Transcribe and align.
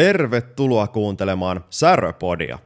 Tervetuloa 0.00 0.86
kuuntelemaan 0.86 1.64
Säröpodia. 1.70 2.58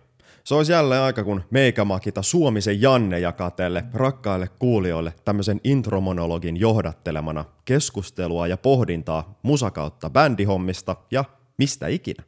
Se 0.45 0.55
olisi 0.55 0.73
jälleen 0.73 1.01
aika, 1.01 1.25
kun 1.25 1.43
meikämakita 1.51 2.23
Suomisen 2.23 2.83
Janne 2.83 3.19
jakaa 3.19 3.51
teille 3.51 3.85
rakkaille 3.95 4.49
kuulijoille 4.59 5.15
tämmöisen 5.25 5.61
intromonologin 5.65 6.57
johdattelemana 6.57 7.45
keskustelua 7.65 8.47
ja 8.47 8.57
pohdintaa 8.57 9.39
musakautta 9.43 10.11
bändihommista 10.11 10.97
ja 11.11 11.25
mistä 11.59 11.87
ikinä. 11.87 12.25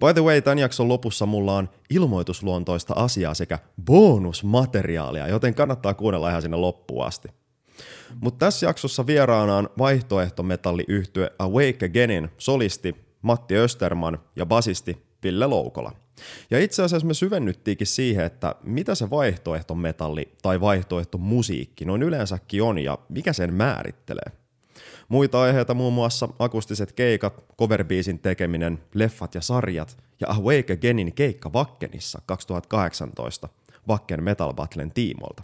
By 0.00 0.14
the 0.14 0.22
way, 0.22 0.40
tämän 0.40 0.58
jakson 0.58 0.88
lopussa 0.88 1.26
mulla 1.26 1.56
on 1.56 1.68
ilmoitusluontoista 1.90 2.94
asiaa 2.96 3.34
sekä 3.34 3.58
bonusmateriaalia, 3.84 5.28
joten 5.28 5.54
kannattaa 5.54 5.94
kuunnella 5.94 6.28
ihan 6.30 6.42
sinne 6.42 6.56
loppuun 6.56 7.06
asti. 7.06 7.28
Mutta 8.20 8.46
tässä 8.46 8.66
jaksossa 8.66 9.06
vieraana 9.06 9.56
on 9.56 9.68
vaihtoehtometalliyhtye 9.78 11.30
Awake 11.38 11.86
Againin 11.86 12.28
solisti 12.38 13.04
Matti 13.24 13.56
Österman 13.56 14.18
ja 14.36 14.46
basisti 14.46 15.02
Ville 15.22 15.46
Loukola. 15.46 15.92
Ja 16.50 16.58
itse 16.58 16.82
asiassa 16.82 17.06
me 17.06 17.14
syvennyttiinkin 17.14 17.86
siihen, 17.86 18.24
että 18.24 18.54
mitä 18.62 18.94
se 18.94 19.10
vaihtoehtometalli 19.10 20.28
tai 20.42 20.60
vaihtoehtomusiikki 20.60 21.84
noin 21.84 22.02
yleensäkin 22.02 22.62
on 22.62 22.78
ja 22.78 22.98
mikä 23.08 23.32
sen 23.32 23.54
määrittelee. 23.54 24.32
Muita 25.08 25.42
aiheita 25.42 25.74
muun 25.74 25.92
muassa 25.92 26.28
akustiset 26.38 26.92
keikat, 26.92 27.44
coverbiisin 27.58 28.18
tekeminen, 28.18 28.78
leffat 28.94 29.34
ja 29.34 29.40
sarjat 29.40 29.96
ja 30.20 30.26
Awake 30.30 30.72
Againin 30.72 31.12
keikka 31.12 31.52
Vakkenissa 31.52 32.22
2018 32.26 33.48
Vakken 33.88 34.22
Metal 34.22 34.54
Battlen 34.54 34.92
tiimolta. 34.92 35.42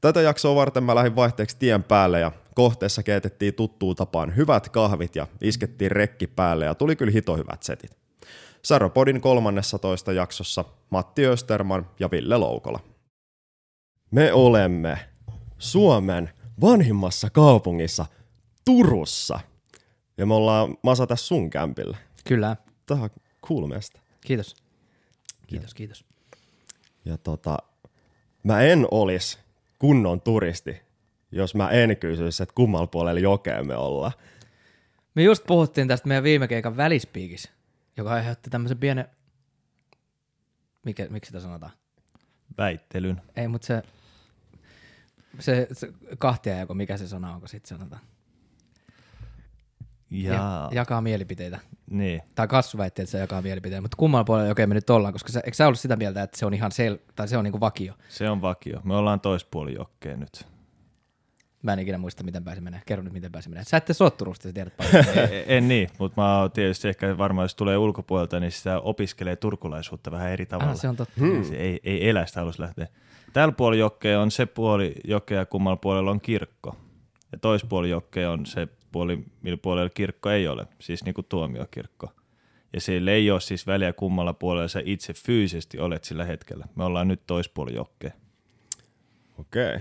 Tätä 0.00 0.20
jaksoa 0.20 0.54
varten 0.54 0.84
mä 0.84 0.94
lähdin 0.94 1.16
vaihteeksi 1.16 1.56
tien 1.58 1.84
päälle 1.84 2.20
ja 2.20 2.32
kohteessa 2.54 3.02
keitettiin 3.02 3.54
tuttuun 3.54 3.96
tapaan 3.96 4.36
hyvät 4.36 4.68
kahvit 4.68 5.16
ja 5.16 5.26
iskettiin 5.40 5.90
rekki 5.90 6.26
päälle 6.26 6.64
ja 6.64 6.74
tuli 6.74 6.96
kyllä 6.96 7.12
hito 7.12 7.36
hyvät 7.36 7.62
setit. 7.62 7.90
Saropodin 8.62 9.20
13 9.20 10.12
jaksossa 10.12 10.64
Matti 10.90 11.26
Österman 11.26 11.86
ja 12.00 12.10
Ville 12.10 12.36
Loukola. 12.36 12.80
Me 14.10 14.32
olemme 14.32 14.98
Suomen 15.58 16.30
vanhimmassa 16.60 17.30
kaupungissa 17.30 18.06
Turussa. 18.64 19.40
Ja 20.18 20.26
me 20.26 20.34
ollaan 20.34 20.76
Masa 20.82 21.06
tässä 21.06 21.26
sun 21.26 21.50
kämpillä. 21.50 21.96
Kyllä. 22.24 22.56
Tämä 22.86 23.02
on 23.02 23.10
cool 23.46 23.66
mestä. 23.66 24.00
Kiitos. 24.20 24.56
Kiitos, 25.46 25.74
kiitos. 25.74 26.04
Ja 27.04 27.18
tota, 27.18 27.58
mä 28.42 28.60
en 28.60 28.86
olis 28.90 29.38
kunnon 29.78 30.20
turisti, 30.20 30.80
jos 31.32 31.54
mä 31.54 31.70
en 31.70 31.96
kysyisi, 31.96 32.42
että 32.42 32.54
kummalla 32.54 32.86
puolella 32.86 33.20
jokea 33.20 33.64
me 33.64 33.76
ollaan. 33.76 34.12
Me 35.14 35.22
just 35.22 35.46
puhuttiin 35.46 35.88
tästä 35.88 36.08
meidän 36.08 36.24
viime 36.24 36.48
keikan 36.48 36.76
välispiikissä, 36.76 37.50
joka 37.96 38.10
aiheutti 38.12 38.50
tämmöisen 38.50 38.78
pienen, 38.78 39.04
mikä, 40.84 41.06
miksi 41.10 41.28
sitä 41.28 41.40
sanotaan? 41.40 41.72
Väittelyn. 42.58 43.22
Ei, 43.36 43.48
mutta 43.48 43.66
se, 43.66 43.82
se, 45.38 45.68
se 45.72 45.92
kahtia 46.18 46.56
jako, 46.56 46.74
mikä 46.74 46.96
se 46.96 47.08
sana 47.08 47.34
onko 47.34 47.46
sitten 47.46 47.78
sanotaan? 47.78 48.02
Ja, 50.10 50.32
Ja, 50.34 50.68
jakaa 50.72 51.00
mielipiteitä. 51.00 51.58
niin. 51.90 52.20
Tai 52.34 52.48
Kassu 52.48 52.78
väitti, 52.78 53.02
että 53.02 53.10
se 53.10 53.18
jakaa 53.18 53.42
mielipiteitä, 53.42 53.80
mutta 53.80 53.96
kummalla 53.96 54.24
puolella 54.24 54.48
jokea 54.48 54.66
me 54.66 54.74
nyt 54.74 54.90
ollaan, 54.90 55.12
koska 55.12 55.32
sä, 55.32 55.40
eikö 55.40 55.54
sä 55.56 55.66
ollut 55.66 55.80
sitä 55.80 55.96
mieltä, 55.96 56.22
että 56.22 56.38
se 56.38 56.46
on 56.46 56.54
ihan 56.54 56.72
sel, 56.72 56.98
tai 57.16 57.28
se 57.28 57.36
on 57.36 57.44
niinku 57.44 57.60
vakio? 57.60 57.94
Se 58.08 58.30
on 58.30 58.42
vakio. 58.42 58.80
Me 58.84 58.94
ollaan 58.96 59.20
toispuoli 59.20 59.74
jokkeen 59.74 60.20
nyt. 60.20 60.46
Mä 61.62 61.72
en 61.72 61.78
ikinä 61.78 61.98
muista, 61.98 62.24
miten 62.24 62.44
pääsi 62.44 62.60
menee. 62.60 62.82
Kerro 62.86 63.02
nyt, 63.04 63.12
miten 63.12 63.32
pääsi 63.32 63.48
menee. 63.48 63.64
Sä 63.64 63.76
ette 63.76 63.92
sua 63.92 64.10
Turusta, 64.10 64.48
sä 64.48 64.52
tiedät 64.52 64.76
paljon. 64.76 65.04
E- 65.32 65.56
en 65.56 65.68
niin, 65.68 65.88
mutta 65.98 66.20
mä 66.20 66.40
oon 66.40 66.50
tietysti 66.50 66.88
ehkä 66.88 67.18
varmaan, 67.18 67.44
jos 67.44 67.54
tulee 67.54 67.76
ulkopuolelta, 67.76 68.40
niin 68.40 68.52
sitä 68.52 68.80
opiskelee 68.80 69.36
turkulaisuutta 69.36 70.10
vähän 70.10 70.30
eri 70.30 70.46
tavalla. 70.46 70.72
ah, 70.72 70.78
se 70.78 70.88
on 70.88 70.96
totta. 70.96 71.14
Hmm. 71.20 71.44
Se 71.44 71.56
ei, 71.56 71.80
ei 71.84 72.08
elä 72.08 72.26
sitä 72.26 72.40
halus 72.40 72.58
lähteä. 72.58 72.86
Tällä 73.32 73.52
puoli 73.52 73.78
jokkea 73.78 74.20
on 74.20 74.30
se 74.30 74.46
puoli 74.46 74.94
jokea, 75.04 75.46
kummalla 75.46 75.76
puolella 75.76 76.10
on 76.10 76.20
kirkko. 76.20 76.76
Ja 77.32 77.38
toispuoli 77.38 77.90
jokkea 77.90 78.30
on 78.30 78.46
se 78.46 78.68
puoli, 78.92 79.24
millä 79.42 79.58
puolella 79.62 79.90
kirkko 79.90 80.30
ei 80.30 80.48
ole, 80.48 80.66
siis 80.78 81.04
niin 81.04 81.14
kuin 81.14 81.26
tuomiokirkko. 81.28 82.12
Ja 82.72 82.80
sillä 82.80 83.10
ei 83.10 83.30
ole 83.30 83.40
siis 83.40 83.66
väliä 83.66 83.92
kummalla 83.92 84.32
puolella 84.32 84.68
sä 84.68 84.82
itse 84.84 85.12
fyysisesti 85.12 85.78
olet 85.78 86.04
sillä 86.04 86.24
hetkellä. 86.24 86.66
Me 86.74 86.84
ollaan 86.84 87.08
nyt 87.08 87.22
toispuoli 87.26 87.74
jokkea. 87.74 88.10
Okei. 89.38 89.74
Okay. 89.74 89.80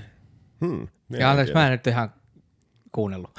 Hmm, 0.62 0.88
Ja 1.10 1.30
anteeksi, 1.30 1.54
mä 1.54 1.66
en 1.66 1.72
nyt 1.72 1.88
ihan 1.88 2.14
kuunnellut. 2.92 3.32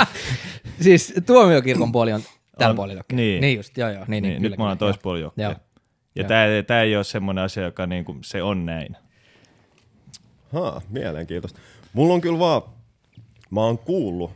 siis 0.80 1.14
tuomiokirkon 1.26 1.92
puoli 1.92 2.12
on 2.12 2.22
tällä 2.58 2.70
On, 2.70 2.76
puolella. 2.76 3.02
niin. 3.12 3.40
niin 3.40 3.56
just, 3.56 3.78
joo 3.78 3.90
joo. 3.90 4.04
Niin, 4.08 4.22
niin, 4.22 4.22
Niin, 4.22 4.42
kyllä, 4.42 4.50
nyt 4.50 4.58
me 4.58 4.62
ollaan 4.62 4.78
kyllä, 4.78 4.92
toispuoli 4.92 5.20
jokkea. 5.20 5.48
Joo. 5.48 5.56
Ja 6.14 6.24
tämä 6.66 6.82
ei 6.82 6.96
ole 6.96 7.04
semmoinen 7.04 7.44
asia, 7.44 7.62
joka 7.62 7.86
niinku, 7.86 8.16
se 8.20 8.42
on 8.42 8.66
näin. 8.66 8.96
Haa, 10.52 10.80
mielenkiintoista. 10.88 11.60
Mulla 11.92 12.14
on 12.14 12.20
kyllä 12.20 12.38
vaan, 12.38 12.62
mä 13.50 13.60
oon 13.60 13.78
kuullut 13.78 14.30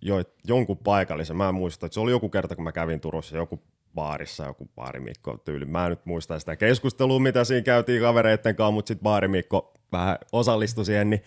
jo, 0.00 0.16
jonkun 0.44 0.78
paikallisen, 0.78 1.36
mä 1.36 1.48
en 1.48 1.54
muista, 1.54 1.86
että 1.86 1.94
se 1.94 2.00
oli 2.00 2.10
joku 2.10 2.28
kerta, 2.28 2.56
kun 2.56 2.64
mä 2.64 2.72
kävin 2.72 3.00
Turussa, 3.00 3.36
joku 3.36 3.62
baarissa, 3.94 4.44
joku 4.44 4.70
baarimikko 4.76 5.36
tyyli. 5.36 5.64
Mä 5.64 5.84
en 5.84 5.90
nyt 5.90 6.06
muista 6.06 6.38
sitä 6.38 6.56
keskustelua, 6.56 7.18
mitä 7.18 7.44
siinä 7.44 7.62
käytiin 7.62 8.02
kavereitten 8.02 8.56
kanssa, 8.56 8.70
mutta 8.70 8.88
sitten 8.88 9.02
baarimikko 9.02 9.74
vähän 9.92 10.18
osallistui 10.32 10.84
siihen, 10.84 11.10
niin 11.10 11.22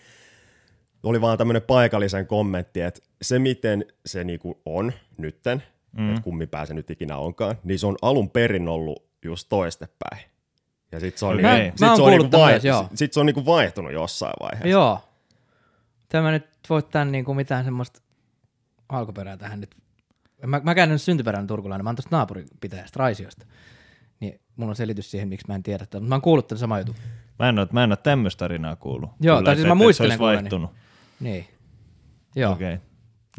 oli 1.08 1.20
vaan 1.20 1.38
tämmöinen 1.38 1.62
paikallisen 1.62 2.26
kommentti, 2.26 2.80
että 2.80 3.00
se 3.22 3.38
miten 3.38 3.84
se 4.06 4.24
niinku 4.24 4.60
on 4.64 4.92
nytten, 5.18 5.62
mm. 5.98 6.10
että 6.10 6.22
kummin 6.22 6.48
pää 6.48 6.66
se 6.66 6.74
nyt 6.74 6.90
ikinä 6.90 7.16
onkaan, 7.16 7.56
niin 7.64 7.78
se 7.78 7.86
on 7.86 7.96
alun 8.02 8.30
perin 8.30 8.68
ollut 8.68 9.06
just 9.24 9.48
toistepäin. 9.48 10.20
Ja 10.92 11.00
sit 11.00 11.18
se 11.18 11.26
on, 11.26 11.36
niinku, 11.36 11.48
Mä- 11.48 11.70
sit 11.70 11.80
mä 11.80 11.86
oon 11.86 11.96
se 11.96 12.02
on, 12.02 12.10
niinku 12.10 12.38
vai, 12.38 12.60
joo. 12.62 12.88
sit 12.94 13.12
se 13.12 13.20
on 13.20 13.26
niinku 13.26 13.46
vaihtunut 13.46 13.92
jossain 13.92 14.34
vaiheessa. 14.40 14.68
Joo. 14.68 15.00
Tämä 16.08 16.30
nyt 16.30 16.46
voi 16.70 16.82
tämän 16.82 17.12
niinku 17.12 17.34
mitään 17.34 17.64
semmoista 17.64 18.00
alkuperää 18.88 19.36
tähän 19.36 19.60
nyt. 19.60 19.76
Mä, 20.46 20.60
mä 20.64 20.74
käyn 20.74 20.88
nyt 20.88 21.02
syntyperäinen 21.02 21.46
turkulainen, 21.46 21.84
mä 21.84 21.88
oon 21.88 21.96
tuosta 21.96 22.16
naapuripitäjästä 22.16 22.98
Raisiosta. 22.98 23.46
Niin 24.20 24.40
mulla 24.56 24.70
on 24.70 24.76
selitys 24.76 25.10
siihen, 25.10 25.28
miksi 25.28 25.46
mä 25.48 25.54
en 25.54 25.62
tiedä 25.62 25.78
tätä, 25.78 26.00
mutta 26.00 26.08
mä 26.08 26.14
oon 26.14 26.22
kuullut 26.22 26.48
tämän 26.48 26.58
sama 26.58 26.78
jutun. 26.78 26.94
Mä 27.38 27.48
en 27.48 27.58
ole, 27.58 27.68
mä 27.72 27.84
en 27.84 27.90
ole 27.92 27.96
tämmöistä 27.96 28.38
tarinaa 28.38 28.76
kuullut. 28.76 29.10
Joo, 29.20 29.36
Kyllä, 29.36 29.46
tai 29.46 29.56
siis 29.56 29.66
mä 29.66 29.72
että 29.72 29.78
se 29.78 29.84
muistelen 29.84 30.10
olisi 30.10 30.20
vaihtunut. 30.20 30.70
Niin. 30.72 30.83
Joo. 32.36 32.52
Okei. 32.52 32.74
No, 32.74 32.80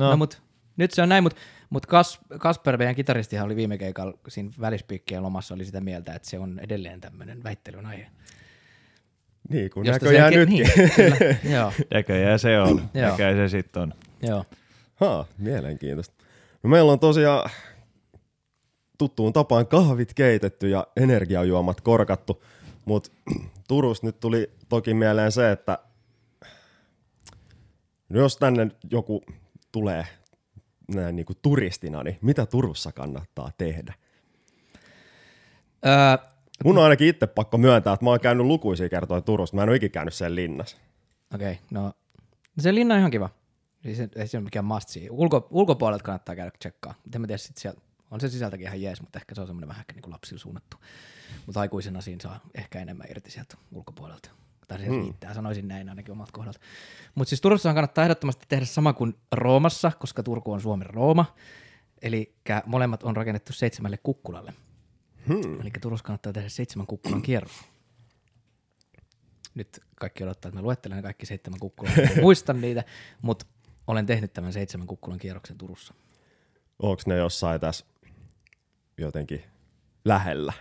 No, 0.06 0.10
no 0.12 0.18
mut 0.18 0.42
nyt 0.78 0.92
se 0.92 1.02
on 1.02 1.10
näin, 1.10 1.24
mutta 1.24 1.42
mut 1.70 1.86
Kas, 1.86 2.20
Kasper, 2.40 2.78
meidän 2.78 2.96
kitaristihan 2.96 3.46
oli 3.46 3.56
viime 3.56 3.78
keikalla 3.78 4.18
siinä 4.28 4.50
välispiikkien 4.60 5.24
lomassa, 5.24 5.54
oli 5.54 5.66
sitä 5.66 5.82
mieltä, 5.82 6.14
että 6.14 6.30
se 6.30 6.40
on 6.40 6.60
edelleen 6.60 7.02
tämmöinen 7.02 7.44
väittelyn 7.44 7.86
aihe. 7.86 8.08
Niin 9.50 9.70
kuin 9.70 9.86
Josta 9.86 10.06
näköjään 10.06 10.34
se- 10.34 10.40
nytkin. 10.40 10.68
Niin, 10.78 10.92
kyllä, 10.96 11.36
joo, 11.58 11.72
näköjään 11.94 12.40
se 12.40 12.60
on. 12.60 12.90
Näköjään 12.94 13.36
se 13.36 13.50
sitten 13.50 13.82
on. 13.82 13.94
joo. 14.22 14.46
Haa, 14.96 15.26
mielenkiintoista. 15.38 16.16
No 16.64 16.70
meillä 16.70 16.92
on 16.92 17.00
tosiaan 17.00 17.50
tuttuun 18.98 19.34
tapaan 19.34 19.68
kahvit 19.68 20.14
keitetty 20.14 20.70
ja 20.70 20.88
energiajuomat 20.98 21.82
korkattu, 21.82 22.44
mutta 22.86 23.12
Turussa 23.68 24.06
nyt 24.06 24.20
tuli 24.20 24.52
toki 24.70 24.94
mieleen 24.94 25.32
se, 25.32 25.52
että 25.52 25.78
no 28.16 28.22
jos 28.22 28.38
tänne 28.38 28.72
joku 28.92 29.24
tulee 29.72 30.08
näin 30.96 31.16
niin 31.16 31.26
kuin 31.26 31.38
turistina, 31.42 32.04
niin 32.04 32.18
mitä 32.22 32.46
Turussa 32.46 32.92
kannattaa 32.92 33.52
tehdä? 33.58 33.94
Öö, 35.86 36.18
Mun 36.64 36.78
on 36.78 36.84
ainakin 36.84 37.08
itse 37.08 37.28
pakko 37.28 37.58
myöntää, 37.58 37.94
että 37.94 38.06
mä 38.06 38.10
oon 38.10 38.20
käynyt 38.20 38.46
lukuisia 38.46 38.90
kertoja 38.90 39.22
Turusta, 39.22 39.56
mä 39.56 39.64
en 39.64 39.70
ole 39.70 39.76
ikinä 39.76 39.90
käynyt 39.90 40.14
sen 40.14 40.36
linnassa. 40.36 40.78
Okei, 41.36 41.52
okay, 41.52 41.64
no 41.72 41.94
se 42.60 42.76
linna 42.76 42.94
on 42.94 43.00
ihan 43.00 43.12
kiva. 43.12 43.30
Se, 43.96 44.10
ei 44.16 44.28
se 44.28 44.38
ole 44.38 44.44
mikään 44.44 44.66
must 44.66 44.90
see. 44.90 45.08
Ulko, 45.10 45.48
ulkopuolelta 45.52 46.04
kannattaa 46.04 46.36
käydä 46.36 46.52
tsekkaa. 46.60 46.94
En 47.16 47.22
mä 47.22 47.28
tiedä 47.28 47.38
sit 47.38 47.58
sieltä, 47.58 47.82
on 48.12 48.20
se 48.20 48.30
sisältäkin 48.30 48.68
ihan 48.68 48.82
jees, 48.82 49.02
mutta 49.02 49.20
ehkä 49.20 49.36
se 49.36 49.42
on 49.42 49.48
semmoinen 49.48 49.70
vähän 49.70 49.86
niin 49.94 50.02
kuin 50.02 50.14
lapsille 50.14 50.40
suunnattu. 50.40 50.78
Mutta 51.46 51.60
aikuisena 51.60 52.02
siinä 52.02 52.22
saa 52.22 52.40
ehkä 52.56 52.80
enemmän 52.80 53.08
irti 53.10 53.32
sieltä 53.32 53.58
ulkopuolelta. 53.72 54.30
Tai 54.68 54.80
se 54.80 54.86
riittää, 54.86 55.34
sanoisin 55.34 55.68
näin 55.68 55.90
ainakin 55.90 56.12
omalta 56.12 56.32
kohdalta. 56.32 56.60
Mutta 57.16 57.30
siis 57.30 57.42
Turussahan 57.42 57.76
kannattaa 57.76 58.04
ehdottomasti 58.04 58.46
tehdä 58.50 58.66
sama 58.66 58.94
kuin 58.94 59.16
Roomassa, 59.32 59.92
koska 60.00 60.24
Turku 60.24 60.52
on 60.52 60.62
Suomen 60.62 60.90
Rooma. 60.90 61.36
Eli 62.02 62.36
molemmat 62.66 63.04
on 63.04 63.16
rakennettu 63.16 63.54
seitsemälle 63.54 63.98
kukkulalle. 63.98 64.54
Hmm. 65.28 65.62
Eli 65.62 65.72
Turussa 65.82 66.04
kannattaa 66.04 66.34
tehdä 66.34 66.50
seitsemän 66.50 66.88
kukkulan 66.88 67.22
kierros. 67.22 67.52
Nyt 69.56 69.80
kaikki 69.96 70.24
odottaa, 70.24 70.50
että 70.50 70.60
mä 70.60 70.64
luettelen 70.64 71.04
kaikki 71.04 71.26
seitsemän 71.26 71.60
kukkulaa. 71.60 71.94
En 71.96 72.22
muista 72.22 72.54
niitä, 72.54 72.84
mutta 73.22 73.46
olen 73.88 74.06
tehnyt 74.06 74.34
tämän 74.34 74.54
seitsemän 74.54 74.88
kukkulan 74.88 75.20
kierroksen 75.20 75.58
Turussa. 75.58 75.94
Onko 76.80 77.02
ne 77.06 77.16
jossain 77.16 77.62
tässä 77.62 77.86
jotenkin 78.98 79.44
lähellä? 80.06 80.54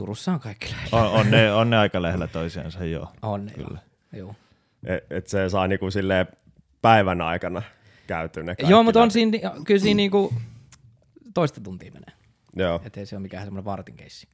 Turussa 0.00 0.32
on 0.32 0.40
kaikki 0.40 0.70
lähellä. 0.70 1.02
On, 1.02 1.20
on, 1.20 1.30
ne, 1.30 1.52
on 1.52 1.70
ne 1.70 1.76
aika 1.76 2.02
lähellä 2.02 2.26
toisiansa, 2.26 2.84
joo. 2.84 3.12
On, 3.22 3.46
ne, 3.46 3.52
Kyllä. 3.52 3.78
Joo. 4.12 4.26
joo. 4.26 4.34
Et, 4.84 5.12
et 5.12 5.26
se 5.26 5.48
saa 5.48 5.68
niinku 5.68 5.90
silleen 5.90 6.26
päivän 6.82 7.20
aikana 7.20 7.62
käyty 8.06 8.42
ne 8.42 8.54
Joo, 8.58 8.82
mutta 8.82 9.02
on 9.02 9.10
siinä, 9.10 9.38
kyllä 9.66 9.80
siinä 9.80 9.96
niinku 9.96 10.34
toista 11.34 11.60
tuntia 11.60 11.92
menee. 11.92 12.12
Joo. 12.56 12.80
Että 12.84 13.00
ei 13.00 13.06
se 13.06 13.16
ole 13.16 13.22
mikään 13.22 13.44
semmoinen 13.44 13.64
vartin 13.64 13.96
keissi, 13.96 14.28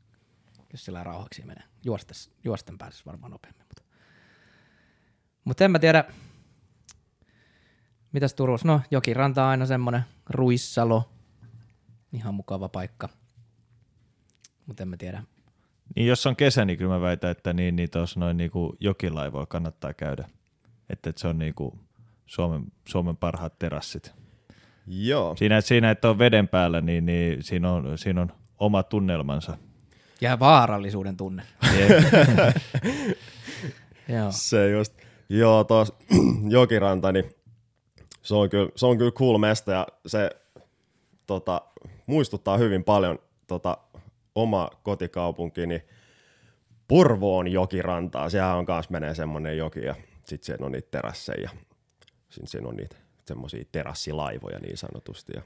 jos 0.72 0.84
sillä 0.84 1.04
rauhaksi 1.04 1.42
menee. 1.46 1.64
Juostes, 1.84 2.30
juosten 2.44 2.78
pääsisi 2.78 3.06
varmaan 3.06 3.30
nopeammin. 3.30 3.64
Mutta, 3.68 3.82
mutta 5.44 5.64
en 5.64 5.70
mä 5.70 5.78
tiedä, 5.78 6.04
mitäs 8.12 8.34
Turussa? 8.34 8.68
No, 8.68 8.80
Jokiranta 8.90 9.44
on 9.44 9.48
aina 9.48 9.66
semmoinen, 9.66 10.02
Ruissalo, 10.30 11.08
ihan 12.12 12.34
mukava 12.34 12.68
paikka. 12.68 13.08
Mutta 14.66 14.82
en 14.82 14.88
mä 14.88 14.96
tiedä. 14.96 15.22
Niin 15.96 16.06
jos 16.06 16.26
on 16.26 16.36
kesä, 16.36 16.64
niin 16.64 16.78
kyllä 16.78 16.94
mä 16.94 17.00
väitän, 17.00 17.30
että 17.30 17.52
niin, 17.52 17.76
niin 17.76 17.90
tuossa 17.90 18.20
noin 18.20 18.36
niinku 18.36 18.76
jokilaivoilla 18.80 19.46
kannattaa 19.46 19.94
käydä. 19.94 20.28
Että, 20.90 21.10
että 21.10 21.20
se 21.20 21.28
on 21.28 21.38
niinku 21.38 21.78
Suomen, 22.26 22.64
Suomen 22.88 23.16
parhaat 23.16 23.58
terassit. 23.58 24.12
Joo. 24.86 25.36
Siinä, 25.36 25.60
siinä 25.60 25.90
että 25.90 26.10
on 26.10 26.18
veden 26.18 26.48
päällä, 26.48 26.80
niin, 26.80 27.06
niin 27.06 27.42
siinä, 27.42 27.72
on, 27.72 27.98
siinä 27.98 28.20
on 28.20 28.32
oma 28.58 28.82
tunnelmansa. 28.82 29.58
Ja 30.20 30.38
vaarallisuuden 30.38 31.16
tunne. 31.16 31.42
Joo. 34.08 34.28
Se 34.30 34.70
just. 34.70 34.94
Joo, 35.28 35.64
tos 35.64 35.94
Jokiranta, 36.48 37.12
niin 37.12 37.24
se 38.22 38.34
on 38.34 38.50
kyllä, 38.50 38.70
se 38.76 38.86
on 38.86 38.98
kyllä 38.98 39.10
cool 39.10 39.38
mesta 39.38 39.72
ja 39.72 39.86
se 40.06 40.30
tota, 41.26 41.62
muistuttaa 42.06 42.56
hyvin 42.56 42.84
paljon 42.84 43.18
tota, 43.46 43.78
oma 44.36 44.70
kotikaupunkini 44.82 45.82
Porvoon 46.88 47.48
jokirantaa. 47.48 48.30
Siellä 48.30 48.54
on 48.54 48.66
kanssa 48.66 48.92
menee 48.92 49.14
semmonen 49.14 49.58
joki 49.58 49.80
ja 49.84 49.94
sitten 50.26 50.46
siellä 50.46 50.66
on 50.66 50.72
niitä 50.72 50.88
terasseja. 50.90 51.50
Sitten 52.28 52.46
siinä 52.48 52.68
on 52.68 52.76
niitä 52.76 52.96
semmoisia 53.24 53.64
terassilaivoja 53.72 54.58
niin 54.58 54.76
sanotusti. 54.76 55.32
Ja 55.36 55.42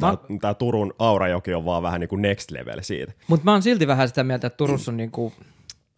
Mä- 0.00 0.16
Tää, 0.16 0.26
tää 0.40 0.54
Turun 0.54 0.94
Aurajoki 0.98 1.54
on 1.54 1.64
vaan 1.64 1.82
vähän 1.82 2.00
niin 2.00 2.08
kuin 2.08 2.22
next 2.22 2.50
level 2.50 2.78
siitä. 2.82 3.12
Mutta 3.28 3.44
mä 3.44 3.52
oon 3.52 3.62
silti 3.62 3.86
vähän 3.86 4.08
sitä 4.08 4.24
mieltä, 4.24 4.46
että 4.46 4.56
Turussa 4.56 4.90
on 4.90 4.96
niinku 4.96 5.32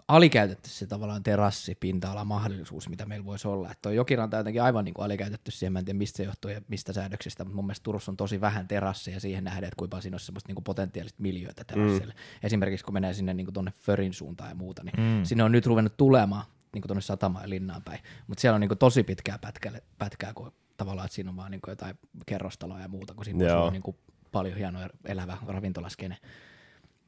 alikäytetty 0.08 0.70
se 0.70 0.86
tavallaan 0.86 1.22
terassi, 1.22 1.74
pinta-ala, 1.74 2.24
mahdollisuus, 2.24 2.88
mitä 2.88 3.06
meillä 3.06 3.24
voisi 3.24 3.48
olla. 3.48 3.70
Että 3.70 3.90
jokiranta 3.90 4.36
on 4.36 4.40
jotenkin 4.40 4.62
aivan 4.62 4.84
niinku 4.84 5.02
alikäytetty 5.02 5.50
siihen, 5.50 5.72
mä 5.72 5.78
en 5.78 5.84
tiedä 5.84 5.98
mistä 5.98 6.16
se 6.16 6.22
johtuu 6.22 6.50
ja 6.50 6.60
mistä 6.68 6.92
säädöksistä, 6.92 7.44
mutta 7.44 7.56
mun 7.56 7.64
mielestä 7.66 7.84
Turussa 7.84 8.12
on 8.12 8.16
tosi 8.16 8.40
vähän 8.40 8.68
terasseja 8.68 9.20
siihen 9.20 9.44
nähden, 9.44 9.64
että 9.64 9.76
kuinka 9.76 10.00
siinä 10.00 10.14
olisi 10.14 10.26
semmoista 10.26 10.48
niinku 10.48 10.62
potentiaalista 10.62 11.22
miljöitä 11.22 11.64
terassille. 11.64 12.12
Mm. 12.12 12.46
Esimerkiksi 12.46 12.84
kun 12.84 12.94
menee 12.94 13.14
sinne 13.14 13.34
niinku 13.34 13.52
tonne 13.52 13.72
Förin 13.80 14.12
suuntaan 14.12 14.50
ja 14.50 14.56
muuta, 14.56 14.84
niin 14.84 14.94
mm. 15.00 15.24
sinne 15.24 15.44
on 15.44 15.52
nyt 15.52 15.66
ruvennut 15.66 15.96
tulemaan 15.96 16.44
niinku 16.72 16.88
tonne 16.88 17.00
satamaan 17.00 17.44
ja 17.44 17.48
linnaan 17.48 17.82
päin. 17.82 18.00
Mutta 18.26 18.40
siellä 18.40 18.54
on 18.54 18.60
niinku 18.60 18.76
tosi 18.76 19.02
pitkää 19.02 19.38
pätkää, 19.38 19.72
pätkää 19.98 20.32
kun 20.34 20.52
tavallaan, 20.76 21.04
että 21.04 21.14
siinä 21.14 21.30
on 21.30 21.36
vaan 21.36 21.50
niinku 21.50 21.70
jotain 21.70 21.98
kerrostaloja 22.26 22.82
ja 22.82 22.88
muuta, 22.88 23.14
kun 23.14 23.24
siinä 23.24 23.44
Joo. 23.44 23.60
olla 23.60 23.70
niinku 23.70 23.98
paljon 24.32 24.56
hienoa 24.58 24.88
elävä 25.04 25.36
ravintolaskene 25.46 26.16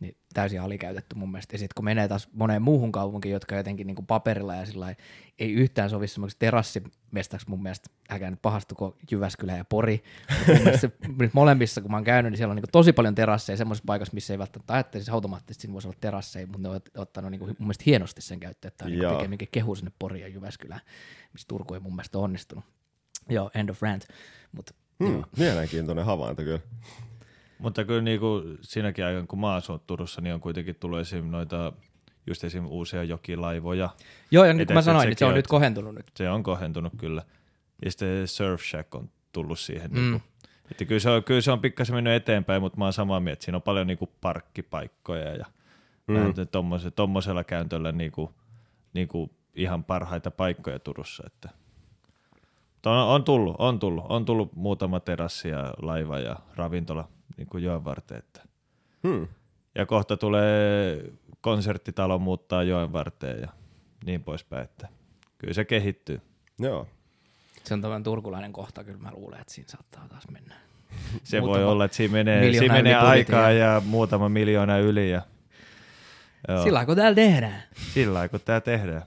niin 0.00 0.16
täysin 0.34 0.60
alikäytetty 0.60 1.16
mun 1.16 1.30
mielestä. 1.30 1.54
Ja 1.54 1.58
sitten 1.58 1.74
kun 1.76 1.84
menee 1.84 2.08
taas 2.08 2.28
moneen 2.32 2.62
muuhun 2.62 2.92
kaupunkiin, 2.92 3.32
jotka 3.32 3.56
jotenkin 3.56 3.86
niin 3.86 3.94
kuin 3.94 4.06
paperilla 4.06 4.54
ja 4.54 4.66
sillä 4.66 4.94
ei 5.38 5.52
yhtään 5.52 5.90
sovi 5.90 6.08
semmoiseksi 6.08 6.38
terassimestaksi 6.38 7.48
mun 7.48 7.62
mielestä, 7.62 7.90
älkää 8.10 8.30
nyt 8.30 8.42
pahastuko 8.42 8.96
Jyväskylä 9.10 9.56
ja 9.56 9.64
Pori, 9.64 10.02
mutta 10.38 10.70
mun 10.70 10.78
se, 10.78 10.90
nyt 11.18 11.34
molemmissa, 11.34 11.80
kun 11.80 11.90
mä 11.90 11.96
oon 11.96 12.04
käynyt, 12.04 12.32
niin 12.32 12.36
siellä 12.36 12.52
on 12.52 12.56
niin 12.56 12.62
kuin 12.62 12.72
tosi 12.72 12.92
paljon 12.92 13.14
terasseja 13.14 13.56
semmoisessa 13.56 13.86
paikassa, 13.86 14.14
missä 14.14 14.34
ei 14.34 14.38
välttämättä 14.38 14.74
ajattelisi 14.74 15.10
automaattisesti, 15.10 15.52
että 15.52 15.62
siinä 15.62 15.72
voisi 15.72 15.88
olla 15.88 15.98
terasseja, 16.00 16.46
mutta 16.46 16.62
ne 16.62 16.68
on 16.68 16.80
ottanut 16.96 17.30
niin 17.30 17.38
kuin 17.38 17.48
mun 17.48 17.66
mielestä 17.66 17.84
hienosti 17.86 18.20
sen 18.22 18.40
käyttöön, 18.40 18.72
että 18.72 18.84
on 18.84 18.90
niin 18.90 19.08
pikemminkin 19.10 19.48
kehu 19.52 19.74
sinne 19.74 19.92
Poriin 19.98 20.22
ja 20.22 20.28
Jyväskylään, 20.28 20.80
missä 21.32 21.48
Turku 21.48 21.74
ei 21.74 21.80
mun 21.80 21.92
mielestä 21.92 22.18
onnistunut. 22.18 22.64
Joo, 23.28 23.50
end 23.54 23.68
of 23.68 23.82
rant. 23.82 24.06
Mutta 24.52 24.74
Hmm, 25.04 25.24
mielenkiintoinen 25.38 26.04
havainto 26.04 26.42
kyllä. 26.42 26.60
Mutta 27.58 27.84
kyllä 27.84 28.02
niinku 28.02 28.42
siinäkin 28.60 29.04
aikana, 29.04 29.26
kun 29.26 29.40
mä 29.40 29.54
asun 29.54 29.80
Turussa, 29.86 30.20
niin 30.20 30.34
on 30.34 30.40
kuitenkin 30.40 30.76
tullut 30.80 30.98
esim. 30.98 31.26
noita 31.26 31.72
just 32.26 32.44
esim. 32.44 32.66
uusia 32.66 33.04
jokilaivoja. 33.04 33.90
Joo, 34.30 34.44
ja 34.44 34.52
niin 34.54 34.66
kuin 34.66 34.74
mä 34.74 34.82
sanoin, 34.82 35.02
et 35.02 35.08
niin 35.08 35.18
se 35.18 35.24
on 35.24 35.30
sekin 35.30 35.36
nyt 35.38 35.46
on- 35.46 35.50
kohentunut 35.50 35.94
nyt. 35.94 36.06
Se 36.16 36.30
on 36.30 36.42
kohentunut 36.42 36.92
kyllä. 36.96 37.22
Ja 37.84 37.90
sitten 37.90 38.28
Surf 38.28 38.62
Shack 38.62 38.94
on 38.94 39.10
tullut 39.32 39.58
siihen. 39.58 39.90
Mm. 39.90 39.98
Mm. 39.98 40.10
Niinku. 40.10 40.28
Että 40.70 40.84
kyllä, 40.84 41.00
se 41.00 41.10
on, 41.10 41.24
kyllä 41.24 41.40
se 41.40 41.52
on 41.52 41.60
pikkasen 41.60 41.94
mennyt 41.96 42.12
eteenpäin, 42.12 42.62
mutta 42.62 42.78
mä 42.78 42.84
oon 42.84 42.92
samaa 42.92 43.20
mieltä. 43.20 43.44
Siinä 43.44 43.56
on 43.56 43.62
paljon 43.62 43.86
niinku 43.86 44.08
parkkipaikkoja 44.20 45.34
ja 45.36 45.44
mm. 46.06 46.16
tommose, 46.52 46.90
tommosella 46.90 47.44
käyntöllä 47.44 47.92
niinku, 47.92 48.34
niinku 48.94 49.30
ihan 49.54 49.84
parhaita 49.84 50.30
paikkoja 50.30 50.78
Turussa. 50.78 51.22
Että. 51.26 51.48
Mutta 52.74 52.90
On, 52.90 53.08
on, 53.14 53.24
tullut, 53.24 53.56
on 53.58 53.78
tullut, 53.78 54.04
on 54.08 54.24
tullut 54.24 54.56
muutama 54.56 55.00
terassi 55.00 55.48
ja 55.48 55.74
laiva 55.82 56.18
ja 56.18 56.36
ravintola 56.56 57.08
niin 57.38 57.48
kuin 57.48 57.64
joen 57.64 57.84
varteen. 57.84 58.18
Että. 58.18 58.42
Hmm. 59.08 59.28
Ja 59.74 59.86
kohta 59.86 60.16
tulee 60.16 61.04
konserttitalo 61.40 62.18
muuttaa 62.18 62.62
joen 62.62 62.92
varteen 62.92 63.40
ja 63.40 63.48
niin 64.06 64.22
poispäin. 64.24 64.64
Että 64.64 64.88
kyllä 65.38 65.54
se 65.54 65.64
kehittyy. 65.64 66.20
Joo. 66.58 66.86
Se 67.64 67.74
on 67.74 67.80
tämmöinen 67.80 68.02
turkulainen 68.04 68.52
kohta, 68.52 68.84
kyllä 68.84 68.98
mä 68.98 69.10
luulen, 69.12 69.40
että 69.40 69.52
siinä 69.54 69.68
saattaa 69.68 70.08
taas 70.08 70.28
mennä. 70.30 70.54
Se 71.24 71.40
Muutama 71.40 71.58
voi 71.58 71.72
olla, 71.72 71.84
että 71.84 71.96
siinä 71.96 72.12
menee, 72.12 72.52
siinä 72.52 72.74
menee 72.74 72.94
aikaa 72.94 73.50
ja- 73.50 73.72
ja 73.74 73.82
muutama 73.84 74.28
miljoona 74.28 74.78
yli. 74.78 75.10
Ja, 75.10 75.22
joo, 76.48 76.62
Sillä 76.62 76.86
kun 76.86 76.96
täällä 76.96 77.14
tehdään. 77.14 77.62
sillä 77.94 78.14
lailla, 78.14 78.28
kun 78.28 78.40
tämä 78.44 78.60
tehdään. 78.60 79.02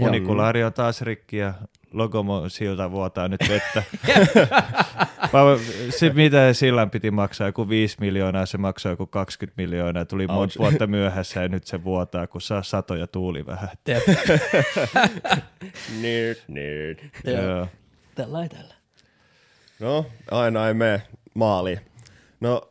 Funikulaari 0.00 0.64
on 0.64 0.72
taas 0.72 1.02
rikki 1.02 1.36
ja 1.36 1.54
Logomo 1.92 2.48
silta 2.48 2.90
vuotaa 2.90 3.28
nyt 3.28 3.40
vettä. 3.48 3.82
Sitten 5.90 6.16
mitä 6.16 6.52
sillan 6.52 6.90
piti 6.90 7.10
maksaa, 7.10 7.48
joku 7.48 7.68
5 7.68 7.96
miljoonaa, 8.00 8.46
se 8.46 8.58
maksoi 8.58 8.92
joku 8.92 9.06
20 9.06 9.62
miljoonaa, 9.62 10.04
tuli 10.04 10.26
monta 10.26 10.58
vuotta 10.58 10.86
myöhässä 10.86 11.42
ja 11.42 11.48
nyt 11.48 11.64
se 11.64 11.84
vuotaa, 11.84 12.26
kun 12.26 12.40
saa 12.40 12.62
satoja 12.62 13.06
tuuli 13.06 13.46
vähän. 13.46 13.68
Nerd, 16.02 16.38
nerd. 16.48 16.98
Joo. 17.24 17.66
Tällä 18.14 18.42
ei 18.42 18.48
tällä. 18.48 18.74
No, 19.80 20.06
aina 20.30 20.68
ei 20.68 20.74
mene 20.74 21.02
maaliin. 21.34 21.80
No, 22.40 22.70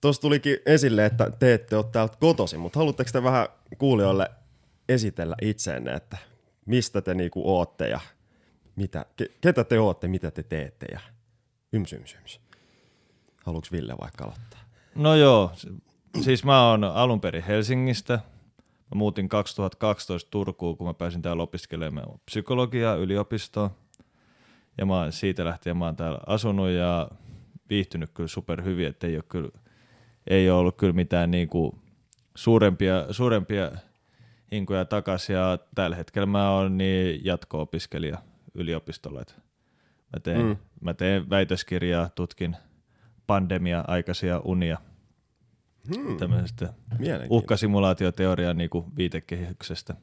tuossa 0.00 0.22
tulikin 0.22 0.56
esille, 0.66 1.06
että 1.06 1.30
te 1.38 1.54
ette 1.54 1.76
ole 1.76 1.84
täältä 1.92 2.16
kotosi, 2.20 2.56
mutta 2.58 2.78
haluatteko 2.78 3.10
te 3.12 3.22
vähän 3.22 3.46
kuulijoille 3.78 4.30
esitellä 4.88 5.36
itseenne, 5.42 5.92
että 5.92 6.16
mistä 6.66 7.02
te 7.02 7.14
niinku 7.14 7.56
ootte 7.56 7.88
ja 7.88 8.00
mitä, 8.76 9.06
ke, 9.16 9.26
ketä 9.40 9.64
te 9.64 9.80
ootte, 9.80 10.08
mitä 10.08 10.30
te 10.30 10.42
teette 10.42 10.86
ja 10.92 11.00
yms, 11.72 11.92
yms, 11.92 12.14
yms. 12.14 12.40
Haluatko 13.44 13.68
Ville 13.72 13.94
vaikka 14.00 14.24
aloittaa? 14.24 14.60
No 14.94 15.14
joo, 15.14 15.52
siis 16.20 16.44
mä 16.44 16.70
oon 16.70 16.84
alun 16.84 17.20
perin 17.20 17.42
Helsingistä. 17.42 18.20
Mä 18.62 18.98
muutin 18.98 19.28
2012 19.28 20.30
Turkuun, 20.30 20.76
kun 20.76 20.86
mä 20.86 20.94
pääsin 20.94 21.22
täällä 21.22 21.42
opiskelemaan 21.42 22.20
psykologiaa 22.24 22.94
yliopistoon. 22.94 23.70
Ja 24.78 24.86
mä 24.86 24.98
oon 24.98 25.12
siitä 25.12 25.44
lähtien 25.44 25.76
mä 25.76 25.84
oon 25.84 25.96
täällä 25.96 26.20
asunut 26.26 26.70
ja 26.70 27.08
viihtynyt 27.68 28.10
kyllä 28.14 28.28
super 28.28 28.64
hyvin, 28.64 28.86
että 28.86 29.06
ei 29.06 29.16
ole, 29.16 29.24
kyllä, 29.28 29.48
ei 30.26 30.50
ole 30.50 30.58
ollut 30.58 30.76
kyllä 30.76 30.92
mitään 30.92 31.30
niinku 31.30 31.78
suurempia, 32.34 33.06
suurempia 33.10 33.70
hinkoja 34.52 34.84
takaisin. 34.84 35.36
Ja 35.36 35.58
tällä 35.74 35.96
hetkellä 35.96 36.26
mä 36.26 36.50
oon 36.50 36.78
niin 36.78 37.24
jatko-opiskelija 37.24 38.18
yliopistolla. 38.54 39.20
että 39.22 39.34
Mä 40.16 40.20
teen, 40.22 40.46
Mm. 40.46 40.56
mä 40.80 40.94
teen 40.94 41.30
väitöskirjaa, 41.30 42.08
tutkin 42.08 42.56
pandemia-aikaisia 43.26 44.40
unia 44.44 44.78
Hmm, 45.96 46.16
tämmöisestä 46.16 46.64
mielenkiintoista. 46.98 47.26
uhkasimulaatioteorian 47.34 48.56
niinku 48.56 48.86
viitekehyksestä. 48.96 49.94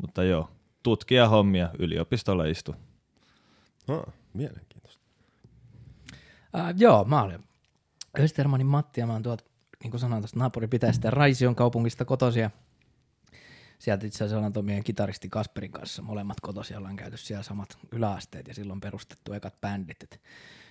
Mutta 0.00 0.24
joo, 0.24 0.50
tutkija 0.82 1.28
hommia 1.28 1.70
yliopistolla 1.78 2.44
istu. 2.44 2.74
Ha, 3.88 4.06
mielenkiintoista. 4.32 5.02
Uh, 6.54 6.60
joo, 6.76 7.04
mä 7.04 7.22
olen 7.22 7.44
Östermanin 8.18 8.66
Matti 8.66 9.00
ja 9.00 9.06
mä 9.06 9.12
oon 9.12 9.22
tuolta, 9.22 9.44
niin 9.82 9.90
kuin 9.90 10.00
sanoin, 10.00 10.22
tuosta 10.22 10.38
naapuripitäjästä 10.38 11.10
Raision 11.10 11.54
kaupungista 11.54 12.04
kotosia. 12.04 12.50
Sieltä 13.78 14.06
itse 14.06 14.24
asiassa 14.24 14.36
ollaan 14.36 14.64
meidän 14.64 14.84
kitaristi 14.84 15.28
Kasperin 15.28 15.72
kanssa 15.72 16.02
molemmat 16.02 16.40
kotosia, 16.40 16.78
ollaan 16.78 16.96
käyty 16.96 17.16
siellä 17.16 17.42
samat 17.42 17.78
yläasteet 17.92 18.48
ja 18.48 18.54
silloin 18.54 18.80
perustettu 18.80 19.32
ekat 19.32 19.60
bändit. 19.60 20.02
Et 20.02 20.20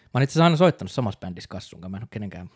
mä 0.03 0.09
oon 0.13 0.23
itse 0.23 0.31
asiassa 0.31 0.43
aina 0.43 0.57
soittanut 0.57 0.91
samassa 0.91 1.19
bändissä 1.19 1.47
Kassun 1.47 1.81
kanssa, 1.81 1.89
mä 1.89 1.97
en 1.97 2.03
ole 2.03 2.07
kenenkään 2.11 2.49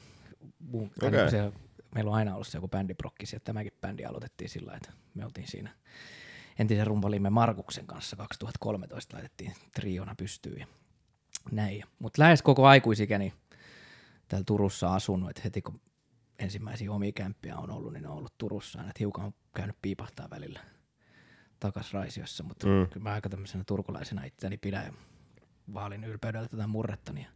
muun. 0.59 0.91
niinku 1.01 1.31
se, 1.31 1.51
meillä 1.95 2.11
on 2.11 2.17
aina 2.17 2.33
ollut 2.33 2.47
se 2.47 2.57
joku 2.57 2.67
bändiprokki, 2.67 3.25
ja 3.33 3.39
tämäkin 3.39 3.73
bändi 3.81 4.05
aloitettiin 4.05 4.49
sillä 4.49 4.73
että 4.75 4.91
me 5.13 5.25
oltiin 5.25 5.47
siinä 5.47 5.69
entisen 6.59 6.87
rumpalimme 6.87 7.29
Markuksen 7.29 7.87
kanssa 7.87 8.15
2013 8.15 9.15
laitettiin 9.15 9.53
triona 9.73 10.15
pystyyn 10.15 10.59
ja 10.59 10.67
näin. 11.51 11.83
Mutta 11.99 12.21
lähes 12.21 12.41
koko 12.41 12.67
aikuisikäni 12.67 13.33
täällä 14.27 14.43
Turussa 14.45 14.93
asunut, 14.93 15.29
että 15.29 15.41
heti 15.43 15.61
kun 15.61 15.81
ensimmäisiä 16.39 16.91
omia 16.91 17.11
kämppiä 17.11 17.57
on 17.57 17.71
ollut, 17.71 17.93
niin 17.93 18.03
ne 18.03 18.09
on 18.09 18.17
ollut 18.17 18.37
Turussa 18.37 18.79
aina, 18.79 18.89
että 18.89 18.99
hiukan 18.99 19.25
on 19.25 19.33
käynyt 19.55 19.75
piipahtaa 19.81 20.29
välillä 20.29 20.59
takas 21.59 21.93
Raisiossa, 21.93 22.43
mutta 22.43 22.67
Mm. 22.67 22.87
kyllä 22.89 23.03
mä 23.03 23.13
aika 23.13 23.29
tämmöisenä 23.29 23.63
turkulaisena 23.67 24.23
itseäni 24.23 24.57
pidän 24.57 24.85
ja 24.85 24.93
vaalin 25.73 26.03
ylpeydellä 26.03 26.47
tätä 26.47 26.67
murrettani 26.67 27.21
ja 27.23 27.29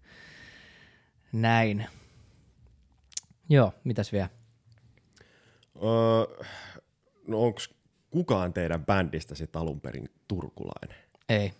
näin. 1.33 1.85
Joo, 3.49 3.73
mitäs 3.83 4.11
vielä? 4.11 4.29
Öö, 5.75 6.45
no 7.27 7.43
onko 7.43 7.59
kukaan 8.09 8.53
teidän 8.53 8.85
bändistä 8.85 9.35
sitten 9.35 9.61
alun 9.61 9.81
perin 9.81 10.09
turkulainen? 10.27 10.97
Ei. 11.29 11.53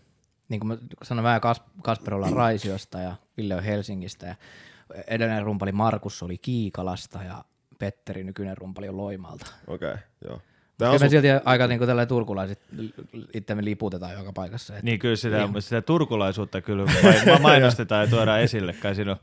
Niin 0.50 0.60
kuin 0.60 0.68
mä 0.68 0.78
sanoin, 1.04 1.24
mä 1.24 1.34
ja 1.34 1.40
Kas- 1.40 1.64
Kasper 1.84 2.14
ollaan 2.14 2.34
Raisiosta 2.34 3.00
ja 3.00 3.16
Ville 3.38 3.56
on 3.56 3.64
Helsingistä 3.64 4.26
ja 4.28 4.36
edellinen 5.08 5.44
rumpali 5.44 5.72
Markus 5.72 6.24
oli 6.24 6.38
Kiikalasta 6.38 7.24
ja 7.24 7.44
Petteri, 7.80 8.24
nykyinen 8.24 8.58
rumpali 8.58 8.90
on 8.90 8.98
Loimalta. 8.98 9.46
Okei, 9.68 9.90
okay, 9.90 10.02
joo. 10.28 10.38
Te 10.38 10.86
Kyllä 10.86 11.00
me 11.00 11.06
asu... 11.06 11.10
silti 11.10 11.28
aika 11.46 11.68
niin 11.68 11.80
kuin 11.80 12.08
turkulaiset 12.08 12.60
itsemme 13.34 13.66
liputetaan 13.66 14.14
joka 14.14 14.34
paikassa. 14.34 14.78
Et 14.78 14.84
Niin 14.84 15.00
kyllä 15.00 15.16
sitä, 15.16 15.48
sitä 15.60 15.82
turkulaisuutta 15.82 16.62
kyllä 16.62 16.86
ma- 16.86 17.40
mainostetaan 17.50 18.06
ja 18.06 18.10
tuodaan 18.10 18.42
esille. 18.42 18.74
Kai 18.74 18.96
siinä 18.96 19.12
on, 19.12 19.18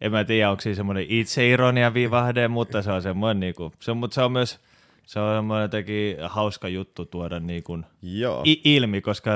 en 0.00 0.12
mä 0.12 0.24
tiedä, 0.24 0.50
onko 0.50 0.60
siinä 0.60 0.76
semmoinen 0.76 1.06
itseironia 1.08 1.94
vivahde, 1.94 2.48
mutta 2.48 2.82
se 2.82 2.92
on 2.92 3.02
semmoinen, 3.02 3.40
niin 3.40 3.54
kuin, 3.54 3.72
se, 3.80 3.90
on, 3.90 3.96
mutta 3.96 4.14
se 4.14 4.22
on 4.22 4.32
myös 4.32 4.60
se 5.06 5.20
on 5.20 5.38
semmoinen 5.38 5.62
jotenkin 5.62 6.16
hauska 6.28 6.68
juttu 6.68 7.06
tuoda 7.06 7.40
niin 7.40 7.62
kuin 7.62 7.84
Joo. 8.02 8.42
i- 8.46 8.60
ilmi, 8.64 9.00
koska 9.00 9.30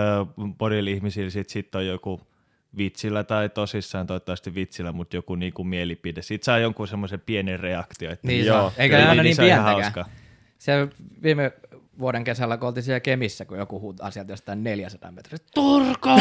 monilla 0.61 0.91
ihmisillä 0.91 1.31
sit, 1.31 1.49
sit 1.49 1.75
on 1.75 1.87
joku 1.87 2.21
vitsillä 2.77 3.25
tai 3.25 3.49
tosissaan 3.49 4.07
toivottavasti 4.07 4.55
vitsillä, 4.55 4.93
mutta 4.93 5.17
joku 5.17 5.35
niin 5.35 5.53
kuin 5.53 5.69
mielipide. 5.69 6.23
Sitten 6.23 6.45
saa 6.45 6.59
jonkun 6.59 6.89
semmoisen 6.89 7.21
pienen 7.21 7.61
reaktio. 7.61 8.11
Että 8.11 8.27
Niin 8.27 8.47
Joo, 8.47 8.57
saa. 8.61 8.73
Eikä 8.77 9.09
aina 9.09 9.23
niin 9.23 9.37
pientäkään. 9.37 9.63
hauska. 9.63 10.05
Se 10.59 10.89
viime 11.23 11.53
vuoden 11.99 12.25
kesällä, 12.25 12.57
kun 12.57 12.69
oltiin 12.69 12.85
siellä 12.85 13.01
Kemissä, 13.01 13.45
kun 13.45 13.59
joku 13.59 13.81
huutaa 13.81 14.07
asiat 14.07 14.29
jostain 14.29 14.65
400 14.65 15.13
metriä. 15.13 15.39
Turko! 15.55 16.11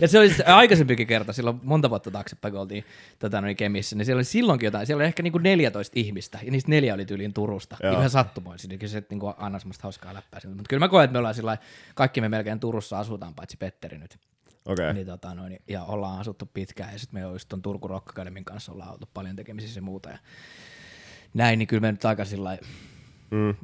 ja 0.00 0.08
se 0.08 0.18
oli 0.18 0.34
se 0.34 0.44
aikaisempikin 0.44 1.06
kerta, 1.06 1.32
silloin 1.32 1.60
monta 1.62 1.90
vuotta 1.90 2.10
taaksepäin, 2.10 2.52
kun 2.52 2.60
oltiin 2.60 2.84
tota, 3.18 3.40
noin 3.40 3.56
Kemissä, 3.56 3.96
niin 3.96 4.06
siellä 4.06 4.18
oli 4.18 4.24
silloinkin 4.24 4.66
jotain, 4.66 4.86
siellä 4.86 5.00
oli 5.00 5.06
ehkä 5.06 5.22
niinku 5.22 5.38
14 5.38 5.92
ihmistä, 6.00 6.38
ja 6.42 6.50
niistä 6.50 6.70
neljä 6.70 6.94
oli 6.94 7.04
tyyliin 7.04 7.32
Turusta. 7.32 7.76
Joo. 7.82 7.92
Ihan 7.92 8.10
sattumoisin, 8.10 8.68
niin 8.68 8.78
kyllä 8.78 8.92
se 8.92 9.02
niinku 9.10 9.34
aina 9.36 9.58
semmoista 9.58 9.82
hauskaa 9.82 10.14
läppää. 10.14 10.40
siinä. 10.40 10.56
Mutta 10.56 10.68
kyllä 10.68 10.80
mä 10.80 10.88
koen, 10.88 11.04
että 11.04 11.12
me 11.12 11.18
ollaan 11.18 11.34
sillä 11.34 11.58
kaikki 11.94 12.20
me 12.20 12.28
melkein 12.28 12.60
Turussa 12.60 12.98
asutaan, 12.98 13.34
paitsi 13.34 13.56
Petteri 13.56 13.98
nyt. 13.98 14.18
Okay. 14.64 14.92
Niin, 14.92 15.06
tota, 15.06 15.34
noin, 15.34 15.58
ja 15.68 15.84
ollaan 15.84 16.20
asuttu 16.20 16.50
pitkään 16.54 16.92
ja 16.92 16.98
sitten 16.98 17.20
me 17.20 17.26
on 17.26 17.32
just 17.32 17.48
ton 17.48 17.62
Turku 17.62 17.88
Rock 17.88 18.08
Academyn 18.08 18.44
kanssa 18.44 18.72
ollaan 18.72 18.92
oltu 18.92 19.08
paljon 19.14 19.36
tekemisissä 19.36 19.78
ja 19.78 19.82
muuta. 19.82 20.08
Ja 20.10 20.18
näin, 21.34 21.58
niin 21.58 21.66
kyllä 21.66 21.80
me 21.80 21.92
nyt 21.92 22.04
aika 22.04 22.24
sillä 22.24 22.58
Mm. 23.30 23.54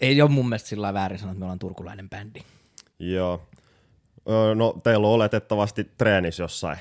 ei 0.00 0.22
ole 0.22 0.30
mun 0.30 0.48
mielestä 0.48 0.68
sillä 0.68 0.94
väärin 0.94 1.18
sanoa, 1.18 1.32
että 1.32 1.38
me 1.38 1.44
ollaan 1.44 1.58
turkulainen 1.58 2.10
bändi. 2.10 2.40
Joo. 2.98 3.42
No 4.54 4.74
teillä 4.82 5.06
on 5.06 5.12
oletettavasti 5.14 5.84
treenis 5.98 6.38
jossain 6.38 6.78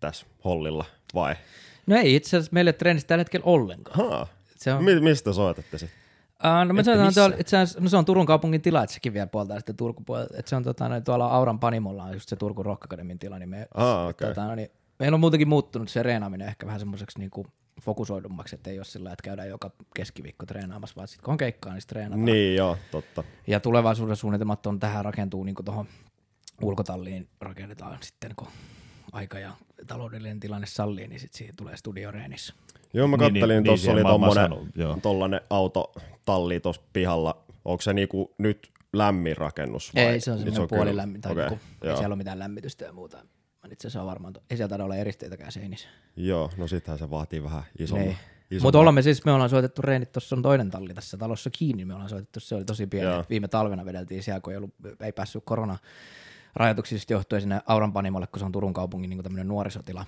tässä 0.00 0.26
hollilla, 0.44 0.84
vai? 1.14 1.34
No 1.86 1.96
ei 1.96 2.14
itse 2.14 2.36
asiassa 2.36 2.52
meille 2.54 2.72
treenissä 2.72 3.08
tällä 3.08 3.20
hetkellä 3.20 3.44
ollenkaan. 3.46 4.08
Haa. 4.08 4.26
Se 4.56 4.72
on, 4.72 4.84
Mi- 4.84 5.00
mistä 5.00 5.32
soitatte 5.32 5.78
sitten? 5.78 5.98
uh, 6.44 6.50
no, 6.50 6.64
me 6.64 6.72
missään? 6.72 7.14
tuolla, 7.14 7.36
itse 7.38 7.56
asiassa, 7.56 7.80
no 7.80 7.88
se 7.88 7.96
on 7.96 8.04
Turun 8.04 8.26
kaupungin 8.26 8.62
tila, 8.62 8.82
että 8.82 8.94
sekin 8.94 9.12
vielä 9.12 9.26
puoltaa 9.26 9.58
sitten 9.58 9.76
Turku 9.76 10.02
puolelta. 10.06 10.34
Että 10.38 10.48
se 10.48 10.56
on 10.56 10.64
tota, 10.64 10.88
noin, 10.88 11.04
tuolla 11.04 11.26
Auran 11.26 11.58
Panimolla 11.58 12.04
on 12.04 12.12
just 12.12 12.28
se 12.28 12.36
Turku 12.36 12.62
Rock 12.62 12.84
Academyn 12.84 13.18
tila, 13.18 13.38
niin 13.38 13.48
me, 13.48 13.66
Aa, 13.74 14.06
okei. 14.06 14.28
tota, 14.28 14.44
no, 14.44 14.54
niin, 14.54 14.68
meillä 14.98 15.14
on 15.14 15.20
muutenkin 15.20 15.48
muuttunut 15.48 15.88
se 15.88 16.02
reenaaminen 16.02 16.48
ehkä 16.48 16.66
vähän 16.66 16.80
semmoiseksi 16.80 17.18
niinku 17.18 17.46
fokusoidummaksi, 17.80 18.54
että 18.54 18.70
ei 18.70 18.78
ole 18.78 18.84
sillä 18.84 19.12
että 19.12 19.22
käydään 19.22 19.48
joka 19.48 19.70
keskiviikko 19.96 20.46
treenaamassa, 20.46 20.96
vaan 20.96 21.08
sitten 21.08 21.24
kun 21.24 21.32
on 21.32 21.38
keikkaa, 21.38 21.72
niin 21.72 21.80
sitten 21.80 21.94
treenataan. 21.94 22.24
Niin 22.24 22.56
joo, 22.56 22.78
totta. 22.90 23.24
Ja 23.46 23.60
tulevaisuuden 23.60 24.16
suunnitelmat 24.16 24.66
on 24.66 24.80
tähän 24.80 25.04
rakentuu 25.04 25.44
niin 25.44 25.54
tuohon 25.64 25.86
ulkotalliin 26.62 27.28
rakennetaan 27.40 27.98
sitten, 28.00 28.30
kun 28.36 28.48
aika 29.12 29.38
ja 29.38 29.52
taloudellinen 29.86 30.40
tilanne 30.40 30.66
sallii, 30.66 31.08
niin 31.08 31.20
sitten 31.20 31.38
siihen 31.38 31.56
tulee 31.56 31.76
studioreenissä. 31.76 32.54
Joo, 32.94 33.08
mä 33.08 33.16
Niin, 33.16 33.20
kattelin, 33.20 33.48
niin, 33.48 33.48
niin, 33.48 33.64
tuossa 33.64 33.92
niin, 33.94 34.06
oli 34.06 34.12
tommonen, 34.12 35.00
tollanen 35.02 35.40
autotalli 35.50 36.60
tuossa 36.60 36.82
pihalla. 36.92 37.44
Onko 37.64 37.80
se 37.82 37.92
niinku 37.92 38.34
nyt 38.38 38.70
lämmin 38.92 39.36
rakennus? 39.36 39.94
Vai? 39.94 40.02
Ei, 40.04 40.20
se 40.20 40.30
on 40.30 40.36
Nyt 40.36 40.44
semmoinen 40.44 40.68
kyllä- 40.68 40.78
puolilämmin, 40.78 41.20
tai 41.20 41.32
okay, 41.32 41.44
ei 41.44 41.58
joo. 41.84 41.96
siellä 41.96 42.12
ole 42.12 42.16
mitään 42.16 42.38
lämmitystä 42.38 42.84
ja 42.84 42.92
muuta. 42.92 43.18
Itse 43.72 43.88
asiassa 43.88 44.00
on 44.00 44.06
varmaan, 44.06 44.34
ei 44.50 44.56
siellä 44.56 44.68
taida 44.68 44.84
olla 44.84 44.96
eristeitäkään 44.96 45.52
seinissä. 45.52 45.88
Joo, 46.16 46.50
no 46.56 46.68
sittenhän 46.68 46.98
se 46.98 47.10
vaatii 47.10 47.42
vähän 47.42 47.62
isomman. 47.78 48.06
Niin. 48.50 48.62
Mutta 48.62 48.78
ollaan 48.78 48.94
me 48.94 49.02
siis, 49.02 49.24
me 49.24 49.32
ollaan 49.32 49.50
soitettu 49.50 49.82
reenit, 49.82 50.12
tuossa 50.12 50.36
on 50.36 50.42
toinen 50.42 50.70
talli 50.70 50.94
tässä 50.94 51.16
talossa 51.16 51.50
kiinni, 51.50 51.84
me 51.84 51.94
ollaan 51.94 52.10
soitettu, 52.10 52.40
se 52.40 52.54
oli 52.54 52.64
tosi 52.64 52.86
pieni. 52.86 53.06
Joo. 53.06 53.24
Viime 53.30 53.48
talvena 53.48 53.84
vedeltiin 53.84 54.22
siellä, 54.22 54.40
kun 54.40 54.52
ei, 54.52 54.56
ollut, 54.56 54.74
ei 55.00 55.12
päässyt 55.12 55.42
korona 55.46 55.78
rajoituksista 56.54 57.12
johtuen 57.12 57.42
sinne 57.42 57.60
Auran 57.66 57.92
Panimolle, 57.92 58.26
kun 58.26 58.38
se 58.38 58.44
on 58.44 58.52
Turun 58.52 58.72
kaupungin 58.72 59.10
niin 59.10 59.22
tämmöinen 59.22 59.48
nuorisotila. 59.48 60.06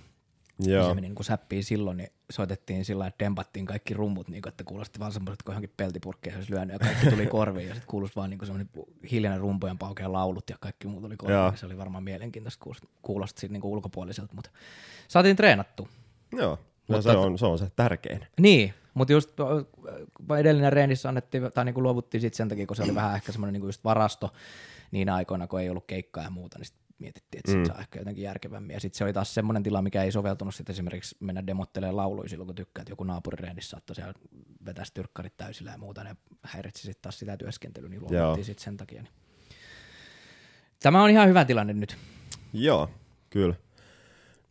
Ja 0.58 0.72
Joo, 0.72 0.88
se 0.88 0.94
meni 0.94 1.08
niin 1.08 1.24
säppiin 1.24 1.64
silloin, 1.64 1.96
niin 1.96 2.10
soitettiin 2.32 2.84
sillä 2.84 2.98
lailla, 2.98 3.08
että 3.08 3.24
dempattiin 3.24 3.66
kaikki 3.66 3.94
rummut, 3.94 4.28
niin 4.28 4.42
kuin, 4.42 4.48
että 4.50 4.64
kuulosti 4.64 4.98
vaan 4.98 5.12
semmoiset, 5.12 5.42
kun 5.42 5.52
johonkin 5.52 5.72
peltipurkkeja 5.76 6.36
olisi 6.36 6.52
lyönyt 6.52 6.72
ja 6.72 6.78
kaikki 6.78 7.10
tuli 7.10 7.26
korviin 7.26 7.68
ja 7.68 7.74
sitten 7.74 7.88
kuulosti 7.90 8.16
vaan 8.16 8.30
niin 8.30 8.40
semmoinen 8.46 8.68
hiljainen 9.10 9.40
rumpujen 9.40 9.78
paukea 9.78 10.12
laulut 10.12 10.50
ja 10.50 10.56
kaikki 10.60 10.88
muut 10.88 11.04
oli 11.04 11.16
korviin. 11.16 11.36
Joo. 11.38 11.52
Se 11.56 11.66
oli 11.66 11.78
varmaan 11.78 12.04
mielenkiintoista, 12.04 12.62
kuulosti, 12.62 12.88
kuulosti 13.02 13.40
siitä 13.40 13.52
niin 13.52 13.60
kuin 13.60 13.72
ulkopuoliselta, 13.72 14.34
mutta 14.34 14.50
saatiin 15.08 15.36
treenattu. 15.36 15.88
joo. 16.32 16.58
No 16.88 16.96
Mutta- 16.96 17.12
se, 17.12 17.18
on, 17.18 17.38
se 17.38 17.46
on 17.46 17.58
se 17.58 17.70
tärkein. 17.76 18.26
Niin, 18.40 18.74
mutta 18.94 19.12
just 19.12 19.30
edellinen 20.38 20.72
reenissä 20.72 21.08
annettiin, 21.08 21.42
tai 21.54 21.64
niinku 21.64 21.82
luovuttiin 21.82 22.20
sitten 22.20 22.36
sen 22.36 22.48
takia, 22.48 22.66
kun 22.66 22.76
se 22.76 22.82
oli 22.82 22.94
vähän 22.94 23.14
ehkä 23.14 23.32
semmoinen 23.32 23.52
niinku 23.52 23.68
just 23.68 23.84
varasto 23.84 24.32
niinä 24.90 25.14
aikoina, 25.14 25.46
kun 25.46 25.60
ei 25.60 25.70
ollut 25.70 25.86
keikkaa 25.86 26.24
ja 26.24 26.30
muuta, 26.30 26.58
niin 26.58 26.66
sit 26.66 26.76
mietittiin, 26.98 27.38
että 27.38 27.58
Mm. 27.58 27.64
saa 27.64 27.80
ehkä 27.80 27.98
jotenkin 27.98 28.24
järkevämmin. 28.24 28.74
Ja 28.74 28.80
sitten 28.80 28.98
se 28.98 29.04
oli 29.04 29.12
taas 29.12 29.34
semmoinen 29.34 29.62
tila, 29.62 29.82
mikä 29.82 30.02
ei 30.02 30.12
soveltunut 30.12 30.54
sitten 30.54 30.72
esimerkiksi 30.74 31.16
mennä 31.20 31.46
demottelemaan 31.46 31.96
lauluja 31.96 32.28
silloin, 32.28 32.46
kun 32.46 32.54
tykkää, 32.54 32.82
että 32.82 32.92
joku 32.92 33.04
naapurireenissä 33.04 33.70
saattoi 33.70 33.96
siellä 33.96 34.14
vetää 34.66 34.84
tyrkkarit 34.94 35.36
täysillä 35.36 35.70
ja 35.70 35.78
muuta, 35.78 36.04
ne 36.04 36.16
häiritsi 36.42 36.82
sitten 36.82 37.02
taas 37.02 37.18
sitä 37.18 37.36
työskentelyä, 37.36 37.88
niin 37.88 38.00
luovuttiin 38.00 38.44
sitten 38.44 38.64
sen 38.64 38.76
takia. 38.76 39.02
Niin. 39.02 39.12
Tämä 40.82 41.02
on 41.02 41.10
ihan 41.10 41.28
hyvä 41.28 41.44
tilanne 41.44 41.72
nyt. 41.72 41.96
Joo, 42.52 42.90
kyllä. 43.30 43.54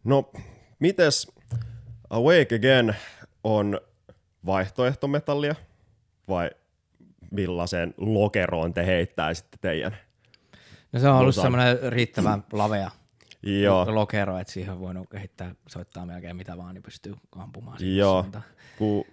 No, 0.03 0.31
mites 0.79 1.31
Awake 2.09 2.55
Again 2.55 2.95
on 3.43 3.81
vaihtoehtometallia 4.45 5.55
vai 6.27 6.49
millaiseen 7.31 7.93
lokeroon 7.97 8.73
te 8.73 8.85
heittäisitte 8.85 9.57
teidän? 9.61 9.97
No 10.95 11.01
se 11.01 11.09
on 11.09 11.17
ollut 11.17 11.35
semmoinen 11.35 11.79
riittävän 11.93 12.43
lavea 12.51 12.91
Joo, 13.43 13.95
lokero, 13.95 14.39
että 14.39 14.53
siihen 14.53 14.73
on 14.73 14.79
voinut 14.79 15.09
kehittää, 15.09 15.55
soittaa 15.67 16.05
melkein 16.05 16.35
mitä 16.35 16.57
vaan, 16.57 16.73
niin 16.73 16.83
pystyy 16.83 17.15
ampumaan 17.35 17.77
Joo. 17.95 18.25
kun 18.77 19.05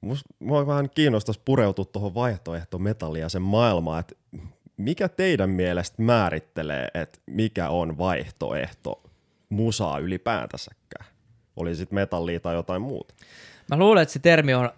mus, 0.00 0.24
mua 0.38 0.66
vähän 0.66 0.90
kiinnostaisi 0.94 1.40
pureutua 1.44 1.84
tuohon 1.84 2.14
vaihtoehtometalliin 2.14 3.22
ja 3.22 3.28
sen 3.28 3.42
maailmaan, 3.42 4.00
että 4.00 4.14
mikä 4.76 5.08
teidän 5.08 5.50
mielestä 5.50 6.02
määrittelee, 6.02 6.88
että 6.94 7.18
mikä 7.26 7.68
on 7.68 7.98
vaihtoehto 7.98 9.02
musaa 9.48 9.98
ylipäätänsäkään? 9.98 11.06
Oli 11.56 11.76
sitten 11.76 11.94
metallia 11.94 12.40
tai 12.40 12.54
jotain 12.54 12.82
muuta. 12.82 13.14
Mä 13.70 13.76
luulen, 13.76 14.02
että 14.02 14.12
se 14.12 14.18
termi 14.18 14.54
on 14.54 14.70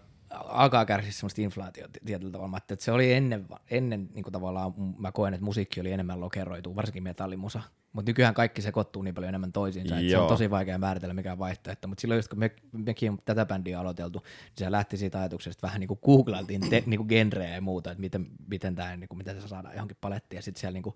alkaa 0.44 0.86
kärsiä 0.86 1.12
semmoista 1.12 1.42
inflaatiota 1.42 1.98
tietyllä 2.04 2.32
tavalla. 2.32 2.50
Mä 2.50 2.56
että 2.56 2.76
se 2.78 2.92
oli 2.92 3.12
ennen, 3.12 3.46
ennen 3.70 4.08
niin 4.14 4.22
kuin 4.22 4.32
tavallaan, 4.32 4.74
mä 4.98 5.12
koen, 5.12 5.34
että 5.34 5.44
musiikki 5.44 5.80
oli 5.80 5.92
enemmän 5.92 6.20
lokeroitu, 6.20 6.76
varsinkin 6.76 7.02
metallimusa. 7.02 7.62
Mutta 7.96 8.10
nykyään 8.10 8.34
kaikki 8.34 8.62
sekoittuu 8.62 9.02
niin 9.02 9.14
paljon 9.14 9.28
enemmän 9.28 9.52
toisiinsa, 9.52 9.98
että 9.98 10.10
se 10.10 10.18
on 10.18 10.28
tosi 10.28 10.50
vaikea 10.50 10.78
määritellä 10.78 11.14
mikä 11.14 11.32
on 11.32 11.38
vaihtoehto. 11.38 11.88
Mutta 11.88 12.00
silloin 12.00 12.18
just 12.18 12.28
kun 12.28 12.38
me, 12.38 12.50
mekin 12.72 13.10
on 13.10 13.18
tätä 13.24 13.46
bändiä 13.46 13.80
aloiteltu, 13.80 14.18
niin 14.18 14.52
se 14.56 14.70
lähti 14.70 14.96
siitä 14.96 15.18
ajatuksesta, 15.18 15.58
että 15.58 15.66
vähän 15.66 15.80
niin 15.80 15.88
kuin 15.88 16.00
googlailtiin 16.04 16.70
te, 16.70 16.82
niin 16.86 16.98
kuin 16.98 17.06
genrejä 17.08 17.54
ja 17.54 17.60
muuta, 17.60 17.90
että 17.90 18.00
miten, 18.00 18.26
miten, 18.48 18.74
tämä, 18.74 18.96
niin 18.96 19.08
kuin, 19.08 19.18
miten 19.18 19.40
se 19.40 19.48
saadaan 19.48 19.74
johonkin 19.74 19.96
palettiin. 20.00 20.38
Ja 20.38 20.42
sitten 20.42 20.60
siellä 20.60 20.72
niin 20.72 20.82
kuin 20.82 20.94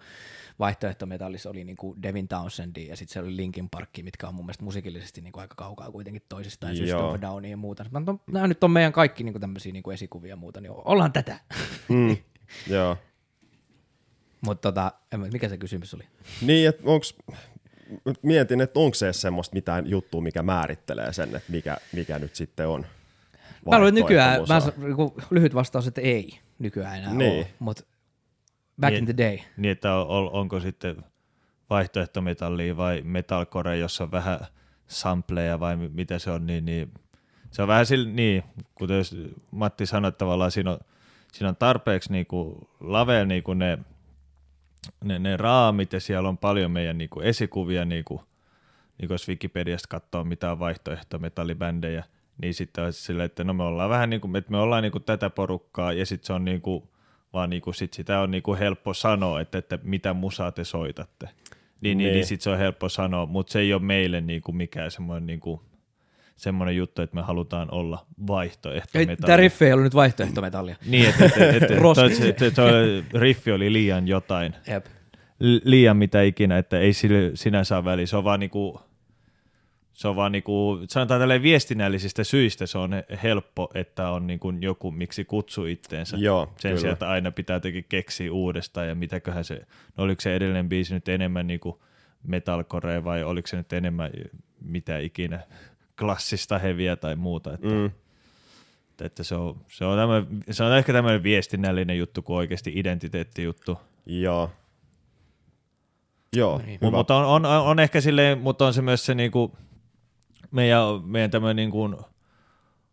vaihtoehtometallissa 0.58 1.50
oli 1.50 1.64
niin 1.64 1.76
kuin 1.76 2.02
Devin 2.02 2.28
Townsend 2.28 2.76
ja 2.76 2.96
sitten 2.96 3.12
siellä 3.12 3.26
oli 3.26 3.36
Linkin 3.36 3.70
Park, 3.70 3.90
mitkä 4.02 4.28
on 4.28 4.34
mun 4.34 4.44
mielestä 4.44 4.64
musiikillisesti 4.64 5.20
niin 5.20 5.32
kuin 5.32 5.42
aika 5.42 5.54
kaukaa 5.54 5.90
kuitenkin 5.90 6.22
toisistaan, 6.28 6.76
System 6.76 6.98
Joo. 6.98 7.12
of 7.12 7.20
Downia 7.20 7.50
ja 7.50 7.56
muuta. 7.56 7.84
Nämä 8.32 8.46
nyt 8.46 8.64
on 8.64 8.70
meidän 8.70 8.92
kaikki 8.92 9.24
niin 9.24 9.32
kuin 9.32 9.40
tämmöisiä 9.40 9.72
niin 9.72 9.82
kuin 9.82 9.94
esikuvia 9.94 10.30
ja 10.30 10.36
muuta, 10.36 10.60
niin 10.60 10.72
ollaan 10.74 11.12
tätä. 11.12 11.40
Mm, 11.88 12.16
joo. 12.74 12.96
Mutta 14.40 14.72
tota, 14.72 14.92
mikä 15.32 15.48
se 15.48 15.56
kysymys 15.56 15.94
oli? 15.94 16.02
Niin, 16.42 16.68
että 16.68 16.82
onks, 16.86 17.14
mietin, 18.22 18.60
että 18.60 18.80
onko 18.80 18.94
se 18.94 19.06
edes 19.06 19.20
semmoista 19.20 19.54
mitään 19.54 19.90
juttua, 19.90 20.20
mikä 20.20 20.42
määrittelee 20.42 21.12
sen, 21.12 21.36
että 21.36 21.52
mikä, 21.52 21.76
mikä 21.92 22.18
nyt 22.18 22.34
sitten 22.34 22.68
on 22.68 22.86
Mä 23.70 23.78
luulen, 23.78 23.94
nykyään, 23.94 24.40
mä, 24.48 24.60
niinku 24.86 25.14
lyhyt 25.30 25.54
vastaus, 25.54 25.86
että 25.86 26.00
ei 26.00 26.38
nykyään 26.58 26.98
enää 26.98 27.14
Niin. 27.14 27.38
ole, 27.38 27.46
mutta 27.58 27.82
back 28.80 28.94
in 28.96 29.04
Niin. 29.04 29.16
the 29.16 29.24
day. 29.24 29.38
Niin, 29.56 29.72
että 29.72 29.94
on, 29.94 30.06
on- 30.08 30.32
onko 30.32 30.60
sitten 30.60 31.04
vaihtoehtometallia 31.70 32.76
vai 32.76 33.02
metalcore, 33.04 33.76
jossa 33.76 34.04
on 34.04 34.10
vähän 34.12 34.40
sampleja 34.86 35.60
vai 35.60 35.76
mi- 35.76 35.88
mitä 35.88 36.18
se 36.18 36.30
on, 36.30 36.46
niin, 36.46 36.64
niin 36.64 36.92
se 37.50 37.62
on 37.62 37.68
vähän 37.68 37.86
sillä, 37.86 38.08
niin, 38.10 38.42
kuten 38.74 39.04
Matti 39.50 39.86
sanoi, 39.86 40.08
että 40.08 40.18
tavallaan 40.18 40.50
siinä 40.50 40.70
on, 40.70 40.78
siinä 41.32 41.48
on 41.48 41.56
tarpeeksi 41.56 42.12
niin 42.12 42.26
kuin 42.26 42.68
lavea 42.80 43.24
niin 43.24 43.42
kuin 43.42 43.58
ne, 43.58 43.78
ne, 45.04 45.18
ne 45.18 45.36
raamit 45.36 45.92
ja 45.92 46.00
siellä 46.00 46.28
on 46.28 46.38
paljon 46.38 46.70
meidän 46.70 46.98
niin 46.98 47.10
kuin 47.10 47.26
esikuvia 47.26 47.84
niin 47.84 48.04
kuin, 48.04 48.20
niin 48.98 49.10
jos 49.10 49.28
Wikipediasta 49.28 49.88
katsoo 49.88 50.24
mitään 50.24 50.58
vaihtoehtometallibändejä, 50.58 52.04
niin 52.42 52.54
sitten 52.54 52.84
olisi 52.84 53.02
silleen, 53.02 53.26
että 53.26 53.44
no 53.44 53.52
me 53.52 53.62
ollaan 53.62 53.90
vähän 53.90 54.10
niin 54.10 54.20
kuin, 54.20 54.36
että 54.36 54.50
me 54.50 54.58
ollaan 54.58 54.82
niin 54.82 54.92
kuin 54.92 55.04
tätä 55.04 55.30
porukkaa 55.30 55.92
ja 55.92 56.06
sitten 56.06 56.26
se 56.26 56.32
on 56.32 56.44
niin 56.44 56.60
kuin, 56.60 56.84
vaan 57.32 57.50
niin 57.50 57.62
kuin 57.62 57.74
sit 57.74 57.92
sitä 57.92 58.20
on 58.20 58.30
niin 58.30 58.42
kuin 58.42 58.58
helppo 58.58 58.94
sanoa, 58.94 59.40
että, 59.40 59.58
että 59.58 59.78
mitä 59.82 60.14
musaa 60.14 60.52
te 60.52 60.64
soitatte. 60.64 61.26
Niin, 61.26 61.98
niin, 61.98 61.98
niin, 61.98 62.14
niin 62.14 62.26
sitten 62.26 62.44
se 62.44 62.50
on 62.50 62.58
helppo 62.58 62.88
sanoa, 62.88 63.26
mutta 63.26 63.52
se 63.52 63.60
ei 63.60 63.74
ole 63.74 63.82
meille 63.82 64.20
niin 64.20 64.42
kuin 64.42 64.56
mikään 64.56 64.90
semmoinen 64.90 65.26
niin 65.26 65.40
kuin, 65.40 65.60
semmoinen 66.40 66.76
juttu, 66.76 67.02
että 67.02 67.16
me 67.16 67.22
halutaan 67.22 67.68
olla 67.70 68.06
vaihtoehtometalli. 68.26 69.16
Tämä 69.16 69.36
riffi 69.36 69.64
ei 69.64 69.72
ollut 69.72 69.84
nyt 69.84 69.94
vaihtoehtometallia. 69.94 70.76
Niin, 70.86 71.08
että 71.08 71.24
et, 71.24 71.36
et, 71.36 71.62
et, 71.62 71.68
toi, 71.94 72.10
se, 72.10 72.34
se, 72.38 72.50
se, 72.50 73.04
riffi 73.18 73.52
oli 73.52 73.72
liian 73.72 74.08
jotain. 74.08 74.54
Jep. 74.66 74.86
Liian 75.64 75.96
mitä 75.96 76.22
ikinä, 76.22 76.58
että 76.58 76.78
ei 76.78 76.92
sille 76.92 77.30
sinänsä 77.34 77.76
ole 77.76 77.84
väliä. 77.84 78.06
Se 78.06 78.16
on 78.16 78.24
vaan 78.24 78.40
niinku, 78.40 78.80
se 79.92 80.08
on 80.08 80.16
vaan 80.16 80.32
niinku, 80.32 80.80
sanotaan 80.88 81.20
tälleen 81.20 81.42
viestinnällisistä 81.42 82.24
syistä 82.24 82.66
se 82.66 82.78
on 82.78 82.90
helppo, 83.22 83.70
että 83.74 84.08
on 84.08 84.26
niinku 84.26 84.52
joku, 84.60 84.90
miksi 84.90 85.24
kutsuu 85.24 85.64
itteensä. 85.64 86.16
Joo, 86.16 86.52
Sen 86.56 86.68
kyllä. 86.68 86.80
sijaan, 86.80 86.92
että 86.92 87.08
aina 87.08 87.30
pitää 87.30 87.56
jotenkin 87.56 87.86
keksiä 87.88 88.32
uudestaan 88.32 88.88
ja 88.88 88.94
mitäköhän 88.94 89.44
se, 89.44 89.66
no 89.96 90.04
oliko 90.04 90.20
se 90.20 90.36
edellinen 90.36 90.68
biisi 90.68 90.94
nyt 90.94 91.08
enemmän 91.08 91.46
niinku 91.46 91.82
metalcore 92.22 93.04
vai 93.04 93.24
oliko 93.24 93.48
se 93.48 93.56
nyt 93.56 93.72
enemmän 93.72 94.10
mitä 94.60 94.98
ikinä 94.98 95.40
klassista 96.00 96.58
heviä 96.58 96.96
tai 96.96 97.16
muuta. 97.16 97.54
Että, 97.54 97.66
Mm. 97.68 97.86
että, 98.90 99.04
että 99.06 99.22
se, 99.24 99.34
on, 99.34 99.60
se, 99.68 99.84
on 99.84 99.98
tämmöinen, 99.98 100.44
se 100.50 100.64
on 100.64 100.76
ehkä 100.76 100.92
tämmöinen 100.92 101.22
viestinnällinen 101.22 101.98
juttu 101.98 102.22
kuin 102.22 102.36
oikeasti 102.36 102.72
identiteettijuttu. 102.74 103.78
Joo. 104.06 104.50
Joo, 106.36 106.58
Niin. 106.58 106.78
hyvä. 106.82 106.90
Mutta 106.90 107.16
on, 107.16 107.46
on, 107.46 107.46
on, 107.46 107.78
ehkä 107.78 108.00
silleen, 108.00 108.38
mutta 108.38 108.66
on 108.66 108.74
se 108.74 108.82
myös 108.82 109.06
se 109.06 109.14
niinku, 109.14 109.56
meidän, 110.50 110.82
meidän 111.04 111.30
tämmöinen 111.30 111.56
niinku, 111.56 112.04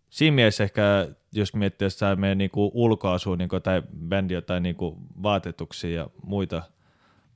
siinä 0.09 0.35
mielessä 0.35 0.63
ehkä, 0.63 1.07
jos 1.31 1.53
miettii 1.53 1.85
jostain 1.85 2.19
meidän 2.19 2.37
niinku 2.37 2.71
ulkoasua 2.73 3.35
niinku, 3.35 3.59
tai 3.59 3.83
bändi 4.07 4.33
jotain 4.33 4.63
niinku, 4.63 4.97
vaatetuksia 5.23 5.95
ja 6.01 6.07
muita, 6.23 6.61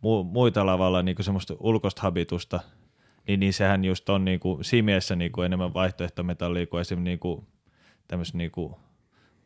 mu, 0.02 0.24
muita 0.24 0.66
lavalla 0.66 1.04
niinku 1.04 1.24
semmoista 1.24 1.54
ulkoista 1.60 2.02
habitusta, 2.02 2.60
niin, 3.28 3.40
niin 3.40 3.54
sehän 3.54 3.86
just 3.86 4.10
on 4.10 4.26
niinku, 4.26 4.60
siinä 4.62 4.86
mielessä 4.86 5.16
niinku, 5.16 5.42
enemmän 5.42 5.74
vaihtoehtometallia 5.74 6.68
kuin 6.68 6.82
esimerkiksi 6.82 7.10
niinku, 7.10 7.44
tämmöistä 8.08 8.38
niinku, 8.38 8.80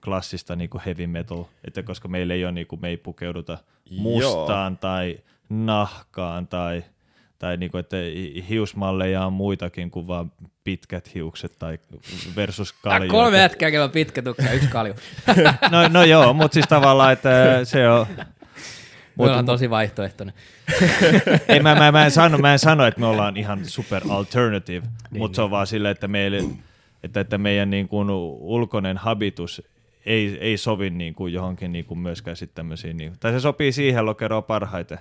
klassista 0.03 0.55
niinku 0.55 0.81
heavy 0.85 1.07
metal, 1.07 1.43
että 1.67 1.83
koska 1.83 2.07
meillä 2.07 2.33
ei 2.33 2.45
ole, 2.45 2.51
niinku, 2.51 2.77
me 2.77 2.87
ei 2.89 2.97
pukeuduta 2.97 3.57
Joo. 3.89 4.01
mustaan 4.01 4.77
tai 4.77 5.17
nahkaan 5.49 6.47
tai, 6.47 6.83
tai 7.39 7.57
niinku, 7.57 7.77
että 7.77 7.97
hiusmalleja 8.49 9.25
on 9.25 9.33
muitakin 9.33 9.91
kuin 9.91 10.07
vaan 10.07 10.31
pitkät 10.63 11.13
hiukset 11.15 11.55
tai 11.59 11.77
versus 12.35 12.73
Tää 12.83 12.99
kaljo. 12.99 13.11
kolme 13.11 13.37
jätkää, 13.37 13.71
kello 13.71 13.85
on 13.85 13.91
pitkä 13.91 14.21
tukka 14.21 14.51
yksi 14.51 14.67
kalju. 14.67 14.93
No, 15.71 15.87
no 15.87 16.03
joo, 16.03 16.33
mutta 16.33 16.53
siis 16.53 16.67
tavallaan, 16.67 17.13
että 17.13 17.59
se 17.65 17.89
on, 17.89 18.05
Me 19.17 19.23
ollaan 19.23 19.45
tosi 19.45 19.69
vaihtoehtoinen. 19.69 20.35
ei, 21.47 21.59
mä, 21.59 21.75
mä, 21.75 21.91
mä, 21.91 22.05
en 22.05 22.11
sano, 22.11 22.37
mä 22.37 22.53
en 22.53 22.59
sano, 22.59 22.85
että 22.85 22.99
me 22.99 23.05
ollaan 23.05 23.37
ihan 23.37 23.65
super 23.65 24.01
alternative, 24.09 24.87
niin, 25.11 25.21
mutta 25.21 25.35
se 25.35 25.41
on 25.41 25.51
vaan 25.51 25.67
silleen, 25.67 25.91
että, 25.91 26.07
meille, 26.07 26.43
että, 27.03 27.19
että 27.19 27.37
meidän 27.37 27.69
niin 27.69 27.87
kuin 27.87 28.09
ulkoinen 28.09 28.97
habitus 28.97 29.61
ei, 30.05 30.37
ei 30.41 30.57
sovi 30.57 30.89
niin 30.89 31.15
kuin 31.15 31.33
johonkin 31.33 31.71
niin 31.71 31.85
kuin 31.85 31.99
myöskään 31.99 32.37
sitten 32.37 32.55
tämmöisiä, 32.55 32.93
niin, 32.93 33.13
tai 33.19 33.31
se 33.31 33.39
sopii 33.39 33.71
siihen 33.71 34.05
lokeroon 34.05 34.43
parhaiten. 34.43 34.97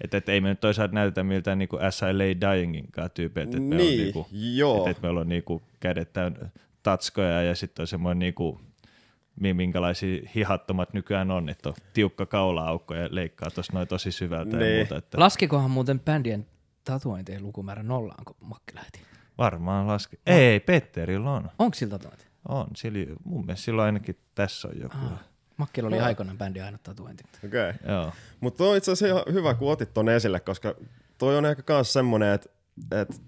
Että, 0.00 0.16
että 0.16 0.32
ei 0.32 0.40
me 0.40 0.48
nyt 0.48 0.60
toisaalta 0.60 0.94
näytetä 0.94 1.24
miltään 1.24 1.58
niin 1.58 1.68
kuin 1.68 1.82
SLA 1.92 2.52
Dyingin 2.52 2.88
tyypeiltä, 3.14 3.56
että, 3.56 3.74
Niin, 3.74 3.98
niin 3.98 4.12
kuin, 4.12 4.26
joo. 4.32 4.76
että, 4.78 4.90
että 4.90 5.02
meillä 5.02 5.20
on 5.20 5.28
niin 5.28 5.42
kuin 5.42 5.62
kädet 5.80 6.12
täynnä 6.12 6.48
tatskoja 6.82 7.42
ja 7.42 7.54
sitten 7.54 7.82
on 7.82 7.86
semmoinen 7.86 8.18
niin 8.18 8.34
kuin, 8.34 8.60
minkälaisia 9.40 10.22
hihattomat 10.34 10.92
nykyään 10.92 11.30
on, 11.30 11.48
että 11.48 11.68
on 11.68 11.74
tiukka 11.92 12.26
kaula-aukko 12.26 12.94
ja 12.94 13.08
leikkaa 13.10 13.50
tuossa 13.50 13.72
noin 13.72 13.88
tosi 13.88 14.12
syvältä 14.12 14.56
ja 14.56 14.62
Niin. 14.62 14.76
muuta. 14.76 14.96
Että 14.96 15.18
Laskikohan 15.20 15.70
muuten 15.70 16.00
bändien 16.00 16.46
tatuointien 16.84 17.42
lukumäärä 17.42 17.82
nollaan, 17.82 18.24
kun 18.24 18.36
Makki 18.40 18.74
lähti? 18.74 19.00
varmaan 19.38 19.86
laske. 19.86 20.16
Ei, 20.26 20.60
Petterillä 20.60 21.30
on. 21.30 21.50
Onko 21.58 21.74
sillä 21.74 21.90
tatuointi? 21.90 22.24
On, 22.48 22.66
sillä, 22.76 23.16
mun 23.24 23.46
mielestä 23.46 23.64
silloin 23.64 23.86
ainakin 23.86 24.18
tässä 24.34 24.68
on 24.68 24.80
joku. 24.80 24.96
Ah. 24.96 25.24
Makkilla 25.56 25.88
oli 25.88 26.00
aikoinaan 26.00 26.38
bändin 26.38 26.64
aina 26.64 26.78
tatuointi. 26.82 27.24
Okei. 27.46 27.70
Okay. 27.70 27.92
Joo. 27.94 28.12
Mutta 28.40 28.64
on 28.64 28.76
itse 28.76 28.92
asiassa 28.92 29.06
ihan 29.06 29.34
hyvä, 29.34 29.54
kun 29.54 29.72
otit 29.72 29.94
ton 29.94 30.08
esille, 30.08 30.40
koska 30.40 30.74
toi 31.18 31.36
on 31.36 31.46
ehkä 31.46 31.72
myös 31.74 31.92
semmoinen, 31.92 32.32
että 32.34 32.48
et 32.90 33.22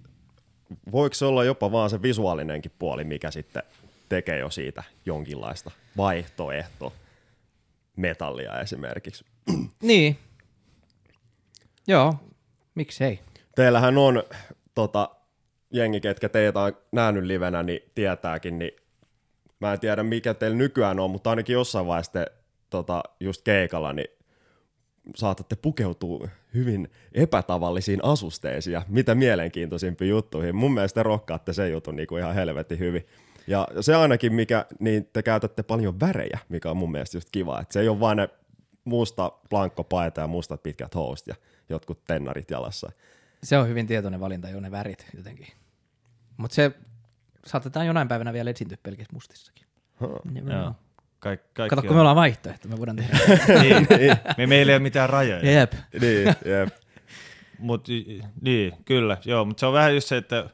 voiko 0.93 1.15
se 1.15 1.25
olla 1.25 1.45
jopa 1.45 1.73
vaan 1.73 1.91
se 1.91 2.03
visuaalinenkin 2.03 2.73
puoli, 2.79 3.05
mikä 3.05 3.31
sitten 3.31 3.63
tekee 4.13 4.39
jo 4.39 4.51
siitä 4.51 4.83
jonkinlaista 5.07 5.71
vaihtoehto 5.97 6.93
metallia 7.97 8.61
esimerkiksi. 8.61 9.25
Niin. 9.83 10.19
Joo, 11.89 12.15
miksei? 12.75 13.21
Teillähän 13.55 13.99
on 13.99 14.23
tota, 14.75 15.11
jengi, 15.71 16.01
ketkä 16.01 16.29
teitä 16.29 16.61
on 16.61 16.77
nähnyt 16.93 17.25
livenä, 17.25 17.63
niin 17.63 17.81
tietääkin, 17.95 18.59
niin 18.59 18.73
mä 19.61 19.73
en 19.73 19.81
tiedä 19.81 20.03
mikä 20.03 20.35
teillä 20.35 20.57
nykyään 20.57 21.01
on, 21.01 21.11
mutta 21.11 21.31
ainakin 21.31 21.55
jossain 21.55 21.87
vaiheessa 21.87 22.13
te 22.13 22.27
tota, 22.71 23.03
just 23.21 23.43
keikalla, 23.43 23.93
niin 23.93 24.09
saatatte 25.17 25.57
pukeutua 25.57 26.29
hyvin 26.55 26.91
epätavallisiin 27.15 28.05
asusteisiin 28.05 28.75
ja 28.75 28.83
mitä 28.89 29.15
mielenkiintoisimpiin 29.15 30.11
juttuihin. 30.11 30.57
Mun 30.57 30.75
mielestä 30.75 31.01
te 31.01 31.03
rokkaatte 31.03 31.53
sen 31.53 31.73
jutun 31.73 31.97
niin 31.97 32.09
kuin 32.09 32.21
ihan 32.21 32.35
helvetin 32.35 32.79
hyvin. 32.79 33.07
Ja 33.47 33.69
se 33.81 33.95
ainakin, 33.95 34.35
mikä, 34.35 34.67
niin 34.79 35.09
te 35.13 35.23
käytätte 35.23 35.63
paljon 35.63 36.01
värejä, 36.01 36.39
mikä 36.49 36.71
on 36.71 36.77
mun 36.77 36.93
mielestä 36.93 37.17
just 37.17 37.29
kiva. 37.33 37.61
Että 37.61 37.73
se 37.73 37.81
ei 37.81 37.89
ole 37.89 38.01
vain 38.01 38.17
ne 38.17 38.29
musta 38.85 39.33
blankkopaita 39.51 40.21
ja 40.21 40.27
mustat 40.27 40.63
pitkät 40.63 40.95
housut 40.95 41.27
ja 41.27 41.35
jotkut 41.69 42.05
tennarit 42.05 42.51
jalassa. 42.51 42.93
Se 43.43 43.59
on 43.59 43.69
hyvin 43.69 43.87
tietoinen 43.87 44.21
valinta, 44.21 44.49
jo 44.49 44.61
ne 44.61 44.71
värit 44.71 45.07
jotenkin. 45.17 45.47
Mutta 46.37 46.55
se 46.55 46.73
saatetaan 47.45 47.87
jonain 47.87 48.09
päivänä 48.09 48.33
vielä 48.33 48.51
esiintyä 48.51 48.79
pelkästään 48.83 49.17
mustissakin. 49.17 49.67
Never 50.25 50.53
Joo. 50.53 50.63
know. 50.63 50.75
Kaik, 51.19 51.41
kaikki 51.55 51.77
Kato, 51.77 51.89
kun 51.89 51.97
me 51.97 52.01
ollaan 52.01 52.17
vaihtoehto, 52.17 52.69
me 52.69 52.79
voidaan 52.79 52.97
tehdä. 52.97 53.19
niin, 53.63 53.87
me, 54.39 54.47
meillä 54.47 54.73
ei 54.73 54.77
ole 54.77 54.83
mitään 54.83 55.11
rajoja. 55.11 55.51
Jep. 55.51 55.73
niin, 56.01 56.27
jep. 56.45 56.69
Mut, 57.59 57.89
niin, 58.41 58.73
kyllä, 58.85 59.17
joo, 59.25 59.45
mutta 59.45 59.61
se 59.61 59.67
on 59.67 59.73
vähän 59.73 59.95
just 59.95 60.09
se, 60.09 60.17
että, 60.17 60.51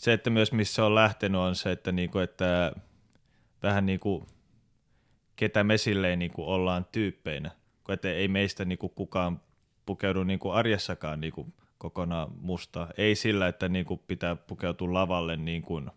se, 0.00 0.12
että 0.12 0.30
myös 0.30 0.52
missä 0.52 0.86
on 0.86 0.94
lähtenyt 0.94 1.40
on 1.40 1.54
se, 1.56 1.72
että, 1.72 1.92
niinku, 1.92 2.18
että 2.18 2.72
vähän 3.62 3.86
niinku, 3.86 4.26
ketä 5.36 5.64
me 5.64 5.78
silleen 5.78 6.18
niinku 6.18 6.50
ollaan 6.50 6.86
tyyppeinä, 6.92 7.50
kun 7.84 7.92
että 7.92 8.12
ei 8.12 8.28
meistä 8.28 8.64
niinku 8.64 8.88
kukaan 8.88 9.40
pukeudu 9.86 10.24
niinku 10.24 10.50
arjessakaan 10.50 11.20
niinku 11.20 11.46
kokonaan 11.78 12.28
musta. 12.40 12.88
Ei 12.96 13.14
sillä, 13.14 13.48
että 13.48 13.68
niinku 13.68 13.96
pitää 13.96 14.36
pukeutua 14.36 14.92
lavalle 14.92 15.36
niin 15.36 15.62
kuin 15.62 15.90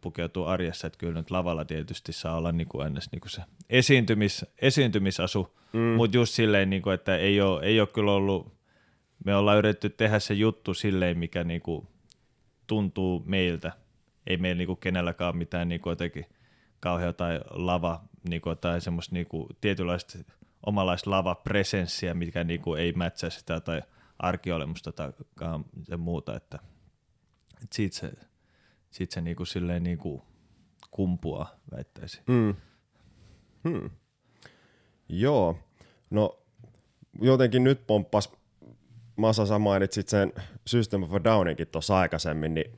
pukeutuu 0.00 0.44
arjessa, 0.44 0.86
että 0.86 0.98
kyllä 0.98 1.14
nyt 1.14 1.30
lavalla 1.30 1.64
tietysti 1.64 2.12
saa 2.12 2.36
olla 2.36 2.52
niin 2.52 2.68
kuin 2.68 2.86
ennäs 2.86 3.08
niin 3.12 3.20
kuin 3.20 3.30
se 3.30 3.42
esiintymis, 3.70 4.46
esiintymisasu, 4.58 5.56
mm. 5.72 5.80
mutta 5.80 6.16
just 6.16 6.34
silleen, 6.34 6.70
niin 6.70 6.82
kuin, 6.82 6.94
että 6.94 7.16
ei 7.16 7.40
ole, 7.40 7.62
ei 7.62 7.80
ole 7.80 7.88
kyllä 7.88 8.12
ollut, 8.12 8.52
me 9.24 9.34
ollaan 9.34 9.58
yritetty 9.58 9.90
tehdä 9.90 10.18
se 10.18 10.34
juttu 10.34 10.74
silleen, 10.74 11.18
mikä 11.18 11.44
niin 11.44 11.60
kuin 11.60 11.88
tuntuu 12.70 13.22
meiltä. 13.26 13.72
Ei 14.26 14.36
meillä 14.36 14.58
niin 14.58 14.66
kuin 14.66 14.80
kenelläkään 14.80 15.36
mitään 15.36 15.68
niin 15.68 15.80
kuin 15.80 15.92
jotenkin 15.92 16.26
kauhea 16.80 17.12
tai 17.12 17.40
lava 17.50 18.02
niin 18.28 18.42
kuin, 18.42 18.58
tai 18.58 18.80
semmoista 18.80 19.14
niin 19.14 19.26
kuin, 19.26 19.46
tietynlaista 19.60 20.18
omanlaista 20.66 21.10
lavapresenssiä, 21.10 22.14
mikä 22.14 22.44
niin 22.44 22.60
kuin, 22.60 22.80
ei 22.80 22.92
mätsää 22.92 23.30
sitä 23.30 23.60
tai 23.60 23.82
arkiolemusta 24.18 24.92
tai 24.92 25.12
muuta, 25.98 26.36
että, 26.36 26.58
että 27.62 27.76
siitä 27.76 27.96
se, 27.96 28.12
siitä 28.90 29.14
se 29.14 29.20
niinku 29.20 29.44
silleen 29.44 29.82
niinku 29.82 30.24
kumpuaa, 30.90 31.54
väittäisin. 31.76 32.22
Mm. 32.26 32.54
Hmm. 33.68 33.90
Joo, 35.08 35.58
no 36.10 36.42
jotenkin 37.20 37.64
nyt 37.64 37.86
pomppas, 37.86 38.32
Masa 39.20 39.46
sä 39.46 39.58
mainitsit 39.58 40.08
sen 40.08 40.32
System 40.66 41.02
of 41.02 41.10
Downinkin 41.24 41.66
tuossa 41.66 41.98
aikaisemmin, 41.98 42.54
niin 42.54 42.72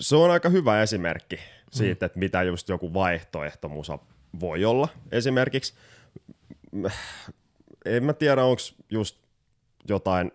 se 0.00 0.16
on 0.16 0.30
aika 0.30 0.48
hyvä 0.48 0.82
esimerkki 0.82 1.40
siitä, 1.70 2.06
että 2.06 2.18
mitä 2.18 2.42
just 2.42 2.68
joku 2.68 2.94
vaihtoehtomusa 2.94 3.98
voi 4.40 4.64
olla. 4.64 4.88
Esimerkiksi, 5.12 5.74
en 7.84 8.04
mä 8.04 8.12
tiedä, 8.12 8.44
onko 8.44 8.62
just 8.90 9.16
jotain 9.88 10.32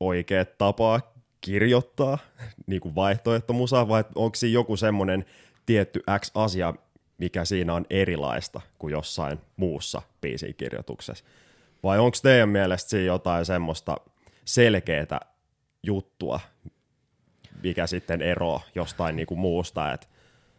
oikea 0.00 0.44
tapaa 0.44 1.14
kirjoittaa 1.40 2.18
niin 2.66 2.80
kuin 2.80 2.94
vaihtoehtomusaa, 2.94 3.88
vai 3.88 4.04
onko 4.14 4.34
siinä 4.34 4.54
joku 4.54 4.76
semmoinen 4.76 5.24
tietty 5.66 6.02
X 6.20 6.30
asia, 6.34 6.74
mikä 7.18 7.44
siinä 7.44 7.74
on 7.74 7.86
erilaista 7.90 8.60
kuin 8.78 8.92
jossain 8.92 9.40
muussa 9.56 10.02
biisin 10.20 10.54
kirjoituksessa? 10.54 11.24
Vai 11.82 11.98
onko 11.98 12.16
teidän 12.22 12.48
mielestä 12.48 12.90
siinä 12.90 13.06
jotain 13.06 13.46
semmoista 13.46 13.96
selkeää 14.44 15.20
juttua, 15.82 16.40
mikä 17.62 17.86
sitten 17.86 18.22
ero 18.22 18.60
jostain 18.74 19.16
niinku 19.16 19.36
muusta. 19.36 19.92
Et, 19.92 20.08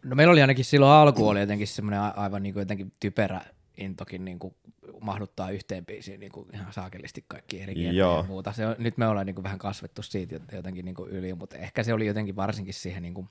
No 0.04 0.16
meillä 0.16 0.32
oli 0.32 0.40
ainakin 0.40 0.64
silloin 0.64 0.92
alku 0.92 1.28
oli 1.28 1.40
jotenkin 1.40 1.66
semmoinen 1.66 2.00
aivan 2.00 2.42
niin 2.42 2.52
kuin 2.52 2.60
jotenkin 2.60 2.92
typerä 3.00 3.40
intokin 3.76 4.24
niin 4.24 4.38
kuin 4.38 4.54
mahduttaa 5.00 5.50
yhteen 5.50 5.86
biisiin 5.86 6.20
niin 6.20 6.32
kuin 6.32 6.48
ihan 6.54 6.72
saakelisti 6.72 7.24
kaikki 7.28 7.60
eri 7.60 7.74
kieltä 7.74 7.98
ja 7.98 8.24
muuta. 8.28 8.52
Se 8.52 8.66
on, 8.66 8.74
nyt 8.78 8.98
me 8.98 9.06
ollaan 9.06 9.26
niin 9.26 9.34
kuin 9.34 9.42
vähän 9.42 9.58
kasvettu 9.58 10.02
siitä 10.02 10.40
jotenkin 10.52 10.84
niin 10.84 10.94
kuin 10.94 11.10
yli, 11.10 11.34
mutta 11.34 11.56
ehkä 11.56 11.82
se 11.82 11.92
oli 11.92 12.06
jotenkin 12.06 12.36
varsinkin 12.36 12.74
siihen 12.74 13.02
niin 13.02 13.14
kuin 13.14 13.28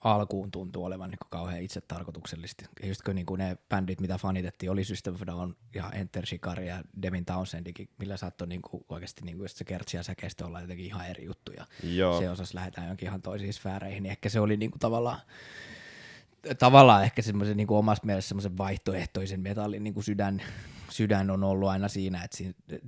alkuun 0.00 0.50
tuntuu 0.50 0.84
olevan 0.84 1.10
niin 1.10 1.18
kuin 1.18 1.30
kauhean 1.30 1.62
itse 1.62 1.80
tarkoituksellisesti. 1.80 2.64
Ja 2.82 2.88
just 2.88 3.02
kun 3.02 3.14
niin 3.14 3.26
kuin 3.26 3.38
ne 3.38 3.56
bändit, 3.68 4.00
mitä 4.00 4.18
fanitettiin, 4.18 4.70
oli 4.70 4.84
System 4.84 5.14
of 5.14 5.20
Down 5.26 5.56
ja 5.74 5.90
Enter 5.90 6.26
Shikari 6.26 6.68
ja 6.68 6.82
Devin 7.02 7.24
Townsendikin, 7.24 7.88
millä 7.98 8.16
saattoi 8.16 8.48
niin 8.48 8.62
kuin 8.62 8.84
oikeasti 8.88 9.24
niin 9.24 9.38
kuin 9.38 9.48
se 9.48 9.64
kertsi 9.64 9.96
ja 9.96 10.02
säkeistö 10.02 10.46
olla 10.46 10.60
jotenkin 10.60 10.86
ihan 10.86 11.06
eri 11.06 11.24
juttuja. 11.24 11.66
Joo. 11.82 12.20
Se 12.20 12.30
osas 12.30 12.54
lähetään 12.54 12.88
jonkin 12.88 13.08
ihan 13.08 13.22
toisiin 13.22 13.52
sfääreihin, 13.52 14.02
niin 14.02 14.10
ehkä 14.10 14.28
se 14.28 14.40
oli 14.40 14.56
niin 14.56 14.70
kuin 14.70 14.80
tavallaan 14.80 15.20
tavallaan 16.58 17.04
ehkä 17.04 17.22
semmoisen 17.22 17.56
niin 17.56 17.70
omassa 17.70 18.06
mielessä 18.06 18.28
semmoisen 18.28 18.58
vaihtoehtoisen 18.58 19.40
metallin 19.40 19.84
niin 19.84 19.94
kuin 19.94 20.04
sydän, 20.04 20.42
sydän 20.90 21.30
on 21.30 21.44
ollut 21.44 21.68
aina 21.68 21.88
siinä, 21.88 22.22
että 22.22 22.36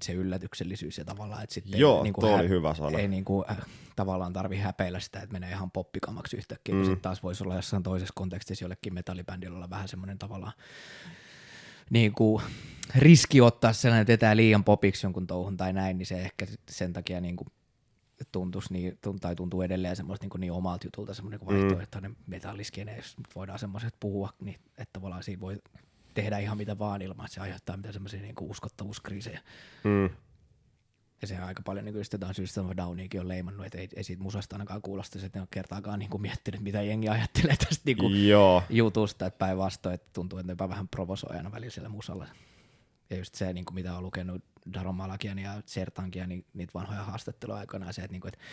se 0.02 0.12
yllätyksellisyys 0.12 0.98
ja 0.98 1.04
tavallaan, 1.04 1.42
että 1.42 1.54
sitten 1.54 1.80
Joo, 1.80 1.96
ei, 1.96 2.02
niin 2.02 2.14
toi 2.20 2.34
oli 2.34 2.48
hyvä 2.48 2.74
sana. 2.74 2.98
ei 2.98 3.08
niin 3.08 3.24
kuin, 3.24 3.44
äh, 3.50 3.56
tavallaan 3.96 4.32
tarvi 4.32 4.56
häpeillä 4.56 5.00
sitä, 5.00 5.20
että 5.20 5.32
menee 5.32 5.50
ihan 5.50 5.70
poppikamaksi 5.70 6.36
yhtäkkiä, 6.36 6.74
mm. 6.74 6.78
kun 6.78 6.86
sitten 6.86 7.02
taas 7.02 7.22
voisi 7.22 7.44
olla 7.44 7.54
jossain 7.56 7.82
toisessa 7.82 8.12
kontekstissa 8.16 8.64
jollekin 8.64 8.94
metallibändillä 8.94 9.56
olla 9.56 9.70
vähän 9.70 9.88
semmoinen 9.88 10.18
tavallaan 10.18 10.52
niin 11.90 12.12
kuin 12.12 12.42
riski 12.96 13.40
ottaa 13.40 13.72
sellainen, 13.72 14.02
että 14.02 14.12
vetää 14.12 14.36
liian 14.36 14.64
popiksi 14.64 15.06
jonkun 15.06 15.26
touhun 15.26 15.56
tai 15.56 15.72
näin, 15.72 15.98
niin 15.98 16.06
se 16.06 16.20
ehkä 16.22 16.46
sen 16.70 16.92
takia 16.92 17.20
niin 17.20 17.36
kuin 17.36 17.48
tuntuisi 18.32 18.72
niin, 18.72 18.98
tai 19.20 19.36
tuntuu 19.36 19.62
edelleen 19.62 19.96
semmoista 19.96 20.26
niin, 20.26 20.40
niin 20.40 20.52
omalta 20.52 20.86
jutulta 20.86 21.14
semmoinen 21.14 21.40
Mm. 21.40 21.46
vaihtoehtoinen 21.46 22.16
metalliskene, 22.26 22.96
jos 22.96 23.16
voidaan 23.34 23.58
semmoiset 23.58 23.94
puhua, 24.00 24.32
niin 24.40 24.60
että 24.78 24.92
tavallaan 24.92 25.22
siinä 25.22 25.40
voi 25.40 25.58
tehdä 26.14 26.38
ihan 26.38 26.56
mitä 26.56 26.78
vaan 26.78 27.02
ilman, 27.02 27.26
että 27.26 27.34
se 27.34 27.40
aiheuttaa 27.40 27.76
mitään 27.76 27.92
semmoisia 27.92 28.22
niin 28.22 28.34
uskottavuuskriisejä. 28.40 29.40
mm, 29.84 30.10
Ja 31.22 31.28
se 31.28 31.38
aika 31.38 31.62
paljon 31.62 31.84
niin 31.84 31.94
jotain 32.12 32.34
of 32.66 32.76
Downiakin 32.76 33.20
on 33.20 33.28
leimannut, 33.28 33.66
että 33.66 33.78
ei, 33.78 33.88
ei 33.96 34.04
siitä 34.04 34.22
musasta 34.22 34.56
ainakaan 34.56 34.82
kuulosta, 34.82 35.18
että 35.26 35.38
ne 35.38 35.42
on 35.42 35.48
kertaakaan 35.50 35.98
niin 35.98 36.10
kuin 36.10 36.22
miettinyt, 36.22 36.60
mitä 36.60 36.82
jengi 36.82 37.08
ajattelee 37.08 37.56
tästä 37.56 37.82
niin 37.84 37.96
kuin 37.96 38.28
joo, 38.28 38.62
jutusta, 38.70 39.26
että 39.26 39.38
päinvastoin, 39.38 39.94
että 39.94 40.10
tuntuu, 40.12 40.38
että 40.38 40.52
ne 40.52 40.68
vähän 40.68 40.88
provosoi 40.88 41.36
aina 41.36 41.52
välillä 41.52 41.70
siellä 41.70 41.88
musalla. 41.88 42.26
Ja 43.10 43.16
just 43.16 43.34
se, 43.34 43.52
niin 43.52 43.64
kuin 43.64 43.74
mitä 43.74 43.96
on 43.96 44.02
lukenut 44.02 44.44
Daron 44.74 44.94
Malakian 44.94 45.38
ja 45.38 45.52
Sertankia, 45.66 46.26
niin 46.26 46.44
niitä 46.54 46.74
vanhoja 46.74 47.02
haastatteluja 47.02 47.58
aikana, 47.58 47.92
se, 47.92 48.02
että, 48.02 48.12
niin 48.12 48.20
kuin, 48.20 48.28
että 48.34 48.44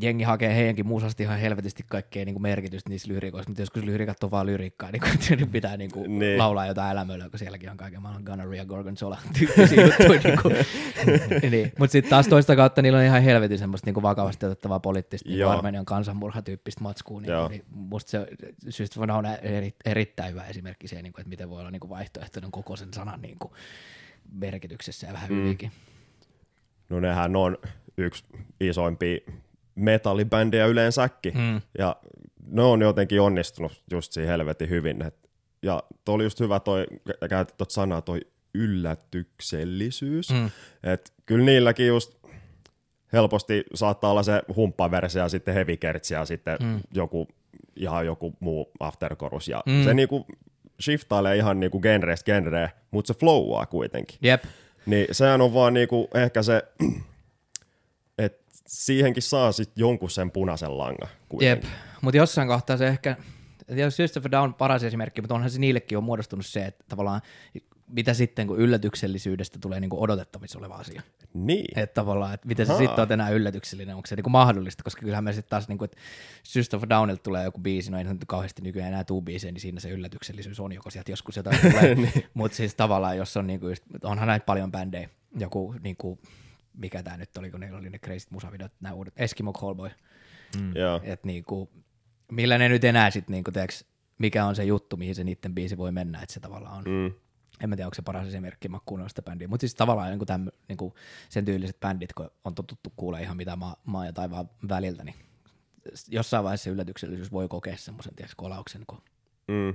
jengi 0.00 0.24
hakee 0.24 0.54
heidänkin 0.54 0.86
musasti 0.86 1.22
ihan 1.22 1.38
helvetisti 1.38 1.84
kaikkea 1.88 2.24
niin 2.24 2.34
kuin 2.34 2.42
merkitystä 2.42 2.90
niissä 2.90 3.08
lyrikoissa, 3.08 3.50
mutta 3.50 3.62
joskus 3.62 3.84
lyrikat 3.84 4.24
on 4.24 4.30
vaan 4.30 4.46
lyrikkaa, 4.46 4.90
niin 4.92 5.02
kuin, 5.38 5.50
pitää 5.50 5.76
niin 5.76 5.90
kuin 5.90 6.02
Niin. 6.08 6.18
niin. 6.18 6.38
laulaa 6.38 6.66
jotain 6.66 6.92
elämöllä, 6.92 7.30
kun 7.30 7.38
sielläkin 7.38 7.70
on 7.70 7.76
kaiken 7.76 8.02
maailman 8.02 8.56
ja 8.56 8.64
Gorgonzola 8.64 9.18
tyyppisiä 9.38 9.84
juttuja. 9.84 10.20
niin 10.24 10.40
kuin, 10.42 10.54
niin. 11.50 11.72
Mutta 11.78 11.92
sitten 11.92 12.10
taas 12.10 12.28
toista 12.28 12.56
kautta 12.56 12.82
niillä 12.82 12.98
on 12.98 13.04
ihan 13.04 13.22
helvetin 13.22 13.58
semmoista 13.58 13.86
niin 13.86 13.94
kuin 13.94 14.02
vakavasti 14.02 14.46
otettavaa 14.46 14.80
poliittista, 14.80 15.28
niin 15.28 15.38
Joo. 15.38 15.50
Armenian 15.50 15.84
kansanmurhatyyppistä 15.84 16.80
matskua. 16.80 17.20
Niin, 17.20 17.30
Joo. 17.30 17.48
niin 17.48 17.64
musta 17.70 18.10
se 18.10 18.26
syystä 18.68 19.00
on 19.00 19.26
eri, 19.42 19.74
erittäin 19.84 20.30
hyvä 20.30 20.44
esimerkki 20.44 20.88
siihen, 20.88 21.04
niin 21.04 21.12
kuin, 21.12 21.20
että 21.20 21.28
miten 21.28 21.50
voi 21.50 21.60
olla 21.60 21.70
niin 21.70 21.80
kuin 21.80 21.90
vaihtoehtoinen 21.90 22.50
koko 22.50 22.76
sen 22.76 22.94
sanan 22.94 23.22
niin 23.22 23.36
kuin, 23.38 23.52
merkityksessä 24.32 25.06
ja 25.06 25.12
vähän 25.12 25.32
mm. 25.32 25.46
ylikin. 25.46 25.70
no 26.88 27.00
nehän 27.00 27.36
on 27.36 27.58
yksi 27.98 28.24
isoimpia 28.60 29.18
metallibändejä 29.74 30.66
yleensäkin. 30.66 31.38
Mm. 31.38 31.60
Ja 31.78 31.96
ne 32.46 32.62
on 32.62 32.80
jotenkin 32.80 33.20
onnistunut 33.20 33.82
just 33.90 34.12
siinä 34.12 34.30
helvetin 34.30 34.68
hyvin. 34.68 35.02
Et, 35.02 35.30
ja 35.62 35.82
toi 36.04 36.14
oli 36.14 36.24
just 36.24 36.40
hyvä 36.40 36.60
toi, 36.60 36.86
kä- 37.08 37.28
käytit 37.28 37.56
tuot 37.56 37.70
sanaa, 37.70 38.02
toi 38.02 38.20
yllätyksellisyys. 38.54 40.30
Mm. 40.30 40.50
Et 40.82 41.12
kyllä 41.26 41.44
niilläkin 41.44 41.86
just 41.86 42.18
helposti 43.12 43.64
saattaa 43.74 44.10
olla 44.10 44.22
se 44.22 44.42
humppaversio 44.56 45.22
ja 45.22 45.28
sitten 45.28 45.54
heavy 45.54 45.76
ja 46.10 46.24
sitten 46.24 46.58
mm. 46.62 46.80
joku 46.94 47.28
ihan 47.76 48.06
joku 48.06 48.36
muu 48.40 48.70
afterchorus. 48.80 49.48
Ja 49.48 49.62
mm. 49.66 49.84
se 49.84 49.94
niinku 49.94 50.26
shiftailee 50.82 51.36
ihan 51.36 51.60
niinku 51.60 51.80
genreistä 51.80 52.24
genreen, 52.24 52.68
mutta 52.90 53.12
se 53.14 53.18
flowaa 53.20 53.66
kuitenkin. 53.66 54.18
Jep. 54.22 54.44
Niin 54.86 55.06
sehän 55.12 55.40
on 55.40 55.54
vaan 55.54 55.74
niinku 55.74 56.08
ehkä 56.14 56.42
se, 56.42 56.62
että 58.18 58.44
siihenkin 58.66 59.22
saa 59.22 59.52
sit 59.52 59.70
jonkun 59.76 60.10
sen 60.10 60.30
punaisen 60.30 60.78
langan 60.78 61.08
Jep, 61.10 61.20
kuitenkin. 61.28 61.70
mutta 62.00 62.16
jossain 62.16 62.48
kohtaa 62.48 62.76
se 62.76 62.88
ehkä, 62.88 63.16
jos 63.68 63.98
a 64.00 64.30
Down 64.30 64.44
on 64.44 64.54
paras 64.54 64.84
esimerkki, 64.84 65.20
mutta 65.20 65.34
onhan 65.34 65.50
se 65.50 65.58
niillekin 65.58 65.98
on 65.98 66.04
muodostunut 66.04 66.46
se, 66.46 66.64
että 66.64 66.84
tavallaan 66.88 67.20
mitä 67.88 68.14
sitten, 68.14 68.46
kun 68.46 68.58
yllätyksellisyydestä 68.58 69.58
tulee 69.58 69.80
niin 69.80 69.90
kuin 69.90 70.00
odotettavissa 70.00 70.58
oleva 70.58 70.74
asia. 70.74 71.02
Niin. 71.34 71.78
Että 71.78 71.94
tavallaan, 71.94 72.34
että 72.34 72.48
miten 72.48 72.66
se 72.66 72.76
sitten 72.76 73.02
on 73.02 73.12
enää 73.12 73.30
yllätyksellinen, 73.30 73.96
onko 73.96 74.06
se 74.06 74.16
niin 74.16 74.24
kuin 74.24 74.32
mahdollista, 74.32 74.82
koska 74.82 75.00
kyllähän 75.00 75.24
me 75.24 75.32
sitten 75.32 75.50
taas, 75.50 75.68
niin 75.68 75.78
kuin, 75.78 75.86
että 75.86 75.96
System 76.42 76.78
of 76.78 76.88
Downilta 76.88 77.22
tulee 77.22 77.44
joku 77.44 77.60
biisi, 77.60 77.90
no 77.90 77.98
ei 77.98 78.04
nyt 78.04 78.24
kauheasti 78.26 78.62
nykyään 78.62 78.88
enää 78.88 79.04
tuu 79.04 79.22
biisejä, 79.22 79.52
niin 79.52 79.60
siinä 79.60 79.80
se 79.80 79.90
yllätyksellisyys 79.90 80.60
on, 80.60 80.72
joko 80.72 80.90
sieltä 80.90 81.12
joskus 81.12 81.36
jotain 81.36 81.60
tulee. 81.60 81.96
Mutta 82.34 82.56
siis 82.56 82.74
tavallaan, 82.74 83.16
jos 83.16 83.36
on 83.36 83.46
niin 83.46 83.60
kuin 83.60 83.70
just, 83.70 83.84
onhan 84.02 84.28
näitä 84.28 84.46
paljon 84.46 84.72
bändejä, 84.72 85.08
joku 85.38 85.74
niin 85.82 85.96
kuin, 85.96 86.18
mikä 86.74 87.02
tämä 87.02 87.16
nyt 87.16 87.36
oli, 87.36 87.50
kun 87.50 87.60
niillä 87.60 87.78
oli 87.78 87.90
ne 87.90 87.98
crazy 87.98 88.26
musavideot, 88.30 88.72
nämä 88.80 88.94
uudet, 88.94 89.14
Eskimo 89.16 89.52
Callboy, 89.52 89.90
Joo. 90.74 91.00
että 91.02 91.26
niinku, 91.26 91.70
millä 92.32 92.58
ne 92.58 92.68
nyt 92.68 92.84
enää 92.84 93.10
sitten, 93.10 93.32
niinku, 93.32 93.52
teeks, 93.52 93.84
mikä 94.18 94.44
on 94.44 94.56
se 94.56 94.64
juttu, 94.64 94.96
mihin 94.96 95.14
se 95.14 95.24
niiden 95.24 95.54
biisi 95.54 95.76
voi 95.76 95.92
mennä, 95.92 96.22
että 96.22 96.34
se 96.34 96.40
tavallaan 96.40 96.78
on. 96.78 96.84
Mm. 96.86 97.14
En 97.62 97.68
mä 97.68 97.76
tiedä, 97.76 97.86
onko 97.86 97.94
se 97.94 98.02
paras 98.02 98.28
esimerkki, 98.28 98.68
mä 98.68 98.78
kuunnellut 98.86 99.10
sitä 99.10 99.22
bändiä, 99.22 99.48
mutta 99.48 99.62
siis 99.62 99.74
tavallaan 99.74 100.10
niinku 100.10 100.26
täm, 100.26 100.46
niinku 100.68 100.94
sen 101.28 101.44
tyyliset 101.44 101.80
bändit, 101.80 102.12
kun 102.12 102.30
on 102.44 102.54
totuttu 102.54 102.92
kuulee 102.96 103.22
ihan 103.22 103.36
mitä 103.36 103.56
maa, 103.56 103.76
maa 103.84 104.06
ja 104.06 104.12
taivaan 104.12 104.50
väliltä, 104.68 105.04
niin 105.04 105.14
jossain 106.08 106.44
vaiheessa 106.44 106.64
se 106.64 106.70
yllätyksellisyys 106.70 107.32
voi 107.32 107.48
kokea 107.48 107.76
semmoisen 107.76 108.14
kolauksen, 108.36 108.84
kun 108.86 109.02
Mm. 109.48 109.68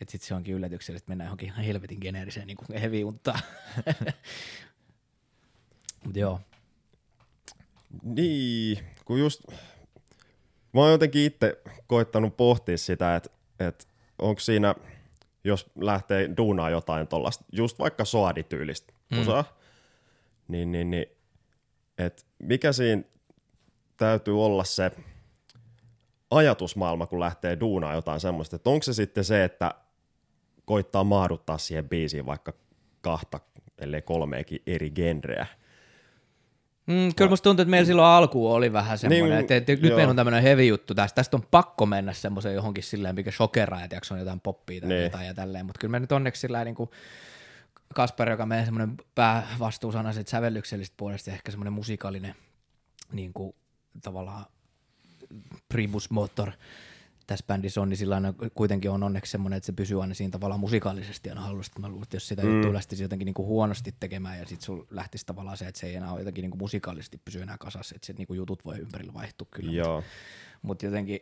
että 0.00 0.12
sitten 0.12 0.28
se 0.28 0.34
onkin 0.34 0.54
yllätyksellistä, 0.54 1.04
että 1.04 1.10
mennään 1.10 1.26
johonkin 1.26 1.48
ihan 1.48 1.64
helvetin 1.64 1.98
geneeriseen 2.00 2.46
niin 2.46 2.80
heavy 2.80 3.04
untaan. 3.04 3.40
Mutta 6.04 6.18
joo, 6.20 6.40
Niin, 8.02 8.84
kun 9.04 9.18
just 9.20 9.42
mä 10.72 10.80
oon 10.80 10.90
jotenkin 10.90 11.22
itse 11.22 11.62
koittanut 11.86 12.36
pohtia 12.36 12.78
sitä, 12.78 13.16
että, 13.16 13.30
että 13.58 13.84
onko 14.18 14.40
siinä, 14.40 14.74
jos 15.44 15.70
lähtee 15.80 16.30
duunaa 16.36 16.70
jotain 16.70 17.08
tuollaista, 17.08 17.44
just 17.52 17.78
vaikka 17.78 18.04
soadityylistä 18.04 18.92
musaa, 19.10 19.44
niin, 20.48 20.72
niin, 20.72 20.90
niin 20.90 21.06
että 21.98 22.22
mikä 22.38 22.72
siinä 22.72 23.02
täytyy 23.96 24.44
olla 24.44 24.64
se 24.64 24.90
ajatusmaailma, 26.30 27.06
kun 27.06 27.20
lähtee 27.20 27.60
duunaa 27.60 27.94
jotain 27.94 28.20
semmoista, 28.20 28.56
että 28.56 28.70
onko 28.70 28.82
se 28.82 28.92
sitten 28.92 29.24
se, 29.24 29.44
että 29.44 29.74
koittaa 30.64 31.04
mahduttaa 31.04 31.58
siihen 31.58 31.88
biisiin 31.88 32.26
vaikka 32.26 32.52
kahta, 33.00 33.40
ellei 33.78 34.02
kolmeekin 34.02 34.62
eri 34.66 34.90
genreä, 34.90 35.46
Mm, 36.90 37.14
kyllä 37.16 37.28
musta 37.28 37.44
tuntuu, 37.44 37.62
että 37.62 37.70
meillä 37.70 37.86
silloin 37.86 38.08
alkuun 38.08 38.52
oli 38.52 38.72
vähän 38.72 38.98
semmoinen, 38.98 39.24
Niin, 39.24 39.30
niin, 39.30 39.40
että, 39.40 39.56
että 39.56 39.72
nyt 39.72 39.82
joo. 39.82 39.96
meillä 39.96 40.10
on 40.10 40.16
tämmöinen 40.16 40.42
heavy 40.42 40.64
juttu 40.64 40.94
tästä, 40.94 41.14
tästä 41.14 41.36
on 41.36 41.42
pakko 41.50 41.86
mennä 41.86 42.12
semmoiseen 42.12 42.54
johonkin 42.54 42.84
silleen, 42.84 43.14
mikä 43.14 43.30
shokeraa, 43.30 43.84
että 43.84 44.00
on 44.10 44.18
jotain 44.18 44.40
poppia 44.40 44.80
tai 44.80 44.88
Niin. 44.88 45.02
jotain 45.02 45.26
ja 45.26 45.34
tälleen, 45.34 45.66
mutta 45.66 45.78
kyllä 45.78 45.92
me 45.92 46.00
nyt 46.00 46.12
onneksi 46.12 46.40
sillä 46.40 46.64
niin 46.64 46.74
kuin 46.74 46.90
Kasper, 47.94 48.30
joka 48.30 48.46
meidän 48.46 48.66
semmoinen 48.66 48.96
päävastuusana 49.14 50.12
siitä 50.12 50.30
sävellyksellisestä 50.30 50.94
puolesta 50.96 51.30
ja 51.30 51.34
ehkä 51.34 51.50
semmoinen 51.50 51.72
musikaalinen 51.72 52.34
niin 53.12 53.32
kuin, 53.32 53.54
tavallaan 54.02 54.46
primus 55.68 56.10
motor 56.10 56.52
tässä 57.30 57.46
bändissä 57.46 57.80
on, 57.80 57.88
niin 57.88 57.96
sillä 57.96 58.14
aina 58.14 58.34
kuitenkin 58.54 58.90
on 58.90 59.02
onneksi 59.02 59.30
semmoinen, 59.30 59.56
että 59.56 59.66
se 59.66 59.72
pysyy 59.72 60.02
aina 60.02 60.14
siinä 60.14 60.30
tavallaan 60.30 60.60
musikaalisesti 60.60 61.28
aina 61.28 61.40
hallussa. 61.40 61.72
Mä 61.78 61.88
luulen, 61.88 62.02
että 62.02 62.16
jos 62.16 62.28
sitä 62.28 62.42
mm. 62.42 62.54
juttua 62.54 62.74
lähtisi 62.74 63.02
jotenkin 63.02 63.26
niinku 63.26 63.46
huonosti 63.46 63.94
tekemään 64.00 64.38
ja 64.38 64.46
sitten 64.46 64.64
sulla 64.66 64.86
lähtisi 64.90 65.26
tavallaan 65.26 65.56
se, 65.56 65.66
että 65.66 65.80
se 65.80 65.86
ei 65.86 65.94
enää 65.94 66.12
ole 66.12 66.20
jotenkin 66.20 66.42
niinku 66.42 66.56
musikaalisesti 66.56 67.20
pysy 67.24 67.42
enää 67.42 67.58
kasassa, 67.58 67.94
että 67.94 68.06
se 68.06 68.12
niinku 68.12 68.34
jutut 68.34 68.64
voi 68.64 68.78
ympärillä 68.78 69.14
vaihtua 69.14 69.48
kyllä. 69.50 69.72
Joo. 69.72 70.02
Mutta 70.62 70.86
jotenkin, 70.86 71.20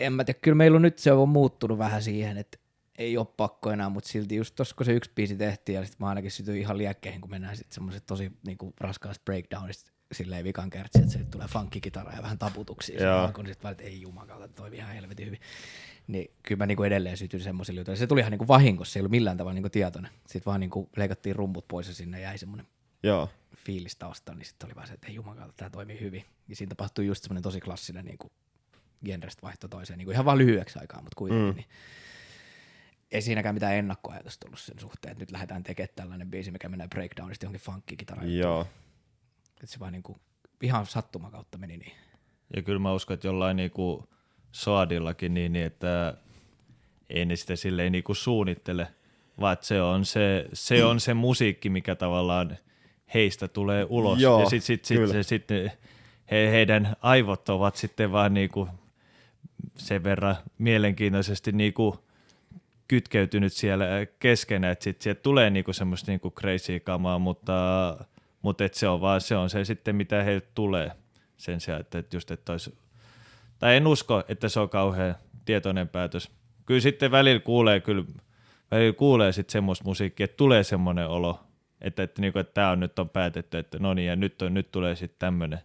en 0.00 0.12
mä 0.12 0.24
tiedä, 0.24 0.38
kyllä 0.42 0.54
meillä 0.54 0.76
on 0.76 0.82
nyt 0.82 0.98
se 0.98 1.12
on 1.12 1.28
muuttunut 1.28 1.78
vähän 1.78 2.02
siihen, 2.02 2.36
että 2.36 2.58
ei 2.98 3.16
ole 3.16 3.26
pakko 3.36 3.70
enää, 3.70 3.88
mutta 3.88 4.08
silti 4.08 4.36
just 4.36 4.54
tossa, 4.54 4.76
kun 4.76 4.86
se 4.86 4.92
yksi 4.92 5.10
biisi 5.14 5.36
tehtiin, 5.36 5.76
ja 5.76 5.84
sitten 5.84 6.04
mä 6.04 6.08
ainakin 6.08 6.30
sytyin 6.30 6.60
ihan 6.60 6.78
liekkeihin, 6.78 7.20
kun 7.20 7.30
mennään 7.30 7.56
sitten 7.56 7.74
semmoiset 7.74 8.06
tosi 8.06 8.32
niinku, 8.46 8.74
raskaasta 8.80 9.24
breakdownista 9.24 9.93
silleen 10.12 10.44
vikan 10.44 10.70
kärtsi, 10.70 10.98
että 10.98 11.12
se 11.12 11.24
tulee 11.30 11.46
funkkikitara 11.48 12.12
ja 12.12 12.22
vähän 12.22 12.38
taputuksia, 12.38 13.02
Joo. 13.02 13.32
kun 13.34 13.46
sitten 13.46 13.62
vaan, 13.62 13.72
että 13.72 13.84
ei 13.84 14.00
jumakauta, 14.00 14.48
toi 14.48 14.76
ihan 14.76 14.94
helvetin 14.94 15.26
hyvin. 15.26 15.40
Niin 16.06 16.30
kyllä 16.42 16.58
mä 16.58 16.66
niinku 16.66 16.82
edelleen 16.82 17.16
sytyin 17.16 17.42
semmoisille 17.42 17.80
jutuille. 17.80 17.98
Se 17.98 18.06
tuli 18.06 18.20
ihan 18.20 18.30
niinku 18.30 18.48
vahingossa, 18.48 18.92
se 18.92 18.98
ei 18.98 19.00
ollut 19.00 19.10
millään 19.10 19.36
tavalla 19.36 19.54
niinku 19.54 19.68
tietoinen. 19.68 20.10
Sitten 20.26 20.44
vaan 20.46 20.60
niinku 20.60 20.88
leikattiin 20.96 21.36
rumput 21.36 21.68
pois 21.68 21.88
ja 21.88 21.94
sinne 21.94 22.20
jäi 22.20 22.38
semmoinen 22.38 22.66
Joo. 23.02 23.30
fiilis 23.56 23.96
taustalla, 23.96 24.38
niin 24.38 24.46
sitten 24.46 24.66
oli 24.66 24.74
vaan 24.74 24.86
se, 24.86 24.94
että 24.94 25.08
ei 25.08 25.14
jumakauta, 25.14 25.54
tämä 25.56 25.70
toimii 25.70 26.00
hyvin. 26.00 26.24
Ja 26.48 26.56
siinä 26.56 26.68
tapahtui 26.68 27.06
just 27.06 27.22
semmoinen 27.22 27.42
tosi 27.42 27.60
klassinen 27.60 28.04
niin 28.04 28.18
kuin 28.18 28.32
genrestä 29.04 29.42
vaihto 29.42 29.68
toiseen, 29.68 29.98
niin 29.98 30.06
kuin 30.06 30.12
ihan 30.12 30.24
vaan 30.24 30.38
lyhyeksi 30.38 30.78
aikaa, 30.78 31.02
mutta 31.02 31.16
kuitenkin. 31.16 31.48
Mm. 31.48 31.56
Niin 31.56 31.66
ei 33.12 33.22
siinäkään 33.22 33.54
mitään 33.54 33.74
ennakkoajatusta 33.74 34.44
tullut 34.44 34.58
sen 34.58 34.78
suhteen, 34.78 35.12
että 35.12 35.22
nyt 35.22 35.30
lähdetään 35.30 35.62
tekemään 35.62 35.94
tällainen 35.96 36.30
biisi, 36.30 36.50
mikä 36.50 36.68
menee 36.68 36.88
breakdownista 36.88 37.44
johonkin 37.44 37.60
funkkikitarajuttuun. 37.60 38.38
Joo. 38.38 38.66
Että 39.54 39.66
se 39.66 39.80
vaan 39.80 39.92
niin 39.92 40.02
kuin, 40.02 40.20
ihan 40.62 40.86
sattuma 40.86 41.30
kautta 41.30 41.58
meni 41.58 41.76
niin. 41.76 41.92
Ja 42.56 42.62
kyllä 42.62 42.78
mä 42.78 42.92
uskon, 42.92 43.14
että 43.14 43.26
jollain 43.26 43.56
niinku 43.56 44.08
Soadillakin 44.52 45.34
niin, 45.34 45.52
niin, 45.52 45.66
että 45.66 46.14
ei 47.10 47.24
ne 47.24 47.36
sitä 47.36 47.56
silleen 47.56 47.92
niinku 47.92 48.14
suunnittele, 48.14 48.88
vaan 49.40 49.56
se 49.60 49.82
on 49.82 50.04
se, 50.04 50.48
se 50.52 50.84
on 50.84 51.00
se 51.00 51.14
musiikki, 51.14 51.68
mikä 51.68 51.94
tavallaan 51.94 52.56
heistä 53.14 53.48
tulee 53.48 53.86
ulos. 53.88 54.20
Joo, 54.20 54.40
ja 54.40 54.46
sitten 54.46 54.66
sit, 54.66 54.84
sit, 54.84 54.98
kyllä. 54.98 55.12
se, 55.12 55.22
sitten 55.22 55.72
he, 56.30 56.50
heidän 56.50 56.96
aivot 57.00 57.48
ovat 57.48 57.76
sitten 57.76 58.12
vaan 58.12 58.34
niinku 58.34 58.68
sen 59.76 60.04
verran 60.04 60.36
mielenkiintoisesti 60.58 61.52
niinku 61.52 62.04
kytkeytynyt 62.88 63.52
siellä 63.52 63.86
keskenään, 64.18 64.72
että 64.72 64.84
sitten 64.84 65.02
sieltä 65.02 65.20
tulee 65.22 65.50
niinku 65.50 65.72
semmoista 65.72 66.10
niinku 66.10 66.30
crazy 66.30 66.80
kamaa, 66.80 67.18
mutta, 67.18 67.52
mutta 68.44 68.64
se 68.72 68.88
on 68.88 69.00
vaan 69.00 69.20
se 69.20 69.36
on 69.36 69.50
se 69.50 69.64
sitten, 69.64 69.96
mitä 69.96 70.22
heiltä 70.22 70.48
tulee 70.54 70.90
sen 71.36 71.60
sijaan, 71.60 71.80
että, 71.80 71.98
että 71.98 72.16
just, 72.16 72.30
että 72.30 72.52
olisi, 72.52 72.78
tai 73.58 73.76
en 73.76 73.86
usko, 73.86 74.24
että 74.28 74.48
se 74.48 74.60
on 74.60 74.68
kauhean 74.68 75.14
tietoinen 75.44 75.88
päätös. 75.88 76.30
Kyllä 76.66 76.80
sitten 76.80 77.10
välillä 77.10 77.40
kuulee, 77.40 77.80
kyllä, 77.80 78.04
välillä 78.70 78.92
kuulee 78.92 79.32
sitten 79.32 79.52
semmoista 79.52 79.84
musiikkia, 79.84 80.24
että 80.24 80.36
tulee 80.36 80.64
semmoinen 80.64 81.08
olo, 81.08 81.40
että, 81.80 82.02
että, 82.02 82.20
niinku, 82.20 82.38
että 82.38 82.54
tämä 82.54 82.70
on 82.70 82.80
nyt 82.80 82.98
on 82.98 83.08
päätetty, 83.08 83.58
että 83.58 83.78
no 83.78 83.94
niin, 83.94 84.08
ja 84.08 84.16
nyt, 84.16 84.42
on, 84.42 84.54
nyt 84.54 84.70
tulee 84.70 84.96
sitten 84.96 85.18
tämmöinen, 85.18 85.58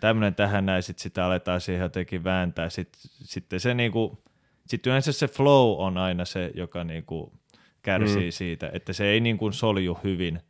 tämmöinen 0.00 0.34
tähän 0.34 0.66
näin, 0.66 0.82
sitten 0.82 1.02
sitä 1.02 1.26
aletaan 1.26 1.60
siihen 1.60 1.82
jotenkin 1.82 2.24
vääntää, 2.24 2.70
sitten, 2.70 3.00
sitten 3.22 3.60
se 3.60 3.74
niinku, 3.74 4.22
sitten 4.66 4.90
yleensä 4.90 5.12
se 5.12 5.28
flow 5.28 5.80
on 5.80 5.98
aina 5.98 6.24
se, 6.24 6.50
joka 6.54 6.84
niinku 6.84 7.32
kärsii 7.82 8.28
mm. 8.28 8.32
siitä, 8.32 8.70
että 8.72 8.92
se 8.92 9.06
ei 9.06 9.20
niinku 9.20 9.52
solju 9.52 9.98
hyvin 10.04 10.40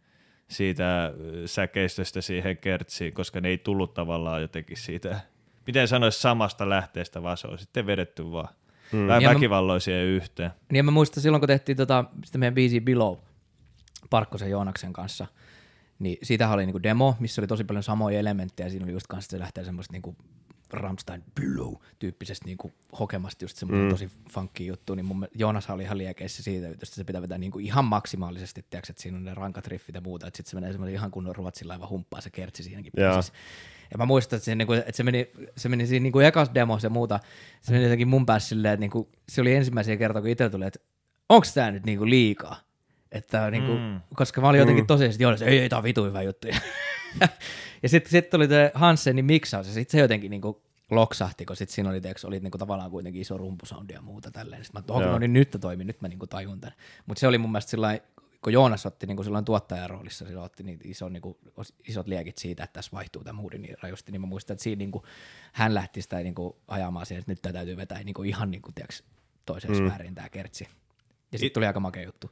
siitä 0.49 1.05
äh, 1.05 1.13
säkeistöstä 1.47 2.21
siihen 2.21 2.57
kertsiin, 2.57 3.13
koska 3.13 3.41
ne 3.41 3.49
ei 3.49 3.59
tullut 3.59 3.95
tavallaan 3.95 4.41
jotenkin 4.41 4.77
siitä, 4.77 5.21
miten 5.67 5.89
sanoisi 5.89 6.21
samasta 6.21 6.69
lähteestä, 6.69 7.23
vaan 7.23 7.37
se 7.37 7.47
on 7.47 7.59
sitten 7.59 7.87
vedetty 7.87 8.33
vaan 8.33 8.49
mm. 8.93 9.07
vähän 9.07 9.35
väkivalloisia 9.35 10.05
yhteen. 10.05 10.51
Niin 10.73 10.85
mä 10.85 10.91
muistan 10.91 11.23
silloin, 11.23 11.41
kun 11.41 11.49
tehtiin 11.49 11.77
tota, 11.77 12.05
sitä 12.25 12.39
meidän 12.39 12.55
biisi 12.55 12.81
Below 12.81 13.17
Parkkosen 14.11 14.51
Joonaksen 14.51 14.93
kanssa, 14.93 15.27
niin 15.99 16.19
siitähän 16.23 16.55
oli 16.55 16.67
niinku 16.67 16.83
demo, 16.83 17.17
missä 17.21 17.41
oli 17.41 17.47
tosi 17.47 17.65
paljon 17.65 17.83
samoja 17.83 18.19
elementtejä. 18.19 18.69
Siinä 18.69 18.85
oli 18.85 18.93
just 18.93 19.07
kanssa, 19.07 19.27
että 19.27 19.37
se 19.37 19.41
lähtee 19.41 19.65
semmoista 19.65 19.93
niinku 19.93 20.17
Rammstein 20.73 21.25
Below-tyyppisestä 21.41 22.47
niinku 22.47 22.73
hokemasta 22.99 23.45
just 23.45 23.57
semmoinen 23.57 23.87
mm. 23.87 23.91
tosi 23.91 24.11
funkki 24.31 24.67
juttu, 24.67 24.95
niin 24.95 25.07
mun 25.07 25.29
Joonas 25.35 25.71
oli 25.71 25.83
ihan 25.83 25.99
liekeissä 25.99 26.43
siitä, 26.43 26.69
että 26.69 26.87
se 26.87 27.05
pitää 27.05 27.23
vetää 27.23 27.39
niinku 27.39 27.59
ihan 27.59 27.85
maksimaalisesti, 27.85 28.65
tiedätkö, 28.71 28.93
että 28.93 29.03
siinä 29.03 29.19
on 29.19 29.25
ne 29.25 29.35
rankat 29.35 29.67
riffit 29.67 29.95
ja 29.95 30.01
muuta, 30.01 30.27
että 30.27 30.37
sitten 30.37 30.51
se 30.51 30.57
menee 30.57 30.73
semmoinen 30.73 30.95
ihan 30.95 31.11
kunnon 31.11 31.37
ruotsin 31.37 31.69
laiva 31.69 31.87
humppaa 31.87 32.21
se 32.21 32.31
kertsi 32.31 32.63
siinäkin. 32.63 32.93
Ja 33.93 33.99
mä 33.99 34.07
muistan, 34.07 34.37
että 34.37 34.45
se, 34.45 34.55
niinku, 34.55 34.73
että 34.73 34.93
se 34.93 35.03
meni, 35.03 35.31
se 35.57 35.69
meni 35.69 35.87
siinä 35.87 36.03
niinku 36.03 36.21
ekas 36.21 36.51
demossa 36.55 36.87
ja 36.87 36.91
muuta, 36.91 37.21
se 37.63 37.73
meni 37.73 37.85
jotenkin 37.85 38.09
mun 38.09 38.27
päässä 38.27 38.49
silleen, 38.49 38.75
että 38.75 38.81
niinku, 38.81 39.11
se 39.29 39.41
oli 39.41 39.55
ensimmäisiä 39.55 39.97
kertoja, 39.97 40.23
kun 40.23 40.31
itsellä 40.31 40.51
tuli, 40.51 40.67
että 40.67 40.81
onko 41.29 41.47
tämä 41.55 41.71
nyt 41.71 41.87
niinku 41.87 42.07
liikaa? 42.07 42.57
Että 43.13 43.51
niinku, 43.51 43.73
Mm. 43.73 43.79
mm. 43.79 44.01
koska 44.15 44.41
mä 44.41 44.49
olin 44.49 44.59
jotenkin 44.59 44.85
mm. 44.85 44.87
tosiaan, 44.87 45.11
että 45.11 45.23
joo, 45.23 45.37
ei, 45.41 45.59
ei, 45.59 45.69
tää 45.69 45.79
on 45.79 45.85
vitu 45.85 46.05
hyvä 46.05 46.23
juttu. 46.23 46.49
ja 47.83 47.89
sitten 47.89 48.11
sit 48.11 48.31
tuli 48.31 48.49
se 48.49 48.71
Hansenin 48.75 49.25
miksaus, 49.25 49.67
ja 49.67 49.73
sitten 49.73 49.99
se 49.99 50.03
jotenkin 50.03 50.31
niinku 50.31 50.63
loksahti, 50.91 51.45
kun 51.45 51.57
sit 51.57 51.71
siinä 51.71 51.91
oli, 51.91 52.01
tiiäks, 52.01 52.25
oli 52.25 52.41
niinku 52.41 52.59
tavallaan 52.59 52.91
kuitenkin 52.91 53.23
iso 53.23 53.39
rumpusoundi 53.39 53.95
ja 53.95 54.03
muuta 54.03 54.31
tälleen. 54.31 54.65
Sitten 54.65 54.83
mä 54.89 54.99
että 54.99 55.11
no 55.11 55.19
niin 55.19 55.33
nyt 55.33 55.51
tää 55.51 55.61
toimii, 55.61 55.85
nyt 55.85 56.01
mä 56.01 56.09
niinku 56.09 56.27
tajun 56.27 56.61
tämän. 56.61 56.77
Mutta 57.07 57.21
se 57.21 57.27
oli 57.27 57.39
mun 57.39 57.53
mielestä 57.53 57.71
sillä 57.71 57.99
kun 58.47 58.53
Joonas 58.53 58.87
otti 58.87 59.07
niinku 59.07 59.23
silloin 59.23 59.45
tuottajan 59.45 59.91
roolissa, 59.91 60.27
sillä 60.27 60.43
otti 60.43 60.63
niitä 60.63 60.85
iso, 60.89 61.09
niinku, 61.09 61.39
isot 61.89 62.07
liekit 62.07 62.39
siitä, 62.39 62.65
että 62.65 62.73
tässä 62.73 62.91
vaihtuu 62.93 63.25
tämä 63.25 63.41
moodi 63.41 63.59
niin 63.59 63.77
rajusti, 63.83 64.13
niin 64.13 64.21
mä 64.21 64.27
muistan, 64.27 64.55
että 64.55 64.63
siinä 64.63 64.79
niinku, 64.79 65.05
hän 65.53 65.75
lähti 65.75 66.03
sitä 66.03 66.17
niinku, 66.17 66.57
ajamaan 66.69 67.07
siihen, 67.07 67.21
että 67.21 67.33
nyt 67.33 67.43
tää 67.43 67.53
täytyy 67.53 67.77
vetää 67.77 68.03
niinku, 68.03 68.23
ihan 68.23 68.51
niinku, 68.51 68.73
tiiäks, 68.75 69.05
toiseen 69.47 69.79
mm. 69.79 69.87
sfääriin 69.87 70.15
tämä 70.15 70.29
kertsi. 70.29 70.69
Ja 71.33 71.39
sitten 71.39 71.55
tuli 71.55 71.67
aika 71.67 71.81
makea 71.81 72.03
juttu. 72.03 72.31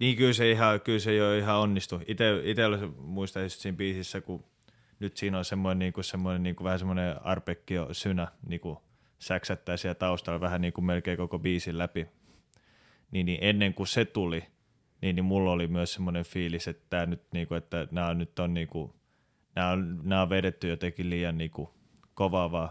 Niin 0.00 0.16
kyllä 0.16 0.32
se, 0.32 0.50
ihan, 0.50 0.80
kyllä 0.80 0.98
se 0.98 1.14
jo 1.14 1.38
ihan 1.38 1.56
onnistu. 1.56 1.98
Se 1.98 2.86
muistan 2.98 3.42
just 3.42 3.60
siinä 3.60 3.76
biisissä, 3.76 4.20
kun 4.20 4.44
nyt 5.00 5.16
siinä 5.16 5.38
on 5.38 5.44
semmoinen, 5.44 5.78
niin 5.78 5.92
kuin, 5.92 6.04
semmoinen 6.04 6.42
niin 6.42 6.56
kuin, 6.56 6.64
vähän 6.64 6.78
semmoinen 6.78 7.26
arpekkio 7.26 7.88
synä 7.92 8.28
niin 8.48 8.60
kuin 8.60 8.78
säksättää 9.18 9.76
siellä 9.76 9.94
taustalla 9.94 10.40
vähän 10.40 10.60
niin 10.60 10.72
kuin 10.72 10.84
melkein 10.84 11.16
koko 11.16 11.38
biisin 11.38 11.78
läpi. 11.78 12.06
Niin, 13.10 13.26
niin 13.26 13.38
ennen 13.40 13.74
kuin 13.74 13.86
se 13.86 14.04
tuli, 14.04 14.44
niin, 15.00 15.16
niin 15.16 15.24
mulla 15.24 15.50
oli 15.50 15.66
myös 15.66 15.92
semmoinen 15.92 16.24
fiilis, 16.24 16.68
että, 16.68 16.86
tää 16.90 17.06
nyt, 17.06 17.22
niin 17.32 17.48
kuin, 17.48 17.58
että 17.58 17.88
nämä 17.90 18.14
nyt 18.14 18.38
on, 18.38 18.54
niin 18.54 18.68
kuin, 18.68 18.92
nämä 19.54 19.70
on, 19.70 20.00
nämä 20.02 20.22
on 20.22 20.30
vedetty 20.30 20.68
jotenkin 20.68 21.10
liian 21.10 21.38
niin 21.38 21.50
kuin, 21.50 21.68
kovaa 22.14 22.50
vaan 22.50 22.68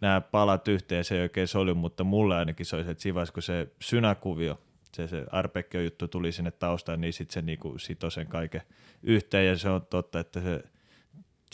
nämä 0.00 0.20
palat 0.20 0.68
yhteen 0.68 1.04
se 1.04 1.14
ei 1.16 1.22
oikein 1.22 1.48
solju, 1.48 1.74
mutta 1.74 2.04
mulle 2.04 2.36
ainakin 2.36 2.66
se 2.66 2.76
oli 2.76 2.84
se, 2.84 2.90
että 2.90 3.02
siinä 3.02 3.24
kun 3.34 3.42
se 3.42 3.68
synäkuvio, 3.82 4.60
se, 4.96 5.08
se 5.08 5.26
arpekkio 5.30 5.80
juttu 5.80 6.08
tuli 6.08 6.32
sinne 6.32 6.50
taustaan, 6.50 7.00
niin 7.00 7.12
sitten 7.12 7.34
se 7.34 7.42
niinku 7.42 7.78
sitoi 7.78 8.10
sen 8.10 8.26
kaiken 8.26 8.62
yhteen 9.02 9.46
ja 9.46 9.58
se 9.58 9.68
on 9.68 9.86
totta, 9.86 10.20
että 10.20 10.40
se 10.40 10.62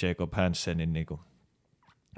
Jacob 0.03 0.35
Hansenin 0.35 0.93
niinku 0.93 1.21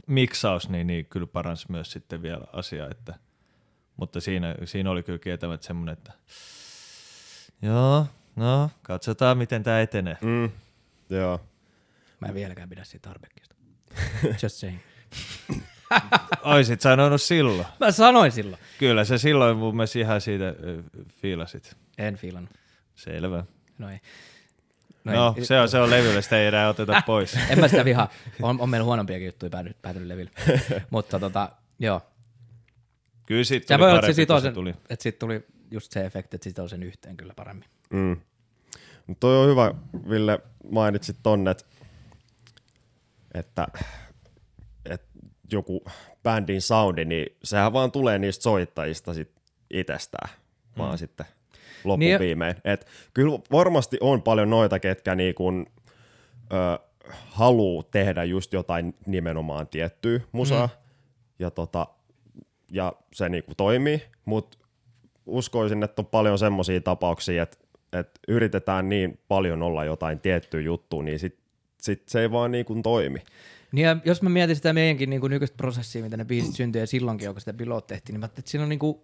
miksaus, 0.06 0.68
niin, 0.68 0.86
niin 0.86 1.06
kyllä 1.06 1.26
paransi 1.26 1.66
myös 1.70 1.92
sitten 1.92 2.22
vielä 2.22 2.44
asiaa, 2.52 2.88
että, 2.90 3.14
mutta 3.96 4.20
siinä, 4.20 4.54
siinä 4.64 4.90
oli 4.90 5.02
kyllä 5.02 5.18
kieltämättä 5.18 5.66
semmoinen, 5.66 5.92
että 5.92 6.12
joo, 7.62 8.06
no 8.36 8.70
katsotaan 8.82 9.38
miten 9.38 9.62
tämä 9.62 9.80
etenee. 9.80 10.16
Mm. 10.20 10.50
Joo. 11.10 11.40
Mä 12.20 12.28
en 12.28 12.34
vieläkään 12.34 12.68
pidä 12.68 12.84
siitä 12.84 13.10
Arbeckista. 13.10 13.54
Just 14.42 14.56
saying. 14.56 14.80
Oisit 16.42 16.80
sanonut 16.80 17.22
silloin. 17.22 17.66
Mä 17.80 17.90
sanoin 17.90 18.32
silloin. 18.32 18.62
Kyllä 18.78 19.04
se 19.04 19.18
silloin 19.18 19.56
mun 19.56 19.76
mielestä 19.76 19.98
ihan 19.98 20.20
siitä 20.20 20.54
fiilasit. 21.22 21.76
En 21.98 22.16
fiilannut. 22.16 22.52
Selvä. 22.94 23.44
No 23.78 23.90
ei. 23.90 24.00
No, 25.04 25.12
no 25.12 25.34
ei. 25.38 25.44
se 25.44 25.60
on, 25.60 25.68
se 25.68 25.78
on 25.78 25.90
levyllä, 25.90 26.20
sitä 26.20 26.38
ei 26.40 26.46
enää 26.46 26.68
oteta 26.68 27.02
pois. 27.06 27.36
En 27.50 27.60
mä 27.60 27.68
sitä 27.68 27.84
vihaa. 27.84 28.08
On, 28.42 28.60
on 28.60 28.68
meillä 28.68 28.84
huonompiakin 28.84 29.26
juttuja 29.26 29.50
päätynyt, 29.50 29.82
päätynyt 29.82 30.08
leville. 30.08 30.30
Mutta 30.90 31.20
tota, 31.20 31.50
joo. 31.78 32.00
Kyllä 33.26 33.44
siitä 33.44 33.66
Se 33.68 33.74
tuli 33.78 33.86
parempi, 33.86 34.06
se 34.06 34.12
sitoo 34.12 34.40
se 34.40 34.42
sen, 34.44 34.54
tuli. 34.54 34.70
että 34.90 35.02
siitä 35.02 35.18
tuli 35.18 35.46
just 35.70 35.92
se 35.92 36.04
efekti, 36.06 36.36
että 36.36 36.44
sitoo 36.44 36.68
sen 36.68 36.82
yhteen 36.82 37.16
kyllä 37.16 37.34
paremmin. 37.34 37.68
Mm. 37.90 38.16
Mut 39.06 39.20
toi 39.20 39.36
on 39.38 39.48
hyvä, 39.50 39.74
Ville, 40.10 40.38
mainitsit 40.70 41.16
tonne, 41.22 41.54
että 43.34 43.66
joku 45.52 45.84
bändin 46.22 46.62
soundi, 46.62 47.04
niin 47.04 47.36
sehän 47.44 47.72
vaan 47.72 47.92
tulee 47.92 48.18
niistä 48.18 48.42
soittajista 48.42 49.14
sit 49.14 49.30
itsestään, 49.70 50.30
mm. 50.30 50.78
vaan 50.78 50.98
sitten 50.98 51.26
loppuviimein. 51.84 52.54
Niin 52.54 52.72
Et 52.72 52.86
kyllä 53.14 53.38
varmasti 53.52 53.98
on 54.00 54.22
paljon 54.22 54.50
noita, 54.50 54.78
ketkä 54.78 55.14
niin 55.14 55.34
kun, 55.34 55.66
ö, 56.52 56.78
haluu 57.10 57.82
tehdä 57.82 58.24
just 58.24 58.52
jotain 58.52 58.94
nimenomaan 59.06 59.66
tiettyä 59.68 60.20
musaa, 60.32 60.66
mm. 60.66 60.72
ja, 61.38 61.50
tota, 61.50 61.86
ja 62.70 62.92
se 63.12 63.28
niinku 63.28 63.52
toimii, 63.56 64.02
mutta 64.24 64.58
uskoisin, 65.26 65.82
että 65.82 66.02
on 66.02 66.06
paljon 66.06 66.38
semmoisia 66.38 66.80
tapauksia, 66.80 67.42
että, 67.42 67.58
että 67.92 68.20
yritetään 68.28 68.88
niin 68.88 69.20
paljon 69.28 69.62
olla 69.62 69.84
jotain 69.84 70.20
tiettyä 70.20 70.60
juttua, 70.60 71.02
niin 71.02 71.18
sit, 71.18 71.38
sit 71.82 72.08
se 72.08 72.20
ei 72.20 72.30
vaan 72.30 72.50
niin 72.50 72.64
kuin 72.64 72.82
toimi. 72.82 73.18
Niin 73.72 73.84
ja 73.84 73.96
jos 74.04 74.22
mä 74.22 74.28
mietin 74.28 74.56
sitä 74.56 74.72
meidänkin 74.72 75.10
niin 75.10 75.20
kuin 75.20 75.30
nykyistä 75.30 75.56
prosessia, 75.56 76.02
mitä 76.02 76.16
ne 76.16 76.24
biisit 76.24 76.54
syntyi 76.54 76.80
ja 76.80 76.86
silloinkin, 76.86 77.32
kun 77.32 77.40
sitä 77.40 77.52
pilot 77.52 77.86
tehtiin, 77.86 78.14
niin 78.14 78.20
mä 78.20 78.24
ajattelin, 78.24 78.42
että 78.42 78.50
siinä 78.50 78.62
on 78.62 78.68
niin 78.68 78.78
kuin, 78.78 78.98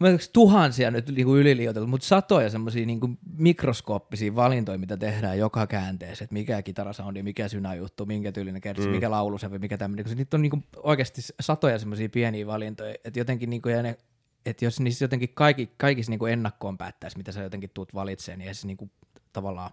mä 0.00 0.08
tuhansia 0.32 0.90
nyt 0.90 1.08
niin 1.08 1.26
kuin 1.26 1.40
yliliioiteltu, 1.40 1.86
mutta 1.86 2.06
satoja 2.06 2.50
semmoisia 2.50 2.86
niin 2.86 3.00
kuin 3.00 3.18
mikroskooppisia 3.38 4.34
valintoja, 4.34 4.78
mitä 4.78 4.96
tehdään 4.96 5.38
joka 5.38 5.66
käänteessä, 5.66 6.24
että 6.24 6.34
mikä 6.34 6.62
kitarasoundi, 6.62 7.22
mikä 7.22 7.48
synäjuttu, 7.48 8.06
minkä 8.06 8.32
tyylinen 8.32 8.60
kertsi, 8.60 8.86
mm. 8.86 8.94
mikä 8.94 9.10
laulusevy, 9.10 9.58
mikä 9.58 9.78
tämmöinen, 9.78 10.04
koska 10.04 10.16
niitä 10.16 10.36
on 10.36 10.42
niin 10.42 10.50
kuin 10.50 10.64
oikeasti 10.76 11.20
satoja 11.40 11.78
semmoisia 11.78 12.08
pieniä 12.08 12.46
valintoja, 12.46 12.94
että 13.04 13.20
jotenkin 13.20 13.50
niin 13.50 13.62
kuin, 13.62 13.74
ja 13.74 13.82
ne, 13.82 13.98
että 14.46 14.64
jos 14.64 14.80
niissä 14.80 15.04
jotenkin 15.04 15.34
kaikki, 15.34 15.70
kaikissa 15.76 16.12
niin 16.12 16.18
kuin 16.18 16.32
ennakkoon 16.32 16.78
päättäisi, 16.78 17.16
mitä 17.16 17.32
sä 17.32 17.42
jotenkin 17.42 17.70
tuut 17.74 17.94
valitsemaan, 17.94 18.38
niin 18.38 18.54
se 18.54 18.66
niin 18.66 18.76
kuin, 18.76 18.90
tavallaan 19.32 19.70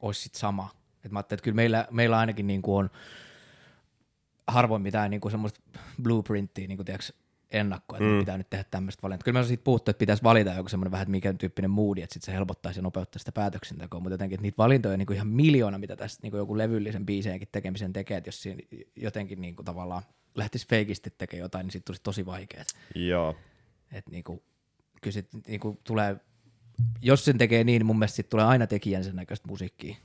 olisi 0.00 0.22
sit 0.22 0.34
sama. 0.34 0.70
Et 1.08 1.12
mä 1.12 1.18
ajattelin, 1.18 1.38
että 1.38 1.44
kyllä 1.44 1.56
meillä, 1.56 1.86
meillä 1.90 2.18
ainakin 2.18 2.46
niin 2.46 2.62
kuin 2.62 2.78
on 2.78 2.90
harvoin 4.46 4.82
mitään 4.82 5.10
niin 5.10 5.20
kuin 5.20 5.32
semmoista 5.32 5.60
blueprinttiä, 6.02 6.66
niin 6.66 6.78
kuin, 6.78 6.86
tiiäks, 6.86 7.12
ennakko, 7.50 7.96
että 7.96 8.08
mm. 8.08 8.18
pitää 8.18 8.38
nyt 8.38 8.50
tehdä 8.50 8.64
tämmöistä 8.70 9.02
valintaa. 9.02 9.24
Kyllä 9.24 9.38
mä 9.38 9.44
siitä 9.44 9.64
puhuttu, 9.64 9.90
että 9.90 9.98
pitäisi 9.98 10.22
valita 10.22 10.50
joku 10.50 10.68
semmoinen 10.68 10.92
vähän, 10.92 11.02
että 11.02 11.10
mikä 11.10 11.32
tyyppinen 11.32 11.70
moodi, 11.70 12.02
että 12.02 12.14
sit 12.14 12.22
se 12.22 12.32
helpottaisi 12.32 12.78
ja 12.78 12.82
nopeuttaa 12.82 13.18
sitä 13.18 13.32
päätöksentekoa, 13.32 14.00
mutta 14.00 14.14
jotenkin, 14.14 14.34
että 14.34 14.42
niitä 14.42 14.56
valintoja 14.58 14.92
on 14.92 14.98
niin 14.98 15.06
kuin 15.06 15.14
ihan 15.14 15.28
miljoona, 15.28 15.78
mitä 15.78 15.96
tässä 15.96 16.20
niin 16.22 16.30
kuin 16.30 16.38
joku 16.38 16.58
levyllisen 16.58 17.06
biiseenkin 17.06 17.48
tekemisen 17.52 17.92
tekee, 17.92 18.16
että 18.16 18.28
jos 18.28 18.42
siinä 18.42 18.62
jotenkin 18.96 19.40
niin 19.40 19.56
kuin 19.56 19.66
tavallaan 19.66 20.02
lähtisi 20.34 20.68
feikisti 20.68 21.14
tekemään 21.18 21.42
jotain, 21.42 21.64
niin 21.64 21.72
siitä 21.72 21.84
tulisi 21.84 22.02
tosi 22.02 22.26
vaikeaa. 22.26 22.64
Joo. 22.94 23.36
Että 23.92 24.10
niin 24.10 24.24
kuin, 24.24 24.42
kyllä 25.00 25.14
sit 25.14 25.28
niin 25.46 25.60
kuin 25.60 25.78
tulee, 25.84 26.16
jos 27.02 27.24
sen 27.24 27.38
tekee 27.38 27.64
niin, 27.64 27.86
mun 27.86 27.98
mielestä 27.98 28.16
sit 28.16 28.28
tulee 28.28 28.44
aina 28.44 28.66
tekijän 28.66 29.04
sen 29.04 29.16
näköistä 29.16 29.48
musiikkia, 29.48 29.96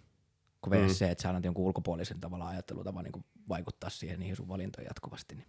kun 0.64 0.78
mm. 0.78 0.90
se, 0.90 1.12
että 1.12 1.22
sä 1.22 1.30
annat 1.30 1.46
jonkun 1.46 1.66
ulkopuolisen 1.66 2.20
tavalla 2.20 2.48
ajattelutavan 2.48 3.04
niin 3.04 3.12
kuin 3.12 3.26
vaikuttaa 3.50 3.90
siihen 3.90 4.20
niihin 4.20 4.36
sun 4.36 4.48
valintoihin 4.48 4.88
jatkuvasti. 4.88 5.36
Niin. 5.36 5.48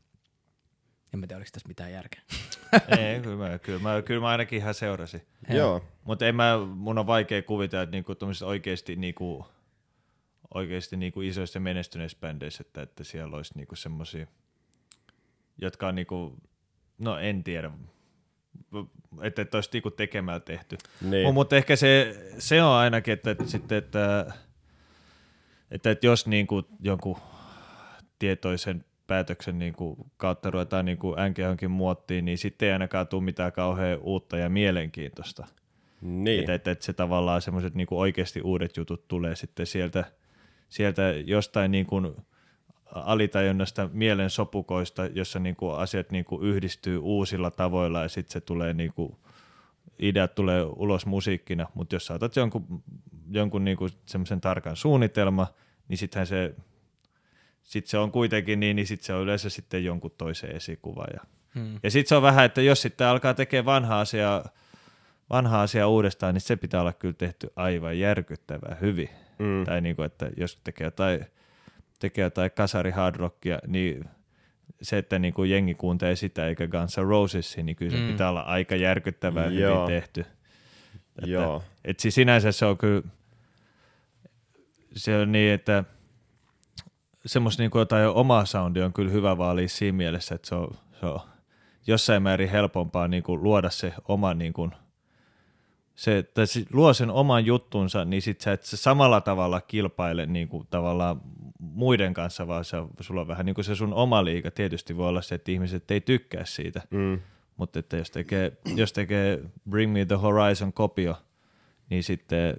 En 1.14 1.20
mä 1.20 1.26
tiedä, 1.26 1.38
oliko 1.38 1.50
tässä 1.52 1.68
mitään 1.68 1.92
järkeä. 1.92 2.20
Ei, 2.98 3.20
kyllä 3.20 3.48
mä, 3.48 3.58
kyllä, 3.58 3.78
mä, 3.78 4.02
kyllä 4.02 4.20
mä 4.20 4.28
ainakin 4.28 4.58
ihan 4.58 4.74
seurasin. 4.74 5.26
Joo. 5.48 5.84
Mutta 6.04 6.26
en 6.26 6.34
mä, 6.34 6.58
mun 6.74 6.98
on 6.98 7.06
vaikea 7.06 7.42
kuvitella, 7.42 7.82
että 7.82 7.96
niinku 7.96 8.14
oikeasti, 8.44 8.96
niinku, 8.96 9.46
oikeasti 10.54 10.96
niinku 10.96 11.20
isoissa 11.20 11.60
menestyneissä 11.60 12.18
bändeissä, 12.20 12.64
että, 12.66 12.82
että 12.82 13.04
siellä 13.04 13.36
olisi 13.36 13.52
niinku 13.56 13.76
semmoisia, 13.76 14.26
jotka 15.58 15.88
on 15.88 15.94
niinku, 15.94 16.36
no 16.98 17.18
en 17.18 17.44
tiedä, 17.44 17.70
että, 19.22 19.42
että 19.42 19.56
olisi 19.56 19.70
niinku 19.72 19.90
tekemällä 19.90 20.40
tehty. 20.40 20.78
Niin. 21.00 21.34
Mutta 21.34 21.56
ehkä 21.56 21.76
se, 21.76 22.16
se 22.38 22.62
on 22.62 22.72
ainakin, 22.72 23.14
että, 23.14 23.30
että, 23.30 23.46
sitten, 23.46 23.78
että, 23.78 24.32
että, 25.70 25.90
että 25.90 26.06
jos 26.06 26.26
niinku 26.26 26.62
jonkun 26.80 27.16
tietoisen 28.18 28.84
päätöksen 29.06 29.58
niin 29.58 29.72
kuin, 29.72 29.96
kautta 30.16 30.50
ruvetaan 30.50 30.84
niin 30.84 30.98
kuin 30.98 31.16
johonkin 31.38 31.70
muottiin, 31.70 32.24
niin 32.24 32.38
sitten 32.38 32.66
ei 32.66 32.72
ainakaan 32.72 33.08
tule 33.08 33.22
mitään 33.22 33.52
kauhean 33.52 33.98
uutta 33.98 34.36
ja 34.38 34.48
mielenkiintoista. 34.48 35.46
Niin. 36.00 36.40
Että, 36.40 36.54
että, 36.54 36.70
että 36.70 36.84
se 36.84 36.92
tavallaan 36.92 37.42
semmoiset 37.42 37.74
niin 37.74 37.86
oikeasti 37.90 38.40
uudet 38.40 38.76
jutut 38.76 39.08
tulee 39.08 39.36
sitten 39.36 39.66
sieltä, 39.66 40.04
sieltä 40.68 41.02
jostain 41.24 41.70
niin 41.70 41.86
kuin 41.86 42.16
alitajunnasta 42.94 43.90
mielen 43.92 44.30
sopukoista, 44.30 45.06
jossa 45.06 45.38
niin 45.38 45.56
kuin 45.56 45.76
asiat 45.76 46.10
niin 46.10 46.24
kuin 46.24 46.42
yhdistyy 46.42 46.98
uusilla 46.98 47.50
tavoilla 47.50 48.02
ja 48.02 48.08
sitten 48.08 48.32
se 48.32 48.40
tulee 48.40 48.74
niin 48.74 48.92
kuin, 48.92 49.16
ideat 49.98 50.34
tulee 50.34 50.62
ulos 50.62 51.06
musiikkina, 51.06 51.66
mutta 51.74 51.94
jos 51.94 52.06
saatat 52.06 52.36
jonkun, 52.36 52.82
jonkun 53.30 53.64
niin 53.64 53.76
kuin 53.76 53.90
semmoisen 54.06 54.40
tarkan 54.40 54.76
suunnitelma, 54.76 55.46
niin 55.88 55.98
sittenhän 55.98 56.26
se 56.26 56.54
sitten 57.64 57.90
se 57.90 57.98
on 57.98 58.12
kuitenkin 58.12 58.60
niin, 58.60 58.76
niin 58.76 58.86
sitten 58.86 59.06
se 59.06 59.14
on 59.14 59.22
yleensä 59.22 59.50
sitten 59.50 59.84
jonkun 59.84 60.10
toisen 60.18 60.56
esikuva. 60.56 61.04
Ja, 61.12 61.20
hmm. 61.54 61.80
ja 61.82 61.90
sitten 61.90 62.08
se 62.08 62.16
on 62.16 62.22
vähän, 62.22 62.44
että 62.44 62.62
jos 62.62 62.82
sitten 62.82 63.06
alkaa 63.06 63.34
tekemään 63.34 63.64
vanhaa 63.64 64.00
asiaa, 64.00 64.48
vanhaa 65.30 65.62
asiaa 65.62 65.88
uudestaan, 65.88 66.34
niin 66.34 66.40
se 66.42 66.56
pitää 66.56 66.80
olla 66.80 66.92
kyllä 66.92 67.14
tehty 67.18 67.52
aivan 67.56 67.98
järkyttävää 67.98 68.76
hyvin. 68.80 69.10
Hmm. 69.38 69.64
Tai 69.64 69.80
niin 69.80 69.96
kuin, 69.96 70.06
että 70.06 70.30
jos 70.36 70.60
tekee 70.64 70.84
jotain, 70.84 71.26
tekee 71.98 72.24
jotain 72.24 72.50
kasari 72.50 72.90
hard 72.90 73.16
rockia, 73.16 73.58
niin 73.66 74.04
se, 74.82 74.98
että 74.98 75.18
niin 75.18 75.34
kuin 75.34 75.50
jengi 75.50 75.74
kuuntelee 75.74 76.16
sitä 76.16 76.46
eikä 76.46 76.66
Guns 76.66 76.96
N' 76.98 77.02
Roses, 77.02 77.56
niin 77.56 77.76
kyllä 77.76 77.90
se 77.90 77.98
hmm. 77.98 78.08
pitää 78.08 78.28
olla 78.30 78.40
aika 78.40 78.76
järkyttävää 78.76 79.48
hyvin 79.48 79.86
tehty. 79.86 80.26
Että, 81.18 81.30
Joo. 81.30 81.62
Et 81.84 82.00
siis 82.00 82.14
sinänsä 82.14 82.52
se 82.52 82.66
on 82.66 82.78
kyllä, 82.78 83.02
se 84.96 85.18
on 85.18 85.32
niin, 85.32 85.52
että– 85.52 85.84
semmoista 87.26 87.62
niin 87.62 87.70
jotain 87.74 88.08
omaa 88.08 88.44
soundia 88.44 88.84
on 88.84 88.92
kyllä 88.92 89.10
hyvä 89.10 89.38
vaalia 89.38 89.68
siinä 89.68 89.96
mielessä, 89.96 90.34
että 90.34 90.48
se 90.48 90.54
on, 90.54 90.74
se 91.00 91.06
on 91.06 91.20
jossain 91.86 92.22
määrin 92.22 92.50
helpompaa 92.50 93.08
niin 93.08 93.22
kuin 93.22 93.42
luoda 93.42 93.70
se 93.70 93.92
oma 94.08 94.34
niin 94.34 94.52
kuin, 94.52 94.70
se, 95.94 96.18
että 96.18 96.42
luo 96.72 96.94
sen 96.94 97.10
oman 97.10 97.46
juttunsa, 97.46 98.04
niin 98.04 98.22
sit 98.22 98.40
sä 98.40 98.52
et 98.52 98.62
se 98.62 98.76
samalla 98.76 99.20
tavalla 99.20 99.60
kilpaile 99.60 100.26
niin 100.26 100.48
kuin 100.48 100.66
tavallaan 100.70 101.20
muiden 101.58 102.14
kanssa, 102.14 102.46
vaan 102.46 102.64
se, 102.64 102.76
sulla 103.00 103.20
on 103.20 103.28
vähän 103.28 103.46
niin 103.46 103.54
kuin 103.54 103.64
se 103.64 103.74
sun 103.74 103.94
oma 103.94 104.24
liiga. 104.24 104.50
Tietysti 104.50 104.96
voi 104.96 105.08
olla 105.08 105.22
se, 105.22 105.34
että 105.34 105.52
ihmiset 105.52 105.90
ei 105.90 106.00
tykkää 106.00 106.44
siitä, 106.44 106.82
mm. 106.90 107.20
Mutta 107.56 107.78
että 107.78 107.96
jos 107.96 108.10
tekee, 108.10 108.52
jos 108.76 108.92
tekee 108.92 109.42
Bring 109.70 109.92
Me 109.92 110.04
The 110.04 110.14
Horizon 110.14 110.72
kopio, 110.72 111.16
niin 111.90 112.02
sitten 112.02 112.56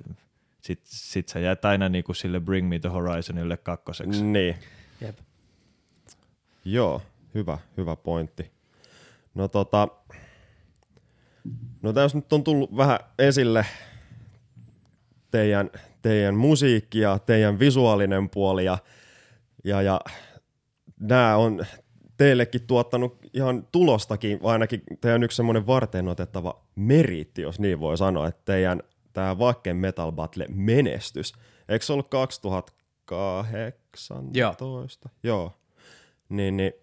sit, 0.61 0.79
sit 0.83 1.29
sä 1.29 1.39
jäät 1.39 1.65
aina 1.65 1.89
niinku 1.89 2.13
sille 2.13 2.39
Bring 2.39 2.69
Me 2.69 2.79
The 2.79 2.89
Horizonille 2.89 3.57
kakkoseksi. 3.57 4.23
Niin. 4.23 4.55
Jep. 5.01 5.17
Joo, 6.65 7.01
hyvä, 7.35 7.57
hyvä 7.77 7.95
pointti. 7.95 8.51
No 9.33 9.47
tota, 9.47 9.87
no 11.81 11.93
tässä 11.93 12.17
nyt 12.17 12.33
on 12.33 12.43
tullut 12.43 12.77
vähän 12.77 12.99
esille 13.19 13.65
teidän, 15.31 15.69
teidän 16.01 16.35
musiikki 16.35 16.99
ja 16.99 17.19
teidän 17.19 17.59
visuaalinen 17.59 18.29
puoli 18.29 18.65
ja, 18.65 18.77
ja, 19.63 19.81
ja 19.81 20.01
nämä 20.99 21.35
on 21.35 21.65
teillekin 22.17 22.67
tuottanut 22.67 23.17
ihan 23.33 23.67
tulostakin, 23.71 24.43
vai 24.43 24.53
ainakin 24.53 24.83
teidän 25.01 25.23
yksi 25.23 25.35
semmoinen 25.35 25.67
varten 25.67 26.07
otettava 26.07 26.61
meritti, 26.75 27.41
jos 27.41 27.59
niin 27.59 27.79
voi 27.79 27.97
sanoa, 27.97 28.27
että 28.27 28.41
teidän 28.45 28.83
tämä 29.13 29.39
Vakken 29.39 29.77
Metal 29.77 30.11
Battle 30.11 30.45
menestys. 30.49 31.33
Eikö 31.69 31.85
se 31.85 31.93
ollut 31.93 32.09
2018? 32.09 35.09
Joo. 35.23 35.23
Joo. 35.23 35.51
Niin, 36.29 36.57
niin 36.57 36.73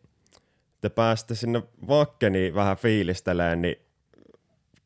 te 0.80 0.88
pääsitte 0.88 1.34
sinne 1.34 1.62
Vakkeniin 1.88 2.54
vähän 2.54 2.76
fiilisteleen, 2.76 3.62
niin 3.62 3.76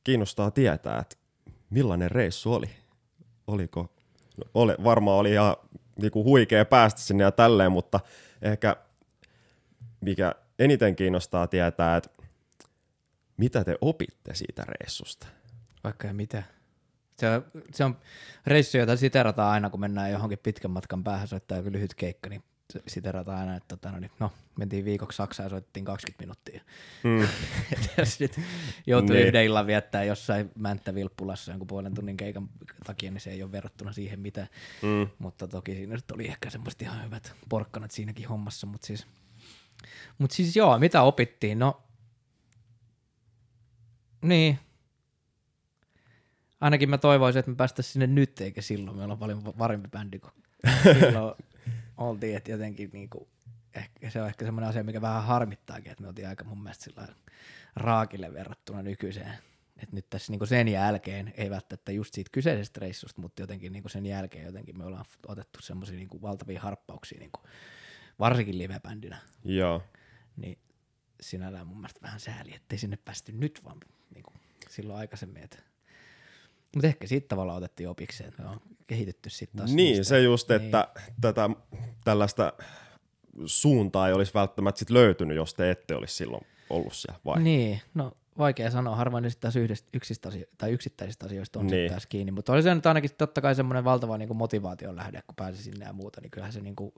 kiinnostaa 0.04 0.50
tietää, 0.50 0.98
että 0.98 1.16
millainen 1.70 2.10
reissu 2.10 2.54
oli. 2.54 2.70
Oliko? 3.46 3.88
No, 4.36 4.44
ole, 4.54 4.76
varmaan 4.84 5.18
oli 5.18 5.32
ihan 5.32 5.56
niinku 6.02 6.24
huikea 6.24 6.64
päästä 6.64 7.00
sinne 7.00 7.24
ja 7.24 7.32
tälleen, 7.32 7.72
mutta 7.72 8.00
ehkä 8.42 8.76
mikä 10.00 10.34
eniten 10.58 10.96
kiinnostaa 10.96 11.46
tietää, 11.46 11.96
että 11.96 12.10
mitä 13.36 13.64
te 13.64 13.76
opitte 13.80 14.34
siitä 14.34 14.64
reissusta? 14.68 15.26
Vaikka 15.84 16.06
ja 16.06 16.14
mitä. 16.14 16.42
Se 17.18 17.30
on, 17.30 17.44
se 17.72 17.84
on 17.84 17.96
reissu, 18.46 18.78
jota 18.78 18.96
siterataan 18.96 19.52
aina, 19.52 19.70
kun 19.70 19.80
mennään 19.80 20.10
johonkin 20.10 20.38
pitkän 20.38 20.70
matkan 20.70 21.04
päähän 21.04 21.28
soittaa 21.28 21.58
joku 21.58 21.72
lyhyt 21.72 21.94
keikka, 21.94 22.28
niin 22.28 22.42
siterataan 22.86 23.38
aina, 23.38 23.56
että 23.56 23.76
tota, 23.76 23.90
no, 23.90 23.98
niin, 23.98 24.10
no, 24.20 24.32
mentiin 24.58 24.84
viikoksi 24.84 25.16
Saksaan 25.16 25.44
ja 25.44 25.50
soittiin 25.50 25.84
20 25.84 26.22
minuuttia. 26.22 26.60
Mm. 27.04 27.28
jos 27.98 28.20
nyt 28.20 28.40
joutuu 28.86 29.16
niin. 29.16 29.26
yhden 29.26 29.44
illan 29.44 29.66
viettää 29.66 30.04
jossain 30.04 30.50
Mänttä-Vilppulassa 30.54 31.52
jonkun 31.52 31.66
puolen 31.66 31.94
tunnin 31.94 32.16
keikan 32.16 32.48
takia, 32.86 33.10
niin 33.10 33.20
se 33.20 33.30
ei 33.30 33.42
ole 33.42 33.52
verrattuna 33.52 33.92
siihen 33.92 34.20
mitä. 34.20 34.46
Mm. 34.82 35.08
Mutta 35.18 35.48
toki 35.48 35.74
siinä 35.74 35.94
nyt 35.94 36.10
oli 36.10 36.26
ehkä 36.26 36.50
semmoista 36.50 36.84
ihan 36.84 37.04
hyvät 37.04 37.32
porkkanat 37.48 37.90
siinäkin 37.90 38.28
hommassa, 38.28 38.66
mutta 38.66 38.86
siis, 38.86 39.06
mut 40.18 40.30
siis 40.30 40.56
joo, 40.56 40.78
mitä 40.78 41.02
opittiin? 41.02 41.58
No, 41.58 41.82
niin, 44.22 44.58
ainakin 46.60 46.90
mä 46.90 46.98
toivoisin, 46.98 47.40
että 47.40 47.50
me 47.50 47.56
päästäisiin 47.56 47.92
sinne 47.92 48.06
nyt, 48.06 48.40
eikä 48.40 48.62
silloin. 48.62 48.96
Meillä 48.96 49.12
on 49.12 49.18
paljon 49.18 49.42
parempi 49.58 49.88
bändi 49.88 50.18
kuin 50.18 50.32
silloin 51.00 51.34
oltiin, 51.96 52.36
että 52.36 52.50
jotenkin 52.50 52.90
niin 52.92 53.10
kuin, 53.10 53.28
ehkä, 53.74 54.10
se 54.10 54.22
on 54.22 54.28
ehkä 54.28 54.44
semmoinen 54.44 54.70
asia, 54.70 54.84
mikä 54.84 55.00
vähän 55.00 55.24
harmittaakin, 55.24 55.92
että 55.92 56.02
me 56.02 56.08
oltiin 56.08 56.28
aika 56.28 56.44
mun 56.44 56.62
mielestä 56.62 56.84
sillä 56.84 57.08
raakille 57.76 58.32
verrattuna 58.32 58.82
nykyiseen. 58.82 59.32
Et 59.82 59.92
nyt 59.92 60.10
tässä 60.10 60.32
niin 60.32 60.46
sen 60.46 60.68
jälkeen, 60.68 61.34
ei 61.36 61.50
välttämättä 61.50 61.92
just 61.92 62.14
siitä 62.14 62.30
kyseisestä 62.32 62.80
reissusta, 62.80 63.20
mutta 63.20 63.42
jotenkin 63.42 63.72
niin 63.72 63.90
sen 63.90 64.06
jälkeen 64.06 64.44
jotenkin 64.44 64.78
me 64.78 64.84
ollaan 64.84 65.04
otettu 65.26 65.62
semmoisia 65.62 65.96
niin 65.96 66.22
valtavia 66.22 66.60
harppauksia, 66.60 67.18
niin 67.18 67.30
kuin, 67.32 67.44
varsinkin 68.18 68.58
live-bändinä. 68.58 69.18
Joo. 69.44 69.82
Niin 70.36 70.58
sinällään 71.20 71.66
mun 71.66 71.76
mielestä 71.76 72.02
vähän 72.02 72.20
sääli, 72.20 72.54
ettei 72.54 72.78
sinne 72.78 72.98
päästy 73.04 73.32
nyt, 73.32 73.60
vaan 73.64 73.78
niin 74.14 74.22
kuin 74.22 74.36
silloin 74.68 74.98
aikaisemmin, 74.98 75.42
että 75.42 75.58
mutta 76.74 76.86
ehkä 76.86 77.06
siitä 77.06 77.28
tavallaan 77.28 77.58
otettiin 77.58 77.88
opiksi, 77.88 78.24
että 78.24 78.50
on 78.50 78.60
kehitetty 78.86 79.30
sitten 79.30 79.58
taas. 79.58 79.74
Niin, 79.74 79.96
niistä. 79.96 80.08
se 80.08 80.20
just, 80.20 80.50
että 80.50 80.88
niin. 80.96 81.14
tätä 81.20 81.50
tällaista 82.04 82.52
suuntaa 83.46 84.08
ei 84.08 84.14
olisi 84.14 84.34
välttämättä 84.34 84.78
sit 84.78 84.90
löytynyt, 84.90 85.36
jos 85.36 85.54
te 85.54 85.70
ette 85.70 85.94
olisi 85.94 86.14
silloin 86.14 86.46
ollut 86.70 86.92
siellä, 86.92 87.20
vai? 87.24 87.42
Niin, 87.42 87.80
no 87.94 88.12
vaikea 88.38 88.70
sanoa, 88.70 88.96
harvoin 88.96 89.22
ne 89.22 89.30
sitten 89.30 89.50
yhdistä, 89.56 89.88
yksistä 89.94 90.28
asio- 90.28 90.46
tai 90.58 90.70
yksittäisistä 90.70 91.26
asioista 91.26 91.58
on 91.58 91.66
niin. 91.66 91.90
sitten 91.90 92.08
kiinni, 92.08 92.32
mutta 92.32 92.52
oli 92.52 92.62
se 92.62 92.74
nyt 92.74 92.86
ainakin 92.86 93.10
totta 93.18 93.40
kai 93.40 93.54
semmoinen 93.54 93.84
valtava 93.84 94.18
niin 94.18 94.28
kuin 94.28 94.38
motivaation 94.38 94.96
lähde, 94.96 95.22
kun 95.26 95.36
pääsi 95.36 95.62
sinne 95.62 95.86
ja 95.86 95.92
muuta, 95.92 96.20
niin 96.20 96.30
kyllähän 96.30 96.52
se 96.52 96.60
niin 96.60 96.76
kuin, 96.76 96.92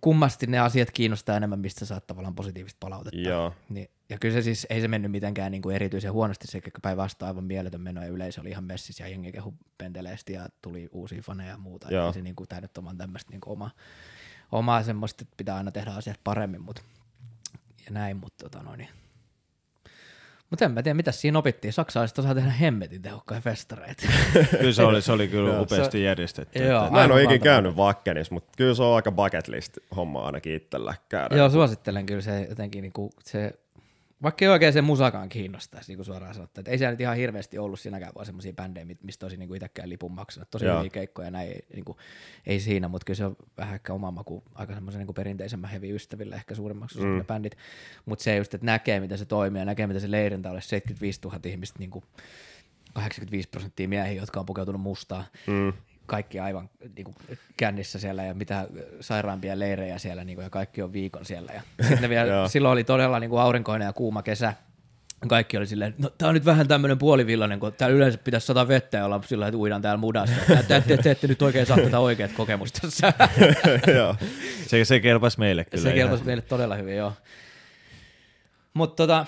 kummasti 0.00 0.46
ne 0.46 0.58
asiat 0.58 0.90
kiinnostaa 0.90 1.36
enemmän, 1.36 1.60
mistä 1.60 1.84
saat 1.84 2.06
tavallaan 2.06 2.34
positiivista 2.34 2.76
palautetta. 2.80 3.28
Joo. 3.28 3.54
Niin, 3.68 3.90
ja 4.08 4.18
kyllä 4.18 4.34
se 4.34 4.42
siis, 4.42 4.66
ei 4.70 4.80
se 4.80 4.88
mennyt 4.88 5.10
mitenkään 5.10 5.52
niin 5.52 5.62
kuin 5.62 5.76
erityisen 5.76 6.12
huonosti, 6.12 6.46
se 6.46 6.60
päinvastoin 6.82 7.28
aivan 7.28 7.44
mieletön 7.44 7.80
meno 7.80 8.02
ja 8.02 8.08
yleisö 8.08 8.40
oli 8.40 8.50
ihan 8.50 8.64
messissä 8.64 9.04
ja 9.04 9.08
jengi 9.08 9.32
kehu 9.32 9.54
penteleesti 9.78 10.32
ja 10.32 10.48
tuli 10.62 10.88
uusia 10.92 11.22
faneja 11.22 11.50
ja 11.50 11.58
muuta. 11.58 11.88
Joo. 11.90 12.06
Ja 12.06 12.12
se 12.12 12.22
niin 12.22 12.36
kuin, 12.36 12.48
tämä 12.48 12.60
nyt 12.60 12.78
on 12.78 12.98
tämmöistä 12.98 13.30
niin 13.30 13.40
kuin 13.40 13.52
oma, 13.52 13.70
omaa 14.52 14.82
semmoista, 14.82 15.22
että 15.22 15.34
pitää 15.36 15.56
aina 15.56 15.70
tehdä 15.70 15.90
asiat 15.90 16.20
paremmin, 16.24 16.60
mutta 16.60 16.82
ja 17.84 17.90
näin, 17.90 18.16
mutta 18.16 18.44
tota 18.44 18.62
noin, 18.62 18.78
niin 18.78 18.88
Mutta 20.52 20.64
en 20.64 20.72
mä 20.72 20.82
tiedä, 20.82 20.94
mitä 20.94 21.12
siinä 21.12 21.38
opittiin. 21.38 21.72
Saksalaiset 21.72 22.18
osaa 22.18 22.34
tehdä 22.34 22.50
hemmetin 22.50 23.02
tehokkaita 23.02 23.42
festareita. 23.42 24.02
Kyllä 24.60 24.72
se 24.72 24.82
oli, 24.82 25.02
se 25.02 25.12
oli 25.12 25.28
kyllä 25.28 25.60
upeasti 25.60 26.02
järjestetty. 26.02 26.58
Joo. 26.64 26.80
että- 26.84 26.92
Mä 26.92 27.04
en 27.04 27.12
ole 27.12 27.20
ikinä 27.22 27.30
valtava. 27.30 27.44
käynyt 27.44 27.76
Vakkenissa, 27.76 28.34
mutta 28.34 28.52
kyllä 28.56 28.74
se 28.74 28.82
on 28.82 28.96
aika 28.96 29.12
bucket 29.12 29.48
list 29.48 29.78
homma 29.96 30.22
ainakin 30.26 30.54
itsellä 30.54 30.94
käydä. 31.08 31.36
Joo, 31.36 31.50
suosittelen 31.50 32.06
kyllä 32.06 32.20
se 32.20 32.46
jotenkin 32.48 32.82
niinku, 32.82 33.10
se, 33.24 33.52
vaikka 34.22 34.44
ei 34.44 34.48
oikein 34.48 34.72
se 34.72 34.82
musakaan 34.82 35.28
kiinnostaisi, 35.28 35.90
niin 35.90 35.96
kuin 35.98 36.06
suoraan 36.06 36.34
sanottu. 36.34 36.60
Että 36.60 36.70
ei 36.70 36.78
siellä 36.78 36.90
nyt 36.90 37.00
ihan 37.00 37.16
hirveästi 37.16 37.58
ollut 37.58 37.80
siinäkään 37.80 38.12
vaan 38.14 38.26
semmoisia 38.26 38.52
bändejä, 38.52 38.86
mistä 39.02 39.26
olisi 39.26 39.36
niinku 39.36 39.54
itsekään 39.54 39.88
lipun 39.88 40.12
maksanut. 40.12 40.50
Tosi 40.50 40.64
Joo. 40.64 40.78
hyviä 40.78 40.90
keikkoja 40.90 41.30
näin, 41.30 41.48
ei, 41.48 41.64
niinku, 41.74 41.96
ei 42.46 42.60
siinä, 42.60 42.88
mutta 42.88 43.04
kyllä 43.04 43.16
se 43.16 43.24
on 43.24 43.36
vähän 43.58 43.74
ehkä 43.74 43.92
oma 43.92 44.10
maku, 44.10 44.42
aika 44.54 44.74
semmoisen 44.74 44.98
niinku 44.98 45.12
perinteisemmän 45.12 45.70
heavy 45.70 45.94
ystäville 45.94 46.34
ehkä 46.34 46.54
suurimmaksi 46.54 46.98
Mm. 47.00 47.18
ne 47.18 47.24
bändit. 47.24 47.56
Mutta 48.04 48.22
se 48.22 48.36
just, 48.36 48.54
että 48.54 48.66
näkee, 48.66 49.00
miten 49.00 49.18
se 49.18 49.24
toimii 49.24 49.60
ja 49.60 49.64
näkee, 49.64 49.86
miten 49.86 50.00
se 50.02 50.10
leirintä 50.10 50.50
olisi 50.50 50.68
75 50.68 51.20
000 51.24 51.38
ihmistä, 51.44 51.78
niinku 51.78 52.04
85 52.92 53.48
prosenttia 53.48 53.88
miehiä, 53.88 54.20
jotka 54.22 54.40
on 54.40 54.46
pukeutunut 54.46 54.80
mustaan. 54.80 55.24
Mm. 55.46 55.72
Kaikki 56.06 56.40
aivan 56.40 56.70
niin 56.96 57.04
kuin, 57.04 57.16
kännissä 57.56 57.98
siellä 57.98 58.24
ja 58.24 58.34
mitä 58.34 58.68
sairaampia 59.00 59.58
leirejä 59.58 59.98
siellä 59.98 60.24
niin 60.24 60.36
kuin, 60.36 60.44
ja 60.44 60.50
kaikki 60.50 60.82
on 60.82 60.92
viikon 60.92 61.24
siellä. 61.24 61.52
Ja 61.52 61.62
sitten 61.88 62.10
vielä, 62.10 62.48
silloin 62.48 62.72
oli 62.72 62.84
todella 62.84 63.20
niin 63.20 63.30
kuin 63.30 63.42
aurinkoinen 63.42 63.86
ja 63.86 63.92
kuuma 63.92 64.22
kesä. 64.22 64.54
Kaikki 65.28 65.56
oli 65.56 65.66
silleen, 65.66 65.94
no 65.98 66.10
tää 66.10 66.28
on 66.28 66.34
nyt 66.34 66.44
vähän 66.44 66.68
tämmöinen 66.68 66.98
puolivillainen, 66.98 67.60
kun 67.60 67.72
täällä 67.72 67.96
yleensä 67.96 68.18
pitäisi 68.18 68.46
sataa 68.46 68.68
vettä 68.68 68.98
ja 68.98 69.04
olla 69.04 69.22
sillä 69.26 69.48
että 69.48 69.58
uidaan 69.58 69.82
täällä 69.82 69.98
mudassa. 69.98 70.34
Te, 70.46 70.64
te, 70.68 70.82
te, 70.86 70.96
te 70.96 71.10
ette 71.10 71.26
nyt 71.26 71.42
oikein 71.42 71.66
saa 71.66 71.76
tätä 71.76 71.98
oikeat 71.98 72.32
kokemusta 72.32 72.80
tässä. 72.80 73.12
Joo. 73.96 74.16
Se, 74.66 74.84
se 74.84 75.00
kelpasi 75.00 75.38
meille 75.38 75.64
kyllä. 75.64 75.82
se 75.82 75.88
ihan. 75.88 75.98
kelpasi 75.98 76.24
meille 76.24 76.42
todella 76.42 76.76
hyvin, 76.76 76.96
joo. 76.96 77.12
Mutta 78.74 78.96
tota, 78.96 79.26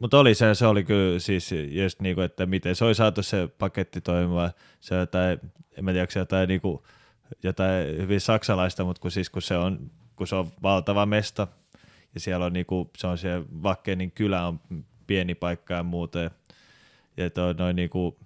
Mutta 0.00 0.18
oli 0.18 0.34
se, 0.34 0.54
se 0.54 0.66
oli 0.66 0.84
kyllä 0.84 1.18
siis 1.18 1.50
just 1.70 2.00
niinku, 2.00 2.20
että 2.20 2.46
miten 2.46 2.76
se 2.76 2.84
oli 2.84 2.94
saatu 2.94 3.22
se 3.22 3.48
paketti 3.58 4.00
toimimaan. 4.00 4.50
Se 4.80 4.94
on 4.94 5.00
jotain, 5.00 5.40
en 5.78 5.84
mä 5.84 5.90
tiedä, 5.90 6.02
onko 6.02 6.10
se 6.10 6.18
jotain, 6.18 6.48
niinku, 6.48 6.86
jotain 7.42 7.96
hyvin 7.96 8.20
saksalaista, 8.20 8.84
mutta 8.84 9.02
kun, 9.02 9.10
siis, 9.10 9.30
kun, 9.30 9.42
se 9.42 9.56
on, 9.56 9.90
kun 10.16 10.26
se 10.26 10.36
on 10.36 10.46
valtava 10.62 11.06
mesta 11.06 11.46
ja 12.14 12.20
siellä 12.20 12.46
on 12.46 12.52
niinku, 12.52 12.90
se 12.96 13.06
on 13.06 13.18
se 13.18 13.42
Vakkenin 13.62 14.10
kylä 14.10 14.46
on 14.46 14.60
pieni 15.06 15.34
paikka 15.34 15.74
ja 15.74 15.82
muuta. 15.82 16.18
Ja, 17.16 17.30
toi, 17.34 17.54
noin 17.54 17.76
niinku, 17.76 18.18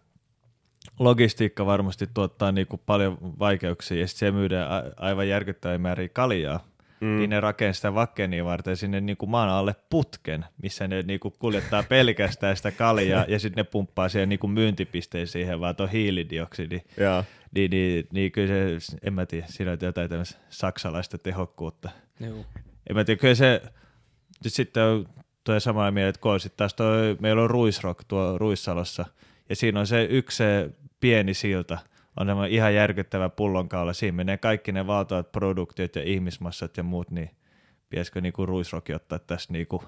logistiikka 0.99 1.67
varmasti 1.67 2.07
tuottaa 2.15 2.53
niinku 2.53 2.79
paljon 2.87 3.19
vaikeuksia 3.39 4.01
ja 4.01 4.07
sitten 4.07 4.27
se 4.27 4.33
myydään 4.33 4.69
aivan 4.97 5.29
järkyttäviä 5.29 5.79
määriä 5.79 6.09
kaljaa. 6.09 6.65
Mm. 7.01 7.19
Niin 7.19 7.31
ne 7.31 7.41
rakensi 7.41 7.79
sitä 7.79 7.95
Vakkenia 7.95 8.45
varten 8.45 8.77
sinne 8.77 9.01
niinku 9.01 9.27
maan 9.27 9.49
alle 9.49 9.75
putken, 9.91 10.45
missä 10.63 10.89
ne 10.89 11.03
niinku 11.03 11.31
kuljettaa 11.31 11.83
pelkästään 11.89 12.57
sitä 12.57 12.71
kaljaa 12.71 13.25
ja 13.29 13.39
sitten 13.39 13.65
ne 13.65 13.71
pumppaa 13.71 14.09
siihen 14.09 14.29
niinku 14.29 14.47
myyntipisteen 14.47 15.27
siihen 15.27 15.61
vaan 15.61 15.77
tuon 15.77 15.89
hiilidioksidi. 15.89 16.81
Joo. 16.97 17.25
Niin, 17.55 17.71
niin, 17.71 18.07
niin 18.13 18.33
kyllä 18.33 18.49
se, 18.79 18.97
en 19.03 19.15
mä 19.15 19.27
tiedä, 19.27 19.47
siinä 19.49 19.73
on 19.73 19.79
jotain 19.81 20.11
tämmöistä 20.11 20.39
saksalaista 20.49 21.19
tehokkuutta. 21.19 21.91
juu. 22.21 22.47
En 22.91 22.97
mä 22.97 23.05
tiedä, 23.05 23.21
kyllä 23.21 23.35
se 23.35 23.63
nyt 24.45 24.53
sitten 24.53 24.83
on 24.83 25.09
tuo 25.45 25.61
samalla 25.61 25.91
mieltä, 25.91 26.09
että 26.09 26.21
kun 26.21 26.41
sitten 26.41 26.57
taas 26.57 26.75
toi, 26.75 27.17
meillä 27.21 27.43
on 27.43 27.51
Ruisrock 27.51 28.05
tuo 28.09 28.39
Ruissalossa, 28.39 29.07
ja 29.49 29.57
siinä 29.57 29.81
on 29.81 29.87
se 29.87 30.05
yksi 30.11 30.37
se 30.37 30.71
pieni 31.01 31.35
silta, 31.35 31.79
on 32.21 32.27
semmoinen 32.27 32.53
ihan 32.53 32.75
järkyttävä 32.75 33.29
pullonkaula, 33.29 33.93
siinä 33.93 34.17
menee 34.17 34.37
kaikki 34.37 34.73
ne 34.73 34.87
valtavat 34.87 35.33
produktiot 35.33 35.97
ja 35.97 36.03
ihmismassat 36.03 36.77
ja 36.77 36.83
muut, 36.83 37.11
niin 37.11 37.31
pitäisikö 37.91 38.21
niinku 38.21 38.47
Ruisrock 38.47 38.91
ottaa 38.91 39.19
tässä 39.19 39.53
niinku 39.53 39.85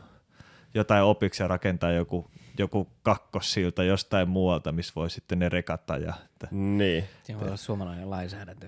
jotain 0.75 1.03
opiksi 1.03 1.43
ja 1.43 1.49
rakentaa 1.49 1.93
joku, 1.93 2.31
joku 2.59 2.89
kakkossilta 3.03 3.85
jostain 3.85 4.29
muualta, 4.29 4.73
missä 4.73 4.93
voi 4.97 5.11
sitten 5.11 5.39
ne 5.39 5.49
rekata. 5.49 5.97
Ja, 5.97 6.15
että, 6.25 6.49
Niin. 6.51 7.05
Siinä 7.23 7.41
voi 7.41 7.49
olla 7.49 7.57
suomalainen 7.57 8.11
lainsäädäntö 8.11 8.67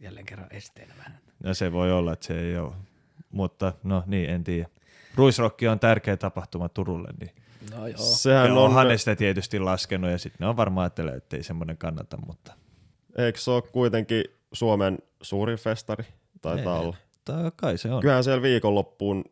jälleen 0.00 0.26
kerran 0.26 0.48
esteenä 0.50 0.94
vähän. 0.98 1.18
no 1.44 1.54
se 1.54 1.72
voi 1.72 1.92
olla, 1.92 2.12
että 2.12 2.26
se 2.26 2.40
ei 2.40 2.58
ole, 2.58 2.72
mutta 3.30 3.72
no 3.82 4.02
niin, 4.06 4.30
en 4.30 4.44
tiedä. 4.44 4.68
Ruisrokki 5.14 5.68
on 5.68 5.78
tärkeä 5.78 6.16
tapahtuma 6.16 6.68
Turulle, 6.68 7.08
niin 7.20 7.30
No 7.70 7.86
joo. 7.86 7.98
Sehän 7.98 8.46
ja 8.46 8.52
on, 8.52 8.58
onhan 8.58 8.88
ne 8.88 8.98
sitä 8.98 9.16
tietysti 9.16 9.58
laskenut 9.58 10.10
ja 10.10 10.18
sitten 10.18 10.38
ne 10.40 10.46
on 10.46 10.56
varmaan 10.56 10.82
ajattelee, 10.82 11.14
että 11.14 11.36
ei 11.36 11.42
semmoinen 11.42 11.78
kannata, 11.78 12.16
mutta 12.26 12.54
eikö 13.18 13.38
se 13.38 13.50
ole 13.50 13.62
kuitenkin 13.62 14.24
Suomen 14.52 14.98
suurin 15.22 15.58
festari? 15.58 16.04
Taitaa 16.42 16.76
Ei. 16.76 16.82
olla. 16.82 16.96
Tää 17.24 17.52
kai 17.56 17.78
se 17.78 17.92
on. 17.92 18.00
Kyllähän 18.00 18.24
siellä 18.24 18.42
viikonloppuun 18.42 19.24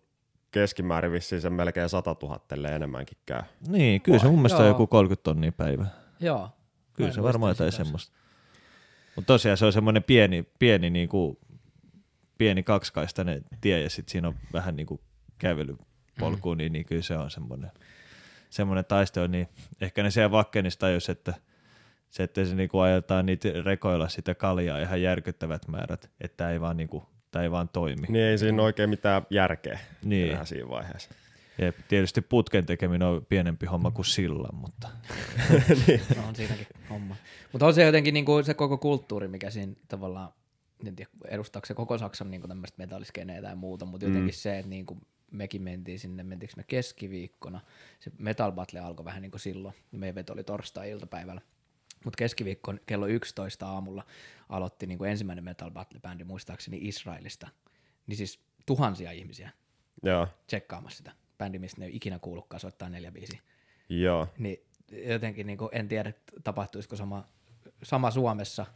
keskimäärin 0.50 1.12
vissiin 1.12 1.40
se 1.40 1.50
melkein 1.50 1.88
100 1.88 2.16
000 2.22 2.40
ellei 2.52 2.74
enemmänkin 2.74 3.18
käy. 3.26 3.42
Niin, 3.68 4.00
kyllä 4.00 4.18
se 4.18 4.26
mun 4.26 4.38
mielestä 4.38 4.58
on 4.58 4.64
Joo. 4.64 4.74
joku 4.74 4.86
30 4.86 5.22
tonnia 5.22 5.52
päivä. 5.52 5.86
Joo. 6.20 6.50
Kyllä 6.92 7.12
se 7.12 7.22
varmaan 7.22 7.50
jotain 7.50 7.72
semmoista. 7.72 8.12
Mutta 9.16 9.26
tosiaan 9.26 9.56
se 9.56 9.66
on 9.66 9.72
semmoinen 9.72 10.02
pieni, 10.02 10.48
pieni, 10.58 10.90
niinku, 10.90 11.38
pieni 12.38 12.62
kaksikaistainen 12.62 13.44
tie 13.60 13.80
ja 13.80 13.90
sitten 13.90 14.12
siinä 14.12 14.28
on 14.28 14.34
vähän 14.52 14.76
niinku 14.76 15.00
kävelypolku, 15.38 16.54
mm. 16.54 16.58
niin, 16.58 16.72
niin 16.72 16.84
kyllä 16.84 17.02
se 17.02 17.16
on 17.16 17.30
semmoinen, 17.30 17.70
semmoinen 18.52 18.84
taistelu. 18.84 19.26
Niin 19.26 19.48
ehkä 19.80 20.02
ne 20.02 20.10
siellä 20.10 20.30
Vakkenissa 20.30 20.80
tajus, 20.80 21.08
että 21.08 21.34
se, 22.10 22.22
että 22.22 22.44
se 22.44 22.54
niinku 22.54 22.78
ajetaan 22.78 23.26
niitä 23.26 23.48
rekoilla 23.64 24.08
sitä 24.08 24.34
kaljaa 24.34 24.78
ihan 24.78 25.02
järkyttävät 25.02 25.68
määrät, 25.68 26.10
että 26.20 26.50
ei 26.50 26.60
vaan, 26.60 26.76
niinku, 26.76 27.02
tää 27.30 27.42
ei 27.42 27.50
vaan 27.50 27.68
toimi. 27.68 28.06
Niin 28.08 28.24
ei 28.24 28.38
siinä 28.38 28.62
oikein 28.62 28.90
mitään 28.90 29.22
järkeä 29.30 29.78
Niin. 30.04 30.30
enää 30.32 30.44
siinä 30.44 30.68
vaiheessa. 30.68 31.10
Ja 31.58 31.72
tietysti 31.88 32.20
putken 32.20 32.66
tekeminen 32.66 33.08
on 33.08 33.26
pienempi 33.26 33.66
homma 33.66 33.90
kuin 33.90 34.04
sillan, 34.06 34.54
mutta 34.54 34.88
No 36.16 36.28
on 36.28 36.36
siinäkin 36.36 36.66
homma. 36.90 37.16
Mutta 37.52 37.66
on 37.66 37.74
se 37.74 37.84
jotenkin 37.84 38.14
niinku 38.14 38.42
se 38.42 38.54
koko 38.54 38.78
kulttuuri, 38.78 39.28
mikä 39.28 39.50
siinä 39.50 39.72
tavallaan, 39.88 40.32
en 40.86 40.96
tiedä 40.96 41.10
edustaako 41.28 41.66
se 41.66 41.74
koko 41.74 41.98
Saksan 41.98 42.30
niinku 42.30 42.48
tämmöistä 42.48 42.78
metalliskeneitä 42.78 43.48
ja 43.48 43.56
muuta, 43.56 43.84
mutta 43.84 44.06
jotenkin 44.06 44.34
se, 44.34 44.58
että 44.58 44.68
niinku 44.68 44.98
mekin 45.32 45.62
mentiin 45.62 45.98
sinne, 45.98 46.22
mentiinkö 46.22 46.54
me 46.56 46.64
keskiviikkona, 46.66 47.60
se 48.00 48.10
Metal 48.18 48.52
Battle 48.52 48.80
alkoi 48.80 49.04
vähän 49.04 49.22
niin 49.22 49.30
kuin 49.30 49.40
silloin, 49.40 49.74
ja 49.92 49.98
meidän 49.98 50.14
veto 50.14 50.32
oli 50.32 50.44
torstai-iltapäivällä, 50.44 51.40
mutta 52.04 52.16
keskiviikkon 52.16 52.80
kello 52.86 53.06
11 53.06 53.66
aamulla 53.66 54.06
aloitti 54.48 54.86
niin 54.86 54.98
kuin 54.98 55.10
ensimmäinen 55.10 55.44
Metal 55.44 55.70
Battle-bändi 55.70 56.24
muistaakseni 56.24 56.78
Israelista, 56.82 57.48
niin 58.06 58.16
siis 58.16 58.40
tuhansia 58.66 59.12
ihmisiä 59.12 59.50
Joo, 60.02 60.28
tsekkaamassa 60.46 60.96
sitä 60.96 61.12
bändi, 61.38 61.58
mistä 61.58 61.80
ne 61.80 61.86
ei 61.86 61.96
ikinä 61.96 62.18
kuullutkaan 62.18 62.60
soittaa 62.60 62.88
neljä 62.88 63.12
biisiä 63.12 63.40
joo. 63.88 64.28
niin 64.38 64.66
jotenkin 64.92 65.46
niin 65.46 65.58
en 65.72 65.88
tiedä, 65.88 66.12
tapahtuisiko 66.44 66.96
sama, 66.96 67.28
sama 67.82 68.10
Suomessa, 68.10 68.66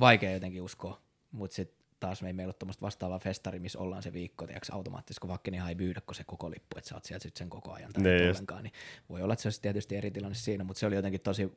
vaikea 0.00 0.32
jotenkin 0.32 0.62
uskoa, 0.62 1.00
mutta 1.32 1.54
sitten 1.54 1.77
taas 2.00 2.22
me 2.22 2.28
ei 2.28 2.32
meillä 2.32 2.48
ole 2.50 2.54
tuommoista 2.58 2.82
vastaavaa 2.86 3.18
festari, 3.18 3.58
missä 3.58 3.78
ollaan 3.78 4.02
se 4.02 4.12
viikko, 4.12 4.46
tiedätkö, 4.46 4.72
automaattisesti, 4.72 5.20
kun 5.20 5.28
vaikka 5.28 5.50
ei 5.68 5.74
myydä 5.74 6.00
kun 6.00 6.14
se 6.14 6.24
koko 6.24 6.50
lippu, 6.50 6.78
että 6.78 6.88
sä 6.88 6.94
oot 6.94 7.04
sieltä 7.04 7.22
sit 7.22 7.36
sen 7.36 7.50
koko 7.50 7.72
ajan 7.72 7.92
tai 7.92 8.02
Niin 8.02 8.16
niin 8.16 8.30
ollenkaan, 8.30 8.62
niin 8.62 8.72
voi 9.08 9.22
olla, 9.22 9.32
että 9.32 9.42
se 9.42 9.46
olisi 9.46 9.62
tietysti 9.62 9.96
eri 9.96 10.10
tilanne 10.10 10.34
siinä, 10.34 10.64
mutta 10.64 10.80
se 10.80 10.86
oli 10.86 10.94
jotenkin 10.94 11.20
tosi 11.20 11.52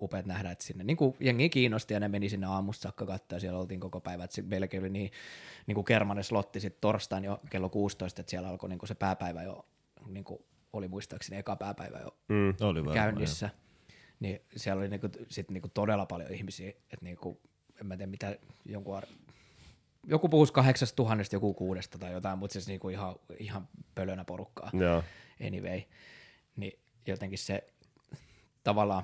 upeat 0.00 0.26
nähdä, 0.26 0.50
että 0.50 0.64
sinne 0.64 0.84
niin 0.84 0.96
kuin 0.96 1.16
jengi 1.20 1.48
kiinnosti 1.48 1.94
ja 1.94 2.00
ne 2.00 2.08
meni 2.08 2.28
sinne 2.28 2.46
aamusta 2.46 2.82
saakka 2.82 3.06
katsoa 3.06 3.36
ja 3.36 3.40
siellä 3.40 3.58
oltiin 3.58 3.80
koko 3.80 4.00
päivä, 4.00 4.24
että 4.24 4.42
meilläkin 4.42 4.80
oli 4.80 4.90
niin, 4.90 5.10
niin 5.66 5.74
kuin 5.74 5.84
kermanen 5.84 6.24
slotti 6.24 6.60
sitten 6.60 6.80
torstain 6.80 7.24
jo 7.24 7.40
kello 7.50 7.68
16, 7.68 8.20
että 8.20 8.30
siellä 8.30 8.48
alkoi 8.48 8.68
niin 8.68 8.78
kuin 8.78 8.88
se 8.88 8.94
pääpäivä 8.94 9.42
jo, 9.42 9.66
niin 10.06 10.24
kuin 10.24 10.42
oli 10.72 10.88
muistaakseni 10.88 11.38
eka 11.38 11.56
pääpäivä 11.56 11.98
jo 11.98 12.16
Mm. 12.28 12.48
oli 12.60 12.80
varmaan. 12.80 12.94
käynnissä, 12.94 13.50
niin 14.20 14.40
siellä 14.56 14.80
oli 14.80 14.88
niinku, 14.88 15.08
sit 15.28 15.50
niinku 15.50 15.68
todella 15.68 16.06
paljon 16.06 16.32
ihmisiä, 16.32 16.68
että 16.68 16.98
niinku, 17.00 17.40
en 17.80 17.86
mä 17.86 17.96
tiedä 17.96 18.10
mitä 18.10 18.38
jonkun 18.64 18.96
ar- 18.96 19.06
joku 20.06 20.28
puhuisi 20.28 20.52
kahdeksasta 20.52 20.96
tuhannesta, 20.96 21.36
joku 21.36 21.54
kuudesta 21.54 21.98
tai 21.98 22.12
jotain, 22.12 22.38
mutta 22.38 22.52
siis 22.52 22.68
niinku 22.68 22.88
ihan, 22.88 23.14
ihan 23.38 23.68
pölönä 23.94 24.24
porukkaa 24.24 24.70
Joo. 24.72 25.02
anyway. 25.46 25.80
Niin 26.56 26.78
jotenkin 27.06 27.38
se 27.38 27.66
tavallaan 28.64 29.02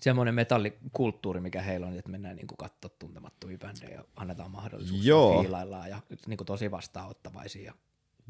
semmoinen 0.00 0.34
metallikulttuuri, 0.34 1.40
mikä 1.40 1.62
heillä 1.62 1.86
on, 1.86 1.98
että 1.98 2.10
mennään 2.10 2.36
niinku 2.36 2.56
katsoa 2.56 2.90
tuntemattomia 2.98 3.58
bändejä 3.58 3.94
ja 3.94 4.04
annetaan 4.16 4.50
mahdollisuus 4.50 5.06
Joo. 5.06 5.34
ja 5.34 5.40
fiilaillaan 5.40 5.90
ja 5.90 6.00
niinku 6.26 6.44
tosi 6.44 6.70
vastaanottavaisia. 6.70 7.64
Ja 7.64 7.74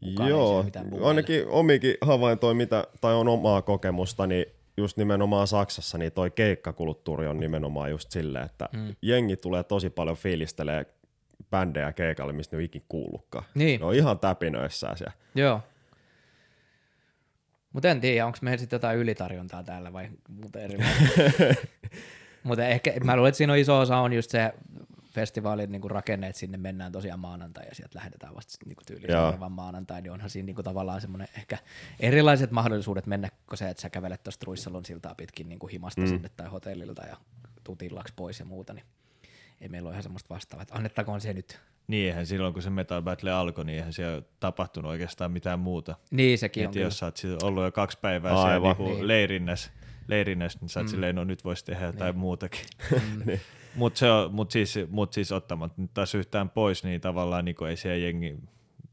kukaan 0.05 0.29
ei 0.29 0.31
Joo, 0.31 0.65
buumeile. 0.73 1.07
ainakin 1.07 1.49
omikin 1.49 1.95
havaintoja, 2.01 2.55
mitä, 2.55 2.87
tai 3.01 3.15
on 3.15 3.29
omaa 3.29 3.63
kokemusta, 3.63 4.27
niin 4.27 4.47
just 4.77 4.97
nimenomaan 4.97 5.47
Saksassa, 5.47 5.99
niin 5.99 6.13
toi 6.13 6.31
keikkakulttuuri 6.31 7.27
on 7.27 7.41
nimenomaan 7.41 7.91
just 7.91 8.11
silleen, 8.11 8.45
että 8.45 8.69
mm. 8.73 8.95
jengi 9.03 9.37
tulee 9.37 9.65
tosi 9.65 9.91
paljon 9.91 10.17
fiilistelee 10.17 10.87
bändejä 11.51 11.93
keikalle, 11.93 12.33
mistä 12.33 12.57
ne 12.57 12.59
on 12.59 12.65
ikin 12.65 12.85
kuullutkaan. 12.89 13.45
Niin. 13.55 13.81
Ne 13.81 13.87
on 13.87 13.95
ihan 13.95 14.19
täpinöissään 14.19 14.97
siellä. 14.97 15.13
Joo. 15.35 15.61
Mutta 17.73 17.89
en 17.89 18.01
tiedä, 18.01 18.27
onko 18.27 18.39
meillä 18.43 18.59
sitten 18.59 18.77
jotain 18.77 18.99
ylitarjontaa 18.99 19.63
täällä 19.63 19.93
vai 19.93 20.09
muuta. 20.29 20.59
Mutta 22.43 22.67
ehkä, 22.67 22.93
mä 23.05 23.17
luulen, 23.17 23.29
että 23.29 23.37
siinä 23.37 23.53
on 23.53 23.59
iso 23.59 23.79
osa 23.79 23.97
on 23.97 24.13
just 24.13 24.31
se 24.31 24.53
festivaalin 25.11 25.73
niin 25.73 25.83
kuin 25.83 25.91
rakenne, 25.91 26.27
että 26.27 26.41
sinne 26.41 26.59
mennään 26.59 26.93
tosiaan 26.93 27.21
maanantai 27.21 27.67
ja 27.67 27.75
sieltä 27.75 27.99
lähdetään 27.99 28.35
vasta 28.35 28.59
niin 28.67 28.77
kuin 28.77 28.87
tyyliin 28.87 29.13
seuraavan 29.13 29.53
maanantai, 29.53 30.03
niin 30.03 30.13
onhan 30.13 30.31
siinä 30.31 30.47
niin 30.47 30.55
kuin 30.55 30.65
tavallaan 30.65 31.01
semmoinen 31.01 31.29
ehkä 31.37 31.59
erilaiset 32.01 32.51
mahdollisuudet 32.51 33.07
mennä, 33.07 33.29
kuin 33.47 33.59
se, 33.59 33.69
että 33.69 33.81
sä 33.81 33.91
kävelet 33.91 34.23
tuosta 34.23 34.45
Ruissalon 34.47 34.85
siltaa 34.85 35.15
pitkin 35.15 35.49
niin 35.49 35.59
kuin 35.59 35.71
himasta 35.71 36.01
mm. 36.01 36.07
sinne 36.07 36.29
tai 36.37 36.49
hotellilta 36.49 37.03
ja 37.07 37.17
tutillaks 37.65 38.13
pois 38.17 38.39
ja 38.39 38.45
muuta, 38.45 38.73
niin 38.75 38.85
ei 39.61 39.69
meillä 39.69 39.87
ole 39.87 39.95
ihan 39.95 40.03
semmoista 40.03 40.35
vastaavaa, 40.35 40.63
että 40.63 40.75
annettakoon 40.75 41.21
se 41.21 41.33
nyt. 41.33 41.61
Niin, 41.87 42.07
eihän 42.07 42.27
silloin 42.27 42.53
kun 42.55 42.63
se 42.63 42.71
Metal 42.71 43.03
Battle 43.03 43.31
alkoi, 43.33 43.65
niin 43.65 43.77
eihän 43.77 43.93
siellä 43.93 44.23
tapahtunut 44.41 44.91
oikeastaan 44.91 45.33
mitään 45.33 45.59
muuta. 45.59 45.97
Niin 46.11 46.39
sekin 46.39 46.63
on 46.63 46.65
Et 46.65 46.73
kyllä. 46.73 46.87
jos 46.87 46.99
sä 46.99 47.07
oot 47.07 47.17
sit 47.17 47.43
ollut 47.43 47.65
jo 47.65 47.73
kaksi 47.73 47.99
päivää 48.01 48.33
Aivan. 48.33 48.47
siellä 48.47 48.69
niinku 48.69 48.95
Niin. 48.95 49.09
leirinnässä, 49.09 49.71
leirinnässä, 50.09 50.59
niin 50.63 50.69
sä 50.69 50.81
oot 50.81 50.87
mm. 50.87 50.91
silleen, 50.91 51.15
no 51.15 51.25
nyt 51.25 51.45
voisi 51.45 51.65
tehdä 51.65 51.87
jotain 51.87 52.13
niin. 52.13 52.21
muutakin. 52.21 52.65
Mutta 53.75 53.99
se 53.99 54.11
on, 54.11 54.35
mut 54.35 54.51
siis, 54.51 54.79
mut 54.89 55.13
siis 55.13 55.33
ottamatta 55.33 55.83
nyt 55.83 55.95
taas 55.95 56.15
yhtään 56.15 56.51
pois, 56.51 56.85
niin 56.85 57.01
tavallaan 57.01 57.45
niinku 57.45 57.65
ei 57.65 57.77
siellä 57.77 57.99
jengi 57.99 58.39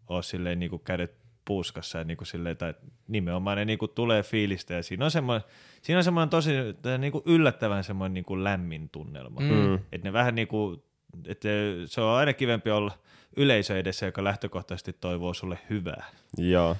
ole 0.07 0.23
silleen 0.23 0.59
niinku 0.59 0.77
kädet 0.77 1.15
puuskassa 1.47 1.97
ja 1.97 2.03
niinku 2.03 2.25
silleen, 2.25 2.51
että 2.51 2.73
nimenomaan 3.07 3.57
ne 3.57 3.65
niinku 3.65 3.87
tulee 3.87 4.23
fiilistä 4.23 4.73
ja 4.73 4.83
siinä 4.83 5.05
on 5.05 5.11
semmoinen, 5.11 5.47
siinä 5.81 5.97
on 5.97 6.03
semmoinen 6.03 6.29
tosi 6.29 6.51
tää 6.81 6.97
niinku 6.97 7.23
yllättävän 7.25 7.83
semmoinen 7.83 8.13
niinku 8.13 8.43
lämmin 8.43 8.89
tunnelma. 8.89 9.39
Mm. 9.39 9.75
Että 9.75 10.07
ne 10.07 10.13
vähän 10.13 10.35
niinku, 10.35 10.83
että 11.27 11.47
se 11.85 12.01
on 12.01 12.15
aina 12.15 12.33
kivempi 12.33 12.71
olla 12.71 12.91
yleisö 13.37 13.79
edessä, 13.79 14.05
joka 14.05 14.23
lähtökohtaisesti 14.23 14.93
toivoo 14.93 15.33
sulle 15.33 15.59
hyvää. 15.69 16.05
Joo. 16.37 16.77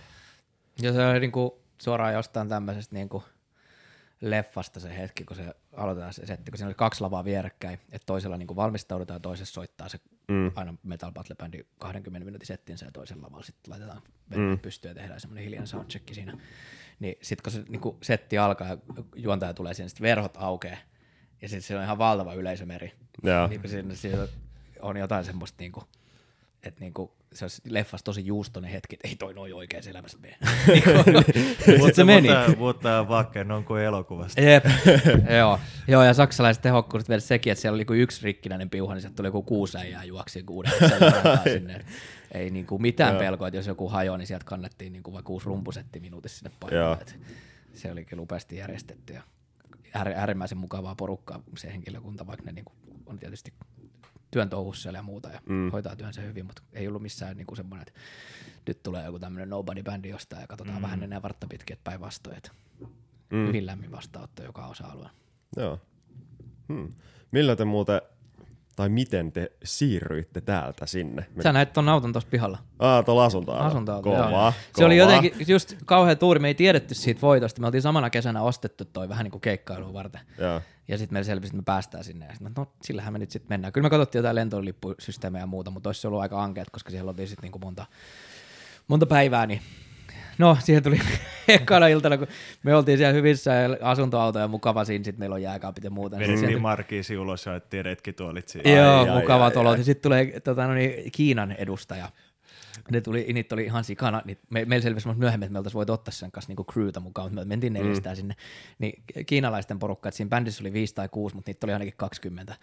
Ja 0.81 0.93
se 0.93 1.05
on 1.05 1.21
niinku 1.21 1.61
suoraan 1.81 2.13
jostain 2.13 2.49
tämmöisestä 2.49 2.95
niinku 2.95 3.23
leffasta 4.21 4.79
se 4.79 4.97
hetki, 4.97 5.23
kun 5.23 5.35
se 5.35 5.55
aloitetaan 5.73 6.13
se 6.13 6.25
setti, 6.25 6.51
kun 6.51 6.57
siinä 6.57 6.67
oli 6.67 6.75
kaksi 6.75 7.01
lavaa 7.01 7.25
vierekkäin, 7.25 7.79
että 7.91 8.05
toisella 8.05 8.37
niinku 8.37 8.55
valmistaudutaan 8.55 9.15
ja 9.15 9.19
toisessa 9.19 9.53
soittaa 9.53 9.89
se 9.89 9.99
mm. 10.27 10.51
aina 10.55 10.73
Metal 10.83 11.11
Battle 11.11 11.35
Bandi 11.35 11.63
20 11.77 12.25
minuutin 12.25 12.47
settinsä 12.47 12.85
ja 12.85 12.91
toisella 12.91 13.25
lavalla 13.25 13.43
sitten 13.43 13.71
laitetaan 13.71 14.01
mm. 14.35 14.59
pystyyn 14.59 14.89
ja 14.89 14.95
tehdään 14.95 15.19
semmoinen 15.21 15.43
hiljainen 15.43 15.67
soundcheck 15.67 16.13
siinä. 16.13 16.37
Niin 16.99 17.15
sitten 17.21 17.43
kun 17.43 17.51
se 17.51 17.63
niinku 17.69 17.97
setti 18.01 18.37
alkaa 18.37 18.67
ja 18.67 18.77
juontaja 19.15 19.53
tulee 19.53 19.73
sinne, 19.73 19.89
sitten 19.89 20.03
verhot 20.03 20.37
aukeaa 20.37 20.77
ja 21.41 21.49
sitten 21.49 21.61
se 21.61 21.77
on 21.77 21.83
ihan 21.83 21.97
valtava 21.97 22.33
yleisömeri. 22.33 22.93
Joo. 23.23 23.47
Niin 23.47 23.61
kun 23.61 23.69
siinä, 23.69 23.95
siinä 23.95 24.27
on 24.81 24.97
jotain 24.97 25.25
semmoista 25.25 25.55
niinku, 25.59 25.83
että 26.63 26.79
niinku, 26.81 27.16
se 27.33 27.45
olisi 27.45 27.61
leffassa 27.69 28.05
tosi 28.05 28.25
juustoinen 28.25 28.71
hetki, 28.71 28.95
että 28.95 29.07
ei 29.07 29.15
toi 29.15 29.33
noin 29.33 29.53
oikeassa 29.53 29.89
elämässä 29.89 30.17
mene. 30.21 30.37
Niinku, 30.67 30.91
Sitten 31.65 31.95
se 31.95 32.03
meni. 32.03 32.29
Mutta, 32.29 32.57
mutta 32.57 33.07
vaikka 33.07 33.39
on 33.55 33.63
kuin 33.63 33.81
elokuvasta. 33.83 34.41
Jep. 34.41 34.65
joo. 35.39 35.59
joo, 35.87 36.03
ja 36.03 36.13
saksalaiset 36.13 36.63
tehokkuudet 36.63 37.09
vielä 37.09 37.19
sekin, 37.19 37.51
että 37.51 37.61
siellä 37.61 37.75
oli 37.75 37.79
niinku 37.79 37.93
yksi 37.93 38.23
rikkinäinen 38.23 38.69
piuha, 38.69 38.93
niin 38.93 39.01
sieltä 39.01 39.15
tuli 39.15 39.27
joku 39.27 39.43
kuusi 39.43 39.77
äijää 39.77 40.03
juoksi 40.03 40.43
kuuden 40.43 40.71
sinne. 41.53 41.85
Ei 42.31 42.49
niinku 42.49 42.79
mitään 42.79 43.13
Joo. 43.13 43.19
pelkoa, 43.19 43.47
että 43.47 43.57
jos 43.57 43.67
joku 43.67 43.89
hajoaa, 43.89 44.17
niin 44.17 44.27
sieltä 44.27 44.45
kannettiin 44.45 44.93
niinku 44.93 45.13
vaikka 45.13 45.27
kuusi 45.27 45.45
rumpusetti 45.45 45.99
minuutissa 45.99 46.37
sinne 46.37 46.51
paikalle. 46.59 47.05
Se 47.73 47.91
oli 47.91 48.05
kyllä 48.05 48.23
upeasti 48.23 48.57
järjestetty 48.57 49.13
ja 49.13 49.21
äär- 49.97 50.13
äärimmäisen 50.15 50.57
mukavaa 50.57 50.95
porukkaa 50.95 51.41
se 51.57 51.67
henkilökunta, 51.71 52.27
vaikka 52.27 52.45
ne 52.45 52.51
niinku 52.51 52.71
on 53.05 53.19
tietysti 53.19 53.53
työn 54.31 54.49
touhussa 54.49 54.81
siellä 54.81 54.99
ja 54.99 55.03
muuta 55.03 55.29
ja 55.29 55.41
mm. 55.49 55.71
hoitaa 55.71 55.95
työnsä 55.95 56.21
hyvin, 56.21 56.45
mutta 56.45 56.61
ei 56.73 56.87
ollut 56.87 57.01
missään 57.01 57.37
niinku 57.37 57.55
semmoinen, 57.55 57.87
että 57.87 57.99
nyt 58.67 58.83
tulee 58.83 59.05
joku 59.05 59.19
tämmöinen 59.19 59.49
nobody-bändi 59.49 60.09
jostain 60.09 60.41
ja 60.41 60.47
katsotaan 60.47 60.77
mm. 60.77 60.81
vähän 60.81 61.03
enää 61.03 61.21
vartta 61.21 61.47
pitkin, 61.49 61.73
että 61.73 61.83
päinvastoin, 61.83 62.37
että 62.37 62.51
mm. 63.29 63.47
hyvin 63.47 63.65
lämmin 63.65 63.91
vastaanotto 63.91 64.43
joka 64.43 64.67
osa-alueella. 64.67 65.11
Joo. 65.57 65.79
Hmm. 66.73 66.93
Millä 67.31 67.55
te 67.55 67.65
muuten, 67.65 68.01
tai 68.77 68.89
miten 68.89 69.31
te 69.31 69.51
siirryitte 69.63 70.41
täältä 70.41 70.85
sinne? 70.85 71.25
Me... 71.35 71.43
Sä 71.43 71.53
näit 71.53 71.73
ton 71.73 71.89
auton 71.89 72.13
tuossa 72.13 72.29
pihalla. 72.29 72.57
Aa, 72.79 73.03
tuolla 73.03 73.25
asuntoauto. 73.25 73.63
Asuntoauto, 73.63 74.09
Kova, 74.09 74.17
joo. 74.17 74.27
kova. 74.27 74.53
Se 74.75 74.85
oli 74.85 74.97
jotenkin 74.97 75.33
just 75.47 75.75
kauhean 75.85 76.17
tuuri, 76.17 76.39
me 76.39 76.47
ei 76.47 76.55
tiedetty 76.55 76.93
siitä 76.93 77.21
voitosta. 77.21 77.61
Me 77.61 77.67
oltiin 77.67 77.81
samana 77.81 78.09
kesänä 78.09 78.41
ostettu 78.41 78.85
toi 78.85 79.09
vähän 79.09 79.23
niin 79.23 79.31
kuin 79.31 79.41
keikkailuun 79.41 79.93
varten. 79.93 80.21
Joo. 80.37 80.61
Ja 80.87 80.97
sitten 80.97 81.15
meillä 81.15 81.25
selvisi, 81.25 81.47
että 81.47 81.57
me 81.57 81.63
päästään 81.65 82.03
sinne. 82.03 82.25
Ja 82.25 82.31
sitten 82.31 82.51
no 82.57 82.67
sillähän 82.81 83.13
me 83.13 83.19
nyt 83.19 83.31
sitten 83.31 83.49
mennään. 83.49 83.73
Kyllä 83.73 83.85
me 83.85 83.89
katsottiin 83.89 84.19
jotain 84.19 84.35
lentolippusysteemejä 84.35 85.43
ja 85.43 85.47
muuta, 85.47 85.71
mutta 85.71 85.89
olisi 85.89 86.07
ollut 86.07 86.21
aika 86.21 86.43
ankeet, 86.43 86.69
koska 86.69 86.91
siellä 86.91 87.09
oltiin 87.09 87.27
sitten 87.27 87.43
niinku 87.43 87.59
monta, 87.59 87.85
monta 88.87 89.05
päivää, 89.05 89.45
niin 89.45 89.61
No, 90.37 90.57
siihen 90.63 90.83
tuli 90.83 90.99
ekana 91.47 91.87
iltana, 91.87 92.17
kun 92.17 92.27
me 92.63 92.75
oltiin 92.75 92.97
siellä 92.97 93.13
hyvissä 93.13 93.53
ja 93.53 93.69
asuntoauto 93.81 94.39
ja 94.39 94.47
mukava 94.47 94.85
siinä, 94.85 95.03
sitten 95.03 95.19
meillä 95.19 95.33
on 95.33 95.41
jääkaapit 95.41 95.83
ja 95.83 95.89
muuta. 95.89 96.15
niin 96.17 96.27
Vedettiin 96.27 96.49
sieltä- 96.49 96.61
Markiisi 96.61 97.17
ulos 97.17 97.45
ja 97.45 97.51
ajettiin 97.51 97.85
retkituolit 97.85 98.47
siihen. 98.49 98.75
Joo, 98.77 98.99
Ai, 98.99 99.21
mukavat 99.21 99.57
ai, 99.57 99.61
olot. 99.61 99.83
sitten 99.83 100.01
tulee 100.03 100.39
tota, 100.39 100.67
no 100.67 100.73
niin, 100.73 101.11
Kiinan 101.11 101.51
edustaja. 101.51 102.09
Ne 102.91 103.01
tuli, 103.01 103.27
niitä 103.33 103.55
oli 103.55 103.63
ihan 103.63 103.83
sikana. 103.83 104.21
Niin 104.25 104.37
me, 104.49 104.65
meillä 104.65 104.83
selvisi 104.83 105.07
myöhemmin, 105.15 105.45
että 105.45 105.53
me 105.53 105.57
oltaisiin 105.59 105.77
voitu 105.77 105.93
ottaa 105.93 106.11
sen 106.11 106.31
kanssa 106.31 106.49
niinku 106.49 106.65
crewta 106.71 106.99
mukaan, 106.99 107.27
mutta 107.31 107.45
me 107.45 107.49
mentiin 107.49 107.73
neljästään 107.73 108.15
sinne. 108.15 108.35
Niin 108.79 109.03
kiinalaisten 109.25 109.79
porukka, 109.79 110.09
että 110.09 110.17
siinä 110.17 110.29
bändissä 110.29 110.63
oli 110.63 110.73
viisi 110.73 110.95
tai 110.95 111.09
kuusi, 111.09 111.35
mutta 111.35 111.49
niitä 111.49 111.65
oli 111.65 111.73
ainakin 111.73 111.93
20. 111.97 112.55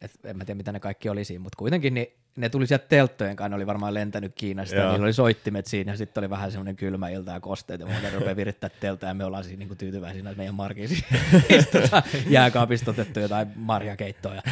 Et 0.00 0.10
en 0.24 0.36
mä 0.36 0.44
tiedä, 0.44 0.56
mitä 0.56 0.72
ne 0.72 0.80
kaikki 0.80 1.08
oli 1.08 1.24
siinä, 1.24 1.42
mutta 1.42 1.56
kuitenkin 1.56 1.94
niin 1.94 2.06
ne 2.36 2.48
tuli 2.48 2.66
sieltä 2.66 2.84
telttojen 2.88 3.36
kanssa, 3.36 3.48
ne 3.48 3.56
oli 3.56 3.66
varmaan 3.66 3.94
lentänyt 3.94 4.32
Kiinasta, 4.34 4.76
Joo. 4.76 4.90
niillä 4.90 5.04
oli 5.04 5.12
soittimet 5.12 5.66
siinä, 5.66 5.92
ja 5.92 5.96
sitten 5.96 6.20
oli 6.20 6.30
vähän 6.30 6.50
semmoinen 6.50 6.76
kylmä 6.76 7.08
ilta 7.08 7.30
ja 7.30 7.40
kosteet, 7.40 7.80
ja 7.80 7.86
muuta, 7.86 8.02
ne 8.02 8.10
rupeaa 8.10 8.36
virittää 8.36 8.70
teltta, 8.80 9.06
ja 9.06 9.14
me 9.14 9.24
ollaan 9.24 9.44
siinä 9.44 9.58
niinku 9.58 9.74
tyytyväisiä, 9.74 10.20
että 10.20 10.36
meidän 10.36 10.54
markissa 10.54 11.04
istutaan 11.58 12.02
jääkaapista 12.28 12.90
otettu 12.90 13.20
jotain 13.20 13.48
marjakeittoa. 13.56 14.34
Ja 14.34 14.42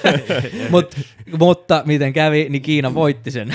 Mut, 0.70 0.94
mutta 1.38 1.82
miten 1.86 2.12
kävi, 2.12 2.46
niin 2.48 2.62
Kiina 2.62 2.94
voitti 2.94 3.30
sen. 3.30 3.54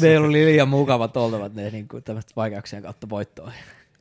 Meillä 0.00 0.26
oli 0.26 0.44
liian 0.44 0.68
mukavat 0.68 1.16
oltavat 1.16 1.54
ne 1.54 1.70
niin 1.70 1.88
kuin 1.88 2.02
vaikeuksien 2.36 2.82
kautta 2.82 3.08
voittoa. 3.08 3.52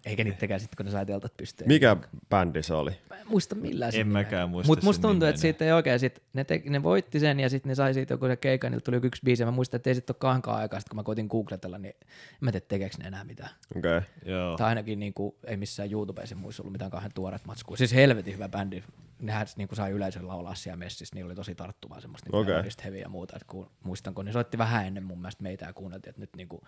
Eikä 0.10 0.24
niittäkään 0.24 0.60
sitten, 0.60 0.78
kun 0.78 0.86
ne 0.86 0.92
sai 0.92 1.06
teltat 1.06 1.38
pystyyn. 1.38 1.68
Mikä 1.68 1.98
bändi 2.30 2.64
se 2.64 2.74
oli? 2.74 2.92
Mä 3.10 3.16
en 3.20 3.28
muista 3.28 3.56
millään 3.56 3.92
En 3.96 4.08
mäkään 4.08 4.50
muista 4.50 4.72
Mutta 4.72 4.86
musta 4.86 5.08
tuntuu, 5.08 5.28
että 5.28 5.42
siitä 5.42 5.66
ei 5.66 5.72
oikein, 5.72 6.00
sit 6.00 6.24
ne, 6.34 6.44
te, 6.44 6.62
ne 6.66 6.84
voitti 6.84 7.20
sen 7.20 7.40
ja 7.40 7.50
sitten 7.50 7.70
ne 7.70 7.76
sai 7.76 7.94
siitä 7.94 8.14
joku 8.14 8.28
se 8.28 8.36
keikka, 8.36 8.70
niiltä 8.70 8.84
tuli 8.84 9.00
yksi 9.04 9.22
biisi. 9.26 9.44
ja 9.44 9.46
Mä 9.46 9.52
muistan, 9.52 9.78
että 9.78 9.90
ei 9.90 9.96
sitten 9.96 10.14
ole 10.14 10.20
kahdenkaan 10.20 10.58
aikaa, 10.58 10.80
sit 10.80 10.90
kun 10.90 10.96
mä 10.96 11.04
koitin 11.04 11.28
googletella, 11.28 11.78
niin 11.78 11.96
en 12.00 12.40
mä 12.42 12.52
tiedä 12.52 12.66
tekeekö 12.70 12.96
ne 13.00 13.08
enää 13.08 13.24
mitään. 13.24 13.50
Okei. 13.78 13.98
Okay. 13.98 14.10
Joo. 14.26 14.58
Tai 14.58 14.68
ainakin 14.68 15.00
niin 15.00 15.14
kuin, 15.14 15.36
ei 15.48 15.58
missään 15.58 15.92
YouTubessa 15.92 16.36
muissa 16.36 16.64
ollut 16.64 16.72
mitään 16.72 16.92
kahden 16.92 17.12
tuoreet 17.14 17.46
matskua. 17.46 17.78
Siis 17.78 17.94
helvetin 17.94 18.34
hyvä 18.34 18.50
bändi. 18.50 18.84
Nehän 19.20 19.48
niin 19.56 19.68
kuin 19.68 19.78
sai 19.78 19.92
yleisön 19.92 20.28
laulaa 20.28 20.56
siellä 20.56 20.78
messissä. 20.78 21.16
Niillä 21.16 21.30
oli 21.30 21.36
tosi 21.36 21.56
tarttuvaa 21.56 22.02
semmoista 22.02 22.30
niin 22.30 22.42
Okei. 22.42 22.60
okay. 22.60 22.72
heavy 22.84 22.98
ja 22.98 23.10
muuta. 23.10 23.36
Et 23.36 23.44
kun, 23.44 23.72
muistan, 23.84 24.14
kun 24.14 24.26
ne 24.26 24.32
soitti 24.32 24.58
vähän 24.58 24.86
ennen 24.86 25.04
mun 25.04 25.18
mielestä 25.18 25.44
meitä 25.44 25.66
ja 25.66 25.74
kuunneltiin, 25.74 26.10
että 26.10 26.22
nyt 26.22 26.36
niin 26.36 26.48
kuin 26.48 26.62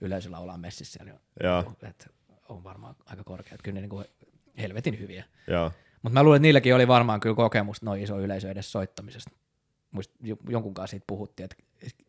yleisö 0.00 0.30
laulaa 0.30 0.58
messissä. 0.58 1.04
Joo. 1.42 1.62
Niin 1.62 1.76
kuin, 1.76 1.90
että 1.90 2.06
on 2.48 2.64
varmaan 2.64 2.96
aika 3.06 3.24
korkeat. 3.24 3.62
Kyllä 3.62 3.74
ne 3.74 3.80
niin 3.80 3.90
kuin 3.90 4.04
helvetin 4.58 4.98
hyviä. 4.98 5.24
Joo. 5.46 5.72
Mutta 6.02 6.14
mä 6.14 6.22
luulen, 6.22 6.36
että 6.36 6.42
niilläkin 6.42 6.74
oli 6.74 6.88
varmaan 6.88 7.20
kyllä 7.20 7.36
kokemusta 7.36 7.86
noin 7.86 8.02
iso 8.02 8.20
yleisö 8.20 8.50
edes 8.50 8.72
soittamisesta. 8.72 9.30
Muist, 9.90 10.10
jo- 10.22 10.36
jonkun 10.48 10.74
kanssa 10.74 10.90
siitä 10.90 11.04
puhuttiin, 11.06 11.44
että 11.44 11.56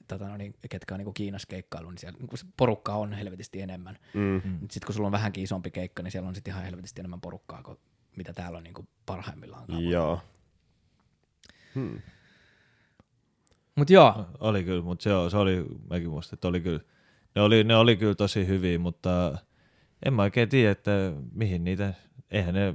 tota, 0.07 0.27
no 0.27 0.37
niin, 0.37 0.55
ketkä 0.69 0.95
on 0.95 0.99
niin 0.99 1.13
Kiinassa 1.13 1.47
keikkailu, 1.47 1.89
niin 1.89 1.97
siellä 1.97 2.19
niin 2.19 2.53
porukkaa 2.57 2.97
on 2.97 3.13
helvetisti 3.13 3.61
enemmän. 3.61 3.97
Mm. 4.13 4.41
Sitten 4.59 4.85
kun 4.85 4.95
sulla 4.95 5.07
on 5.07 5.11
vähänkin 5.11 5.43
isompi 5.43 5.71
keikka, 5.71 6.03
niin 6.03 6.11
siellä 6.11 6.27
on 6.27 6.35
sitten 6.35 6.51
ihan 6.51 6.63
helvetisti 6.63 7.01
enemmän 7.01 7.21
porukkaa 7.21 7.63
kuin 7.63 7.77
mitä 8.17 8.33
täällä 8.33 8.57
on 8.57 8.63
niin 8.63 8.73
kuin 8.73 8.87
parhaimmillaan. 9.05 9.83
Joo. 9.89 10.21
Hmm. 11.75 12.01
Mutta 13.75 13.93
joo, 13.93 14.25
Oli 14.39 14.63
kyllä, 14.63 14.81
mutta 14.81 15.03
se, 15.03 15.09
se 15.31 15.37
oli, 15.37 15.65
mäkin 15.89 16.09
muistan, 16.09 16.37
että 16.37 16.47
oli 16.47 16.61
kyllä, 16.61 16.79
ne 17.35 17.41
oli, 17.41 17.63
ne 17.63 17.75
oli 17.75 17.97
kyllä 17.97 18.15
tosi 18.15 18.47
hyviä, 18.47 18.79
mutta 18.79 19.37
en 20.05 20.13
mä 20.13 20.21
oikein 20.21 20.49
tiedä, 20.49 20.71
että 20.71 20.91
mihin 21.33 21.63
niitä, 21.63 21.93
eihän 22.31 22.53
ne, 22.53 22.73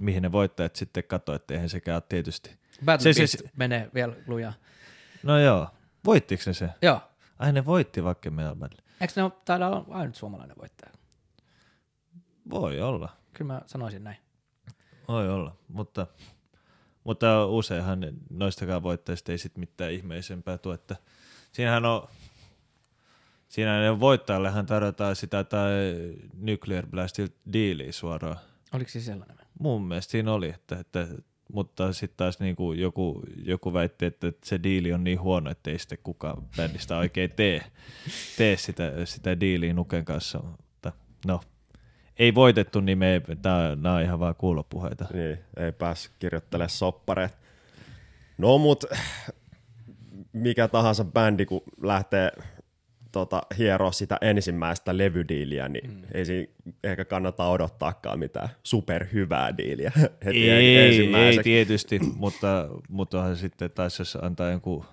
mihin 0.00 0.22
ne 0.22 0.32
voittajat 0.32 0.76
sitten 0.76 1.04
katso, 1.04 1.34
että 1.34 1.54
eihän 1.54 1.68
sekään 1.68 1.96
ole 1.96 2.02
tietysti. 2.08 2.58
Battle 2.84 3.12
Se- 3.12 3.26
se, 3.26 3.38
se- 3.38 3.50
menee 3.56 3.90
vielä 3.94 4.14
lujaa. 4.26 4.52
No 5.22 5.38
joo, 5.40 5.68
voittiko 6.04 6.42
ne 6.46 6.52
se? 6.52 6.68
Joo. 6.82 7.00
Ai 7.38 7.52
ne 7.52 7.64
voitti 7.64 8.04
vaikka 8.04 8.30
Melbourne. 8.30 8.76
Eikö 9.00 9.12
ne 9.16 9.22
ole, 9.22 9.32
taida 9.44 9.66
olla 9.68 9.84
ainut 9.90 10.16
suomalainen 10.16 10.56
voittaja? 10.60 10.92
Voi 12.50 12.80
olla, 12.80 13.08
Kyllä 13.34 13.52
mä 13.52 13.62
sanoisin 13.66 14.04
näin. 14.04 14.16
voi 15.08 15.28
olla, 15.28 15.56
mutta, 15.68 16.06
mutta 17.04 17.46
useinhan 17.46 18.00
noistakaan 18.30 18.82
voittajista 18.82 19.32
ei 19.32 19.38
sit 19.38 19.56
mitään 19.58 19.92
ihmeisempää 19.92 20.58
tule, 20.58 20.74
että 20.74 20.96
siinähän 21.52 21.84
on, 21.84 22.08
siinä 23.48 23.80
ne 23.80 24.00
voittajallehan 24.00 24.66
tarjotaan 24.66 25.16
sitä 25.16 25.44
tai 25.44 25.70
Nuclear 26.40 26.86
Blastil 26.86 27.28
diiliä 27.52 27.92
suoraan. 27.92 28.36
Oliko 28.74 28.90
se 28.90 29.00
sellainen? 29.00 29.46
Mun 29.60 29.82
mielestä 29.82 30.10
siinä 30.10 30.32
oli, 30.32 30.48
että, 30.48 30.78
että 30.78 31.08
mutta 31.52 31.92
sitten 31.92 32.16
taas 32.16 32.40
niinku 32.40 32.72
joku, 32.72 33.22
joku 33.44 33.72
väitti, 33.72 34.06
että 34.06 34.32
se 34.44 34.62
diili 34.62 34.92
on 34.92 35.04
niin 35.04 35.20
huono, 35.20 35.50
että 35.50 35.70
ei 35.70 35.78
sitten 35.78 35.98
kukaan 36.02 36.42
bändistä 36.56 36.96
oikein 36.96 37.30
tee, 37.36 37.62
tee 38.36 38.56
sitä, 38.56 38.92
sitä 39.04 39.40
diiliä 39.40 39.72
Nuken 39.72 40.04
kanssa. 40.04 40.38
Mutta 40.42 40.92
no, 41.26 41.40
ei 42.18 42.34
voitettu, 42.34 42.80
niin 42.80 42.98
me 42.98 43.12
ei, 43.12 43.20
tää, 43.42 43.76
nämä 43.76 43.94
on 43.94 44.02
ihan 44.02 44.20
vaan 44.20 44.34
kuulopuheita. 44.34 45.06
Niin, 45.12 45.38
ei 45.56 45.72
pääs 45.72 46.10
kirjoittelemaan 46.18 46.70
soppareet. 46.70 47.38
No 48.38 48.58
mut 48.58 48.84
mikä 50.32 50.68
tahansa 50.68 51.04
bändi, 51.04 51.46
kun 51.46 51.62
lähtee 51.82 52.32
tota, 53.18 53.42
hieroa 53.58 53.92
sitä 53.92 54.18
ensimmäistä 54.20 54.98
levydiiliä, 54.98 55.68
niin 55.68 55.90
mm. 55.90 56.02
ei 56.14 56.24
siinä 56.24 56.52
ehkä 56.84 57.04
kannata 57.04 57.48
odottaakaan 57.48 58.18
mitään 58.18 58.48
superhyvää 58.62 59.56
diiliä 59.58 59.92
heti 60.24 60.50
Ei, 60.50 60.76
ei 60.76 61.38
tietysti, 61.42 61.98
mutta, 62.16 62.68
mutta 62.88 63.18
onhan 63.18 63.36
sitten 63.36 63.70
taas 63.70 63.98
jos 63.98 64.18
antaa 64.22 64.50
jonkun 64.50 64.84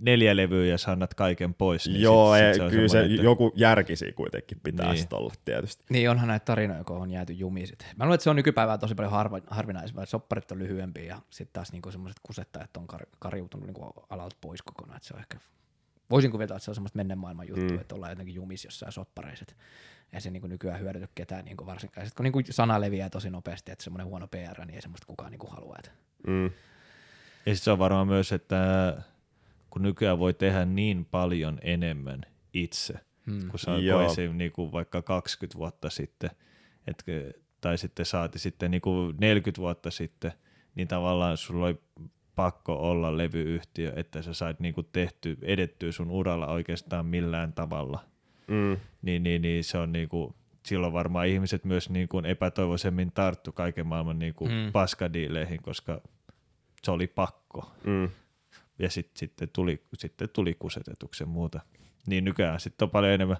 neljä 0.00 0.36
levyä 0.36 0.66
ja 0.66 0.78
sä 0.78 0.92
annat 0.92 1.14
kaiken 1.14 1.54
pois. 1.54 1.88
Niin 1.88 2.00
Joo, 2.02 2.34
sit, 2.34 2.44
ei, 2.44 2.54
sit 2.54 2.60
se 2.60 2.64
on 2.64 2.70
kyllä 2.70 2.88
se 2.88 3.00
että- 3.04 3.22
joku 3.22 3.52
järkisi 3.56 4.12
kuitenkin 4.12 4.60
pitää 4.62 4.92
Niin. 4.92 5.06
olla 5.12 5.34
tietysti. 5.44 5.84
Niin 5.90 6.10
onhan 6.10 6.28
näitä 6.28 6.44
tarinoja, 6.44 6.84
kun 6.84 6.96
on 6.96 7.10
jääty 7.10 7.32
jumiin 7.32 7.66
sit. 7.66 7.86
Mä 7.96 8.04
luulen, 8.04 8.14
että 8.14 8.24
se 8.24 8.30
on 8.30 8.36
nykypäivää 8.36 8.78
tosi 8.78 8.94
paljon 8.94 9.12
harva, 9.12 9.40
harvinaisempaa. 9.46 10.02
että 10.04 10.10
Sopparit 10.10 10.52
on 10.52 10.58
lyhyempiä 10.58 11.04
ja 11.04 11.18
sitten 11.30 11.52
taas 11.52 11.72
niinku 11.72 11.90
semmoiset 11.90 12.20
kusettajat 12.22 12.76
on 12.76 12.86
kar, 12.86 13.06
karjuutunut 13.18 13.66
niinku 13.66 13.84
alalta 14.10 14.36
pois 14.40 14.62
kokonaan. 14.62 14.96
Että 14.96 15.08
se 15.08 15.14
on 15.14 15.20
ehkä, 15.20 15.38
voisin 16.10 16.30
kuvitella, 16.30 16.56
että 16.56 16.64
se 16.64 16.70
on 16.70 16.74
semmoista 16.74 16.96
menneen 16.96 17.18
maailman 17.18 17.48
juttu, 17.48 17.74
mm. 17.74 17.80
että 17.80 17.94
ollaan 17.94 18.12
jotenkin 18.12 18.34
jumis 18.34 18.64
jossain 18.64 18.92
soppareiset. 18.92 19.56
Ei 20.12 20.20
se 20.20 20.30
niinku 20.30 20.46
nykyään 20.46 20.80
hyödytä 20.80 21.08
ketään 21.14 21.44
niinku 21.44 21.66
varsinkaan. 21.66 22.06
Sitten 22.06 22.16
kun 22.16 22.40
niinku 22.40 22.52
sana 22.52 22.80
leviää 22.80 23.10
tosi 23.10 23.30
nopeasti, 23.30 23.72
että 23.72 23.84
semmoinen 23.84 24.06
huono 24.06 24.28
PR, 24.28 24.64
niin 24.64 24.74
ei 24.74 24.82
semmoista 24.82 25.06
kukaan 25.06 25.30
niinku 25.30 25.46
halua. 25.46 25.76
Että. 25.78 25.90
Mm. 26.26 26.50
Ja 27.46 27.54
sit 27.54 27.64
se 27.64 27.70
on 27.70 27.78
varmaan 27.78 28.06
myös, 28.06 28.32
että 28.32 28.56
kun 29.70 29.82
nykyään 29.82 30.18
voi 30.18 30.34
tehdä 30.34 30.64
niin 30.64 31.04
paljon 31.04 31.58
enemmän 31.62 32.20
itse, 32.52 32.94
hmm. 33.26 33.48
kun 33.48 33.58
se 33.58 33.70
on 33.70 33.84
Joo. 33.84 34.06
esim. 34.06 34.36
Niinku 34.36 34.72
vaikka 34.72 35.02
20 35.02 35.58
vuotta 35.58 35.90
sitten, 35.90 36.30
et, 36.86 37.04
tai 37.60 37.78
sitten 37.78 38.06
saati 38.06 38.38
sitten 38.38 38.70
niinku 38.70 39.14
40 39.20 39.60
vuotta 39.60 39.90
sitten, 39.90 40.32
niin 40.74 40.88
tavallaan 40.88 41.36
sulla 41.36 41.66
oli 41.66 41.80
pakko 42.36 42.74
olla 42.90 43.16
levyyhtiö, 43.16 43.92
että 43.96 44.22
sä 44.22 44.34
sait 44.34 44.60
niinku 44.60 44.82
tehty, 44.82 45.38
edettyä 45.42 45.92
sun 45.92 46.10
uralla 46.10 46.46
oikeastaan 46.46 47.06
millään 47.06 47.52
tavalla. 47.52 48.04
Mm. 48.46 48.76
Niin, 49.02 49.22
niin, 49.22 49.42
niin 49.42 49.64
se 49.64 49.78
on 49.78 49.92
niinku, 49.92 50.34
silloin 50.66 50.92
varmaan 50.92 51.26
ihmiset 51.26 51.64
myös 51.64 51.90
niinku 51.90 52.18
epätoivoisemmin 52.18 53.12
tarttu 53.12 53.52
kaiken 53.52 53.86
maailman 53.86 54.18
niinku 54.18 54.44
Mm. 54.46 54.72
paskadiileihin, 54.72 55.62
koska 55.62 56.00
se 56.82 56.90
oli 56.90 57.06
pakko 57.06 57.70
Mm. 57.84 58.08
ja 58.78 58.90
sit, 58.90 59.10
sitten, 59.16 59.48
tuli, 59.52 59.82
sitten 59.98 60.28
tuli 60.28 60.54
kusetetuksen 60.58 61.28
muuta. 61.28 61.60
Niin 62.06 62.24
nykyään 62.24 62.60
sitten 62.60 62.86
on 62.86 62.90
paljon 62.90 63.12
enemmän, 63.12 63.36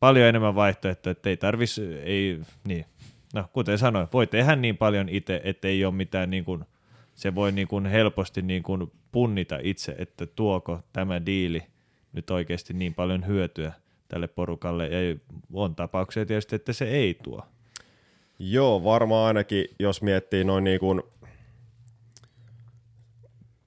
paljon 0.00 0.28
enemmän 0.28 0.54
vaihtoehtoja, 0.54 1.10
että 1.10 1.30
ei 1.30 1.36
tarvis, 1.36 1.78
ei, 2.02 2.40
niin, 2.64 2.84
no 3.34 3.44
kuten 3.52 3.78
sanoin, 3.78 4.08
voi 4.12 4.26
tehdä 4.26 4.56
niin 4.56 4.76
paljon 4.76 5.08
itse, 5.08 5.40
että 5.44 5.68
ei 5.68 5.84
ole 5.84 5.94
mitään 5.94 6.30
niin 6.30 6.44
kuin, 6.44 6.64
se 7.20 7.34
voi 7.34 7.52
niin 7.52 7.68
kuin 7.68 7.86
helposti 7.86 8.42
niin 8.42 8.62
kuin 8.62 8.92
punnita 9.12 9.58
itse, 9.62 9.94
että 9.98 10.26
tuoko 10.26 10.80
tämä 10.92 11.26
diili 11.26 11.62
nyt 12.12 12.30
oikeasti 12.30 12.74
niin 12.74 12.94
paljon 12.94 13.26
hyötyä 13.26 13.72
tälle 14.08 14.28
porukalle, 14.28 14.88
ja 14.88 15.16
on 15.52 15.74
tapauksia 15.74 16.26
tietysti, 16.26 16.56
että 16.56 16.72
se 16.72 16.84
ei 16.84 17.14
tuo. 17.14 17.46
Joo, 18.38 18.84
varmaan 18.84 19.26
ainakin, 19.26 19.64
jos 19.78 20.02
miettii 20.02 20.44
noin 20.44 20.64
niin 20.64 20.80
kuin, 20.80 21.02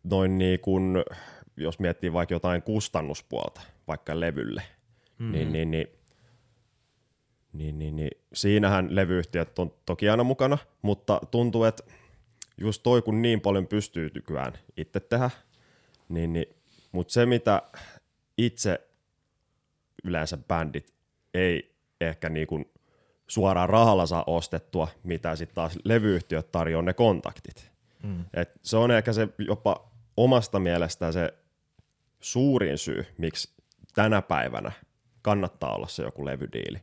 noin 0.04 0.38
niin 0.38 0.60
kuin, 0.60 1.04
jos 1.58 1.80
miettii 1.80 2.14
vaikka 2.14 2.36
jotain 2.36 2.62
kustannuspuolta, 2.62 3.62
vaikka 3.88 4.20
levylle, 4.20 4.64
mm-hmm. 5.20 5.32
niin, 5.32 5.51
niin, 5.51 5.72
niin, 5.72 5.88
niin, 7.54 7.80
niin, 7.80 7.95
niin, 7.95 8.12
siinähän 8.34 8.95
levyyhtiöt 8.95 9.60
on 9.60 9.74
toki 9.86 10.10
aina 10.10 10.24
mukana, 10.24 10.58
mutta 10.82 11.22
tuntuu, 11.32 11.64
että 11.64 11.84
just 12.58 12.84
toi, 12.84 13.01
kun 13.01 13.22
niin 13.22 13.41
paljon 13.41 13.68
pystyy 13.68 14.12
nykyään 14.14 14.54
itse 14.78 14.99
tehdä, 14.99 15.30
niin, 16.10 16.34
niin, 16.34 16.56
mutta 16.91 17.14
se, 17.14 17.26
mitä 17.26 17.62
itse 18.38 18.88
yleensä 20.04 20.38
bändit 20.38 20.93
ei 21.34 21.76
ehkä 22.01 22.30
niin 22.30 22.47
kuin 22.47 22.66
suoraan 23.28 23.70
rahalla 23.70 24.06
saa 24.06 24.24
ostettua, 24.28 24.88
mitä 25.04 25.36
sitten 25.36 25.56
taas 25.56 25.78
levyyhtiöt 25.84 26.51
tarjoaa 26.51 26.82
ne 26.82 26.93
kontaktit. 26.93 27.72
Mm. 28.04 28.26
Et 28.34 28.51
se 28.62 28.78
on 28.78 28.91
ehkä 28.91 29.14
se 29.14 29.28
jopa 29.38 29.91
omasta 30.18 30.60
mielestä 30.60 31.12
se 31.12 31.34
suurin 32.20 32.78
syy, 32.78 33.06
miksi 33.18 33.49
tänä 33.95 34.22
päivänä 34.22 34.72
kannattaa 35.22 35.76
olla 35.76 35.88
se 35.88 36.04
joku 36.04 36.26
levydiili. 36.26 36.82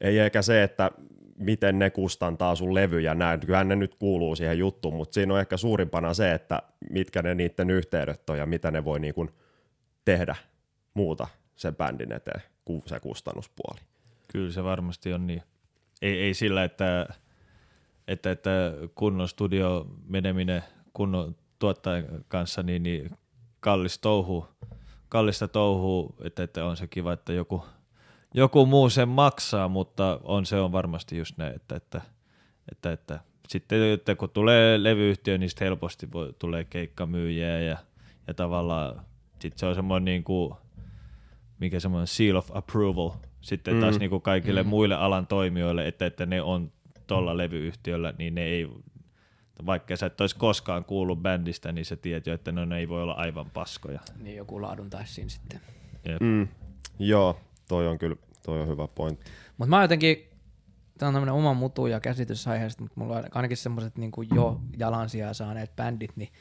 Ei 0.00 0.18
ehkä 0.18 0.42
se, 0.42 0.62
että 0.62 0.90
miten 1.38 1.78
ne 1.78 1.90
kustantaa 1.90 2.54
sun 2.54 2.74
levyjä 2.74 3.14
näin. 3.14 3.40
Kyllähän 3.40 3.68
ne 3.68 3.76
nyt 3.76 3.94
kuuluu 3.94 4.36
siihen 4.36 4.58
juttuun, 4.58 4.94
mutta 4.94 5.14
siinä 5.14 5.34
on 5.34 5.40
ehkä 5.40 5.56
suurimpana 5.56 6.14
se, 6.14 6.32
että 6.32 6.62
mitkä 6.90 7.22
ne 7.22 7.34
niiden 7.34 7.70
yhteydet 7.70 8.30
on 8.30 8.38
ja 8.38 8.46
mitä 8.46 8.70
ne 8.70 8.84
voi 8.84 9.00
niin 9.00 9.14
kuin 9.14 9.30
tehdä 10.04 10.36
muuta 10.94 11.26
sen 11.56 11.76
bändin 11.76 12.12
eteen 12.12 12.42
kuin 12.64 12.82
se 12.86 13.00
kustannuspuoli. 13.00 13.80
Kyllä 14.32 14.52
se 14.52 14.64
varmasti 14.64 15.12
on 15.12 15.26
niin. 15.26 15.42
Ei, 16.02 16.20
ei 16.20 16.34
sillä, 16.34 16.64
että, 16.64 17.08
että, 18.08 18.30
että 18.30 18.50
kunnon 18.94 19.28
studio 19.28 19.86
meneminen 20.06 20.62
kunnon 20.92 21.36
tuottajan 21.58 22.04
kanssa, 22.28 22.62
niin, 22.62 22.82
niin 22.82 23.10
kallis 23.60 23.98
touhu, 23.98 24.48
kallista 25.08 25.48
touhua, 25.48 26.14
että, 26.24 26.42
että 26.42 26.64
on 26.64 26.76
se 26.76 26.86
kiva, 26.86 27.12
että 27.12 27.32
joku, 27.32 27.64
joku 28.34 28.66
muu 28.66 28.90
sen 28.90 29.08
maksaa, 29.08 29.68
mutta 29.68 30.20
on 30.24 30.46
se 30.46 30.60
on 30.60 30.72
varmasti 30.72 31.18
just 31.18 31.38
näin, 31.38 31.54
että, 31.54 31.76
että, 31.76 32.00
että, 32.72 32.92
että 32.92 33.20
sitten 33.48 33.92
että 33.92 34.14
kun 34.14 34.30
tulee 34.30 34.82
levyyhtiö, 34.82 35.38
niin 35.38 35.50
sitten 35.50 35.66
helposti 35.66 36.12
voi, 36.12 36.34
tulee 36.38 36.64
keikkamyyjiä 36.64 37.60
ja, 37.60 37.76
ja 38.26 38.34
tavallaan 38.34 39.02
sitten 39.38 39.58
se 39.58 39.66
on 39.66 39.74
semmoinen 39.74 40.04
niin 40.04 40.24
kuin, 40.24 40.54
mikä 41.58 41.80
semmoinen 41.80 42.06
seal 42.06 42.36
of 42.36 42.56
approval 42.56 43.10
sitten 43.40 43.74
mm. 43.74 43.80
taas 43.80 43.98
niin 43.98 44.10
kuin 44.10 44.22
kaikille 44.22 44.62
mm. 44.62 44.68
muille 44.68 44.94
alan 44.94 45.26
toimijoille, 45.26 45.88
että, 45.88 46.06
että 46.06 46.26
ne 46.26 46.42
on 46.42 46.72
tuolla 47.06 47.36
levyyhtiöllä, 47.36 48.14
niin 48.18 48.34
ne 48.34 48.42
ei, 48.42 48.68
vaikka 49.66 49.96
sä 49.96 50.06
et 50.06 50.20
olisi 50.20 50.36
koskaan 50.36 50.84
kuullut 50.84 51.22
bändistä, 51.22 51.72
niin 51.72 51.84
sä 51.84 51.96
tiedät 51.96 52.26
jo, 52.26 52.34
että 52.34 52.52
no, 52.52 52.64
ne 52.64 52.78
ei 52.78 52.88
voi 52.88 53.02
olla 53.02 53.12
aivan 53.12 53.50
paskoja. 53.50 54.00
Niin 54.20 54.36
joku 54.36 54.62
laadun 54.62 54.90
taisi 54.90 55.14
siinä 55.14 55.28
sitten. 55.28 55.60
Jep. 56.08 56.20
Mm. 56.20 56.48
Joo, 56.98 57.40
toi 57.68 57.86
on 57.88 57.98
kyllä 57.98 58.16
toi 58.42 58.60
on 58.60 58.68
hyvä 58.68 58.88
pointti. 58.94 59.30
Mutta 59.56 59.70
mä 59.70 59.82
jotenkin, 59.82 60.16
tämä 60.98 61.08
on 61.08 61.14
tämmöinen 61.14 61.34
oma 61.34 61.54
mutu 61.54 61.86
ja 61.86 62.00
käsitys 62.00 62.48
aiheesta, 62.48 62.82
mutta 62.82 63.00
mulla 63.00 63.16
on 63.16 63.24
ainakin 63.30 63.56
semmoiset 63.56 63.98
niin 63.98 64.12
jo 64.34 64.60
jalansijaa 64.78 65.34
saaneet 65.34 65.76
bändit, 65.76 66.16
niin 66.16 66.32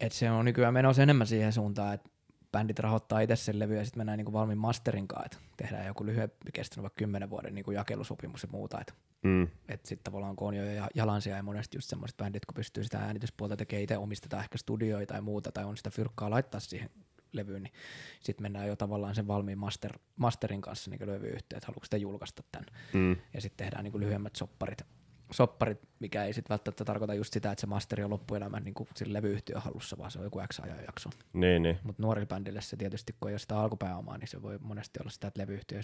että 0.00 0.18
se 0.18 0.30
on 0.30 0.44
nykyään 0.44 0.74
menossa 0.74 1.02
enemmän 1.02 1.26
siihen 1.26 1.52
suuntaan, 1.52 1.94
että 1.94 2.10
bändit 2.52 2.78
rahoittaa 2.78 3.20
itse 3.20 3.36
sen 3.36 3.58
levy 3.58 3.76
ja 3.76 3.84
sitten 3.84 4.00
mennään 4.00 4.16
niin 4.18 4.32
valmiin 4.32 4.58
masterin 4.58 5.08
kanssa, 5.08 5.26
että 5.26 5.38
tehdään 5.56 5.86
joku 5.86 6.06
lyhyempi 6.06 6.36
kestänyt 6.54 6.82
vaikka 6.82 6.98
kymmenen 6.98 7.30
vuoden 7.30 7.54
niin 7.54 7.64
jakelusopimus 7.72 8.42
ja 8.42 8.48
muuta, 8.52 8.80
että 8.80 8.92
Mm. 9.22 9.42
että 9.68 9.88
sitten 9.88 10.04
tavallaan 10.04 10.36
kun 10.36 10.48
on 10.48 10.54
jo 10.54 10.64
ja- 10.64 10.88
jalansija 10.94 11.36
ja 11.36 11.42
monesti 11.42 11.76
just 11.76 11.88
semmoiset 11.88 12.16
bändit, 12.16 12.46
kun 12.46 12.54
pystyy 12.54 12.84
sitä 12.84 12.98
äänityspuolta 12.98 13.56
tekemään 13.56 13.82
itse, 13.82 13.96
omistetaan 13.98 14.42
ehkä 14.42 14.58
studioita 14.58 15.14
tai 15.14 15.20
muuta, 15.20 15.52
tai 15.52 15.64
on 15.64 15.76
sitä 15.76 15.90
fyrkkaa 15.90 16.30
laittaa 16.30 16.60
siihen 16.60 16.90
levyyn, 17.32 17.62
niin 17.62 17.72
sitten 18.20 18.42
mennään 18.42 18.68
jo 18.68 18.76
tavallaan 18.76 19.14
sen 19.14 19.28
valmiin 19.28 19.58
master, 19.58 19.98
masterin 20.16 20.60
kanssa 20.60 20.90
niin 20.90 21.06
levyyhtiö, 21.06 21.56
että 21.56 21.66
haluatko 21.66 21.84
sitä 21.84 21.96
julkaista 21.96 22.42
tämän. 22.52 22.66
Mm. 22.92 23.16
Ja 23.34 23.40
sitten 23.40 23.64
tehdään 23.64 23.84
niin 23.84 24.00
lyhyemmät 24.00 24.36
sopparit, 24.36 24.82
sopparit, 25.30 25.78
mikä 25.98 26.24
ei 26.24 26.32
sitten 26.32 26.48
välttämättä 26.50 26.84
tarkoita 26.84 27.14
just 27.14 27.32
sitä, 27.32 27.52
että 27.52 27.60
se 27.60 27.66
masteri 27.66 28.04
on 28.04 28.10
loppuelämän 28.10 28.64
niin 28.64 28.74
sillä 28.94 29.12
levyyhtiön 29.12 29.62
hallussa, 29.62 29.98
vaan 29.98 30.10
se 30.10 30.18
on 30.18 30.24
joku 30.24 30.40
X 30.52 30.60
ajan 30.60 30.84
jakso. 30.86 31.10
Niin, 31.32 31.62
niin. 31.62 31.78
Mutta 31.82 32.02
nuorille 32.02 32.26
bändille 32.26 32.60
se 32.60 32.76
tietysti, 32.76 33.14
kun 33.20 33.30
ei 33.30 33.32
ole 33.32 33.38
sitä 33.38 33.60
alkupääomaa, 33.60 34.18
niin 34.18 34.28
se 34.28 34.42
voi 34.42 34.58
monesti 34.62 35.00
olla 35.00 35.10
sitä, 35.10 35.28
että 35.28 35.40
levyyhtiö 35.40 35.80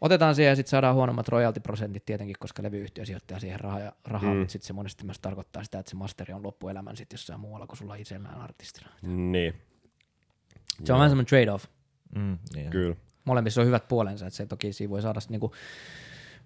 otetaan 0.00 0.34
siihen 0.34 0.50
ja 0.50 0.56
sitten 0.56 0.70
saadaan 0.70 0.94
huonommat 0.94 1.28
royalty-prosentit 1.28 2.04
tietenkin, 2.06 2.36
koska 2.38 2.62
levyyhtiö 2.62 3.04
sijoittaa 3.04 3.40
siihen 3.40 3.60
rahaa, 3.60 3.92
rahaa 4.04 4.32
Mm. 4.32 4.38
mutta 4.38 4.52
sitten 4.52 4.66
se 4.66 4.72
monesti 4.72 5.04
myös 5.04 5.18
tarkoittaa 5.18 5.64
sitä, 5.64 5.78
että 5.78 5.90
se 5.90 5.96
masteri 5.96 6.32
on 6.32 6.42
loppuelämän 6.42 6.96
sitten 6.96 7.14
jossain 7.14 7.40
muualla 7.40 7.66
kuin 7.66 7.76
sulla 7.78 7.94
itsellään 7.94 8.40
artistina. 8.40 8.90
Niin, 9.02 9.54
Se 10.84 10.92
on 10.92 10.98
vähän 10.98 11.10
semmoinen 11.10 11.28
trade-off. 11.58 11.64
Mm, 12.14 12.38
niin. 12.54 12.70
kyllä. 12.70 12.96
Molemmissa 13.24 13.60
on 13.60 13.66
hyvät 13.66 13.88
puolensa, 13.88 14.26
että 14.26 14.36
se 14.36 14.46
toki 14.46 14.72
siinä 14.72 14.90
voi 14.90 15.02
saada 15.02 15.20
niinku 15.28 15.52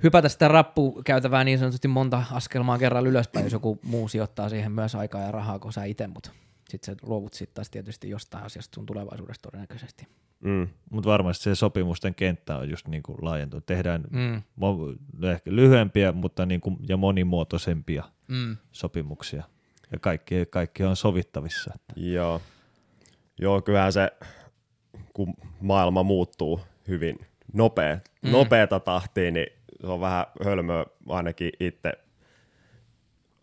hypätä 0.02 0.28
sitä 0.28 0.48
rappukäytävää 0.48 1.44
niin 1.44 1.58
sanotusti 1.58 1.88
monta 1.88 2.22
askelmaa 2.32 2.78
kerralla 2.78 3.08
ylöspäin, 3.08 3.44
jos 3.46 3.52
joku 3.52 3.78
muu 3.82 4.08
sijoittaa 4.08 4.48
siihen 4.48 4.72
myös 4.72 4.94
aikaa 4.94 5.20
ja 5.20 5.30
rahaa 5.32 5.58
kuin 5.58 5.72
sä 5.72 5.84
itse, 5.84 6.06
mutta 6.06 6.30
sitten 6.68 6.94
sä 6.94 7.00
luovut 7.08 7.34
sitten 7.34 7.54
taas 7.54 7.70
tietysti 7.70 8.10
jostain 8.10 8.44
asiasta 8.44 8.74
sun 8.74 8.86
tulevaisuudesta 8.86 9.42
todennäköisesti. 9.50 10.06
Mm. 10.40 10.68
Mutta 10.90 11.10
varmasti 11.10 11.44
se 11.44 11.54
sopimusten 11.54 12.14
kenttä 12.14 12.56
on 12.56 12.70
just 12.70 12.88
niin 12.88 13.02
kuin 13.02 13.18
laajentunut. 13.22 13.66
Tehdään 13.66 14.04
Mm. 14.10 14.42
mo- 14.60 15.26
ehkä 15.26 15.50
lyhyempiä 15.54 16.12
mutta 16.12 16.46
niin 16.46 16.60
kuin, 16.60 16.76
ja 16.88 16.96
monimuotoisempia 16.96 18.04
Mm. 18.28 18.56
sopimuksia. 18.72 19.42
Ja 19.92 19.98
kaikki, 19.98 20.34
kaikki 20.50 20.84
on 20.84 20.96
sovittavissa. 20.96 21.74
Joo. 21.96 22.40
Joo, 23.42 23.60
kyllähän 23.60 23.92
se, 23.92 24.10
kun 25.12 25.34
maailma 25.60 26.02
muuttuu 26.02 26.60
hyvin 26.88 27.18
nopea, 27.52 27.98
mm. 28.22 28.30
nopeata 28.30 28.80
tahtia, 28.80 29.30
niin 29.30 29.46
se 29.80 29.86
on 29.86 30.00
vähän 30.00 30.26
hölmöä 30.44 30.84
ainakin 31.08 31.52
itse 31.60 31.92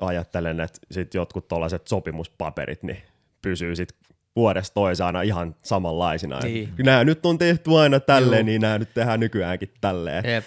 ajattelen, 0.02 0.60
että 0.60 0.80
sit 0.92 1.14
jotkut 1.14 1.48
tuollaiset 1.48 1.88
sopimuspaperit 1.88 2.84
niin 2.84 3.02
pysyy 3.42 3.76
sit 3.76 3.90
vuodesta 4.36 4.74
toiseen 4.74 5.08
aina 5.08 5.22
ihan 5.22 5.56
samanlaisina. 5.64 6.40
Niin. 6.40 6.74
Nämä 6.84 7.04
nyt 7.04 7.26
on 7.26 7.38
tehty 7.38 7.78
aina 7.78 8.00
tälleen, 8.00 8.40
Juu. 8.40 8.46
niin 8.46 8.62
nämä 8.62 8.78
nyt 8.78 8.94
tehdään 8.94 9.20
nykyäänkin 9.20 9.74
tälleen. 9.82 10.26
Jep. 10.26 10.46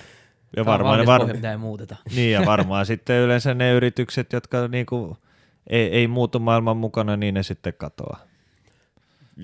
Ja 0.56 0.64
varmaan, 0.64 1.06
var... 1.06 1.20
pohja, 1.20 1.34
mitä 1.34 1.50
ei 1.50 1.56
muuteta. 1.56 1.96
niin, 2.16 2.32
ja 2.32 2.46
varmaan 2.46 2.86
sitten 2.86 3.16
yleensä 3.16 3.54
ne 3.54 3.72
yritykset, 3.72 4.32
jotka 4.32 4.68
niinku 4.68 5.16
ei, 5.66 5.88
ei 5.88 6.08
muutu 6.08 6.38
maailman 6.38 6.76
mukana, 6.76 7.16
niin 7.16 7.34
ne 7.34 7.42
sitten 7.42 7.74
katoaa. 7.78 8.31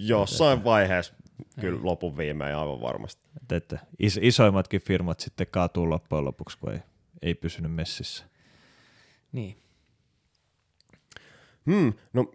Jossain 0.06 0.64
vaiheessa 0.64 1.14
kyllä 1.60 1.80
lopun 1.82 2.16
viimein 2.16 2.56
aivan 2.56 2.80
varmasti. 2.80 3.22
Et, 3.42 3.52
että 3.52 3.78
is, 3.98 4.18
isoimmatkin 4.22 4.80
firmat 4.80 5.20
sitten 5.20 5.46
kaatuu 5.50 5.90
loppujen 5.90 6.24
lopuksi, 6.24 6.58
kun 6.58 6.72
ei, 6.72 6.80
ei 7.22 7.34
pysynyt 7.34 7.74
messissä. 7.74 8.24
Niin. 9.32 9.56
Hmm, 11.66 11.92
no 12.12 12.32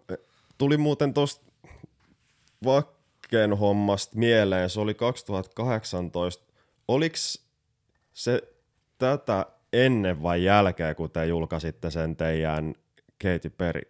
tuli 0.58 0.76
muuten 0.76 1.14
tuosta 1.14 1.44
Vakken 2.64 3.58
hommasta 3.58 4.18
mieleen, 4.18 4.70
se 4.70 4.80
oli 4.80 4.94
2018. 4.94 6.44
Oliko 6.88 7.16
se 8.12 8.42
tätä 8.98 9.46
ennen 9.72 10.22
vai 10.22 10.44
jälkeen, 10.44 10.96
kun 10.96 11.10
te 11.10 11.26
julkaisitte 11.26 11.90
sen 11.90 12.16
teidän 12.16 12.74
Katy 13.22 13.50
Perry 13.50 13.82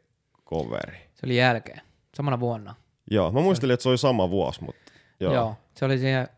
coveri? 0.46 0.96
Se 1.14 1.26
oli 1.26 1.36
jälkeen, 1.36 1.80
samana 2.16 2.40
vuonna. 2.40 2.74
Joo, 3.10 3.32
mä 3.32 3.40
muistelin, 3.40 3.74
että 3.74 3.82
se 3.82 3.88
oli 3.88 3.98
sama 3.98 4.30
vuosi, 4.30 4.64
mutta 4.64 4.92
joo. 5.20 5.34
Joo. 5.34 5.56
Se 5.76 5.84
oli 5.84 5.98
siihen, 5.98 6.28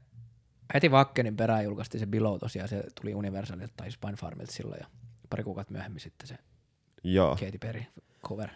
heti 0.75 0.91
Vakkenin 0.91 1.37
perään 1.37 1.65
julkaistiin 1.65 2.01
se 2.01 2.07
Below 2.07 2.39
tosiaan, 2.39 2.69
se 2.69 2.83
tuli 3.01 3.15
Universalilta 3.15 3.73
tai 3.77 3.91
Spine 3.91 4.17
Farmilta 4.17 4.53
silloin 4.53 4.79
ja 4.81 4.87
pari 5.31 5.45
kuukautta 5.45 5.73
myöhemmin 5.73 6.01
sitten 6.01 6.29
se 6.29 6.39
joo. 7.05 7.37
Katy 7.37 7.59
Perry 7.59 7.83
cover. 8.25 8.49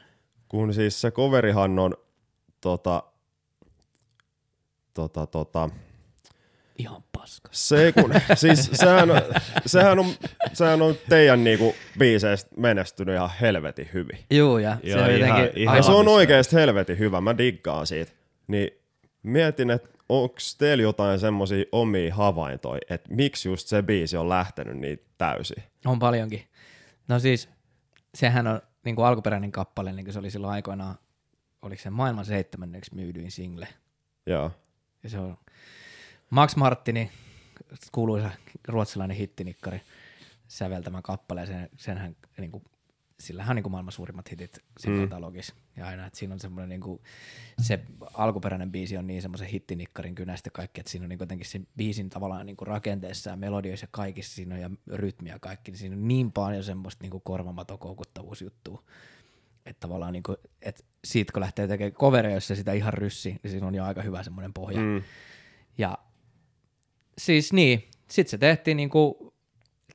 Kun 0.49 0.75
siis 0.75 1.01
se 1.01 1.11
coverihan 1.11 1.79
on 1.79 1.95
tota, 2.61 3.03
tota, 4.95 5.27
tota, 5.27 5.71
Ihan 6.81 7.03
paska. 7.13 7.49
Se, 7.53 7.93
kun, 7.93 8.13
siis 8.35 8.71
sehän, 8.73 9.11
on- 9.11 9.23
sehän, 9.67 9.99
on, 9.99 10.07
sehän 10.53 10.83
on 10.83 10.95
teidän 11.09 11.45
niinku 11.45 11.75
biiseistä 11.99 12.51
menestynyt 12.57 13.15
ihan 13.15 13.31
helvetin 13.41 13.89
hyvin. 13.95 14.19
Joo, 14.31 14.59
ja 14.59 14.77
Joo, 14.83 14.99
se 14.99 15.05
on 15.05 15.11
ihan- 15.11 15.31
jotenkin 15.41 15.63
ihan- 15.63 15.85
se 15.85 15.91
on 15.93 16.09
oikeasti 16.09 16.57
helvetin 16.57 16.99
hyvä, 16.99 17.21
mä 17.21 17.39
diggaan 17.39 17.87
siitä. 17.87 18.13
Niin 18.47 18.71
mietin, 19.23 19.71
että 19.71 19.89
onko 20.09 20.37
teillä 20.59 20.83
jotain 20.83 21.19
semmoisia 21.19 21.65
omia 21.73 22.15
havaintoja, 22.15 22.81
että 22.91 23.15
miksi 23.15 23.49
just 23.49 23.69
se 23.69 23.83
biisi 23.83 24.17
on 24.17 24.29
lähtenyt 24.29 24.77
niin 24.77 25.01
täysin. 25.19 25.63
On 25.87 25.99
paljonkin. 25.99 26.45
No 27.09 27.19
siis, 27.19 27.49
sehän 28.15 28.47
on 28.47 28.61
niin 28.85 28.97
kuin 28.97 29.07
alkuperäinen 29.07 29.53
kappale, 29.53 29.93
niin 29.93 30.05
kuin 30.05 30.13
se 30.13 30.19
oli 30.19 30.31
silloin 30.31 30.53
aikoinaan, 30.53 30.95
oliko 31.63 31.83
se 31.83 31.91
maailman 31.91 32.25
seitsemänneksi 32.25 32.95
myydyin 32.95 33.31
single. 33.31 33.69
Joo. 34.27 34.51
Ja 35.03 35.11
se 35.11 35.19
on 35.19 35.37
Max 36.31 36.57
Martini, 36.57 37.11
kuuluisa 37.93 38.31
ruotsalainen 38.69 39.17
hittinikkari, 39.17 39.81
säveltämä 40.49 41.03
kappale. 41.03 41.47
Sen, 41.47 41.69
senhän, 41.77 42.17
niin 42.39 42.53
kuin, 42.53 42.65
sillähän 43.21 43.51
on 43.51 43.57
niin 43.57 43.63
kuin 43.63 43.71
maailman 43.71 43.93
suurimmat 43.93 44.31
hitit 44.31 44.59
siinä 44.79 44.97
mm. 44.97 45.03
katalogissa. 45.03 45.55
Ja 45.77 45.87
aina, 45.87 46.07
että 46.07 46.19
siinä 46.19 46.35
on 46.35 46.41
semmoinen, 46.41 46.69
niin 46.69 46.81
kuin, 46.81 47.01
se 47.63 47.81
alkuperäinen 48.15 48.73
biisi 48.73 48.97
on 48.97 49.07
niin 49.07 49.23
semmoisen 49.23 49.49
hittinikkarin 49.49 50.15
kynästä 50.15 50.51
kaikki, 50.51 50.81
että 50.81 50.91
siinä 50.91 51.05
on 51.05 51.09
niin 51.09 51.21
jotenkin 51.21 51.47
se 51.47 51.61
biisin 51.77 52.11
tavallaan 52.11 52.47
niin 52.47 52.57
kuin 52.57 52.69
rakenteessa 52.69 53.31
ja 53.31 53.37
melodioissa 53.37 53.85
ja 53.85 53.89
kaikissa 53.91 54.35
siinä 54.35 54.55
on 54.55 54.61
ja 54.61 54.71
rytmiä 54.91 55.33
ja 55.33 55.39
kaikki, 55.39 55.71
niin 55.71 55.79
siinä 55.79 55.97
on 55.97 56.09
niin 56.09 56.33
paljon 56.33 56.65
semmoista 56.65 57.05
niin 57.05 57.11
kuin 57.11 57.23
korvamaton 57.25 57.79
koukuttavuusjuttua. 57.79 58.83
Että 59.67 59.81
tavallaan 59.81 60.13
niin 60.13 60.23
kuin, 60.23 60.37
että 60.63 60.83
siitä 61.05 61.33
kun 61.33 61.41
lähtee 61.41 61.69
tekemään 61.69 61.93
coveria, 61.93 62.35
jossa 62.35 62.55
sitä 62.55 62.73
ihan 62.73 62.93
ryssi, 62.93 63.37
niin 63.43 63.51
siinä 63.51 63.67
on 63.67 63.75
jo 63.75 63.85
aika 63.85 64.03
hyvä 64.03 64.23
semmoinen 64.23 64.53
pohja. 64.53 64.81
Mm. 64.81 65.03
Ja 65.79 65.99
siis 67.25 67.53
niin, 67.53 67.89
sitten 68.11 68.31
se 68.31 68.39
tehtiin 68.39 68.77
niinku, 68.77 69.35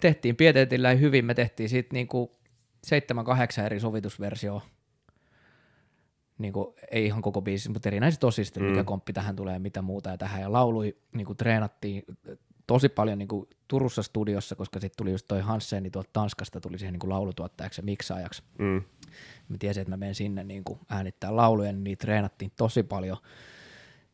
tehtiin 0.01 0.35
pieteetillä 0.35 0.93
hyvin, 0.93 1.25
me 1.25 1.33
tehtiin 1.33 1.69
siitä 1.69 1.89
niinku 1.93 2.39
seitsemän, 2.83 3.25
kahdeksan 3.25 3.65
eri 3.65 3.79
sovitusversioa. 3.79 4.61
Niinku, 6.37 6.75
ei 6.91 7.05
ihan 7.05 7.21
koko 7.21 7.41
biisi, 7.41 7.69
mutta 7.69 7.89
erinäiset 7.89 8.23
osista, 8.23 8.59
mm. 8.59 8.65
mikä 8.65 8.83
komppi 8.83 9.13
tähän 9.13 9.35
tulee 9.35 9.53
ja 9.53 9.59
mitä 9.59 9.81
muuta 9.81 10.09
ja 10.09 10.17
tähän. 10.17 10.41
Ja 10.41 10.51
laului 10.51 10.97
niinku 11.13 11.35
treenattiin 11.35 12.03
tosi 12.67 12.89
paljon 12.89 13.17
niinku 13.17 13.49
Turussa 13.67 14.03
studiossa, 14.03 14.55
koska 14.55 14.79
sitten 14.79 14.97
tuli 14.97 15.11
just 15.11 15.27
toi 15.27 15.41
Hansseni 15.41 15.89
tuolta 15.89 16.09
Tanskasta, 16.13 16.61
tuli 16.61 16.79
siihen 16.79 16.93
niinku 16.93 17.09
laulutuottajaksi 17.09 17.81
ja 17.81 17.85
miksaajaksi. 17.85 18.43
Mm. 18.59 18.83
Mä 19.49 19.57
tiesin, 19.59 19.81
että 19.81 19.91
mä 19.91 19.97
menen 19.97 20.15
sinne 20.15 20.43
niin 20.43 20.63
kuin 20.63 20.79
äänittää 20.89 21.35
lauluja, 21.35 21.71
niin 21.71 21.83
niitä 21.83 22.01
treenattiin 22.01 22.51
tosi 22.55 22.83
paljon 22.83 23.17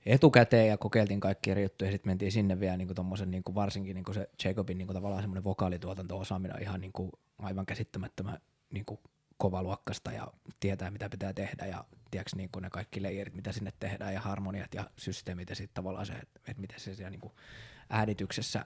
etukäteen 0.06 0.68
ja 0.68 0.78
kokeiltiin 0.78 1.20
kaikki 1.20 1.52
eri 1.52 1.64
juttuja, 1.64 1.88
ja 1.88 1.92
sitten 1.92 2.10
mentiin 2.10 2.32
sinne 2.32 2.60
vielä 2.60 2.78
niin 2.78 2.96
tommosen, 2.96 3.32
niin 3.32 3.44
kuin 3.44 3.56
varsinkin 3.56 3.94
niin 3.96 4.04
kuin 4.04 4.16
se 4.16 4.30
Jacobin 4.44 4.78
niin 4.78 4.88
kuin 4.88 4.96
tavallaan 4.96 5.24
semmoinen 5.24 5.44
vokaalituotanto-osaaminen 5.44 6.56
on 6.56 6.62
ihan 6.62 6.82
niin 6.82 6.94
kuin 6.94 7.12
aivan 7.40 7.66
käsittämättömän 7.66 8.38
niin 8.74 8.86
kuin 8.86 9.00
kovaluokkasta 9.38 10.12
ja 10.12 10.28
tietää, 10.60 10.92
mitä 10.92 11.10
pitää 11.10 11.34
tehdä 11.34 11.66
ja 11.66 11.86
tiedätkö, 12.12 12.36
niin 12.36 12.50
kuin 12.52 12.64
ne 12.64 12.70
kaikki 12.70 13.02
layerit, 13.02 13.36
mitä 13.36 13.52
sinne 13.52 13.72
tehdään 13.80 14.14
ja 14.14 14.20
harmoniat 14.20 14.74
ja 14.74 14.90
systeemit 14.98 15.50
ja 15.50 15.56
sitten 15.56 15.74
tavallaan 15.74 16.06
se, 16.06 16.14
että, 16.14 16.40
että 16.48 16.62
miten 16.62 16.80
se 16.80 16.96
siellä 16.96 17.10
niin 17.10 17.22
kuin 17.22 17.34
äänityksessä 17.90 18.66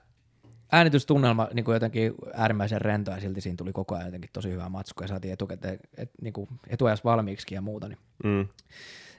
äänitystunnelma 0.72 1.48
niin 1.52 1.64
kuin 1.64 1.72
jotenkin 1.74 2.14
äärimmäisen 2.34 2.80
rento 2.80 3.10
ja 3.10 3.20
silti 3.20 3.40
siinä 3.40 3.56
tuli 3.56 3.72
koko 3.72 3.94
ajan 3.94 4.06
jotenkin 4.06 4.30
tosi 4.32 4.50
hyvää 4.50 4.68
matskua 4.68 5.04
ja 5.04 5.08
saatiin 5.08 5.32
etukäteen 5.32 5.78
et, 5.96 6.10
niin 6.22 6.32
kuin 6.32 6.48
etuajassa 6.68 7.04
valmiiksi 7.04 7.54
ja 7.54 7.60
muuta. 7.60 7.88
Niin. 7.88 7.98
Mm. 8.24 8.48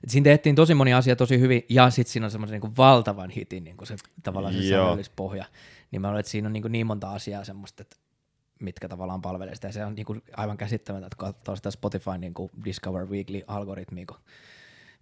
Et 0.04 0.10
siinä 0.10 0.24
tehtiin 0.24 0.56
tosi 0.56 0.74
moni 0.74 0.94
asia 0.94 1.16
tosi 1.16 1.40
hyvin 1.40 1.66
ja 1.70 1.90
sitten 1.90 2.12
siinä 2.12 2.26
on 2.26 2.32
semmoisen 2.32 2.62
niin 2.62 2.78
valtavan 2.78 3.30
hitin 3.30 3.64
niin 3.64 3.78
kuin 3.78 3.88
se 3.88 3.96
tavallaan 4.24 4.54
se 4.54 4.70
sävellispohja. 4.70 5.46
Niin 5.92 6.02
mä 6.02 6.08
luulen, 6.08 6.20
että 6.20 6.32
siinä 6.32 6.48
on 6.48 6.54
niin, 6.54 6.62
kuin 6.62 6.72
niin 6.72 6.88
monta 6.88 7.12
asiaa 7.12 7.44
semmoista, 7.44 7.82
että 7.82 7.96
mitkä 8.60 8.88
tavallaan 8.88 9.22
palvelee 9.22 9.56
sitä. 9.56 9.68
Ja 9.68 9.74
se 9.74 9.86
on 9.86 9.96
niin 9.96 10.06
kuin 10.06 10.24
aivan 10.38 10.58
käsittämätöntä, 10.58 11.08
että 11.08 11.18
katsoo 11.18 11.56
sitä 11.56 11.72
Spotify 11.72 12.18
niin 12.18 12.34
kuin 12.34 12.52
Discover 12.66 13.06
Weekly-algoritmia, 13.06 14.06
kun 14.08 14.18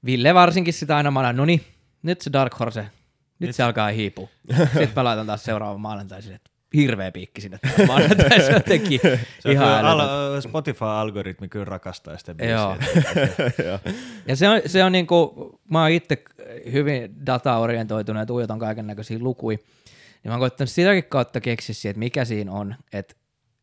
Ville 0.05 0.33
varsinkin 0.33 0.73
sitä 0.73 0.97
aina 0.97 1.11
mä 1.11 1.33
no 1.33 1.45
niin, 1.45 1.61
nyt 2.03 2.21
se 2.21 2.33
Dark 2.33 2.59
Horse, 2.59 2.81
nyt, 2.81 2.91
nyt 3.39 3.55
se 3.55 3.63
alkaa 3.63 3.87
hiipua. 3.87 4.27
Sitten 4.63 4.91
mä 4.95 5.03
laitan 5.03 5.27
taas 5.27 5.43
seuraavan 5.43 5.81
maanantaisin, 5.81 6.35
että 6.35 6.51
hirveä 6.75 7.11
piikki 7.11 7.41
sinne 7.41 7.59
maanantaisin 7.87 8.53
jotenkin. 8.59 8.99
Se 9.39 9.51
ihan 9.51 9.85
al- 9.85 10.41
Spotify-algoritmi 10.41 11.47
kyllä 11.47 11.65
rakastaa 11.65 12.17
sitä 12.17 12.35
Joo. 12.45 12.75
biisiä. 12.79 13.79
Ja 14.27 14.35
se 14.35 14.49
on, 14.49 14.61
se 14.65 14.83
on 14.83 14.91
niinku, 14.91 15.33
mä 15.69 15.81
oon 15.81 15.91
itse 15.91 16.23
hyvin 16.71 17.25
dataorientoitunut 17.25 18.19
ja 18.21 18.25
tuijotan 18.25 18.59
kaiken 18.59 18.87
näköisiä 18.87 19.17
lukuja, 19.21 19.57
niin 19.57 20.29
mä 20.29 20.31
oon 20.33 20.39
koittanut 20.39 20.69
sitäkin 20.69 21.03
kautta 21.03 21.41
keksiä 21.41 21.75
siihen, 21.75 21.91
että 21.91 21.99
mikä 21.99 22.25
siinä 22.25 22.51
on, 22.51 22.75
että 22.93 23.15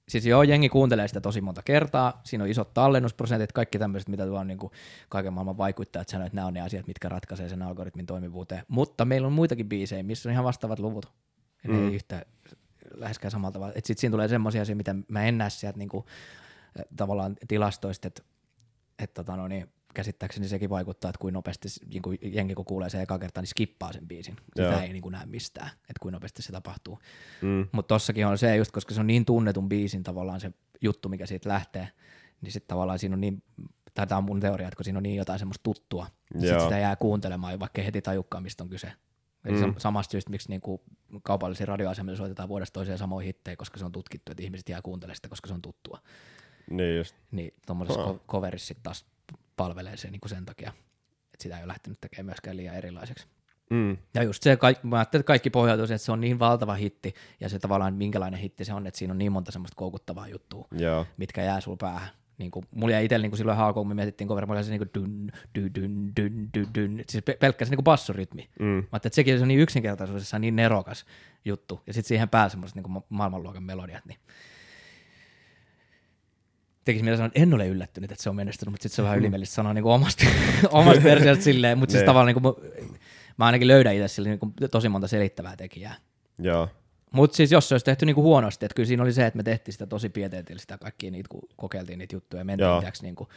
siis 0.08 0.26
joo, 0.26 0.42
jengi 0.42 0.68
kuuntelee 0.68 1.08
sitä 1.08 1.20
tosi 1.20 1.40
monta 1.40 1.62
kertaa, 1.64 2.20
siinä 2.24 2.44
on 2.44 2.50
isot 2.50 2.74
tallennusprosentit, 2.74 3.52
kaikki 3.52 3.78
tämmöiset, 3.78 4.08
mitä 4.08 4.22
tuolla 4.24 4.40
on 4.40 4.46
niinku 4.46 4.72
kaiken 5.08 5.32
maailman 5.32 5.58
vaikuttajat 5.58 6.08
sanoo, 6.08 6.26
että 6.26 6.36
nämä 6.36 6.46
on 6.46 6.54
ne 6.54 6.60
asiat, 6.60 6.86
mitkä 6.86 7.08
ratkaisee 7.08 7.48
sen 7.48 7.62
algoritmin 7.62 8.06
toimivuuteen, 8.06 8.62
mutta 8.68 9.04
meillä 9.04 9.26
on 9.26 9.32
muitakin 9.32 9.68
biisejä, 9.68 10.02
missä 10.02 10.28
on 10.28 10.32
ihan 10.32 10.44
vastaavat 10.44 10.78
luvut, 10.78 11.06
Mm. 11.68 11.88
ei 11.88 11.94
yhtä 11.94 12.24
läheskään 12.94 13.30
samalla 13.30 13.52
tavalla, 13.52 13.72
että 13.76 13.86
sitten 13.86 14.00
siinä 14.00 14.10
tulee 14.10 14.28
semmoisia 14.28 14.62
asioita, 14.62 14.76
mitä 14.76 14.94
mä 15.08 15.24
en 15.24 15.38
näe 15.38 15.50
sieltä 15.50 15.78
niinku, 15.78 16.06
tavallaan 16.96 17.36
tilastoista, 17.48 18.08
että 18.08 18.22
että 18.98 19.24
tota, 19.24 19.36
no 19.36 19.48
niin, 19.48 19.68
käsittääkseni 19.94 20.48
sekin 20.48 20.70
vaikuttaa, 20.70 21.08
että 21.08 21.18
kuin 21.18 21.34
nopeasti 21.34 21.68
niin 21.90 22.02
kuin 22.02 22.18
jengi 22.22 22.54
kun 22.54 22.64
kuulee 22.64 22.90
sen 22.90 23.00
eka 23.00 23.18
kertaa, 23.18 23.40
niin 23.40 23.48
skippaa 23.48 23.92
sen 23.92 24.08
biisin. 24.08 24.36
Sitä 24.56 24.68
Joo. 24.68 24.80
ei 24.80 24.92
niin 24.92 25.02
kuin 25.02 25.12
näe 25.12 25.26
mistään, 25.26 25.68
että 25.68 26.00
kuin 26.00 26.12
nopeasti 26.12 26.42
se 26.42 26.52
tapahtuu. 26.52 26.98
Mm. 27.42 27.68
Mutta 27.72 27.88
tossakin 27.88 28.26
on 28.26 28.38
se 28.38 28.56
just, 28.56 28.70
koska 28.70 28.94
se 28.94 29.00
on 29.00 29.06
niin 29.06 29.24
tunnetun 29.24 29.68
biisin 29.68 30.02
tavallaan 30.02 30.40
se 30.40 30.52
juttu, 30.80 31.08
mikä 31.08 31.26
siitä 31.26 31.48
lähtee, 31.48 31.88
niin 32.40 32.52
sitten 32.52 32.68
tavallaan 32.68 32.98
siinä 32.98 33.14
on 33.14 33.20
niin, 33.20 33.42
tai 33.94 34.06
tämä 34.06 34.18
on 34.18 34.24
mun 34.24 34.40
teoria, 34.40 34.68
että 34.68 34.76
kun 34.76 34.84
siinä 34.84 34.98
on 34.98 35.02
niin 35.02 35.16
jotain 35.16 35.38
semmoista 35.38 35.62
tuttua, 35.62 36.06
niin 36.34 36.48
sit 36.48 36.60
sitä 36.60 36.78
jää 36.78 36.96
kuuntelemaan, 36.96 37.60
vaikka 37.60 37.80
ei 37.80 37.86
heti 37.86 38.02
tajukkaan, 38.02 38.42
mistä 38.42 38.64
on 38.64 38.70
kyse. 38.70 38.92
Eli 39.44 39.66
Mm. 39.66 39.74
samasta 39.78 40.12
syystä, 40.12 40.30
miksi 40.30 40.48
niinku 40.48 40.82
kaupallisia 41.22 41.66
radioasemilla 41.66 42.16
soitetaan 42.16 42.48
vuodesta 42.48 42.72
toiseen 42.74 42.98
samoja 42.98 43.24
hittejä, 43.26 43.56
koska 43.56 43.78
se 43.78 43.84
on 43.84 43.92
tutkittu, 43.92 44.32
että 44.32 44.42
ihmiset 44.42 44.68
jää 44.68 44.82
kuuntelemaan 44.82 45.16
sitä, 45.16 45.28
koska 45.28 45.48
se 45.48 45.54
on 45.54 45.62
tuttua 45.62 45.98
Niin 46.70 46.96
just. 46.96 47.14
niin 47.30 47.54
tuommoisessa 47.66 48.04
ko- 48.04 48.20
coverissa 48.28 48.66
sit 48.66 48.78
taas 48.82 49.06
palvelee 49.56 49.96
se 49.96 50.10
niin 50.10 50.20
sen 50.26 50.46
takia, 50.46 50.72
että 51.32 51.42
sitä 51.42 51.56
ei 51.56 51.62
ole 51.62 51.68
lähtenyt 51.68 52.00
tekemään 52.00 52.26
myöskään 52.26 52.56
liian 52.56 52.74
erilaiseksi. 52.76 53.26
Mm. 53.70 53.96
Ja 54.14 54.22
just 54.22 54.42
se, 54.42 54.56
kaik- 54.56 54.82
mä 54.82 54.96
ajattelin, 54.96 55.20
että 55.20 55.26
kaikki 55.26 55.50
pohjautuu 55.50 55.86
siihen, 55.86 55.96
että 55.96 56.04
se 56.06 56.12
on 56.12 56.20
niin 56.20 56.38
valtava 56.38 56.74
hitti, 56.74 57.14
ja 57.40 57.48
se 57.48 57.58
tavallaan 57.58 57.94
minkälainen 57.94 58.40
hitti 58.40 58.64
se 58.64 58.74
on, 58.74 58.86
että 58.86 58.98
siinä 58.98 59.12
on 59.12 59.18
niin 59.18 59.32
monta 59.32 59.52
semmoista 59.52 59.76
koukuttavaa 59.76 60.28
juttua, 60.28 60.68
Joo. 60.72 61.06
mitkä 61.16 61.42
jää 61.42 61.60
sul 61.60 61.76
päähän. 61.76 62.08
Niin 62.38 62.50
kuin, 62.50 62.66
mulla 62.70 62.92
jäi 62.92 63.04
itsellä 63.04 63.28
niin 63.28 63.36
silloin 63.36 63.58
haakuun, 63.58 63.84
kun 63.84 63.88
me 63.88 63.94
mietittiin 63.94 64.28
coveria, 64.28 64.46
mulla 64.46 64.58
oli 64.58 64.64
se 64.64 64.70
niin 64.70 64.80
kuin 64.80 64.90
dun, 64.94 65.30
dun, 65.54 65.70
dun, 65.74 66.12
dun, 66.16 66.48
dun, 66.54 66.68
dun, 66.74 67.04
siis 67.08 67.24
pe- 67.24 67.36
pelkkä 67.40 67.64
se 67.64 67.70
niin 67.70 67.76
kuin 67.76 67.84
bassorytmi. 67.84 68.48
Mm. 68.58 68.64
Mä 68.66 68.74
ajattelin, 68.76 68.96
että 68.96 69.14
sekin 69.14 69.42
on 69.42 69.48
niin 69.48 69.60
yksinkertaisuudessaan 69.60 70.40
niin 70.40 70.56
nerokas 70.56 71.04
juttu, 71.44 71.80
ja 71.86 71.92
sitten 71.92 72.08
siihen 72.08 72.28
päällä 72.28 72.48
semmoiset 72.48 72.74
niin 72.76 72.82
kuin 72.82 72.92
ma- 72.92 73.02
maailmanluokan 73.08 73.62
melodiat, 73.62 74.06
niin 74.06 74.18
tekisi 76.84 77.04
mieltä 77.04 77.16
sanoa, 77.16 77.26
että 77.26 77.40
en 77.40 77.54
ole 77.54 77.68
yllättynyt, 77.68 78.12
että 78.12 78.22
se 78.22 78.30
on 78.30 78.36
menestynyt, 78.36 78.72
mutta 78.72 78.82
sitten 78.82 78.96
se 78.96 79.02
on 79.02 79.06
vähän 79.06 79.18
ylimielistä 79.18 79.54
sanoa 79.54 79.74
niin 79.74 79.84
omasta, 79.84 80.24
omasta 80.70 81.02
versiosta 81.02 81.44
silleen, 81.44 81.78
mutta 81.78 81.92
siis 81.92 82.02
Ne. 82.02 82.06
tavallaan 82.06 82.34
niin 82.34 82.42
kuin, 82.42 82.54
mä 83.36 83.46
ainakin 83.46 83.68
löydän 83.68 83.94
itse 83.94 84.08
sille 84.08 84.28
niin 84.28 84.38
kuin, 84.38 84.54
tosi 84.70 84.88
monta 84.88 85.08
selittävää 85.08 85.56
tekijää. 85.56 85.94
Joo. 86.38 86.68
Mutta 87.12 87.36
siis 87.36 87.52
jos 87.52 87.68
se 87.68 87.74
olisi 87.74 87.84
tehty 87.84 88.06
niinku 88.06 88.22
huonosti, 88.22 88.66
että 88.66 88.74
kyllä 88.74 88.86
siinä 88.86 89.02
oli 89.02 89.12
se, 89.12 89.26
että 89.26 89.36
me 89.36 89.42
tehtiin 89.42 89.72
sitä 89.72 89.86
tosi 89.86 90.08
pieteetillistä 90.08 90.78
kaikkia 90.78 91.10
niitä, 91.10 91.28
kun 91.28 91.48
kokeiltiin 91.56 91.98
niitä 91.98 92.16
juttuja 92.16 92.40
ja 92.40 92.44
mentiin 92.44 92.66
Joo. 92.66 92.80
tiiäks, 92.80 93.02
niinku 93.02 93.28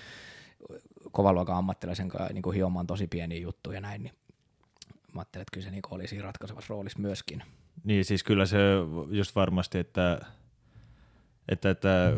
kovaluokan 1.11 1.57
ammattilaisen 1.57 2.09
kanssa 2.09 2.34
niinku 2.34 2.51
hiomaan 2.51 2.88
tosi 2.88 3.07
pieniä 3.07 3.39
juttuja 3.39 3.78
ja 3.78 3.82
näin, 3.82 4.03
niin 4.03 4.13
mä 5.13 5.21
ajattelin, 5.21 5.41
että 5.41 5.53
kyllä 5.53 5.65
se 5.65 5.71
niinku 5.71 5.95
oli 5.95 6.07
siinä 6.07 6.23
ratkaisevassa 6.23 6.73
roolissa 6.73 6.99
myöskin. 6.99 7.43
Niin 7.84 8.05
siis 8.05 8.23
kyllä 8.23 8.45
se 8.45 8.57
just 9.09 9.36
varmasti, 9.36 9.78
että, 9.78 10.21
että, 11.49 11.69
että 11.69 12.13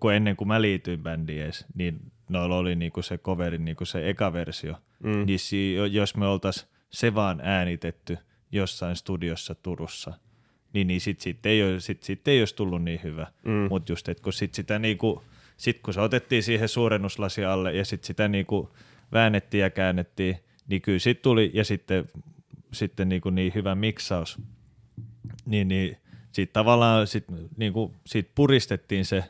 kun 0.00 0.14
ennen 0.14 0.36
kuin 0.36 0.48
mä 0.48 0.62
liityin 0.62 1.02
bändiin 1.02 1.42
edes, 1.42 1.66
niin 1.74 2.12
noilla 2.28 2.56
oli 2.56 2.76
niinku 2.76 3.02
se 3.02 3.18
coverin 3.18 3.64
niinku 3.64 3.84
se 3.84 4.08
eka 4.08 4.32
versio. 4.32 4.74
Mm. 5.02 5.26
Niin 5.26 5.38
si, 5.38 5.74
jos 5.90 6.16
me 6.16 6.26
oltais 6.26 6.66
se 6.90 7.14
vaan 7.14 7.40
äänitetty 7.44 8.18
jossain 8.52 8.96
studiossa 8.96 9.54
Turussa, 9.54 10.14
niin, 10.72 10.86
niin 10.86 11.00
sit, 11.00 11.20
sit, 11.20 11.46
ei, 11.46 11.62
ole, 11.62 11.80
sit, 11.80 12.02
sit 12.02 12.28
ei 12.28 12.40
olisi 12.40 12.56
tullut 12.56 12.82
niin 12.82 13.00
hyvä. 13.02 13.26
Mm. 13.44 13.66
Mutta 13.70 13.92
just, 13.92 14.08
että 14.08 14.22
kun 14.22 14.32
sit 14.32 14.54
sitä 14.54 14.78
niinku, 14.78 15.22
sit 15.56 15.80
kun 15.82 15.94
se 15.94 16.00
otettiin 16.00 16.42
siihen 16.42 16.68
suurennuslasi 16.68 17.44
alle 17.44 17.72
ja 17.72 17.84
sit 17.84 18.04
sitä 18.04 18.28
niinku 18.28 18.70
väännettiin 19.12 19.60
ja 19.60 19.70
käännettiin, 19.70 20.36
niin 20.68 20.82
kyllä 20.82 20.98
sit 20.98 21.22
tuli 21.22 21.50
ja 21.54 21.64
sitten, 21.64 22.08
sitten 22.72 23.08
niinku 23.08 23.30
niin 23.30 23.52
hyvä 23.54 23.74
miksaus, 23.74 24.38
niin, 25.46 25.68
niin 25.68 25.96
siitä 26.32 26.52
tavallaan 26.52 27.06
sit, 27.06 27.24
niinku, 27.56 27.94
siitä 28.06 28.30
puristettiin 28.34 29.04
se 29.04 29.24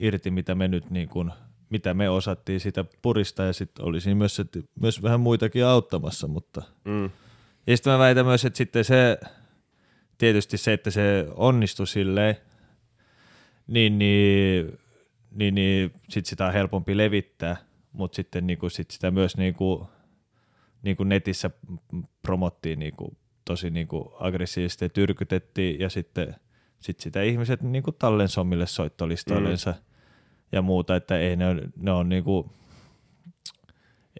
irti, 0.00 0.30
mitä 0.30 0.54
me 0.54 0.68
nyt 0.68 0.90
niin 0.90 1.08
kuin, 1.08 1.32
mitä 1.70 1.94
me 1.94 2.08
osattiin 2.08 2.60
sitä 2.60 2.84
puristaa 3.02 3.46
ja 3.46 3.52
sitten 3.52 3.84
olisi 3.84 4.14
myös, 4.14 4.42
myös 4.80 5.02
vähän 5.02 5.20
muitakin 5.20 5.64
auttamassa, 5.64 6.28
mutta 6.28 6.62
Mm. 6.84 7.10
Ja 7.68 7.76
sitten 7.76 7.92
mä 7.92 7.98
väitän 7.98 8.26
myös, 8.26 8.44
että 8.44 8.56
sitten 8.56 8.84
se, 8.84 9.18
tietysti 10.18 10.56
se, 10.56 10.72
että 10.72 10.90
se 10.90 11.26
onnistui 11.36 11.86
silleen, 11.86 12.36
niin, 13.66 13.98
niin, 13.98 14.78
niin, 15.30 15.54
niin 15.54 15.92
sit 16.08 16.26
sitä 16.26 16.46
on 16.46 16.52
helpompi 16.52 16.96
levittää, 16.96 17.56
mutta 17.92 18.16
sitten 18.16 18.46
niinku, 18.46 18.68
sit 18.68 18.90
sitä 18.90 19.10
myös 19.10 19.36
niinku, 19.36 19.88
niinku 20.82 21.04
netissä 21.04 21.50
promottiin 22.22 22.78
niinku, 22.78 23.16
tosi 23.44 23.70
niinku 23.70 24.14
aggressiivisesti 24.20 24.84
ja 24.84 24.88
tyrkytettiin 24.88 25.80
ja 25.80 25.90
sitten 25.90 26.36
sit 26.80 27.00
sitä 27.00 27.22
ihmiset 27.22 27.62
niinku 27.62 27.92
tallensi 27.92 28.40
omille 28.40 28.66
soittolistoillensa 28.66 29.70
mm. 29.70 29.78
ja 30.52 30.62
muuta, 30.62 30.96
että 30.96 31.18
ei 31.18 31.36
ne, 31.36 31.48
ole- 31.48 31.68
ne 31.76 31.90
on 31.90 32.08
niinku, 32.08 32.52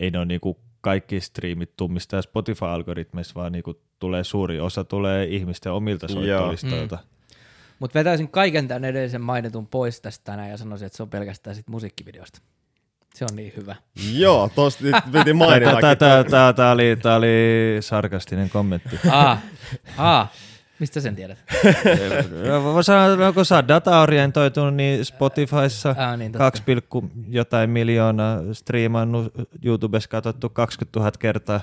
ei 0.01 0.11
ne 0.11 0.19
ole 0.19 0.27
niinku 0.27 0.68
kaikki 0.81 1.20
striimit 1.20 1.76
tummistaa 1.76 2.22
Spotify-algoritmeissa, 2.22 3.35
vaan 3.35 3.53
niinku 3.53 3.81
tulee 3.99 4.24
suuri 4.24 4.61
osa 4.61 4.85
tulee 4.85 5.24
ihmisten 5.24 5.72
omilta 5.72 6.09
soittolistoilta. 6.09 6.97
Mm. 6.97 7.09
Mutta 7.79 7.99
vetäisin 7.99 8.29
kaiken 8.29 8.68
tämän 8.68 8.85
edellisen 8.85 9.20
mainitun 9.20 9.66
pois 9.66 10.01
tästä 10.01 10.24
tänään 10.24 10.51
ja 10.51 10.57
sanoisin, 10.57 10.87
että 10.87 10.97
se 10.97 11.03
on 11.03 11.11
pelkästään 11.11 11.57
sit 11.57 11.68
musiikkivideosta. 11.68 12.41
Se 13.14 13.24
on 13.31 13.37
niin 13.37 13.53
hyvä. 13.57 13.76
Joo, 14.12 14.51
tosta 14.55 14.85
nyt 14.85 14.95
piti 15.12 15.33
mainita. 15.33 15.97
Tämä 16.57 16.70
oli, 16.70 16.97
tää 17.03 17.16
oli 17.16 17.29
sarkastinen 17.81 18.51
kommentti. 18.51 18.99
Aa, 19.11 19.41
aa, 19.97 20.33
mistä 20.79 21.01
sen 21.01 21.16
tiedät? 21.16 21.39
Voi 22.62 22.85
sanoa, 22.85 23.33
kun 23.33 23.45
sä 23.45 23.57
oot 23.57 23.68
dataorientoitunut, 23.68 24.74
niin 24.74 25.05
Spotifyssa 25.05 25.95
Aa, 25.99 26.16
niin 26.16 26.33
totta. 26.33 26.51
2, 26.51 26.62
jotain 27.29 27.70
miljoonaa 27.70 28.41
striimannut, 28.53 29.33
YouTubessa 29.64 30.09
katsottu 30.09 30.49
20 30.49 31.01
000 31.01 31.12
kertaa. 31.18 31.61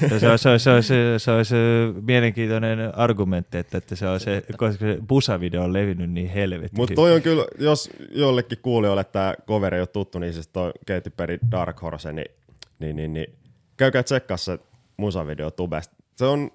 Se, 0.00 0.18
se, 0.18 0.38
se, 0.38 0.58
se, 0.58 0.82
se, 0.82 1.18
se 1.18 1.30
olisi 1.30 1.54
mielenkiintoinen 2.02 2.98
argumentti, 2.98 3.58
että, 3.58 3.78
että 3.78 3.96
se 3.96 4.08
on 4.08 4.20
se, 4.20 4.42
koska 4.56 4.86
se 4.86 4.98
busavideo 5.08 5.62
on 5.62 5.72
levinnyt 5.72 6.10
niin 6.10 6.28
helvetin. 6.28 6.78
Mutta 6.78 6.94
toi 6.94 7.14
on 7.14 7.22
kyllä, 7.22 7.44
jos 7.58 7.90
jollekin 8.10 8.58
kuulijoille 8.62 9.04
tämä 9.04 9.34
coveri 9.46 9.76
ei 9.76 9.80
ole 9.80 9.86
tuttu, 9.86 10.18
niin 10.18 10.32
siis 10.32 10.48
toi 10.48 10.72
Katy 10.86 11.10
Perry 11.10 11.38
Dark 11.50 11.82
Horse, 11.82 12.12
niin, 12.12 12.30
niin, 12.78 12.96
niin, 12.96 13.12
niin 13.12 13.34
käykää 13.76 14.02
tsekkaa 14.02 14.36
se 14.36 14.58
musavideo 14.96 15.50
tubesta. 15.50 15.96
Se 16.16 16.24
on, 16.24 16.50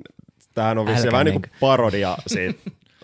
tämähän 0.57 0.77
on 0.77 0.85
vissiin 0.85 1.11
vähän 1.11 1.25
niin 1.25 1.41
kuin 1.41 1.51
parodia 1.59 2.17
siitä 2.27 2.59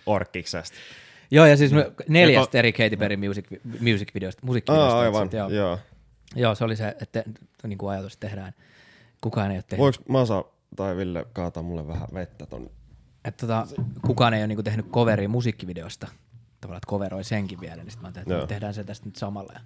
Orkiksesta. 0.06 0.78
Joo, 1.32 1.46
ja 1.46 1.58
siis 1.58 1.72
neljästä 2.08 2.60
eri 2.60 2.74
Katy 2.74 2.98
Perry 2.98 3.18
music, 3.18 3.46
music-videosta, 3.80 4.42
Aa, 4.42 4.46
musiikkivideosta. 4.46 5.00
aivan, 5.00 5.30
Joo. 5.34 5.50
joo. 5.50 5.80
joo, 6.36 6.56
se 6.56 6.64
oli 6.64 6.76
se, 6.76 6.96
että 7.02 7.24
niin 7.68 7.78
kuin 7.78 7.92
ajatus 7.92 8.18
tehdään. 8.18 8.54
Kukaan 9.22 9.52
ei 9.52 9.58
ole 9.58 9.64
tehnyt. 9.64 9.80
Voiko 9.84 9.98
Masa 10.10 10.44
tai 10.76 10.98
Ville 10.98 11.26
kaataa 11.34 11.64
mulle 11.64 11.88
vähän 11.88 12.08
vettä 12.14 12.46
ton? 12.46 12.70
Että 13.26 13.48
tota, 13.48 13.68
kukaan 14.06 14.34
ei 14.34 14.40
ole 14.42 14.48
niinku 14.48 14.64
tehnyt 14.64 14.90
coveria 14.92 15.30
musiikkivideosta. 15.30 16.08
Tavallaan, 16.62 16.78
että 16.78 16.90
coveroi 16.90 17.24
senkin 17.24 17.62
vielä, 17.62 17.76
niin 17.76 17.92
sitten 17.92 18.02
mä 18.02 18.08
ajattelin, 18.08 18.26
että 18.28 18.34
Joo. 18.34 18.48
tehdään 18.48 18.74
se 18.74 18.84
tästä 18.84 19.06
nyt 19.06 19.16
samalla. 19.16 19.54
Ja... 19.54 19.60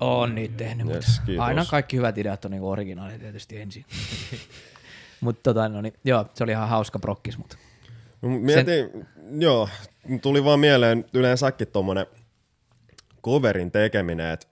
On 0.00 0.34
niitä 0.34 0.56
tehnyt, 0.56 0.86
Yes, 0.88 1.06
mutta 1.06 1.22
kiitos. 1.26 1.44
aina 1.44 1.64
kaikki 1.70 1.96
hyvät 1.96 2.18
ideat 2.18 2.44
on 2.44 2.50
niinku 2.50 2.68
originaali 2.70 3.18
tietysti 3.18 3.60
ensin. 3.60 3.84
mutta 5.20 5.42
tota, 5.42 5.68
no 5.68 5.80
niin, 5.80 5.94
joo, 6.04 6.26
se 6.34 6.44
oli 6.44 6.52
ihan 6.52 6.68
hauska 6.68 6.98
prokkis, 6.98 7.38
mutta 7.38 7.56
No, 8.22 8.28
mietin, 8.28 9.06
joo, 9.38 9.68
tuli 10.22 10.44
vaan 10.44 10.60
mieleen 10.60 11.04
yleensäkin 11.12 11.68
tommonen 11.68 12.06
coverin 13.24 13.70
tekeminen, 13.70 14.30
että 14.30 14.46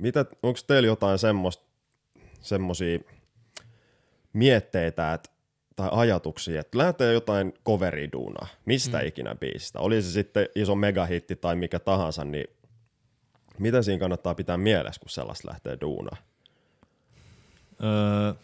mitä, 0.00 0.24
onko 0.42 0.58
teillä 0.66 0.86
jotain 0.86 1.18
semmoista, 1.18 1.64
semmosia 2.40 2.98
mietteitä 4.32 5.12
et, 5.12 5.30
tai 5.76 5.88
ajatuksia, 5.92 6.60
että 6.60 6.78
lähtee 6.78 7.12
jotain 7.12 7.52
coveriduunaa, 7.66 8.46
mistä 8.64 8.98
mm. 8.98 9.06
ikinä 9.06 9.34
biisistä, 9.34 9.80
oli 9.80 10.02
se 10.02 10.10
sitten 10.10 10.48
iso 10.54 10.74
megahitti 10.74 11.36
tai 11.36 11.56
mikä 11.56 11.78
tahansa, 11.78 12.24
niin 12.24 12.46
mitä 13.58 13.82
siinä 13.82 14.00
kannattaa 14.00 14.34
pitää 14.34 14.56
mielessä, 14.56 15.00
kun 15.00 15.10
sellaista 15.10 15.48
lähtee 15.48 15.78
duunaa? 15.80 16.16
Öö, 17.84 18.34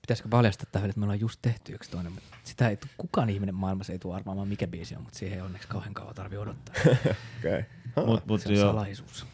pitäisikö 0.00 0.28
paljastaa 0.28 0.66
tähän, 0.72 0.88
että 0.90 1.00
me 1.00 1.04
ollaan 1.04 1.20
just 1.20 1.38
tehty 1.42 1.72
yksi 1.72 1.90
toinen, 1.90 2.12
mutta 2.12 2.28
sitä 2.44 2.68
ei 2.68 2.76
tuu, 2.76 2.90
kukaan 2.98 3.30
ihminen 3.30 3.54
maailmassa 3.54 3.92
ei 3.92 3.98
tule 3.98 4.14
arvaamaan 4.14 4.48
mikä 4.48 4.66
biisi 4.66 4.96
on, 4.96 5.02
mutta 5.02 5.18
siihen 5.18 5.38
ei 5.38 5.44
onneksi 5.44 5.68
kauhean 5.68 5.94
kauan 5.94 6.14
tarvi 6.14 6.36
odottaa. 6.36 6.74
Okay. 7.38 7.62
mut, 8.06 8.26
mut, 8.26 8.40
se 8.40 8.48
on 8.48 8.54
joo. 8.54 8.66
salaisuus. 8.72 9.26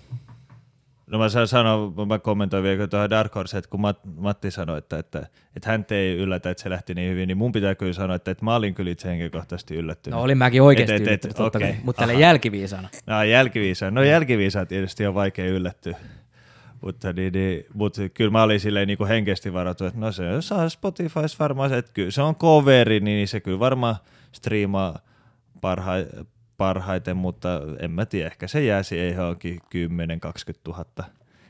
No 1.06 1.18
mä 1.18 1.28
saan 1.28 1.48
sanoa, 1.48 2.06
mä 2.06 2.18
kommentoin 2.18 2.62
vielä 2.62 2.86
tuohon 2.86 3.10
Dark 3.10 3.34
Horse, 3.34 3.58
että 3.58 3.70
kun 3.70 3.80
Mat- 3.80 4.10
Matti 4.16 4.50
sanoi, 4.50 4.78
että, 4.78 4.98
että, 4.98 5.26
että 5.56 5.70
hän 5.70 5.86
ei 5.90 6.16
yllätä, 6.16 6.50
että 6.50 6.62
se 6.62 6.70
lähti 6.70 6.94
niin 6.94 7.10
hyvin, 7.10 7.26
niin 7.28 7.36
mun 7.38 7.52
pitää 7.52 7.74
kyllä 7.74 7.92
sanoa, 7.92 8.16
että, 8.16 8.30
että 8.30 8.44
mä 8.44 8.54
olin 8.54 8.74
kyllä 8.74 8.90
itse 8.90 9.08
henkilökohtaisesti 9.08 9.74
yllättynyt. 9.76 10.16
No 10.16 10.22
olin 10.22 10.38
mäkin 10.38 10.62
oikeasti 10.62 10.94
Et- 10.94 11.02
et- 11.02 11.24
et, 11.24 11.24
yllättynyt, 11.24 11.52
kai, 11.52 11.76
mutta 11.84 12.00
tälle 12.00 12.14
jälkiviisana. 12.14 12.88
No 13.06 13.22
jälkiviisaa. 13.22 13.90
No 13.90 14.02
jälkiviisaa 14.02 14.66
tietysti 14.66 15.06
on 15.06 15.14
vaikea 15.14 15.46
yllättyä. 15.46 15.96
Mutta, 16.80 17.12
niin, 17.12 17.32
niin, 17.32 17.66
mutta 17.74 18.08
kyllä 18.08 18.30
mä 18.30 18.42
olin 18.42 18.60
silleen 18.60 18.88
niin 18.88 18.98
kuin 18.98 19.08
henkisesti 19.08 19.52
varattu, 19.52 19.84
että 19.84 20.00
no 20.00 20.12
se 20.12 20.24
saa 20.40 20.68
Spotifys 20.68 21.38
varmaan 21.38 21.70
se, 21.70 21.78
että 21.78 21.90
kyllä 21.94 22.10
se 22.10 22.22
on 22.22 22.36
coveri, 22.36 23.00
niin 23.00 23.28
se 23.28 23.40
kyllä 23.40 23.58
varmaan 23.58 23.96
striimaa 24.32 24.98
parha- 25.60 26.24
parhaiten, 26.56 27.16
mutta 27.16 27.60
en 27.80 27.90
mä 27.90 28.06
tiedä, 28.06 28.26
ehkä 28.26 28.48
se 28.48 28.64
jää 28.64 28.82
siihen 28.82 29.14
johonkin 29.14 29.60
10-20 29.60 29.72
000. 30.68 30.84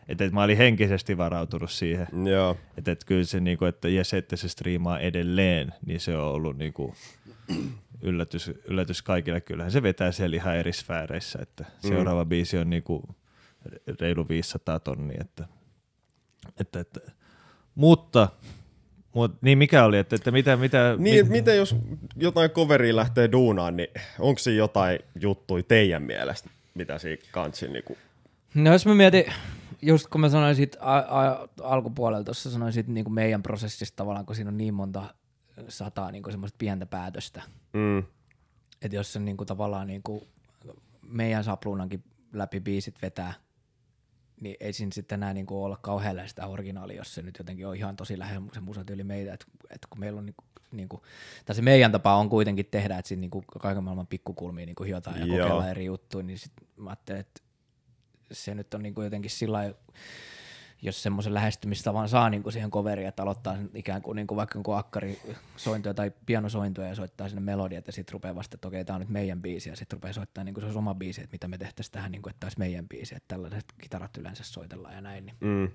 Että 0.09 0.25
et 0.25 0.33
mä 0.33 0.43
olin 0.43 0.57
henkisesti 0.57 1.19
varautunut 1.19 1.71
siihen. 1.71 2.07
Joo, 2.31 2.57
Että 2.79 2.93
et 2.93 3.05
kyllä 3.05 3.25
se, 3.25 3.41
niinku, 3.41 3.65
että, 3.65 3.89
ja 3.89 4.05
se, 4.05 4.17
että 4.17 4.37
se 4.37 4.49
striimaa 4.49 4.99
edelleen, 4.99 5.75
niin 5.87 6.01
se 6.01 6.17
on 6.17 6.25
ollut 6.25 6.59
niinku, 6.59 6.95
yllätys, 8.03 8.51
yllätys 8.65 9.03
kaikille. 9.03 9.41
Kyllähän 9.41 9.73
se 9.73 9.83
vetää 9.83 10.13
siellä 10.13 10.37
ihan 10.37 10.57
eri 10.57 10.73
sfääreissä, 10.73 11.39
että 11.43 11.65
seuraava 11.79 12.25
biisi 12.25 12.59
on 12.59 12.71
niinku 12.71 13.17
reilu 14.01 14.29
500 14.29 14.81
tonnia. 14.81 15.19
Että, 15.21 15.45
että, 16.61 16.81
että, 16.81 17.01
mutta, 17.75 18.29
mutta, 19.15 19.39
niin 19.41 19.59
mikä 19.59 19.85
oli, 19.85 19.99
että, 19.99 20.17
että 20.17 20.31
mitä, 20.31 20.57
mitä, 20.57 20.95
Niin, 20.99 21.25
mit... 21.25 21.33
miten 21.33 21.57
jos 21.57 21.77
jotain 22.17 22.51
coveria 22.51 22.97
lähtee 22.97 23.33
duunaan, 23.33 23.77
niin 23.77 23.89
onko 24.19 24.39
siinä 24.39 24.59
jotain 24.59 24.99
juttuja 25.21 25.63
teidän 25.63 26.03
mielestä, 26.03 26.51
mitä 26.75 26.99
siinä 26.99 27.23
kansi 27.31 27.69
niinku... 27.69 27.97
No 28.55 28.73
jos 28.73 28.87
mä 28.87 28.95
mietin, 28.95 29.25
just 29.83 30.07
kun 30.07 30.21
mä 30.21 30.29
sanoin 30.29 30.57
siitä 30.57 30.79
a- 30.81 31.21
a- 31.23 31.49
alkupuolella, 31.63 32.25
tuossa 32.25 32.51
sanoin 32.51 32.73
siitä 32.73 32.91
niin 32.93 33.05
kuin 33.05 33.15
meidän 33.15 33.43
prosessista 33.43 33.97
tavallaan, 33.97 34.27
kun 34.27 34.37
siinä 34.37 34.49
on 34.51 34.57
niin 34.57 34.75
monta 34.75 35.15
sataa 35.69 36.11
niin 36.11 36.23
kuin 36.23 36.33
semmoista 36.33 36.57
pientä 36.59 36.87
päätöstä, 36.87 37.43
Mm, 37.73 37.99
että 38.83 38.97
jos 38.97 39.13
se 39.13 39.21
niin 39.21 39.37
kuin 39.37 39.47
tavallaan 39.47 39.87
niin 39.87 40.03
kuin 40.03 40.27
meidän 41.03 41.45
sapluunankin 41.45 42.05
läpi 42.33 42.61
biisit 42.61 43.03
vetää, 43.03 43.35
niin 44.45 44.57
ei 44.61 44.73
siinä 44.73 44.93
sitten 44.93 45.17
enää 45.17 45.35
niin 45.35 45.47
olla 45.51 45.77
kauhean 45.77 46.17
lähellä 46.17 46.29
sitä 46.29 46.47
originaalia, 46.47 46.97
jos 46.97 47.15
se 47.15 47.23
nyt 47.23 47.39
jotenkin 47.39 47.67
on 47.67 47.77
ihan 47.77 47.97
tosi 47.97 48.19
lähellä 48.19 48.49
se 48.53 48.61
musatyyli 48.61 49.05
meitä, 49.05 49.35
että, 49.35 49.47
että 49.71 49.89
kun 49.91 50.01
meillä 50.01 50.19
on 50.19 50.27
niin 50.27 50.35
kuin, 50.37 50.47
niin 50.73 50.89
kuin, 50.89 51.03
tai 51.45 51.57
se 51.57 51.63
meidän 51.63 51.93
tapa 51.93 52.15
on 52.15 52.29
kuitenkin 52.29 52.67
tehdä, 52.67 52.99
että 52.99 53.09
siinä 53.09 53.21
niin 53.21 53.31
kuin 53.31 53.45
kaiken 53.61 53.85
maailman 53.85 54.07
pikkukulmia 54.07 54.67
niin 54.67 54.77
kuin 54.77 54.87
hiotaan 54.87 55.21
ja 55.21 55.27
Joo. 55.27 55.39
kokeillaan 55.39 55.71
eri 55.71 55.85
juttuja, 55.85 56.23
niin 56.23 56.39
sitten 56.39 56.69
mä 56.77 56.91
ajattelin, 56.91 57.21
että 57.21 57.41
se 58.33 58.55
nyt 58.55 58.75
on 58.75 58.83
niin 58.83 58.95
kuin 58.95 59.05
jotenkin 59.05 59.31
sillä 59.31 59.57
lailla, 59.57 59.77
jos 60.85 61.03
semmoisen 61.03 61.35
lähestymistavan 61.35 62.09
saa 62.09 62.31
niin 62.31 62.43
kuin 62.43 62.53
siihen 62.53 62.71
coveriin, 62.71 63.09
että 63.09 63.23
aloittaa 63.23 63.57
sen 63.57 63.71
ikään 63.75 64.03
kuin, 64.03 64.17
niin 64.17 64.27
kuin 64.27 64.37
vaikka 64.37 64.57
jonkun 64.57 64.79
akkarisointuja 64.79 65.95
tai 65.95 66.13
pianosointuja 66.27 66.89
ja 66.89 66.95
soittaa 66.95 67.29
sinne 67.29 67.41
melodiat 67.41 67.87
ja 67.87 67.93
sitten 67.93 68.13
rupeaa 68.13 68.35
vasta, 68.35 68.57
että 68.57 68.69
okei, 68.69 68.85
tämä 68.85 68.95
on 68.95 69.01
nyt 69.01 69.09
meidän 69.09 69.43
biisi 69.43 69.69
ja 69.71 69.77
sitten 69.77 69.97
rupeaa 69.97 70.13
soittaa 70.13 70.45
niin 70.45 70.55
kuin 70.55 70.63
se 70.63 70.67
olisi 70.67 70.79
oma 70.79 70.95
biisi, 70.95 71.21
että 71.21 71.35
mitä 71.35 71.49
me 71.49 71.59
tehtäisiin 71.59 71.93
tähän, 71.93 72.13
niin 72.13 72.23
kuin, 72.23 72.31
että 72.31 72.41
tämä 72.41 72.47
olisi 72.47 72.59
meidän 72.59 72.89
biisi, 72.89 73.15
että 73.15 73.35
tällaiset 73.35 73.65
kitarat 73.81 74.17
yleensä 74.17 74.45
soitellaan 74.45 74.95
ja 74.95 75.01
näin, 75.01 75.27
niin, 75.27 75.37
Mm. 75.41 75.71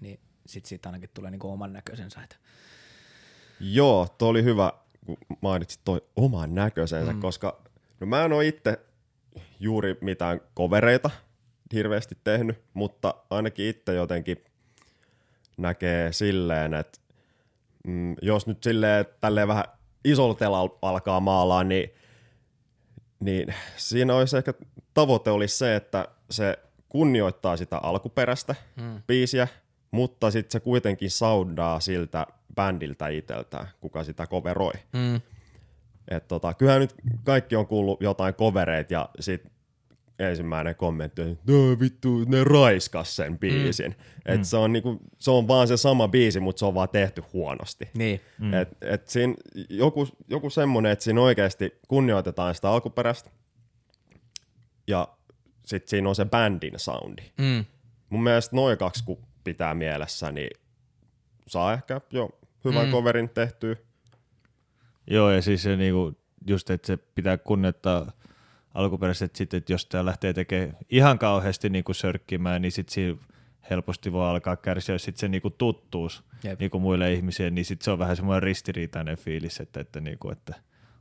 niin 0.00 0.20
sitten 0.46 0.68
siitä 0.68 0.88
ainakin 0.88 1.10
tulee 1.14 1.30
niin 1.30 1.38
kuin 1.38 1.52
oman 1.52 1.72
näköisensä. 1.72 2.22
Että. 2.22 2.36
Joo, 3.60 4.08
toi 4.18 4.28
oli 4.28 4.44
hyvä, 4.44 4.72
kun 5.06 5.16
mainitsit 5.40 5.80
toi 5.84 6.02
oman 6.16 6.54
näköisensä, 6.54 7.12
mm. 7.12 7.20
koska 7.20 7.62
no 8.00 8.06
mä 8.06 8.24
en 8.24 8.32
ole 8.32 8.46
itse 8.46 8.80
juuri 9.60 9.98
mitään 10.00 10.40
kovereita 10.54 11.10
hirveästi 11.72 12.18
tehnyt, 12.24 12.62
mutta 12.74 13.14
ainakin 13.30 13.66
itse 13.66 13.94
jotenkin 13.94 14.44
näkee 15.56 16.12
silleen, 16.12 16.74
että 16.74 17.00
mm, 17.86 18.16
jos 18.22 18.46
nyt 18.46 18.62
silleen 18.62 19.06
tälleen 19.20 19.48
vähän 19.48 19.64
isolla 20.04 20.34
telalla 20.34 20.78
alkaa 20.82 21.20
maalaa, 21.20 21.64
niin, 21.64 21.94
niin 23.20 23.54
siinä 23.76 24.14
olisi 24.14 24.36
ehkä 24.36 24.54
tavoite 24.94 25.30
olisi 25.30 25.58
se, 25.58 25.76
että 25.76 26.08
se 26.30 26.58
kunnioittaa 26.88 27.56
sitä 27.56 27.78
alkuperäistä 27.78 28.54
mm. 28.76 29.02
biisiä, 29.06 29.48
mutta 29.90 30.30
sitten 30.30 30.52
se 30.52 30.60
kuitenkin 30.60 31.10
soundaa 31.10 31.80
siltä 31.80 32.26
bändiltä 32.54 33.08
itseltään, 33.08 33.68
kuka 33.80 34.04
sitä 34.04 34.26
coveroi. 34.26 34.72
Mm. 34.92 35.20
Et 36.08 36.28
tota, 36.28 36.54
kyllähän 36.54 36.80
nyt 36.80 36.94
kaikki 37.24 37.56
on 37.56 37.66
kuullut 37.66 38.02
jotain 38.02 38.34
covereita 38.34 38.92
ja 38.92 39.08
sit 39.20 39.53
ensimmäinen 40.18 40.76
kommentti 40.76 41.22
on, 41.22 41.28
että 41.28 41.52
"No, 41.52 41.80
vittu, 41.80 42.24
ne 42.24 42.44
raiskas 42.44 43.16
sen 43.16 43.38
biisin. 43.38 43.90
Mm. 43.90 44.32
Et 44.32 44.40
mm. 44.40 44.44
Se, 44.44 44.56
on 44.56 44.72
niinku, 44.72 45.00
se 45.18 45.30
on 45.30 45.48
vaan 45.48 45.68
se 45.68 45.76
sama 45.76 46.08
biisi, 46.08 46.40
mutta 46.40 46.58
se 46.58 46.66
on 46.66 46.74
vaan 46.74 46.88
tehty 46.88 47.22
huonosti. 47.32 47.88
Niin. 47.94 48.20
Mm. 48.38 48.54
Et, 48.54 48.68
et 48.80 49.08
siinä 49.08 49.34
joku, 49.68 50.08
joku 50.28 50.50
semmoinen, 50.50 50.92
että 50.92 51.04
siinä 51.04 51.20
oikeasti 51.20 51.78
kunnioitetaan 51.88 52.54
sitä 52.54 52.70
alkuperäistä 52.70 53.30
ja 54.86 55.08
sitten 55.66 55.88
siinä 55.90 56.08
on 56.08 56.14
se 56.14 56.24
bändin 56.24 56.78
soundi. 56.78 57.22
Mm. 57.38 57.64
Mun 58.10 58.22
mielestä 58.22 58.56
noin 58.56 58.78
kaksi 58.78 59.04
kun 59.04 59.18
pitää 59.44 59.74
mielessä, 59.74 60.32
niin 60.32 60.50
saa 61.46 61.72
ehkä 61.72 62.00
jo 62.10 62.30
hyvän 62.64 62.86
mm. 62.86 62.92
coverin 62.92 63.28
tehtyä. 63.28 63.76
Joo, 65.06 65.30
ja 65.30 65.42
siis 65.42 65.62
se 65.62 65.76
niinku, 65.76 66.12
just, 66.46 66.70
että 66.70 66.86
se 66.86 66.96
pitää 66.96 67.38
kunnioittaa 67.38 68.12
alkuperäiset 68.74 69.36
sitten, 69.36 69.58
että 69.58 69.72
jos 69.72 69.86
tämä 69.86 70.04
lähtee 70.04 70.32
tekemään 70.32 70.76
ihan 70.90 71.18
kauheasti 71.18 71.70
niinku 71.70 71.94
sörkkimään, 71.94 72.62
niin 72.62 72.72
sitten 72.72 72.94
siinä 72.94 73.16
helposti 73.70 74.12
voi 74.12 74.26
alkaa 74.28 74.56
kärsiä 74.56 74.98
sit 74.98 75.16
se 75.16 75.28
niinku 75.28 75.50
tuttuus 75.50 76.24
Jep. 76.44 76.60
niinku 76.60 76.80
muille 76.80 77.12
ihmisille, 77.12 77.50
niin 77.50 77.64
sitten 77.64 77.84
se 77.84 77.90
on 77.90 77.98
vähän 77.98 78.16
semmoinen 78.16 78.42
ristiriitainen 78.42 79.16
fiilis, 79.16 79.60
että, 79.60 79.80
että, 79.80 80.00
niinku, 80.00 80.30
että 80.30 80.54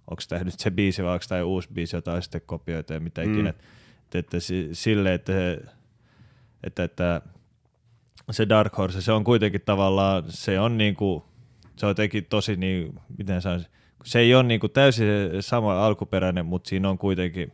onko 0.07 0.23
tämä 0.29 0.43
nyt 0.43 0.59
se 0.59 0.71
biisi 0.71 1.03
vai 1.03 1.13
onko 1.13 1.25
tämä 1.29 1.43
uusi 1.43 1.69
biisi, 1.73 1.95
jota 1.95 2.13
on 2.13 2.21
sitten 2.21 2.41
kopioitu 2.45 2.93
ja 2.93 2.99
mitä 2.99 3.25
Mm. 3.25 3.33
ikinä. 3.33 3.49
Että, 3.49 4.19
että 4.19 4.39
si- 4.39 4.69
sille, 4.73 5.13
että, 5.13 5.31
se, 5.33 5.59
että, 6.63 6.83
että 6.83 7.21
se 8.31 8.49
Dark 8.49 8.77
Horse, 8.77 9.01
se 9.01 9.11
on 9.11 9.23
kuitenkin 9.23 9.61
tavallaan, 9.65 10.23
se 10.27 10.59
on 10.59 10.77
niinku, 10.77 11.25
se 11.75 11.85
on 11.85 11.89
jotenkin 11.89 12.25
tosi 12.25 12.55
niin, 12.55 12.99
miten 13.17 13.41
sanoisin, 13.41 13.71
se 14.03 14.19
ei 14.19 14.35
ole 14.35 14.43
niinku 14.43 14.69
täysin 14.69 15.07
sama 15.39 15.85
alkuperäinen, 15.85 16.45
mutta 16.45 16.69
siinä 16.69 16.89
on 16.89 16.97
kuitenkin 16.97 17.51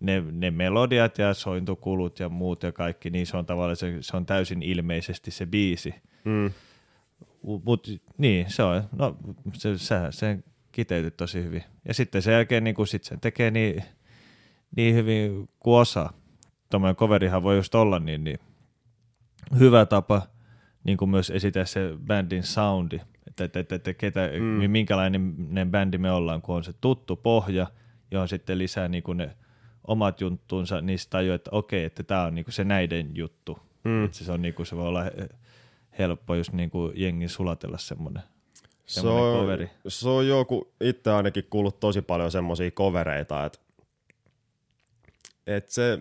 ne, 0.00 0.22
ne 0.32 0.50
melodiat 0.50 1.18
ja 1.18 1.34
sointukulut 1.34 2.20
ja 2.20 2.28
muut 2.28 2.62
ja 2.62 2.72
kaikki, 2.72 3.10
niin 3.10 3.26
se 3.26 3.36
on 3.36 3.46
tavallaan 3.46 3.76
se, 3.76 3.96
se 4.00 4.16
on 4.16 4.26
täysin 4.26 4.62
ilmeisesti 4.62 5.30
se 5.30 5.46
biisi. 5.46 5.94
Mm. 6.24 6.50
Mutta 7.42 7.90
niin, 8.18 8.50
se 8.50 8.62
on, 8.62 8.82
no 8.92 9.16
se, 9.52 9.78
se, 9.78 9.96
se 10.10 10.38
kiteytyi 10.72 11.10
tosi 11.10 11.44
hyvin. 11.44 11.64
Ja 11.88 11.94
sitten 11.94 12.22
sen 12.22 12.34
jälkeen 12.34 12.64
niin 12.64 12.86
sit 12.86 13.04
sen 13.04 13.20
tekee 13.20 13.50
niin, 13.50 13.84
niin 14.76 14.94
hyvin 14.94 15.48
kuin 15.58 15.80
osaa. 15.80 16.12
Tuommoinen 16.70 16.96
coverihan 16.96 17.42
voi 17.42 17.56
just 17.56 17.74
olla 17.74 17.98
niin, 17.98 18.24
niin 18.24 18.38
hyvä 19.58 19.86
tapa 19.86 20.22
niin 20.84 20.96
kuin 20.96 21.10
myös 21.10 21.30
esitellä 21.30 21.66
se 21.66 21.90
bändin 22.06 22.42
soundi, 22.42 23.00
että, 23.26 23.44
että, 23.44 23.60
että, 23.60 23.74
että 23.74 23.94
ketä, 23.94 24.20
mm. 24.40 24.70
minkälainen 24.70 25.34
ne 25.38 25.66
bändi 25.66 25.98
me 25.98 26.12
ollaan, 26.12 26.42
kun 26.42 26.56
on 26.56 26.64
se 26.64 26.72
tuttu 26.80 27.16
pohja, 27.16 27.66
johon 28.10 28.28
sitten 28.28 28.58
lisää 28.58 28.88
niin 28.88 29.02
kuin 29.02 29.18
ne 29.18 29.36
omat 29.86 30.20
juttuunsa, 30.20 30.80
niin 30.80 30.98
sitten 30.98 31.18
tajuu, 31.18 31.34
että 31.34 31.50
okei, 31.52 31.84
että 31.84 32.02
tämä 32.02 32.24
on 32.24 32.34
niin 32.34 32.44
kuin 32.44 32.54
se 32.54 32.64
näiden 32.64 33.16
juttu. 33.16 33.58
Mm. 33.84 34.04
Että 34.04 34.16
se, 34.18 34.32
on 34.32 34.42
niin 34.42 34.54
kuin, 34.54 34.66
se 34.66 34.76
voi 34.76 34.88
olla 34.88 35.02
he- 35.04 35.28
helppo 35.98 36.34
just 36.34 36.52
niin 36.52 36.70
kuin 36.70 36.92
jengin 36.96 37.28
sulatella 37.28 37.78
semmoinen, 37.78 38.22
Se 38.86 39.08
on, 39.08 39.40
coveri. 39.40 39.70
se 39.88 40.08
on 40.08 40.28
joku, 40.28 40.72
itse 40.80 41.10
ainakin 41.10 41.44
kuullut 41.50 41.80
tosi 41.80 42.02
paljon 42.02 42.30
semmoisia 42.30 42.70
covereita, 42.70 43.44
että 43.44 43.58
et 45.46 45.68
se, 45.68 45.98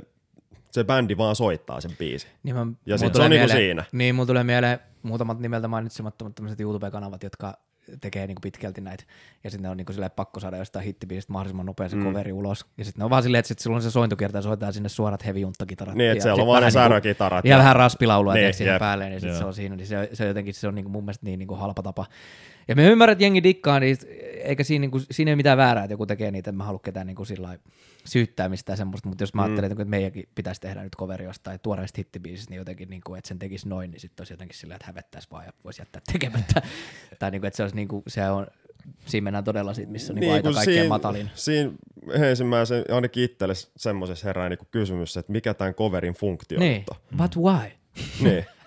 se 0.71 0.83
bändi 0.83 1.17
vaan 1.17 1.35
soittaa 1.35 1.81
sen 1.81 1.91
biisin. 1.99 2.29
Niin 2.43 2.55
mä, 2.55 2.59
Ja 2.61 2.65
mulla 2.65 2.97
sit 2.97 3.07
se 3.07 3.09
tulee 3.13 3.25
on 3.25 3.29
niinku 3.31 3.45
mieleen- 3.47 3.57
siinä. 3.67 3.83
Niin, 3.91 4.15
mulla 4.15 4.27
tulee 4.27 4.43
mieleen 4.43 4.79
muutamat 5.03 5.39
nimeltä 5.39 5.67
mainitsemattomat 5.67 6.35
tämmöiset 6.35 6.59
YouTube-kanavat, 6.59 7.23
jotka 7.23 7.57
tekee 8.01 8.27
niinku 8.27 8.39
pitkälti 8.39 8.81
näitä. 8.81 9.03
Ja 9.43 9.49
sitten 9.49 9.63
ne 9.63 9.69
on 9.69 9.77
niinku 9.77 9.93
silleen 9.93 10.11
pakko 10.11 10.39
saada 10.39 10.57
jostain 10.57 10.85
hittibiisistä 10.85 11.33
mahdollisimman 11.33 11.65
nopea 11.65 11.89
se 11.89 11.95
mm. 11.95 12.03
coveri 12.03 12.31
ulos. 12.31 12.65
Ja 12.77 12.85
sitten 12.85 12.99
ne 12.99 13.03
on 13.03 13.09
vaan 13.09 13.23
silleen, 13.23 13.39
että 13.39 13.47
sit 13.47 13.59
silloin 13.59 13.81
se 13.81 13.91
sointukierta 13.91 14.37
ja 14.37 14.41
soitetaan 14.41 14.73
sinne 14.73 14.89
suorat 14.89 15.25
heavy 15.25 15.39
junttagitarat. 15.39 15.95
Niin, 15.95 16.11
että 16.11 16.17
ja 16.17 16.21
siellä 16.21 16.41
on 16.41 16.47
vaan 16.47 16.61
ne 16.61 16.67
niinku- 16.67 16.79
särökitarat. 16.79 17.45
Ja 17.45 17.57
vähän 17.57 17.75
raspilaulua 17.75 18.33
Niin, 18.33 18.43
niin, 18.43 18.53
siihen 18.53 18.79
päälle, 18.79 19.09
niin 19.09 19.21
sit 19.21 19.29
Joo. 19.29 19.39
se 19.39 19.45
on 19.45 19.53
siinä. 19.53 19.75
Niin 19.75 19.87
se, 19.87 20.09
se, 20.13 20.27
jotenkin 20.27 20.53
se 20.53 20.67
on 20.67 20.75
niinku 20.75 20.91
mun 20.91 21.03
mielestä 21.03 21.25
niin 21.25 21.39
niinku 21.39 21.55
halpa 21.55 21.83
tapa. 21.83 22.05
Ja 22.69 22.75
me 22.75 22.87
ymmärrän, 22.87 23.11
että 23.11 23.23
jengi 23.23 23.43
dikkaa 23.43 23.79
niistä, 23.79 24.05
eikä 24.43 24.63
siinä, 24.63 24.81
niinku, 24.81 25.01
siinä 25.11 25.29
ei 25.29 25.33
ole 25.33 25.37
mitään 25.37 25.57
väärää, 25.57 25.83
että 25.83 25.93
joku 25.93 26.05
tekee 26.05 26.31
niitä, 26.31 26.49
en 26.49 26.55
mä 26.55 26.63
halua 26.63 26.79
ketään 26.79 27.07
niinku 27.07 27.25
sillä 27.25 27.47
lailla 27.47 27.63
syyttää 28.05 28.49
mistään 28.49 28.77
semmoista, 28.77 29.09
mutta 29.09 29.23
jos 29.23 29.33
mä 29.33 29.43
ajattelen, 29.43 29.71
että 29.71 29.85
meidänkin 29.85 30.29
pitäisi 30.35 30.61
tehdä 30.61 30.83
nyt 30.83 30.95
coveri 30.95 31.25
jostain 31.25 31.59
tuoreesta 31.59 31.95
hittibiisistä, 31.97 32.49
niin 32.49 32.57
jotenkin, 32.57 32.89
niinku, 32.89 33.15
että 33.15 33.27
sen 33.27 33.39
tekisi 33.39 33.69
noin, 33.69 33.91
niin 33.91 33.99
sitten 33.99 34.21
olisi 34.21 34.33
jotenkin 34.33 34.57
sillä, 34.57 34.75
että 34.75 34.87
hävettäisi 34.87 35.27
vaan 35.31 35.45
ja 35.45 35.53
voisi 35.63 35.81
jättää 35.81 36.01
tekemättä. 36.11 36.61
tai 37.19 37.31
niinku, 37.31 37.47
että 37.47 37.57
se 37.57 37.63
olisi 37.63 37.75
niinku, 37.75 38.03
se 38.07 38.29
on, 38.29 38.47
siinä 39.05 39.23
mennään 39.23 39.43
todella 39.43 39.73
siitä, 39.73 39.91
missä 39.91 40.13
on 40.13 40.19
niinku 40.19 40.33
aito 40.33 40.49
kun 40.49 40.55
kaikkein 40.55 40.75
siinä- 40.75 40.89
matalin. 40.89 41.29
Siinä 41.33 41.71
ensimmäisen, 42.13 42.83
ainakin 42.89 43.23
itselle 43.23 43.53
semmoisessa 43.77 44.27
herää 44.27 44.49
niinku 44.49 44.67
kysymys, 44.71 45.17
että 45.17 45.31
mikä 45.31 45.53
tämän 45.53 45.73
coverin 45.73 46.13
funktio 46.13 46.59
Niin, 46.59 46.85
but 47.17 47.37
why? 47.37 47.71
Niin. 48.21 48.45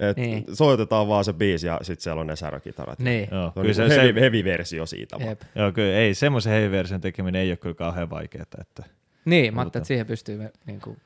Et 0.00 0.16
Niin. 0.16 0.44
Soitetaan 0.52 1.08
vaan 1.08 1.24
se 1.24 1.32
biisi 1.32 1.66
ja 1.66 1.78
sitten 1.82 2.02
siellä 2.02 2.20
on 2.20 2.26
ne 2.26 2.36
särökitarat. 2.36 2.98
Niin, 2.98 3.28
Joo, 3.30 3.40
Se 3.40 3.46
on 3.46 3.52
kyllä 3.52 3.64
niinku 3.64 3.74
se, 3.74 4.00
heavy, 4.00 4.14
se, 4.14 4.20
heavy 4.20 4.44
versio 4.44 4.86
siitä 4.86 5.16
vaan. 5.18 5.28
jep. 5.28 5.42
joo, 5.54 5.72
kyllä, 5.72 5.96
ei, 5.96 6.14
semmoisen 6.14 6.52
heavy-version 6.52 7.00
tekeminen 7.00 7.42
ei 7.42 7.50
ole 7.50 7.56
kyllä 7.56 7.74
kauhean 7.74 8.10
vaikeaa. 8.10 8.46
Että, 8.60 8.82
Niin, 9.24 9.54
mä 9.54 9.60
ajattelin, 9.60 9.82
että 9.82 9.88
siihen 9.88 10.06
pystyy 10.06 10.38
me, 10.38 10.52
niin 10.66 10.80
kuin, 10.80 10.96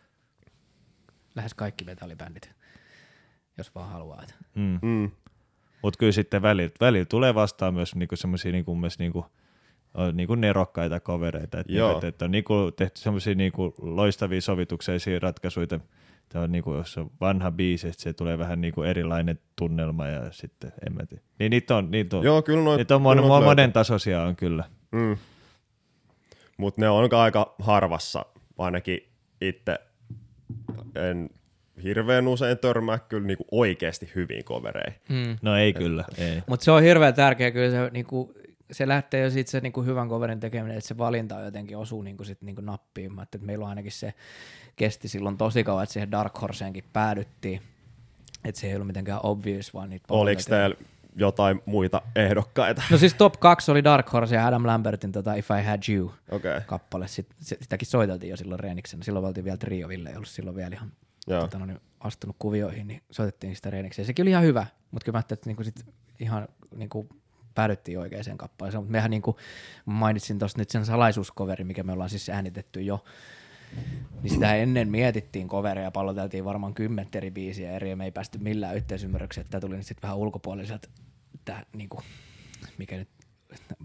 lähes 1.36 1.54
kaikki 1.54 1.84
metallibändit, 1.84 2.50
jos 3.58 3.74
vaan 3.74 3.90
haluaa. 3.90 4.22
Että. 4.22 4.34
mm. 4.54 4.78
Mm. 4.82 5.10
Mutta 5.82 5.98
kyllä 5.98 6.12
sitten 6.12 6.42
välillä, 6.42 6.70
välillä 6.80 7.04
tulee 7.06 7.34
vastaan 7.34 7.74
myös 7.74 7.94
niinku 7.94 8.16
semmoisia 8.16 8.52
niinku, 8.52 8.74
myös 8.74 8.98
niinku, 8.98 9.26
on 9.94 10.16
niinku 10.16 10.34
nerokkaita 10.34 11.00
covereita. 11.00 11.60
Että 11.60 11.72
niinku, 11.72 11.98
et, 11.98 12.04
et 12.04 12.22
on 12.22 12.30
niinku 12.30 12.54
tehty 12.76 13.00
semmoisia 13.00 13.34
niinku 13.34 13.74
loistavia 13.78 14.40
sovituksellisia 14.40 15.18
ratkaisuja. 15.18 15.66
Tämä 16.28 16.44
on 16.44 16.52
niinku, 16.52 16.74
jos 16.74 16.98
on 16.98 17.10
vanha 17.20 17.50
biisi, 17.50 17.88
että 17.88 18.02
se 18.02 18.12
tulee 18.12 18.38
vähän 18.38 18.60
niinku 18.60 18.82
erilainen 18.82 19.38
tunnelma 19.56 20.06
ja 20.06 20.32
sitten 20.32 20.72
en 20.86 20.92
mä 20.92 21.06
tiedä. 21.06 21.22
Niin 21.38 21.50
niitä 21.50 21.76
on, 21.76 21.90
niitä 21.90 22.16
on, 22.16 22.24
Joo, 22.24 22.42
kyllä 22.42 22.64
noit, 22.64 22.78
niitä 22.78 22.94
on 22.94 23.00
kyllä 23.00 23.14
monen, 23.14 23.28
noit 23.28 23.44
monen 23.44 23.72
tasoisia 23.72 24.22
on 24.22 24.36
kyllä. 24.36 24.64
Mm. 24.92 25.16
Mutta 26.56 26.80
ne 26.80 26.88
on 26.88 27.14
aika 27.14 27.54
harvassa, 27.58 28.26
ainakin 28.58 29.08
itse 29.40 29.78
en 30.94 31.30
hirveän 31.82 32.28
usein 32.28 32.58
törmää 32.58 32.98
kyllä 32.98 33.26
niinku 33.26 33.46
oikeasti 33.50 34.12
hyviin 34.14 34.44
kovereihin. 34.44 35.00
Mm. 35.08 35.36
No 35.42 35.56
ei 35.56 35.72
kyllä, 35.72 36.04
ei. 36.18 36.42
Mutta 36.46 36.64
se 36.64 36.70
on 36.70 36.82
hirveän 36.82 37.14
tärkeä, 37.14 37.50
kyllä 37.50 37.70
se, 37.70 37.90
niinku, 37.92 38.34
se 38.70 38.88
lähtee 38.88 39.24
jo 39.24 39.30
siitä 39.30 39.50
se 39.50 39.60
niinku, 39.60 39.82
hyvän 39.82 40.08
coverin 40.08 40.40
tekeminen, 40.40 40.76
että 40.76 40.88
se 40.88 40.98
valinta 40.98 41.40
jotenkin 41.40 41.76
osuu 41.76 42.02
niinku, 42.02 42.24
sit, 42.24 42.42
niinku, 42.42 42.62
nappiin. 42.62 43.12
Mä 43.12 43.22
että 43.22 43.38
meillä 43.38 43.64
on 43.64 43.68
ainakin 43.68 43.92
se 43.92 44.14
kesti 44.76 45.08
silloin 45.08 45.36
tosi 45.36 45.64
kauan, 45.64 45.82
että 45.82 45.92
siihen 45.92 46.10
Dark 46.10 46.40
Horseenkin 46.40 46.84
päädyttiin. 46.92 47.62
Että 48.44 48.60
se 48.60 48.66
ei 48.66 48.74
ollut 48.74 48.86
mitenkään 48.86 49.20
obvious, 49.22 49.74
vaan 49.74 49.90
niitä 49.90 50.06
Oliko 50.08 50.42
teillä 50.48 50.76
jotain 51.16 51.62
muita 51.66 52.02
ehdokkaita? 52.16 52.82
No 52.90 52.98
siis 52.98 53.14
top 53.14 53.34
2 53.40 53.70
oli 53.70 53.84
Dark 53.84 54.12
Horse 54.12 54.34
ja 54.34 54.46
Adam 54.46 54.66
Lambertin 54.66 55.12
tota 55.12 55.34
If 55.34 55.50
I 55.60 55.64
Had 55.64 55.82
You 55.88 56.14
okay. 56.30 56.60
kappale. 56.66 57.08
Sit, 57.08 57.26
sit, 57.38 57.62
sitäkin 57.62 57.88
soiteltiin 57.88 58.30
jo 58.30 58.36
silloin 58.36 58.60
Reeniksen. 58.60 59.02
Silloin 59.02 59.24
oltiin 59.24 59.44
vielä 59.44 59.56
trio, 59.56 59.88
Ville 59.88 60.10
ei 60.10 60.16
ollut 60.16 60.28
silloin 60.28 60.56
vielä 60.56 60.70
ihan 60.74 60.92
tota, 61.26 61.58
no, 61.58 61.66
niin, 61.66 61.80
astunut 62.00 62.36
kuvioihin, 62.38 62.86
niin 62.86 63.02
soitettiin 63.10 63.56
sitä 63.56 63.70
reenikseen. 63.70 64.06
Sekin 64.06 64.22
oli 64.22 64.30
ihan 64.30 64.44
hyvä, 64.44 64.66
mutta 64.90 65.04
kyllä 65.04 65.16
mä 65.16 65.18
ajattelin, 65.18 65.38
että 65.38 65.48
niinku 65.48 65.64
sit 65.64 65.84
ihan 66.20 66.48
niinku 66.76 67.08
päädyttiin 67.58 67.98
oikeaan 67.98 68.38
kappaleeseen, 68.38 68.82
mutta 68.82 68.92
mehän 68.92 69.10
niinku, 69.10 69.36
mainitsin 69.84 70.38
tuosta 70.38 70.60
nyt 70.60 70.70
sen 70.70 70.84
salaisuuskoverin, 70.84 71.66
mikä 71.66 71.82
me 71.82 71.92
ollaan 71.92 72.10
siis 72.10 72.28
äänitetty 72.28 72.82
jo, 72.82 73.04
niin 74.22 74.30
sitä 74.30 74.54
ennen 74.54 74.88
mietittiin 74.88 75.48
coveria 75.48 75.84
ja 75.84 75.90
palloteltiin 75.90 76.44
varmaan 76.44 76.74
kymmentä 76.74 77.18
eri 77.18 77.30
biisiä 77.30 77.72
eri 77.72 77.90
ja 77.90 77.96
me 77.96 78.04
ei 78.04 78.10
päästy 78.10 78.38
millään 78.38 78.76
yhteisymmärrykseen, 78.76 79.42
että 79.42 79.50
tämä 79.50 79.60
tuli 79.60 79.76
nyt 79.76 79.86
sitten 79.86 80.02
vähän 80.02 80.16
ulkopuoliselta, 80.16 80.88
tää, 81.44 81.66
niinku, 81.72 82.00
mikä 82.78 82.96
nyt 82.96 83.08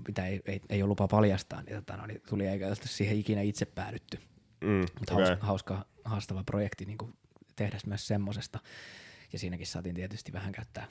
mitä 0.07 0.28
ei, 0.28 0.41
ei, 0.45 0.61
ei 0.69 0.82
ole 0.82 0.88
lupa 0.88 1.07
paljastaa, 1.07 1.61
niin, 1.61 1.76
tota, 1.76 1.97
no, 1.97 2.05
niin 2.05 2.21
tuli 2.30 2.47
eikä 2.47 2.67
siihen 2.86 3.17
ikinä 3.17 3.41
itse 3.41 3.65
päädytty. 3.65 4.19
Mm, 4.61 4.86
Mutta 4.99 5.13
okei. 5.13 5.26
hauska, 5.26 5.45
hauska, 5.45 5.86
haastava 6.05 6.43
projekti 6.43 6.86
niin 6.86 6.97
tehdä 7.55 7.78
myös 7.86 8.07
semmosesta. 8.07 8.59
Ja 9.34 9.39
siinäkin 9.39 9.67
saatiin 9.67 9.95
tietysti 9.95 10.34
vähän 10.34 10.51
käyttää 10.51 10.88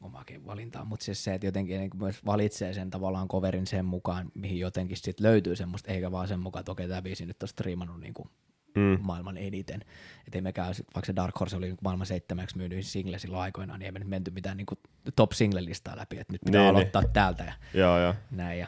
omaakin 0.00 0.46
valintaa, 0.46 0.84
mutta 0.84 1.04
siis 1.04 1.24
se, 1.24 1.34
että 1.34 1.46
jotenkin 1.46 1.80
niin 1.80 1.90
myös 1.98 2.24
valitsee 2.26 2.72
sen 2.74 2.90
tavallaan 2.90 3.28
coverin 3.28 3.66
sen 3.66 3.84
mukaan, 3.84 4.30
mihin 4.34 4.58
jotenkin 4.58 4.96
sit 4.96 5.20
löytyy 5.20 5.56
semmoista, 5.56 5.92
eikä 5.92 6.10
vaan 6.12 6.28
sen 6.28 6.40
mukaan, 6.40 6.60
että 6.60 6.72
okei, 6.72 6.88
tämä 6.88 7.02
biisi 7.02 7.26
nyt 7.26 7.42
on 7.42 7.48
striimannut 7.48 8.00
niin 8.00 8.14
kuin 8.14 8.28
Mm. 8.76 8.98
maailman 9.02 9.36
eniten. 9.36 9.80
Että 10.26 10.38
ei 10.38 10.40
mekään, 10.42 10.74
sit- 10.74 10.86
vaikka 10.94 11.06
se 11.06 11.16
Dark 11.16 11.40
Horse 11.40 11.56
oli 11.56 11.74
maailman 11.82 12.06
seitsemäksi 12.06 12.56
myydyin 12.56 12.84
single 12.84 13.18
silloin 13.18 13.42
aikoinaan, 13.42 13.78
niin 13.78 13.84
ei 13.86 13.92
me 13.92 13.98
nyt 13.98 14.08
menty 14.08 14.30
mitään 14.30 14.56
niin 14.56 14.66
kuin 14.66 14.78
top 15.16 15.32
single-listaa 15.32 15.96
läpi, 15.96 16.18
että 16.18 16.32
nyt 16.32 16.40
pitää 16.44 16.60
Niin, 16.60 16.70
aloittaa 16.70 17.02
täältä 17.12 17.44
ja 17.44 17.52
Joo, 17.74 18.00
joo. 18.00 18.14
näin. 18.30 18.58
Ja 18.58 18.66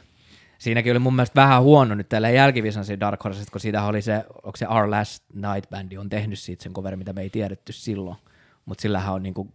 siinäkin 0.58 0.92
oli 0.92 0.98
mun 0.98 1.14
mielestä 1.16 1.40
vähän 1.40 1.62
huono 1.62 1.94
nyt 1.94 2.08
tällä 2.08 2.30
jälkivisan 2.30 2.84
se 2.84 3.00
Dark 3.00 3.24
Horse, 3.24 3.44
kun 3.52 3.60
siitä 3.60 3.82
oli 3.84 4.02
se, 4.02 4.24
onko 4.42 4.56
se 4.56 4.68
Our 4.68 4.90
Last 4.90 5.24
Night 5.34 5.70
Bandi 5.70 5.98
on 5.98 6.08
tehnyt 6.08 6.38
siitä 6.38 6.62
sen 6.62 6.72
coverin, 6.72 6.98
mitä 6.98 7.12
me 7.12 7.22
ei 7.22 7.30
tiedetty 7.30 7.72
silloin, 7.72 8.16
mutta 8.64 8.82
sillähän 8.82 9.14
on 9.14 9.22
niinku 9.22 9.48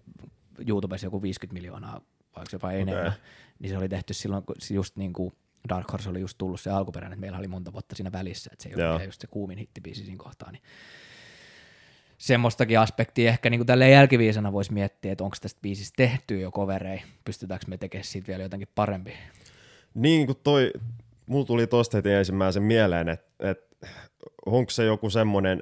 YouTubessa 0.68 1.08
joku 1.08 1.22
50 1.22 1.54
miljoonaa, 1.54 2.02
vaikka 2.36 2.56
jopa 2.56 2.72
enemmän, 2.72 3.08
Okei. 3.08 3.20
niin 3.60 3.70
se 3.70 3.78
oli 3.78 3.90
tehty 3.90 4.14
silloin, 4.14 4.44
kun 4.44 4.56
just 4.72 4.96
niinku 4.96 5.34
Dark 5.70 5.92
Horse 5.92 6.10
oli 6.10 6.20
just 6.20 6.38
tullut 6.38 6.62
se 6.62 6.70
alkuperäinen, 6.70 7.14
että 7.14 7.22
meillä 7.22 7.38
oli 7.38 7.48
monta 7.48 7.74
vuotta 7.74 7.96
siinä 7.96 8.12
välissä, 8.12 8.50
että 8.54 8.64
se 8.64 8.70
ei 8.70 8.76
ole 8.76 9.06
just 9.06 9.22
se 9.22 9.28
kuumin 9.28 9.58
hittibiisi 9.58 10.06
siinä 10.06 10.24
kohtaa, 10.24 10.52
niin 10.52 10.64
semmoistakin 12.18 12.80
aspektia 12.80 13.30
ehkä 13.30 13.50
niin 13.50 13.66
tälle 13.66 13.90
jälkiviisana 13.90 14.52
voisi 14.52 14.74
miettiä, 14.74 15.12
että 15.12 15.24
onko 15.24 15.38
tästä 15.42 15.62
biisistä 15.62 15.94
tehty 15.98 16.40
jo 16.40 16.52
coverei, 16.52 17.02
pystytäänkö 17.26 17.66
me 17.70 17.78
tekemään 17.78 18.06
siitä 18.06 18.28
vielä 18.28 18.44
jotenkin 18.44 18.68
parempi. 18.76 19.14
Niin 19.94 20.26
kuin 20.26 20.38
toi, 20.44 20.72
mulla 21.26 21.46
tuli 21.46 21.68
tosta 21.68 21.98
heti 21.98 22.12
ensimmäisen 22.12 22.64
mieleen, 22.64 23.10
että, 23.10 23.50
että 23.50 23.88
onko 24.46 24.72
se 24.72 24.86
joku 24.86 25.10
semmoinen 25.10 25.62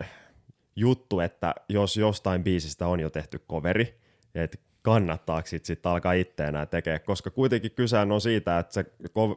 juttu, 0.76 1.20
että 1.20 1.56
jos 1.70 1.98
jostain 1.98 2.44
biisistä 2.44 2.88
on 2.88 3.00
jo 3.00 3.10
tehty 3.10 3.40
coveri, 3.50 4.00
että 4.36 4.58
kannattaako 4.82 5.48
sit, 5.48 5.66
sit 5.66 5.86
alkaa 5.86 6.14
itse 6.14 6.46
enää 6.46 6.66
tekee, 6.66 7.00
koska 7.00 7.30
kuitenkin 7.30 7.72
kysehän 7.72 8.12
on 8.12 8.22
siitä, 8.22 8.60
että 8.60 8.74
se, 8.74 8.86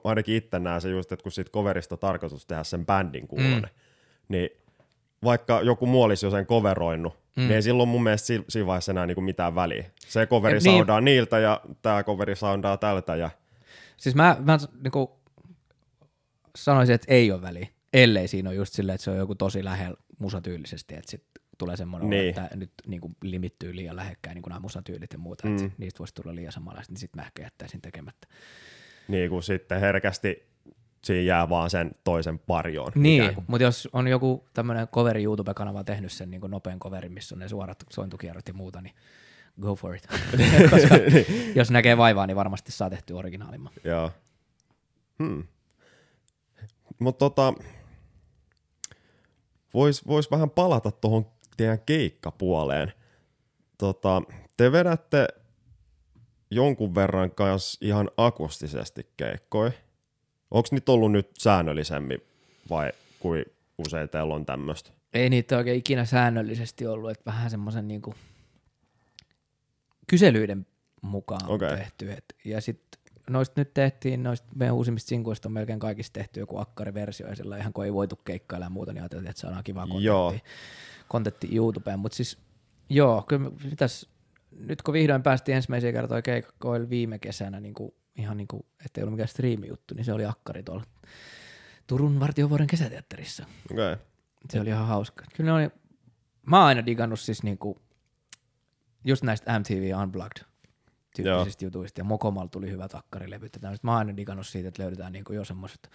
ainakin 0.05 0.36
itse 0.36 0.59
näen 0.59 0.80
se 0.80 0.90
just, 0.90 1.12
että 1.12 1.22
kun 1.22 1.32
siitä 1.32 1.51
coverista 1.51 1.95
on 1.95 1.99
tarkoitus 1.99 2.47
tehdä 2.47 2.64
sen 2.64 2.86
bändin 2.86 3.28
kuulonen, 3.28 3.62
mm. 3.62 3.68
niin 4.28 4.51
vaikka 5.24 5.61
joku 5.61 5.86
muu 5.86 6.03
olisi 6.03 6.26
jo 6.26 6.30
sen 6.30 6.47
coveroinut, 6.47 7.12
mm. 7.36 7.40
niin 7.40 7.53
ei 7.53 7.62
silloin 7.62 7.88
mun 7.88 8.03
mielestä 8.03 8.26
si- 8.26 8.45
siinä 8.49 8.66
vaiheessa 8.66 8.92
enää 8.92 9.07
niinku 9.07 9.20
mitään 9.20 9.55
väliä. 9.55 9.84
Se 10.07 10.26
coveri 10.26 10.55
niin. 10.55 10.62
soundaa 10.62 11.01
niiltä 11.01 11.38
ja 11.38 11.61
tämä 11.82 12.03
coveri 12.03 12.36
soundaa 12.36 12.76
tältä 12.76 13.16
ja 13.16 13.30
Siis 13.97 14.14
mä, 14.14 14.36
mä 14.40 14.59
niinku 14.82 15.20
sanoisin, 16.57 16.95
että 16.95 17.14
ei 17.14 17.32
ole 17.32 17.42
väliä, 17.42 17.66
ellei 17.92 18.28
siinä 18.28 18.51
ole 18.51 18.57
just 18.57 18.74
silleen, 18.74 18.95
että 18.95 19.05
se 19.05 19.11
on 19.11 19.16
joku 19.16 19.34
tosi 19.34 19.64
lähellä 19.64 19.97
musatyylisesti, 20.18 20.95
että 20.95 21.11
sitten 21.11 21.34
tulee 21.64 21.76
semmoinen, 21.76 22.10
Niin. 22.10 22.20
niin. 22.20 22.44
että 22.44 22.56
nyt 22.56 22.70
niinku 22.86 23.10
limittyy 23.22 23.76
liian 23.76 23.96
lähekkäin 23.96 24.34
niin 24.34 24.42
nämä 24.48 24.60
musatyylit 24.60 25.12
ja 25.12 25.18
muuta, 25.18 25.48
mm. 25.48 25.56
että 25.56 25.70
niistä 25.78 25.98
voisi 25.98 26.14
tulla 26.14 26.34
liian 26.34 26.52
samanlaista, 26.52 26.92
niin 26.92 27.00
sitten 27.00 27.20
mä 27.20 27.26
ehkä 27.26 27.42
jättäisin 27.42 27.80
tekemättä. 27.80 28.28
niin 29.08 29.30
kuin 29.30 29.42
sitten 29.42 29.80
herkästi 29.80 30.46
siinä 31.04 31.22
jää 31.22 31.48
vaan 31.48 31.70
sen 31.70 31.90
toisen 32.04 32.38
parjoon. 32.38 32.92
Niin, 32.94 33.34
kuin. 33.34 33.44
mutta 33.48 33.62
jos 33.62 33.88
on 33.92 34.08
joku 34.08 34.44
tämmöinen 34.54 34.88
coveri 34.88 35.22
YouTube-kanava 35.24 35.84
tehnyt 35.84 36.12
sen 36.12 36.30
niin 36.30 36.40
nopean 36.48 36.78
coverin, 36.78 37.12
missä 37.12 37.34
on 37.34 37.38
ne 37.38 37.48
suorat 37.48 37.84
sointukierrot 37.90 38.48
ja 38.48 38.54
muuta, 38.54 38.80
niin 38.80 38.94
go 39.60 39.74
for 39.74 39.94
it. 39.94 40.06
Koska 40.70 40.94
jos 41.54 41.70
näkee 41.70 41.96
vaivaa, 41.96 42.26
niin 42.26 42.36
varmasti 42.36 42.72
saa 42.72 42.90
tehty 42.90 43.12
originaalimman. 43.12 43.72
Joo. 43.84 44.10
Hmm. 45.18 45.44
Mutta 46.98 47.18
tota, 47.18 47.54
vois, 49.74 50.06
vois 50.06 50.30
vähän 50.30 50.50
palata 50.50 50.90
tuohon 50.90 51.26
teidän 51.57 51.80
keikkapuoleen. 51.86 52.92
Tota, 53.78 54.22
te 54.57 54.72
vedätte 54.72 55.28
jonkun 56.50 56.94
verran 56.94 57.30
kanssa 57.30 57.78
ihan 57.80 58.11
akustisesti 58.16 59.07
keikkoja. 59.16 59.72
Onko 60.50 60.68
niitä 60.70 60.92
ollut 60.92 61.12
nyt 61.12 61.30
säännöllisemmin 61.38 62.20
vai 62.70 62.92
kuin 63.20 63.44
usein 63.78 64.09
teillä 64.09 64.34
on 64.34 64.46
tämmöistä? 64.46 64.90
Ei 65.14 65.30
niitä 65.30 65.57
oikein 65.57 65.78
ikinä 65.78 66.05
säännöllisesti 66.05 66.86
ollut, 66.86 67.11
että 67.11 67.24
vähän 67.24 67.50
semmoisen 67.50 67.88
niinku 67.88 68.14
kyselyiden 70.07 70.66
mukaan 71.02 71.50
okay. 71.50 71.76
tehty. 71.76 72.12
Et, 72.12 72.24
ja 72.44 72.61
sitten 72.61 73.00
noista 73.30 73.60
nyt 73.60 73.74
tehtiin, 73.74 74.22
noista 74.22 74.48
meidän 74.54 74.74
uusimmista 74.74 75.08
sinkuista 75.08 75.48
on 75.48 75.52
melkein 75.52 75.78
kaikista 75.78 76.12
tehty 76.12 76.40
joku 76.40 76.58
akkariversio, 76.58 77.28
ja 77.28 77.36
sillä 77.36 77.58
ihan 77.58 77.72
kun 77.72 77.84
ei 77.84 77.92
voitu 77.92 78.16
keikkailla 78.16 78.66
ja 78.66 78.70
muuta, 78.70 78.92
niin 78.92 79.02
ajateltiin, 79.02 79.30
että 79.30 79.40
saadaan 79.40 79.64
kivaa 79.64 79.86
Joo. 80.00 80.24
kontentti, 80.24 80.50
kontentti 81.08 81.56
YouTubeen. 81.56 81.98
Mutta 81.98 82.16
siis 82.16 82.38
joo, 82.88 83.24
kyllä 83.28 83.50
mitäs, 83.64 84.08
nyt 84.50 84.82
kun 84.82 84.94
vihdoin 84.94 85.22
päästiin 85.22 85.56
ensimmäisiä 85.56 85.92
kertoja 85.92 86.22
keikkoille 86.22 86.90
viime 86.90 87.18
kesänä, 87.18 87.60
niin 87.60 87.74
kuin, 87.74 87.94
ihan 88.16 88.36
niin 88.36 88.48
kuin, 88.48 88.66
ettei 88.86 89.02
ollut 89.02 89.14
mikään 89.14 89.28
striimijuttu, 89.28 89.94
niin 89.94 90.04
se 90.04 90.12
oli 90.12 90.24
akkari 90.24 90.62
tuolla 90.62 90.84
Turun 91.86 92.20
vartiovuoden 92.20 92.66
kesäteatterissa. 92.66 93.46
Okay. 93.72 93.96
Se 94.50 94.60
oli 94.60 94.68
ihan 94.68 94.86
hauska. 94.86 95.24
Kyllä 95.36 95.50
ne 95.50 95.52
oli, 95.52 95.70
mä 96.46 96.58
oon 96.58 96.66
aina 96.66 96.86
digannut 96.86 97.20
siis 97.20 97.42
niinku, 97.42 97.82
just 99.04 99.22
näistä 99.22 99.58
MTV 99.58 99.92
Unplugged 100.02 100.44
tyyppisistä 101.22 101.64
jutuista, 101.64 102.00
ja 102.00 102.04
Mokomalla 102.04 102.48
tuli 102.48 102.70
hyvä 102.70 102.88
takkarilevyt, 102.88 103.54
ja 103.54 103.60
tämmöset. 103.60 103.84
mä 103.84 103.90
oon 103.90 103.98
aina 103.98 104.16
digannut 104.16 104.46
siitä, 104.46 104.68
että 104.68 104.82
löydetään 104.82 105.12
niinku 105.12 105.32
jo 105.32 105.44
semmoiset, 105.44 105.90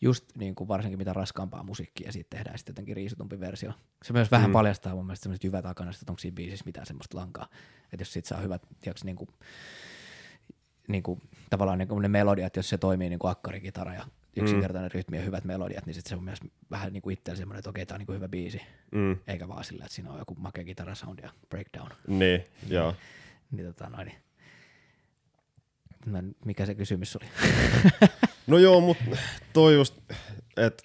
just 0.00 0.24
niinku 0.36 0.68
varsinkin 0.68 0.98
mitä 0.98 1.12
raskaampaa 1.12 1.62
musiikkia, 1.62 2.08
ja 2.08 2.12
siitä 2.12 2.36
tehdään 2.36 2.58
sitten 2.58 2.72
jotenkin 2.72 2.96
riisutumpi 2.96 3.40
versio. 3.40 3.72
Se 4.04 4.12
myös 4.12 4.30
vähän 4.30 4.50
mm. 4.50 4.52
paljastaa 4.52 4.94
mun 4.94 5.06
mielestä 5.06 5.22
semmoiset 5.22 5.44
jyvät 5.44 5.62
takana, 5.62 5.90
että 5.90 6.12
onko 6.12 6.18
siinä 6.18 6.34
biisissä 6.34 6.64
mitään 6.66 6.86
semmoista 6.86 7.18
lankaa, 7.18 7.46
että 7.92 8.00
jos 8.00 8.12
siitä 8.12 8.28
saa 8.28 8.40
hyvät, 8.40 8.62
tiiäks, 8.80 9.04
niinku, 9.04 9.28
niinku, 10.88 11.18
tavallaan 11.50 11.78
niinku 11.78 11.98
ne 11.98 12.08
melodiat, 12.08 12.56
jos 12.56 12.68
se 12.68 12.78
toimii 12.78 13.08
niinku 13.08 13.26
akkarikitara 13.26 13.94
ja 13.94 14.06
yksinkertainen 14.36 14.90
mm. 14.90 14.94
rytmi 14.94 15.16
ja 15.16 15.22
hyvät 15.22 15.44
melodiat, 15.44 15.86
niin 15.86 15.94
sit 15.94 16.06
se 16.06 16.16
on 16.16 16.24
myös 16.24 16.38
vähän 16.70 16.92
niinku 16.92 17.10
itsellä 17.10 17.38
semmoinen, 17.38 17.58
että 17.58 17.70
okei, 17.70 17.86
tää 17.86 17.94
on 17.94 17.98
niinku 17.98 18.12
hyvä 18.12 18.28
biisi, 18.28 18.60
Mm. 18.92 19.16
eikä 19.26 19.48
vaan 19.48 19.64
sillä, 19.64 19.84
että 19.84 19.94
siinä 19.94 20.10
on 20.10 20.18
joku 20.18 20.34
makea 20.34 20.64
kitarasound 20.64 21.18
ja 21.22 21.30
breakdown. 21.48 21.90
Niin, 22.06 22.44
joo. 22.68 22.94
Niin 23.50 23.66
tota 23.66 23.88
noin. 23.88 24.06
niin- 24.06 24.18
Mä 26.06 26.22
Mikä 26.44 26.66
se 26.66 26.74
kysymys 26.74 27.16
oli? 27.16 27.26
No 28.46 28.58
joo, 28.58 28.80
mutta 28.80 29.04
toi 29.52 29.74
just, 29.74 29.98
että 30.56 30.82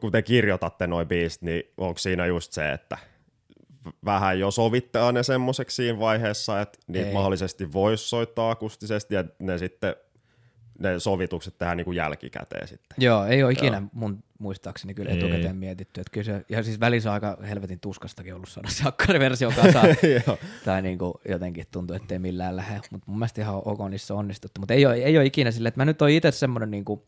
kun 0.00 0.12
te 0.12 0.22
kirjoitatte 0.22 0.86
noin 0.86 1.08
biisit, 1.08 1.42
niin 1.42 1.62
onko 1.76 1.98
siinä 1.98 2.26
just 2.26 2.52
se, 2.52 2.72
että 2.72 2.98
vähän 4.04 4.38
jo 4.38 4.50
sovitte 4.50 4.98
aina 4.98 5.22
semmoiseksi 5.22 5.76
siinä 5.76 5.98
vaiheessa, 5.98 6.60
että 6.60 6.78
niitä 6.86 7.08
Ei. 7.08 7.14
mahdollisesti 7.14 7.72
voisi 7.72 8.08
soittaa 8.08 8.50
akustisesti 8.50 9.14
ja 9.14 9.24
ne 9.38 9.58
sitten 9.58 9.96
ne 10.78 11.00
sovitukset 11.00 11.58
tehdään 11.58 11.76
niin 11.76 11.84
kuin 11.84 11.96
jälkikäteen 11.96 12.68
sitten. 12.68 12.96
Joo, 12.98 13.24
ei 13.24 13.42
ole 13.42 13.52
ikinä 13.52 13.82
mun 13.92 14.22
muistaakseni 14.38 14.94
kyllä 14.94 15.10
Ei. 15.10 15.18
etukäteen 15.18 15.56
mietitty. 15.56 16.00
Että 16.00 16.10
kyllä 16.12 16.24
se, 16.24 16.44
ja 16.48 16.62
siis 16.62 16.80
välissä 16.80 17.10
on 17.10 17.14
aika 17.14 17.38
helvetin 17.48 17.80
tuskastakin 17.80 18.34
ollut 18.34 18.48
saada 18.48 18.68
se 18.70 18.88
akkariversio 18.88 19.50
kasaan. 19.50 19.88
Joo. 20.26 20.38
tai 20.64 20.82
niin 20.82 20.98
kuin 20.98 21.14
jotenkin 21.28 21.64
tuntuu, 21.70 21.96
ettei 21.96 22.18
millään 22.18 22.56
lähde. 22.56 22.80
Mutta 22.90 23.10
mun 23.10 23.18
mielestä 23.18 23.40
ihan 23.40 23.62
ok 23.64 23.78
niissä 23.90 24.14
on 24.14 24.20
onnistuttu. 24.20 24.60
Mutta 24.60 24.74
ei 24.74 24.86
ole, 24.86 24.94
ei 24.94 25.18
ole 25.18 25.26
ikinä 25.26 25.50
silleen, 25.50 25.68
että 25.68 25.80
mä 25.80 25.84
nyt 25.84 26.02
oon 26.02 26.10
itse 26.10 26.30
semmoinen 26.30 26.70
niin 26.70 26.84
kuin, 26.84 27.02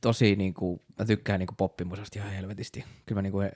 tosi 0.00 0.36
niin 0.36 0.54
kuin, 0.54 0.80
mä 0.98 1.04
tykkään 1.04 1.38
niin 1.38 1.46
kuin 1.46 1.56
poppimusasta 1.56 2.18
ihan 2.18 2.32
helvetisti. 2.32 2.84
Kyllä 3.06 3.18
mä 3.18 3.22
niin 3.22 3.32
kuin 3.32 3.50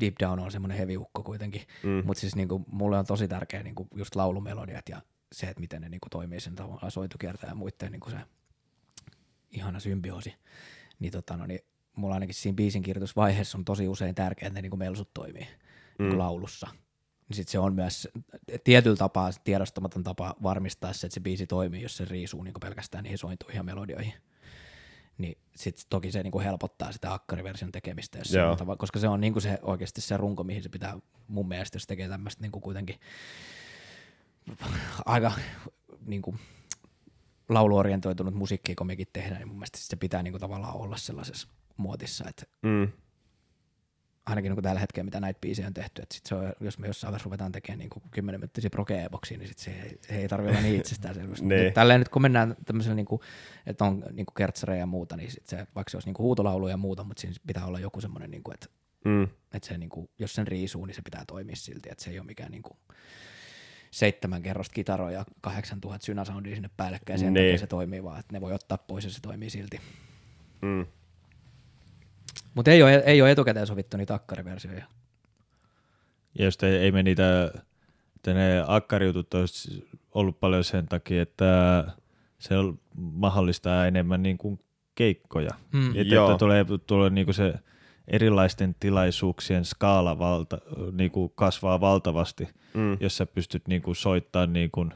deep 0.00 0.14
down 0.20 0.38
on 0.38 0.52
semmoinen 0.52 0.78
heviukko 0.78 1.22
kuitenkin. 1.22 1.62
Mm. 1.82 2.02
Mutta 2.04 2.20
siis 2.20 2.36
niin 2.36 2.48
kuin, 2.48 2.64
mulle 2.72 2.98
on 2.98 3.06
tosi 3.06 3.28
tärkeä 3.28 3.62
niin 3.62 3.74
kuin 3.74 3.88
just 3.94 4.16
laulumelodiat 4.16 4.88
ja 4.88 5.02
se, 5.32 5.46
että 5.46 5.60
miten 5.60 5.82
ne 5.82 5.88
niin 5.88 6.00
kuin 6.00 6.10
toimii 6.10 6.40
sen 6.40 6.54
tavallaan 6.54 6.90
sointukiertä 6.90 7.46
ja 7.46 7.54
muiden 7.54 7.92
niin 7.92 8.00
kuin 8.00 8.12
se 8.12 8.18
ihana 9.50 9.80
symbioosi. 9.80 10.34
Niin, 10.98 11.12
tota, 11.12 11.36
no, 11.36 11.46
niin 11.46 11.60
mulla 11.96 12.14
ainakin 12.14 12.34
siinä 12.34 12.56
biisin 12.56 12.82
kirjoitusvaiheessa 12.82 13.58
on 13.58 13.64
tosi 13.64 13.88
usein 13.88 14.14
tärkeää, 14.14 14.46
että 14.46 14.58
ne 14.58 14.62
niin 14.62 14.70
kuin 14.70 14.78
melsut 14.78 15.14
toimii 15.14 15.42
mm. 15.42 15.48
niin 15.98 16.08
kuin 16.08 16.18
laulussa. 16.18 16.68
Niin 17.28 17.36
sit 17.36 17.48
se 17.48 17.58
on 17.58 17.74
myös 17.74 18.08
tietyllä 18.64 18.96
tapaa 18.96 19.30
tiedostamaton 19.44 20.04
tapa 20.04 20.34
varmistaa 20.42 20.92
se, 20.92 21.06
että 21.06 21.14
se 21.14 21.20
biisi 21.20 21.46
toimii, 21.46 21.82
jos 21.82 21.96
se 21.96 22.04
riisuu 22.04 22.42
niin 22.42 22.54
kuin 22.54 22.60
pelkästään 22.60 23.04
niihin 23.04 23.18
sointuihin 23.18 23.56
ja 23.56 23.62
melodioihin. 23.62 24.14
niin 25.18 25.38
sit 25.56 25.86
toki 25.90 26.12
se 26.12 26.22
niinku 26.22 26.40
helpottaa 26.40 26.92
sitä 26.92 27.12
akkariversion 27.12 27.72
tekemistä, 27.72 28.18
jos 28.18 28.28
se 28.28 28.42
on 28.42 28.56
tava, 28.56 28.76
koska 28.76 28.98
se 28.98 29.08
on 29.08 29.20
niinku 29.20 29.40
se 29.40 29.58
oikeasti 29.62 30.00
se 30.00 30.16
runko, 30.16 30.44
mihin 30.44 30.62
se 30.62 30.68
pitää 30.68 30.98
mun 31.28 31.48
mielestä, 31.48 31.76
jos 31.76 31.86
tekee 31.86 32.08
tämmöistä 32.08 32.42
niinku 32.42 32.60
kuitenkin 32.60 32.96
aika 35.06 35.32
niinku 36.06 36.34
lauluorientoitunut 37.48 38.34
musiikkia, 38.34 38.74
kun 38.74 38.86
mekin 38.86 39.06
tehdään, 39.12 39.38
niin 39.38 39.48
mun 39.48 39.56
mielestä 39.56 39.78
se 39.80 39.96
pitää 39.96 40.22
niinku 40.22 40.38
tavallaan 40.38 40.76
olla 40.76 40.96
sellaisessa 40.96 41.48
muotissa, 41.76 42.24
että 42.28 42.42
Mm. 42.62 42.88
ainakin 44.26 44.52
niin 44.52 44.62
tällä 44.62 44.80
hetkellä, 44.80 45.04
mitä 45.04 45.20
näitä 45.20 45.40
biisejä 45.40 45.66
on 45.68 45.74
tehty, 45.74 46.02
että 46.02 46.14
sit 46.14 46.26
se 46.26 46.34
on, 46.34 46.52
jos 46.60 46.78
me 46.78 46.86
jossain 46.86 47.10
vaiheessa 47.12 47.24
ruvetaan 47.24 47.52
tekemään 47.52 47.78
niin 47.78 47.90
10 48.10 48.40
minuuttisia 48.40 48.70
proge 48.70 49.08
niin 49.30 49.48
sit 49.48 49.58
se, 49.58 49.70
ei, 49.70 49.98
se 50.00 50.14
ei 50.16 50.28
tarvitse 50.28 50.52
olla 50.52 50.62
niin 50.68 50.80
itsestäänselvyys. 50.80 51.42
Niin. 51.42 51.64
Nyt 51.64 51.74
Tälleen 51.74 52.00
nyt 52.00 52.08
kun 52.08 52.22
mennään 52.22 52.56
tämmöisellä, 52.66 52.94
niin 52.94 53.06
kuin, 53.06 53.20
että 53.66 53.84
on 53.84 54.04
niin 54.12 54.26
kertsareja 54.36 54.80
ja 54.80 54.86
muuta, 54.86 55.16
niin 55.16 55.30
sit 55.30 55.46
se, 55.46 55.66
vaikka 55.74 55.90
se 55.90 55.96
olisi 55.96 56.08
niin 56.08 56.18
huutolaulu 56.18 56.68
ja 56.68 56.76
muuta, 56.76 57.04
mutta 57.04 57.20
siinä 57.20 57.34
pitää 57.46 57.66
olla 57.66 57.80
joku 57.80 58.00
semmoinen, 58.00 58.30
niin 58.30 58.42
kuin, 58.42 58.54
että, 58.54 58.66
Mm. 59.04 59.22
että 59.54 59.68
se, 59.68 59.78
niin 59.78 59.88
kuin, 59.90 60.10
jos 60.18 60.34
sen 60.34 60.46
riisuu, 60.46 60.86
niin 60.86 60.94
se 60.94 61.02
pitää 61.02 61.24
toimia 61.26 61.56
silti, 61.56 61.88
että 61.92 62.04
se 62.04 62.10
ei 62.10 62.18
ole 62.18 62.26
mikään 62.26 62.50
niin 62.50 62.62
kuin, 62.62 62.78
seitsemän 63.90 64.42
kerrosta 64.42 64.74
kitaroa 64.74 65.10
ja 65.10 65.24
8000 65.40 66.04
synasoundia 66.06 66.54
sinne 66.54 66.70
päällekkäin, 66.76 67.18
sen 67.18 67.32
Niin. 67.34 67.46
takia 67.46 67.58
se 67.58 67.66
toimii 67.66 68.04
vaan, 68.04 68.20
että 68.20 68.32
ne 68.32 68.40
voi 68.40 68.52
ottaa 68.52 68.78
pois 68.78 69.04
ja 69.04 69.10
se 69.10 69.20
toimii 69.22 69.50
silti. 69.50 69.80
Mm. 70.62 70.86
Mutta 72.54 72.70
ei 72.70 72.82
ole, 72.82 73.02
ei 73.06 73.22
ole 73.22 73.30
etukäteen 73.30 73.66
sovittu 73.66 73.96
niitä 73.96 74.14
akkariversioja. 74.14 74.82
Ja 76.38 76.44
jos 76.44 76.58
ei, 76.62 76.76
ei 76.76 76.92
me 76.92 77.02
niitä, 77.02 77.52
että 78.16 78.34
ne 78.34 78.64
akkariutut 78.66 79.34
olisi 79.34 79.88
ollut 80.14 80.40
paljon 80.40 80.64
sen 80.64 80.86
takia, 80.88 81.22
että 81.22 81.84
se 82.38 82.56
on- 82.58 82.78
mahdollistaa 82.94 83.86
enemmän 83.86 84.22
niin 84.22 84.38
kuin 84.38 84.60
keikkoja. 84.94 85.50
Mm. 85.72 85.88
Että, 85.90 86.00
että 86.00 86.38
tulee, 86.38 86.64
tulee 86.86 87.10
niin 87.10 87.24
kuin 87.26 87.34
se 87.34 87.54
erilaisten 88.08 88.76
tilaisuuksien 88.80 89.64
skaala 89.64 90.18
valta, 90.18 90.58
niin 90.92 91.10
kuin 91.10 91.32
kasvaa 91.34 91.80
valtavasti, 91.80 92.48
Mm. 92.74 92.96
jos 93.00 93.16
sä 93.16 93.26
pystyt 93.26 93.68
niin 93.68 93.82
kuin 93.82 93.96
soittamaan 93.96 94.52
niin 94.52 94.70
kuin 94.70 94.90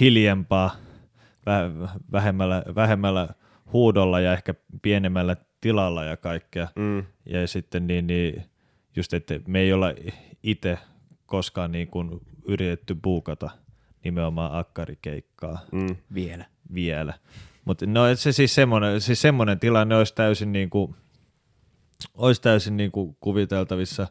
hiljempaa, 0.00 0.76
väh- 1.36 2.00
vähemmällä, 2.12 2.62
vähemmällä 2.74 3.28
huudolla 3.72 4.20
ja 4.20 4.32
ehkä 4.32 4.54
pienemmällä 4.82 5.36
tilalla 5.60 6.04
ja 6.04 6.16
kaikkea. 6.16 6.68
Mm. 6.76 7.04
Ja 7.26 7.48
sitten 7.48 7.86
niin, 7.86 8.06
niin 8.06 8.42
just, 8.96 9.14
että 9.14 9.40
me 9.46 9.60
ei 9.60 9.72
olla 9.72 9.86
itse 10.42 10.78
koskaan 11.26 11.72
niin 11.72 11.88
kuin 11.88 12.10
yritetty 12.48 12.94
buukata 12.94 13.50
nimenomaan 14.04 14.58
akkarikeikkaa 14.58 15.58
Mm. 15.72 15.96
Vielä. 16.14 16.44
vielä. 16.74 17.14
Mutta 17.64 17.86
no 17.86 18.00
se 18.14 18.32
siis 18.32 18.54
semmoinen, 18.54 19.00
siis 19.00 19.20
semmoinen 19.22 19.58
tilanne 19.60 19.96
olisi 19.96 20.14
täysin, 20.14 20.52
niin 20.52 20.70
kuin, 20.70 20.94
olisi 22.14 22.42
täysin 22.42 22.76
niin 22.76 22.92
kuin 22.92 23.16
kuviteltavissa, 23.20 24.06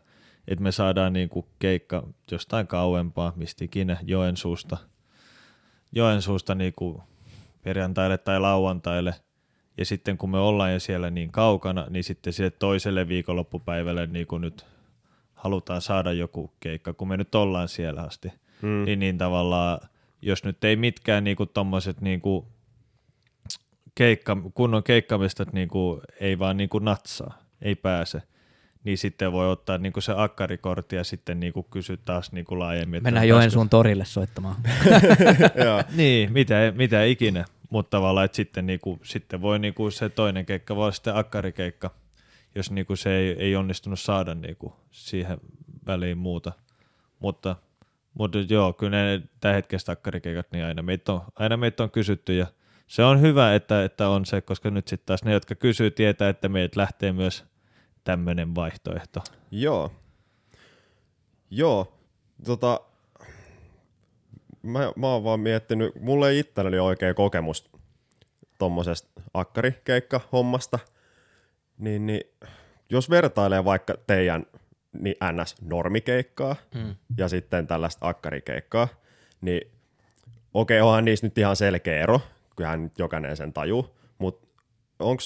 että 0.48 0.64
me 0.64 0.72
saadaan 0.72 1.14
niin 1.14 1.30
kuin 1.30 1.45
keikka 1.60 2.07
jostain 2.32 2.68
kauempaa, 2.68 3.34
mistä 3.36 3.66
ikinä 3.66 3.98
Joensuusta, 4.03 4.78
Joensuusta 5.91 6.56
niin 6.56 6.74
kuin 6.76 7.02
perjantaille 7.64 8.18
tai 8.18 8.40
lauantaille, 8.40 9.16
ja 9.78 9.86
sitten 9.86 10.18
kun 10.18 10.30
me 10.30 10.38
ollaan 10.38 10.74
jo 10.74 10.80
siellä 10.80 11.10
niin 11.10 11.32
kaukana, 11.32 11.88
niin 11.90 12.03
sitten 12.03 12.34
sille 12.34 12.52
toiselle 12.52 13.07
viikonloppupäivälle 13.07 14.07
niin 14.07 14.28
kuin 14.28 14.41
nyt 14.41 14.66
halutaan 15.34 15.82
saada 15.82 16.12
joku 16.12 16.53
keikka, 16.60 16.94
kun 16.94 17.07
me 17.07 17.18
nyt 17.18 17.36
ollaan 17.36 17.68
siellä 17.68 18.02
asti. 18.02 18.32
Mm. 18.62 18.86
Niin, 18.86 18.99
niin 18.99 19.18
tavallaan, 19.18 19.80
jos 20.22 20.44
nyt 20.44 20.64
ei 20.64 20.76
mitkään 20.76 21.24
niinku 21.24 21.45
tommoset 21.45 22.02
niinku 22.02 22.48
keikka, 23.95 24.38
kunnon 24.53 24.84
keikkamistat 24.84 25.53
niinku, 25.53 26.02
ei 26.20 26.40
vaan 26.40 26.57
niinku 26.57 26.80
natsaa, 26.80 27.45
ei 27.66 27.76
pääse, 27.76 28.22
niin 28.84 28.98
sitten 28.98 29.32
voi 29.32 29.52
ottaa 29.52 29.78
niinku 29.78 30.02
se 30.02 30.14
akkarikortti 30.18 30.96
ja 30.96 31.04
sitten 31.04 31.40
niinku 31.40 31.64
kysyä 31.64 31.98
taas 32.06 32.32
niinku 32.32 32.60
laajemmin. 32.60 32.98
että 32.98 33.08
Mennään 33.08 33.28
pääskö- 33.28 33.30
Joensuun 33.30 33.70
torille 33.70 34.06
soittamaan. 34.06 34.56
Joo. 35.66 35.84
Niin, 35.96 36.34
mitä, 36.34 36.56
mitä 36.76 37.04
ikinä, 37.04 37.46
mutta 37.70 37.90
tavallaan, 37.98 38.26
että 38.26 38.36
sitten, 38.36 38.66
niinku, 38.66 39.00
sitten 39.04 39.42
voi 39.42 39.60
niinku 39.60 39.92
se 39.92 40.10
toinen 40.10 40.46
keikka 40.46 40.76
voi 40.76 40.84
olla 40.84 40.92
sitten 40.92 41.16
akkarikeikka, 41.16 41.90
jos 42.56 42.72
niinku 42.72 42.96
se 42.96 43.16
ei, 43.18 43.36
ei 43.40 43.56
onnistunut 43.56 44.00
saada 44.00 44.36
niinku 44.36 44.76
siihen 44.92 45.38
väliin 45.88 46.18
muuta. 46.18 46.52
Mutta, 47.20 47.56
mutta 48.14 48.38
joo, 48.50 48.74
kyllä 48.74 48.98
ne 48.98 49.22
tämänhetkiset 49.40 49.90
akkarikeikat, 49.90 50.48
niin 50.52 50.66
aina 50.66 50.82
meitä 50.82 51.14
on, 51.14 51.22
aina 51.36 51.58
meitä 51.58 51.84
on 51.84 51.92
kysytty 51.92 52.36
ja 52.36 52.48
se 52.88 53.04
on 53.04 53.22
hyvä, 53.22 53.56
että, 53.56 53.84
että 53.84 54.10
on 54.10 54.26
se, 54.26 54.42
koska 54.42 54.70
nyt 54.70 54.88
sitten 54.88 55.06
taas 55.06 55.24
ne, 55.24 55.34
jotka 55.34 55.56
kysyy, 55.56 55.92
tietää, 55.92 56.30
että 56.30 56.50
meiltä 56.50 56.80
lähtee 56.80 57.12
myös 57.12 57.46
tämmöinen 58.06 58.56
vaihtoehto. 58.56 59.19
Joo. 59.52 59.91
Joo. 61.52 61.98
Tota, 62.45 62.80
mä, 64.61 64.91
mä 64.95 65.07
oon 65.07 65.23
vaan 65.23 65.40
miettinyt, 65.40 66.02
mulla 66.02 66.30
ei 66.30 66.40
itselläni 66.40 66.80
ole 66.80 66.88
oikea 66.88 67.14
kokemus 67.14 67.69
tommosesta 68.57 69.22
akkarikeikka-hommasta, 69.34 70.80
niin, 71.77 72.06
niin 72.06 72.22
jos 72.90 73.10
vertailee 73.10 73.65
vaikka 73.65 73.94
teidän 74.07 74.45
niin 74.99 75.15
NS-normikeikkaa 75.32 76.56
Mm. 76.76 76.95
ja 77.18 77.30
sitten 77.30 77.68
tällaista 77.68 78.07
akkarikeikkaa, 78.07 78.88
niin 79.41 79.72
okei, 80.53 80.82
onhan 80.82 81.06
niissä 81.06 81.27
nyt 81.27 81.38
ihan 81.38 81.56
selkeä 81.56 82.03
ero, 82.03 82.22
kyllähän 82.56 82.84
nyt 82.84 82.99
jokainen 82.99 83.38
sen 83.38 83.53
tajuu, 83.53 83.95
mutta 84.18 84.48
onko 84.99 85.23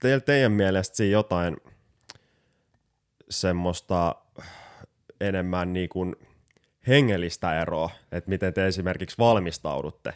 teillä 0.00 0.20
teidän 0.20 0.52
mielestä 0.52 0.96
siinä 0.96 1.12
jotain 1.12 1.56
semmoista 3.30 4.14
enemmän 5.20 5.72
niin 5.72 5.88
kuin 5.88 6.16
hengellistä 6.86 7.60
eroa, 7.60 7.90
että 8.12 8.30
miten 8.30 8.54
te 8.54 8.66
esimerkiksi 8.66 9.18
valmistaudutte, 9.18 10.14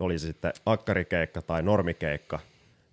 oli 0.00 0.18
se 0.18 0.26
sitten 0.26 0.52
akkarikeikka 0.66 1.42
tai 1.42 1.62
normikeikka, 1.62 2.38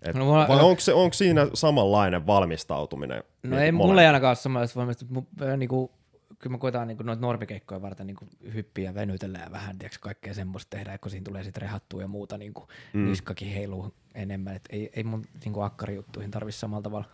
et 0.01 0.15
No 0.15 0.25
mulla- 0.25 0.47
vai 0.47 0.59
onko, 0.63 0.79
se, 0.79 0.93
onko 0.93 1.13
siinä 1.13 1.47
samanlainen 1.53 2.27
valmistautuminen? 2.27 3.23
No 3.43 3.49
niin 3.49 3.59
ei, 3.59 3.71
kuin 3.71 3.75
mulla 3.87 4.01
ei 4.01 4.07
ainakaan 4.07 4.29
ole 4.29 4.35
samanlaista 4.35 4.79
valmista. 4.79 5.05
Mu- 5.13 5.41
ö, 5.43 5.57
Niinku, 5.57 5.91
kyllä 6.39 6.53
mä 6.53 6.57
koitan 6.57 6.87
niinku, 6.87 7.03
noita 7.03 7.21
normikeikkoja 7.21 7.81
varten 7.81 8.07
niinku, 8.07 8.27
hyppiä 8.53 8.89
ja 8.89 8.93
venytellä 8.93 9.39
ja 9.39 9.51
vähän 9.51 9.77
tiiäks, 9.79 9.97
kaikkea 9.97 10.33
semmoista 10.33 10.69
tehdä, 10.77 10.97
kun 10.97 11.11
siinä 11.11 11.23
tulee 11.23 11.43
sitten 11.43 11.61
rehattua 11.61 12.01
ja 12.01 12.07
muuta, 12.07 12.37
niinku, 12.37 12.67
mm. 12.93 13.05
niskakin 13.05 13.47
heiluu 13.47 13.93
enemmän. 14.15 14.55
Et 14.55 14.65
ei, 14.69 14.89
ei 14.95 15.03
mun 15.03 15.25
niinku, 15.45 15.61
akkarijuttuihin 15.61 16.31
tarvi 16.31 16.51
samalla 16.51 16.81
tavalla, 16.83 17.05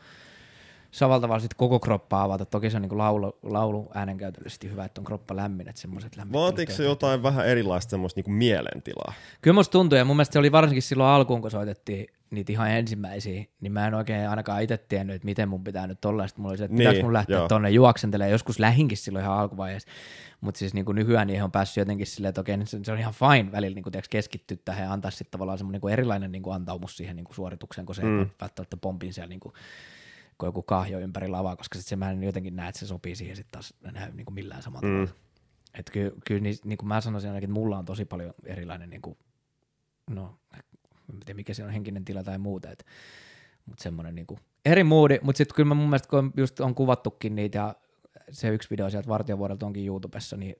samalla 0.96 1.22
tavalla 1.22 1.40
sit 1.40 1.54
koko 1.54 1.80
kroppaa 1.80 2.24
avata. 2.24 2.46
Toki 2.46 2.70
se 2.70 2.78
on 2.78 2.82
niinku, 2.82 2.98
laulu, 2.98 3.40
laulu 3.44 3.92
äänenkäytöllisesti 3.94 4.72
hyvä, 4.72 4.86
että 4.86 5.02
on 5.02 5.06
kroppa 5.06 5.36
lämmin, 5.36 5.70
että 5.70 5.82
semmoiset 5.82 6.18
Vaatiiko 6.34 6.72
se 6.72 6.84
jotain 6.84 7.24
vähän 7.24 7.48
erilaista 7.48 7.90
semmoista 7.90 8.22
niin 8.22 8.36
mielentilaa? 8.36 9.14
Kyllä 9.42 9.56
musta 9.56 9.72
tuntuu, 9.72 9.98
ja 9.98 10.06
mun 10.06 10.16
mielestä 10.16 10.34
se 10.34 10.40
oli 10.40 10.52
varsinkin 10.52 10.84
silloin 10.84 11.10
alkuun, 11.10 11.42
kun 11.42 11.52
soitettiin 11.52 12.08
niitä 12.30 12.52
ihan 12.52 12.72
ensimmäisiä, 12.72 13.46
niin 13.62 13.72
mä 13.72 13.88
en 13.88 13.94
oikein 13.94 14.30
ainakaan 14.30 14.62
itse 14.62 14.78
tiennyt, 14.78 15.16
että 15.16 15.26
miten 15.26 15.50
mun 15.50 15.64
pitää 15.64 15.88
nyt 15.88 16.06
olla. 16.06 16.28
Sitten 16.28 16.42
mulla 16.42 16.52
oli 16.52 16.58
se, 16.58 16.64
että 16.64 16.76
Niin, 16.76 16.88
pitääkö 16.88 17.04
mun 17.04 17.14
lähteä 17.14 17.38
joo. 17.38 17.48
tonne 17.48 17.70
juoksentelemaan. 17.70 18.32
Joskus 18.32 18.60
lähinkin 18.60 18.98
silloin 18.98 19.26
ihan 19.26 19.38
alkuvaiheessa. 19.38 19.90
Mutta 20.42 20.60
siis 20.60 20.74
niin 20.74 20.86
kuin 20.86 20.96
nykyään 20.96 21.28
niihin 21.28 21.44
on 21.44 21.52
päässyt 21.52 21.78
jotenkin 21.78 22.08
silleen, 22.08 22.30
että 22.30 22.42
okei, 22.42 22.58
se, 22.66 22.80
se 22.84 22.92
on 22.92 23.00
ihan 23.00 23.14
fine 23.14 23.52
välillä 23.52 23.76
niin 23.76 23.84
kuin, 23.84 23.92
tiiäks, 23.92 24.10
keskittyä 24.10 24.58
tähän 24.66 24.84
ja 24.84 24.94
antaa 24.94 25.12
sitten 25.12 25.32
tavallaan 25.32 25.58
semmoinen 25.58 25.82
niin 25.84 25.94
erilainen 25.94 26.32
niin 26.32 26.44
kuin 26.44 26.56
antaumus 26.56 26.98
siihen 26.98 27.16
niin 27.16 27.24
kuin 27.24 27.36
suoritukseen, 27.36 27.86
kun 27.86 27.96
se 27.96 28.04
mm. 28.04 28.30
välttämättä 28.42 28.78
pompin 28.78 29.14
siellä 29.14 29.30
niin 29.30 29.40
kuin, 29.40 29.54
kun 30.38 30.48
joku 30.48 30.64
kahjo 30.64 31.00
ympäri 31.00 31.28
lavaa, 31.28 31.56
koska 31.56 31.76
sitten 31.78 31.90
se 31.90 31.96
mä 31.96 32.12
en 32.12 32.24
jotenkin 32.24 32.56
näe, 32.56 32.70
että 32.70 32.80
se 32.80 32.88
sopii 32.88 33.16
siihen 33.16 33.36
sitten 33.36 33.52
taas 33.52 33.74
näy 33.92 34.12
niin 34.12 34.26
kuin 34.26 34.36
millään 34.36 34.62
samalla 34.62 34.88
mm. 34.88 34.94
tavalla. 34.94 35.26
Että 35.74 35.92
kyllä, 35.92 36.12
kyllä 36.28 36.42
niin, 36.42 36.56
niin 36.64 36.78
kuin 36.78 36.88
mä 36.88 37.02
sanoisin 37.02 37.30
ainakin, 37.30 37.50
että 37.50 37.60
mulla 37.60 37.78
on 37.78 37.86
tosi 37.86 38.06
paljon 38.06 38.34
erilainen, 38.46 38.90
niin 38.90 39.02
kuin, 39.02 39.18
no 40.10 40.40
en 41.14 41.20
tiedä 41.20 41.36
mikä 41.36 41.54
se 41.54 41.64
on 41.64 41.70
henkinen 41.70 42.06
tila 42.06 42.24
tai 42.24 42.38
muuta, 42.38 42.72
että, 42.72 42.86
mutta 43.66 43.84
semmoinen 43.84 44.16
niin 44.16 44.28
kuin, 44.28 44.40
eri 44.66 44.84
moodi, 44.84 45.20
mutta 45.22 45.38
sitten 45.38 45.56
kyllä 45.56 45.68
mä 45.68 45.76
mun 45.76 45.90
mielestä 45.90 46.10
kun 46.10 46.34
just 46.38 46.60
on 46.60 46.76
kuvattukin 46.76 47.36
niitä 47.36 47.58
ja 47.58 47.76
se 48.32 48.50
yksi 48.50 48.70
video 48.70 48.90
sieltä 48.90 49.08
vartiovuodelta 49.10 49.66
onkin 49.66 49.86
YouTubessa, 49.86 50.38
niin 50.38 50.56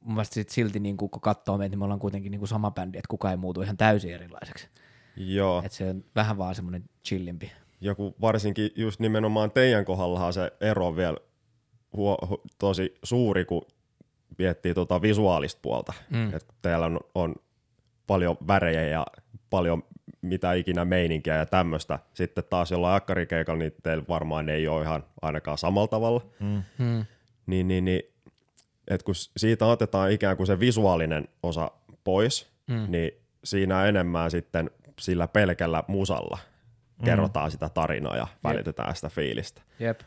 mun 0.00 0.14
mielestä 0.14 0.34
sit 0.34 0.48
silti 0.48 0.80
niin 0.80 0.96
kuin, 0.96 1.10
kun 1.10 1.20
katsoo 1.20 1.58
meitä, 1.58 1.70
niin 1.70 1.78
me 1.78 1.84
ollaan 1.84 2.00
kuitenkin 2.00 2.30
niin 2.30 2.38
kuin 2.38 2.48
sama 2.48 2.70
bändi, 2.70 2.98
että 2.98 3.08
kukaan 3.08 3.32
ei 3.32 3.36
muutu 3.36 3.62
ihan 3.62 3.76
täysin 3.76 4.14
erilaiseksi. 4.14 4.68
Joo. 5.16 5.62
Että 5.64 5.76
se 5.76 5.90
on 5.90 6.04
vähän 6.14 6.38
vaan 6.38 6.54
semmoinen 6.54 6.84
chillimpi. 7.04 7.52
Joku 7.80 8.14
varsinkin 8.20 8.70
just 8.76 9.00
nimenomaan 9.00 9.50
teidän 9.50 9.84
kohdallahan 9.84 10.32
se 10.32 10.52
ero 10.60 10.86
on 10.86 10.96
vielä 10.96 11.16
huo, 11.96 12.18
hu, 12.28 12.42
tosi 12.58 12.94
suuri, 13.02 13.44
kun 13.44 13.66
miettii 14.38 14.74
tuota 14.74 15.02
visuaalista 15.02 15.58
puolta. 15.62 15.92
Mm. 16.10 16.34
Et 16.34 16.46
teillä 16.62 16.86
on, 16.86 17.00
on 17.14 17.34
paljon 18.06 18.36
värejä 18.46 18.88
ja 18.88 19.06
paljon 19.50 19.82
mitä 20.22 20.52
ikinä 20.52 20.84
meininkiä 20.84 21.36
ja 21.36 21.46
tämmöistä. 21.46 21.98
Sitten 22.14 22.44
taas 22.50 22.70
jollain 22.70 22.96
akkarikeikalla, 22.96 23.58
niin 23.58 23.74
teillä 23.82 24.04
varmaan 24.08 24.48
ei 24.48 24.68
ole 24.68 24.82
ihan 24.82 25.04
ainakaan 25.22 25.58
samalla 25.58 25.88
tavalla. 25.88 26.20
Mm. 26.40 26.62
Mm. 26.78 27.04
Niin, 27.46 27.68
niin, 27.68 27.84
niin 27.84 28.02
että 28.88 29.04
kun 29.04 29.14
siitä 29.36 29.66
otetaan 29.66 30.12
ikään 30.12 30.36
kuin 30.36 30.46
se 30.46 30.60
visuaalinen 30.60 31.28
osa 31.42 31.70
pois, 32.04 32.46
mm. 32.66 32.86
niin 32.88 33.10
siinä 33.44 33.86
enemmän 33.86 34.30
sitten 34.30 34.70
sillä 35.00 35.28
pelkällä 35.28 35.82
musalla 35.88 36.38
kerrotaan 37.04 37.50
sitä 37.50 37.68
tarinaa 37.68 38.16
ja 38.16 38.26
välitetään 38.44 38.96
sitä 38.96 39.08
fiilistä. 39.08 39.62
Jep. 39.78 40.00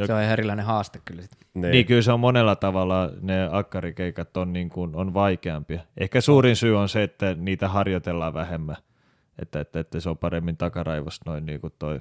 Jok- 0.00 0.06
Se 0.06 0.12
on 0.14 0.20
ihan 0.22 0.32
erilainen 0.32 0.64
haaste 0.66 1.00
kyllä 1.04 1.22
sit. 1.22 1.30
Niin, 1.54 1.70
Niin 1.70 1.86
kyllä 1.86 2.02
se 2.02 2.12
on 2.12 2.20
monella 2.20 2.56
tavalla, 2.56 3.10
ne 3.20 3.48
akkarikeikat 3.52 4.36
on, 4.36 4.52
niin 4.52 4.70
kuin, 4.70 4.96
on 4.96 5.14
vaikeampia. 5.14 5.80
Ehkä 5.96 6.20
suurin 6.20 6.56
syy 6.56 6.78
on 6.78 6.88
se, 6.88 7.02
että 7.02 7.34
niitä 7.34 7.68
harjoitellaan 7.68 8.34
vähemmän, 8.34 8.76
että, 9.38 9.60
että, 9.60 9.80
että 9.80 10.00
se 10.00 10.10
on 10.10 10.18
paremmin 10.18 10.56
takaraivossa 10.56 11.22
noin 11.26 11.46
niin 11.46 11.60
kuin 11.60 11.72
toi, 11.78 12.00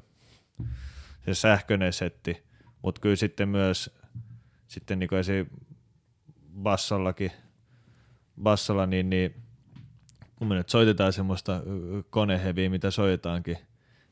se 1.26 1.34
sähköinen 1.34 1.94
setti, 1.94 2.44
mutta 2.82 3.02
kyllä 3.02 3.16
sitten 3.16 3.50
myös 3.50 4.00
sitten 4.68 5.00
niin 5.00 5.08
kuin 5.08 5.20
esim. 5.20 5.46
bassollakin, 6.64 7.32
bassolla, 8.44 8.86
niin, 8.86 9.10
niin 9.10 9.36
kun 10.36 10.48
me 10.48 10.56
nyt 10.56 10.70
soitetaan 10.70 11.14
semmoista 11.14 11.62
koneheviä, 12.10 12.70
mitä 12.70 12.92
soitetaankin, 12.92 13.58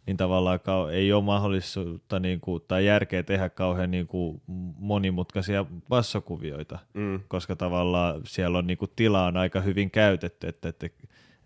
niin 0.08 0.18
tavallaan 0.18 0.60
ei 0.92 1.14
ole 1.14 1.24
mahdollisuutta 1.24 2.20
niin 2.20 2.40
kuin, 2.40 2.64
tai 2.68 2.86
järkeä 2.86 3.24
tehdä 3.24 3.50
kauhean 3.50 3.92
niin 3.92 4.08
kuin, 4.08 4.42
monimutkaisia 4.78 5.66
bassokuvioita, 5.90 6.80
mm, 6.94 7.20
koska 7.28 7.56
tavallaan 7.56 8.22
siellä 8.26 8.58
on 8.58 8.68
niin 8.68 8.78
kuin, 8.78 8.92
tilaa 8.96 9.28
on 9.28 9.38
aika 9.38 9.62
hyvin 9.62 9.92
käytetty, 9.92 10.48
että, 10.48 10.70
että, 10.70 10.86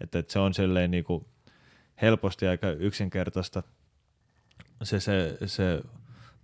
että, 0.01 0.19
että 0.19 0.33
se 0.33 0.39
on 0.39 0.53
silleen 0.53 0.91
niin 0.91 1.03
kuin, 1.03 1.25
helposti 2.01 2.47
aika 2.47 2.69
yksinkertaista 2.69 3.63
se, 4.83 4.99
se, 4.99 5.37
se 5.45 5.81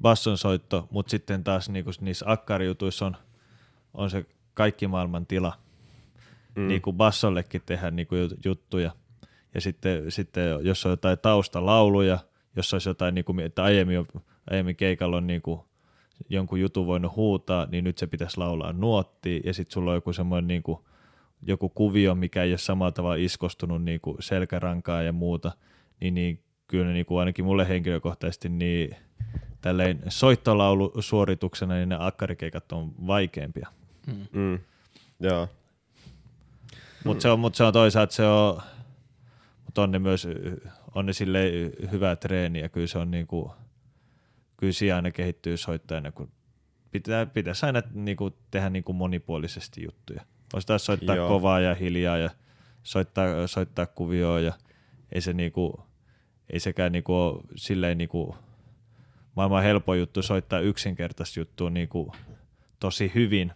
basson 0.02 0.38
soitto, 0.38 0.88
mutta 0.92 1.10
sitten 1.10 1.44
taas 1.44 1.70
niin 1.70 1.84
kuin, 1.84 1.94
niissä 2.02 2.26
akkarijutuissa 2.28 3.06
on, 3.06 3.18
on 3.94 4.10
se 4.10 4.26
kaikki 4.54 4.88
maailman 4.88 5.26
tila, 5.26 5.54
mm, 6.56 6.68
niin 6.68 6.82
kuin 6.82 6.96
bassollekin 6.96 7.62
tehdä 7.66 7.92
niin 7.92 8.08
kuin 8.08 8.30
juttuja. 8.46 8.92
Ja 9.54 9.62
sitten, 9.62 10.12
sitten 10.12 10.60
jos 10.62 10.86
on 10.86 10.90
jotain 10.92 11.20
taustalauluja, 11.20 12.20
jos 12.56 12.74
olisi 12.74 12.90
jotain, 12.90 13.16
niin 13.16 13.26
kuin, 13.26 13.40
että 13.40 13.64
aiemmin, 13.64 14.00
on- 14.00 14.22
aiemmin 14.52 14.76
keikalla 14.76 15.18
on 15.18 15.28
niin 15.28 15.42
kuin 15.42 15.62
jonkun 16.30 16.60
jutun 16.60 16.88
voinut 16.88 17.16
huutaa, 17.16 17.66
niin 17.72 17.84
nyt 17.84 17.98
se 17.98 18.08
pitäisi 18.08 18.38
laulaa 18.38 18.74
nuottiin, 18.74 19.42
ja 19.46 19.54
sitten 19.54 19.74
sulla 19.74 19.92
on 19.92 19.98
joku 19.98 20.14
semmoinen 20.14 20.48
niin 20.48 20.64
kuin, 20.64 20.80
joku 21.42 21.70
kuvio, 21.70 22.16
mikä 22.16 22.44
ei 22.44 22.52
ole 22.52 22.58
samalla 22.58 22.92
tavalla 22.92 23.16
iskostunut 23.16 23.84
niin 23.84 24.02
kuin 24.02 24.18
selkärankaa 24.20 25.02
ja 25.02 25.12
muuta, 25.12 25.52
niin, 26.00 26.14
niin 26.14 26.44
kyllä 26.68 26.94
niin 26.94 27.06
kuin 27.06 27.20
ainakin 27.20 27.46
mulle 27.46 27.70
henkilökohtaisesti 27.70 28.50
niin 28.50 28.96
tälleen 29.62 30.00
soittolaulusuorituksena 30.10 31.74
niin 31.74 31.90
ne 31.90 31.98
akkarikeikat 32.00 32.72
on 32.72 32.92
vaikeampia. 33.08 33.68
mm, 34.32 34.60
joo, 35.20 35.48
Mutta 37.06 37.22
se, 37.22 37.30
on, 37.30 37.40
mut 37.40 37.56
se 37.56 37.64
on 37.64 37.74
toisaalta 37.74 38.14
se 38.14 38.26
on, 38.28 38.62
mut 39.78 39.84
on 39.84 39.92
ne 39.92 40.00
myös 40.00 40.28
on 40.96 41.06
ne 41.06 41.14
silleen 41.14 41.72
hyvää 41.92 42.16
treeniä, 42.16 42.70
kyllä 42.70 42.88
se 42.88 42.98
on 42.98 43.12
niinku, 43.12 43.52
kyllä 44.58 44.74
siellä 44.74 44.96
aina 44.96 45.12
kehittyy 45.12 45.58
soittajana, 45.58 46.12
kun 46.12 46.32
pitää, 46.92 47.26
pitäisi 47.26 47.66
aina 47.66 47.82
niinku 47.94 48.32
tehdä 48.52 48.70
niinku 48.70 48.94
monipuolisesti 48.94 49.84
juttuja. 49.84 50.22
Voisi 50.54 50.68
taas 50.68 50.86
soittaa 50.86 51.16
Joo. 51.16 51.28
Kovaa 51.28 51.60
ja 51.60 51.76
hiljaa 51.76 52.18
ja 52.18 52.30
soittaa, 52.84 53.48
soittaa 53.48 53.86
kuvioa 53.86 54.40
ja 54.40 54.54
ei 55.12 55.22
se 55.22 55.34
niinku, 55.34 55.82
ei 56.50 56.60
sekään 56.60 56.92
niinku 56.92 57.14
ole 57.16 57.42
silleen 57.56 57.98
niinku 57.98 58.36
maailman 59.36 59.64
helpo 59.64 59.94
juttu 59.94 60.22
soittaa 60.22 60.60
yksinkertaista 60.60 61.40
juttua 61.40 61.70
niinku 61.70 62.12
tosi 62.80 63.12
hyvin, 63.16 63.52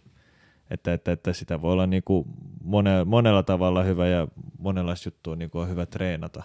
että, 0.72 0.92
että, 0.92 1.12
että 1.12 1.32
sitä 1.32 1.62
voi 1.62 1.72
olla 1.72 1.86
niinku 1.86 2.26
mone, 2.64 3.04
monella 3.04 3.42
tavalla 3.42 3.82
hyvä 3.82 4.08
ja 4.08 4.28
monenlaista 4.58 5.06
juttua 5.06 5.36
niinku 5.36 5.58
on 5.58 5.68
hyvä 5.68 5.86
treenata. 5.86 6.42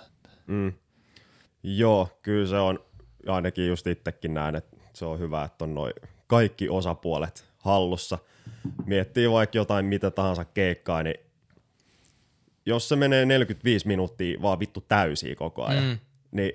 mm. 0.48 0.74
joo, 1.64 2.10
kyllä 2.22 2.48
se 2.48 2.58
on, 2.58 2.80
ainakin 3.28 3.68
just 3.68 3.88
itsekin 3.88 4.34
näen, 4.34 4.56
että 4.56 4.78
se 4.94 5.06
on 5.06 5.20
hyvä, 5.20 5.44
että 5.44 5.64
on 5.64 5.76
noin 5.76 5.94
kaikki 6.28 6.70
osapuolet 6.70 7.46
hallussa. 7.58 8.18
Miettii 8.86 9.32
vaikka 9.32 9.58
jotain 9.58 9.86
mitä 9.86 10.12
tahansa 10.12 10.46
keikkaa, 10.46 11.04
niin 11.04 11.16
jos 12.66 12.90
se 12.90 12.96
menee 12.96 13.26
45 13.26 13.88
minuuttia 13.88 14.42
vaan 14.42 14.60
vittu 14.60 14.86
täysiä 14.88 15.36
koko 15.36 15.66
ajan, 15.66 15.84
mm. 15.84 15.90
Mm. 15.90 15.98
niin 16.32 16.52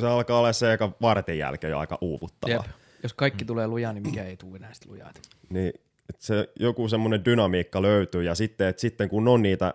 se 0.00 0.06
alkaa 0.06 0.38
olla 0.38 0.52
se 0.52 0.72
eka 0.72 0.92
vartin 1.02 1.38
jälkeen 1.38 1.70
jo 1.70 1.78
aika 1.78 1.98
uuvuttavaa. 2.00 2.56
Jep. 2.56 2.66
Jos 3.02 3.12
kaikki 3.14 3.44
tulee 3.44 3.66
lujaa, 3.66 3.92
niin 3.92 4.02
mikä 4.02 4.24
ei 4.24 4.36
tule 4.36 4.56
enää 4.56 4.74
sitä 4.74 4.88
lujaa. 4.88 5.12
Niin, 5.50 5.72
että 6.10 6.26
se 6.26 6.48
joku 6.60 6.88
semmoinen 6.88 7.24
dynamiikka 7.24 7.82
löytyy 7.82 8.22
ja 8.22 8.34
sitten, 8.34 8.68
että 8.68 8.80
sitten 8.80 9.08
kun 9.08 9.28
on 9.28 9.42
niitä 9.42 9.74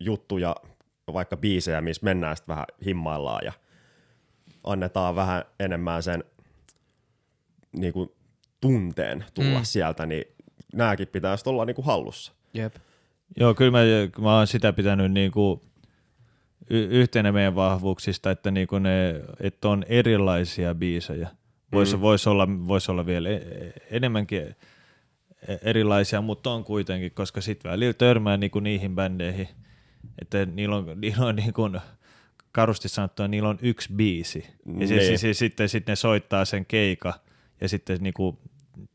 juttuja, 0.00 0.56
vaikka 1.12 1.36
biisejä, 1.36 1.80
missä 1.80 2.04
mennään 2.04 2.36
sitten 2.36 2.52
vähän 2.52 2.66
himmaillaan 2.86 3.44
ja 3.44 3.52
annetaan 4.64 5.16
vähän 5.16 5.44
enemmän 5.60 6.02
sen 6.02 6.24
niin 7.72 7.92
kuin, 7.92 8.10
tunteen 8.60 9.24
tulla 9.34 9.58
Mm. 9.58 9.64
sieltä, 9.64 10.06
niin 10.06 10.24
nämäkin 10.74 11.08
pitäisi 11.08 11.48
olla 11.48 11.64
niin 11.64 11.74
kuin 11.76 11.84
hallussa. 11.86 12.32
Jep. 12.54 12.74
Joo, 13.36 13.54
kyllä 13.54 13.70
mä, 13.70 13.78
mä 14.22 14.36
oon 14.36 14.46
sitä 14.46 14.72
pitänyt 14.72 15.12
niinku 15.12 15.62
y- 16.70 16.88
yhtenä 16.90 17.32
meidän 17.32 17.54
vahvuuksista, 17.54 18.30
että, 18.30 18.50
niinku 18.50 18.78
ne, 18.78 19.20
että 19.40 19.68
on 19.68 19.84
erilaisia 19.88 20.74
biisejä. 20.74 21.28
Voisi 21.72 21.96
Mm. 21.96 22.02
vois 22.02 22.26
olla, 22.26 22.48
vois 22.68 22.88
olla 22.88 23.06
vielä 23.06 23.28
e- 23.30 23.72
enemmänkin 23.90 24.42
e- 24.42 24.54
erilaisia, 25.62 26.20
mutta 26.20 26.50
on 26.50 26.64
kuitenkin, 26.64 27.12
koska 27.12 27.40
sitten 27.40 27.70
välillä 27.70 27.92
törmää 27.92 28.36
niinku 28.36 28.60
niihin 28.60 28.94
bändeihin, 28.94 29.48
että 30.22 30.46
niillä 30.46 30.76
on, 30.76 30.86
niillä 31.00 31.26
on 31.26 31.36
niinku, 31.36 31.70
karusti 32.52 32.88
sanottuna, 32.88 33.28
niillä 33.28 33.48
on 33.48 33.58
yksi 33.62 33.92
biisi. 33.92 34.46
Ja 34.78 34.88
se, 34.88 34.94
Niin. 34.94 35.06
se, 35.06 35.16
se, 35.16 35.34
sitten, 35.34 35.68
sitten 35.68 35.92
ne 35.92 35.96
soittaa 35.96 36.44
sen 36.44 36.66
keika, 36.66 37.14
ja 37.60 37.68
sitten 37.68 37.98
niinku, 38.00 38.38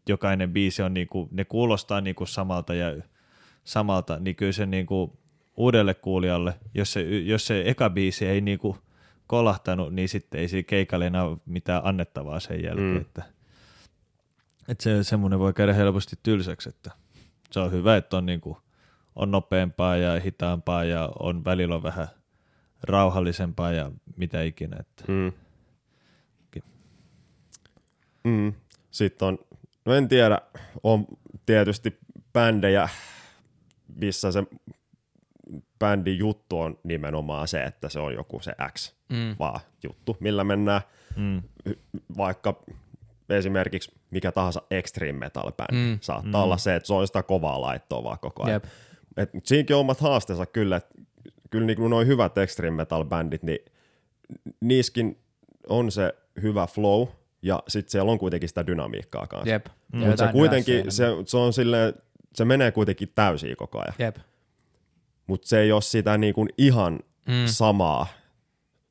jokainen 0.09 0.53
biisi 0.53 0.81
on, 0.81 0.93
niinku, 0.93 1.29
ne 1.31 1.45
kuulostaa 1.45 2.01
niinku 2.01 2.25
samalta 2.25 2.73
ja 2.73 3.01
samalta, 3.63 4.19
niin 4.19 4.35
kyllä 4.35 4.51
se 4.51 4.65
niinku 4.65 5.17
uudelle 5.57 5.93
kuulijalle, 5.93 6.53
jos 6.73 6.93
se, 6.93 7.01
jos 7.01 7.47
se 7.47 7.63
eka 7.65 7.89
biisi 7.89 8.25
ei 8.25 8.41
niinku 8.41 8.77
kolahtanut, 9.27 9.93
niin 9.93 10.09
sitten 10.09 10.41
ei 10.41 10.47
siinä 10.47 10.63
keikalle 10.63 11.07
enää 11.07 11.23
mitään 11.45 11.81
annettavaa 11.85 12.39
sen 12.39 12.63
jälkeen. 12.63 12.89
Mm. 12.89 13.01
Että, 13.01 13.23
että 14.67 14.83
se 14.83 15.03
semmoinen 15.03 15.39
voi 15.39 15.53
käydä 15.53 15.73
helposti 15.73 16.15
tylsäksi, 16.23 16.69
että 16.69 16.91
se 17.51 17.59
on 17.59 17.71
hyvä, 17.71 17.97
että 17.97 18.17
on, 18.17 18.25
niinku, 18.25 18.57
on 19.15 19.31
nopeampaa 19.31 19.97
ja 19.97 20.19
hitaampaa 20.21 20.83
ja 20.83 21.09
on 21.19 21.45
välillä 21.45 21.75
on 21.75 21.83
vähän 21.83 22.07
rauhallisempaa 22.83 23.71
ja 23.71 23.91
mitä 24.17 24.41
ikinä. 24.41 24.77
Että. 24.79 25.03
Mm. 25.07 25.31
Mm. 28.23 28.53
Sitten 28.91 29.27
on, 29.27 29.39
no 29.85 29.93
en 29.93 30.07
tiedä, 30.07 30.41
on 30.83 31.05
tietysti 31.45 31.97
bändejä, 32.33 32.89
missä 33.95 34.31
se 34.31 34.43
bändin 35.79 36.17
juttu 36.17 36.59
on 36.59 36.79
nimenomaan 36.83 37.47
se, 37.47 37.63
että 37.63 37.89
se 37.89 37.99
on 37.99 38.13
joku 38.13 38.39
se 38.39 38.55
X 38.73 38.95
Mm. 39.09 39.35
vaan 39.39 39.59
juttu, 39.83 40.17
millä 40.19 40.43
mennään 40.43 40.81
Mm. 41.15 41.41
vaikka 42.17 42.63
esimerkiksi 43.29 43.91
mikä 44.11 44.31
tahansa 44.31 44.61
extreme 44.71 45.19
metal 45.19 45.51
bändi. 45.51 45.85
Mm. 45.85 45.91
Mm. 45.91 45.97
Saattaa 46.01 46.41
mm. 46.41 46.43
olla 46.43 46.57
se, 46.57 46.75
että 46.75 46.87
se 46.87 46.93
on 46.93 47.07
sitä 47.07 47.23
kovaa 47.23 47.61
laittoa 47.61 48.03
vaan 48.03 48.19
koko 48.19 48.43
ajan. 48.43 48.53
Jep. 48.53 48.63
Et, 49.17 49.33
mut 49.33 49.45
siinäkin 49.45 49.75
on 49.75 49.79
omat 49.79 49.99
haasteensa 49.99 50.45
kyllä, 50.45 50.75
että 50.75 50.95
kyllä 51.49 51.65
niin 51.65 51.89
noin 51.89 52.07
hyvät 52.07 52.37
extreme 52.37 52.75
metal 52.77 53.05
bändit, 53.05 53.43
niin 53.43 53.59
niissäkin 54.61 55.19
on 55.69 55.91
se 55.91 56.13
hyvä 56.41 56.67
flow, 56.67 57.07
ja 57.41 57.63
sitten 57.67 57.91
siellä 57.91 58.11
on 58.11 58.19
kuitenkin 58.19 58.49
sitä 58.49 58.67
dynamiikkaa 58.67 59.27
kanssa. 59.27 59.49
Jep. 59.49 59.65
Ja 59.93 59.99
Mutta 59.99 60.25
se 60.25 60.31
kuitenkin, 60.31 60.91
se, 60.91 61.05
se 61.25 61.37
on 61.37 61.53
silleen, 61.53 61.93
se 62.33 62.45
menee 62.45 62.71
kuitenkin 62.71 63.11
täysiä 63.15 63.55
koko 63.55 63.79
ajan. 63.79 63.93
Jep. 63.99 64.15
Mutta 65.27 65.47
se 65.47 65.59
ei 65.59 65.71
ole 65.71 65.81
sitä 65.81 66.17
niin 66.17 66.33
kuin 66.33 66.49
ihan 66.57 66.99
Mm. 67.27 67.33
mm. 67.33 67.45
samaa, 67.47 68.07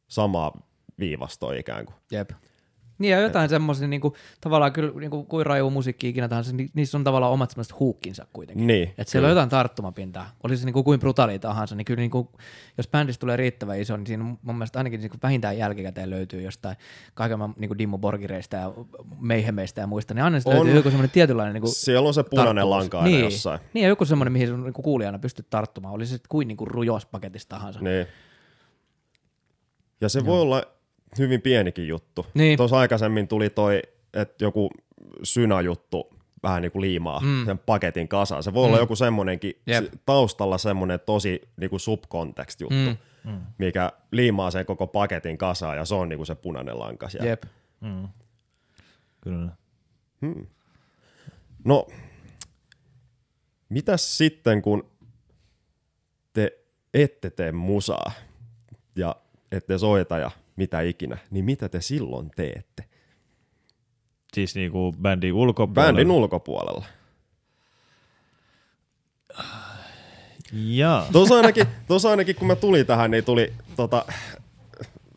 samaa 0.08 0.68
viivastoa 0.98 1.54
ikään 1.54 1.86
kuin. 1.86 1.96
Jep. 2.10 2.30
Niin 2.98 3.12
ja 3.12 3.20
jotain 3.20 3.48
semmoisia 3.48 3.88
niinku, 3.88 4.16
tavallaan 4.40 4.72
kyllä 4.72 5.00
niinku, 5.00 5.24
kuin 5.24 5.46
raju 5.46 5.70
musiikki 5.70 6.08
ikinä 6.08 6.28
tahansa, 6.28 6.52
ni, 6.52 6.68
niissä 6.74 6.98
on 6.98 7.04
tavallaan 7.04 7.32
omat 7.32 7.50
semmoiset 7.50 7.80
huukkinsa 7.80 8.26
kuitenkin. 8.32 8.66
Niin, 8.66 8.88
Että 8.98 9.10
siellä 9.10 9.26
on 9.26 9.30
jotain 9.30 9.48
tarttumapintaa. 9.48 10.30
Oli 10.42 10.56
se 10.56 10.64
niinku 10.64 10.82
kuin 10.82 11.00
brutaali 11.00 11.38
tahansa, 11.38 11.74
niin 11.74 11.84
kyllä 11.84 12.00
niinku, 12.00 12.32
jos 12.78 12.88
bändistä 12.88 13.20
tulee 13.20 13.36
riittävän 13.36 13.80
iso, 13.80 13.96
niin 13.96 14.06
siinä 14.06 14.24
mun 14.24 14.54
mielestä 14.54 14.78
ainakin 14.78 15.00
niinku 15.00 15.16
vähintään 15.22 15.58
jälkikäteen 15.58 16.10
löytyy 16.10 16.42
jostain 16.42 16.76
kaiken 17.14 17.38
niinku 17.56 17.78
Dimmu 17.78 17.98
Borgireista 17.98 18.56
ja 18.56 18.72
Meihemeistä 19.20 19.80
ja 19.80 19.86
muista, 19.86 20.14
niin 20.14 20.24
aina 20.24 20.38
On. 20.44 20.54
löytyy 20.54 20.74
joku 20.74 20.88
semmoinen 20.88 21.10
tietynlainen 21.10 21.54
niinku 21.54 21.68
Siellä 21.68 22.08
on 22.08 22.14
se 22.14 22.22
punainen 22.22 22.54
tarttuvuus. 22.54 22.78
lanka 22.78 22.98
aina 22.98 23.10
niin. 23.10 23.24
jossain. 23.24 23.60
Niin, 23.74 23.82
ja 23.82 23.88
joku 23.88 24.04
semmoinen, 24.04 24.32
mihin 24.32 24.48
sun 24.48 24.64
niinku 24.64 24.82
kuulijana 24.82 25.18
pystyt 25.18 25.50
tarttumaan. 25.50 25.94
Oli 25.94 26.06
se 26.06 26.18
kuin 26.28 26.48
niinku 26.48 26.64
rujos 26.64 27.06
paketista 27.06 27.56
tahansa. 27.56 27.80
Niin. 27.80 28.06
Ja 30.00 30.08
se 30.08 30.26
voi 30.26 30.40
olla 30.40 30.62
hyvin 31.18 31.42
pienikin 31.42 31.88
juttu. 31.88 32.26
Niin. 32.34 32.56
Tuossa 32.56 32.78
aikaisemmin 32.78 33.28
tuli 33.28 33.50
toi, 33.50 33.82
että 34.14 34.44
joku 34.44 34.70
synä-juttu 35.22 36.14
vähän 36.42 36.62
niin 36.62 36.72
kuin 36.72 36.80
liimaa 36.80 37.20
mm. 37.20 37.44
sen 37.44 37.58
paketin 37.58 38.08
kasaan. 38.08 38.42
Se 38.42 38.54
voi 38.54 38.64
mm. 38.64 38.68
olla 38.68 38.78
joku 38.78 38.96
semmoinenkin 38.96 39.60
Jep. 39.66 39.84
taustalla 40.06 40.58
semmoinen 40.58 41.00
tosi 41.06 41.40
niin 41.56 41.70
kuin 41.70 41.80
subkontekst 41.80 42.60
juttu, 42.60 42.74
mm. 42.74 42.96
Mm. 43.24 43.40
mikä 43.58 43.92
liimaa 44.10 44.50
sen 44.50 44.66
koko 44.66 44.86
paketin 44.86 45.38
kasaan 45.38 45.76
ja 45.76 45.84
se 45.84 45.94
on 45.94 46.08
niin 46.08 46.16
kuin 46.16 46.26
se 46.26 46.34
punainen 46.34 46.78
lanka 46.78 47.08
siellä. 47.08 47.28
Jep. 47.28 47.42
Mm. 47.80 48.08
Kyllä. 49.20 49.48
No, 51.64 51.86
mitäs 53.68 54.18
sitten, 54.18 54.62
kun 54.62 54.90
te 56.32 56.58
ette 56.94 57.30
tee 57.30 57.52
musaa 57.52 58.12
ja 58.96 59.16
ette 59.52 59.78
soita 59.78 60.18
ja 60.18 60.30
mitä 60.56 60.80
ikinä, 60.80 61.18
niin 61.30 61.44
mitä 61.44 61.68
te 61.68 61.80
silloin 61.80 62.30
teette? 62.36 62.84
Siis 64.34 64.54
niinku 64.54 64.94
bändin 65.02 65.32
ulkopuolella. 65.32 65.92
Bändin 65.92 66.10
ulkopuolella. 66.10 66.84
Jaa. 70.52 71.06
Tuossa 71.12 71.34
ainakin, 71.34 71.66
tuossa 71.88 72.10
ainakin, 72.10 72.36
kun 72.36 72.46
mä 72.46 72.56
tulin 72.56 72.86
tähän, 72.86 73.10
niin 73.10 73.24
tuli, 73.24 73.52
tota, 73.76 74.04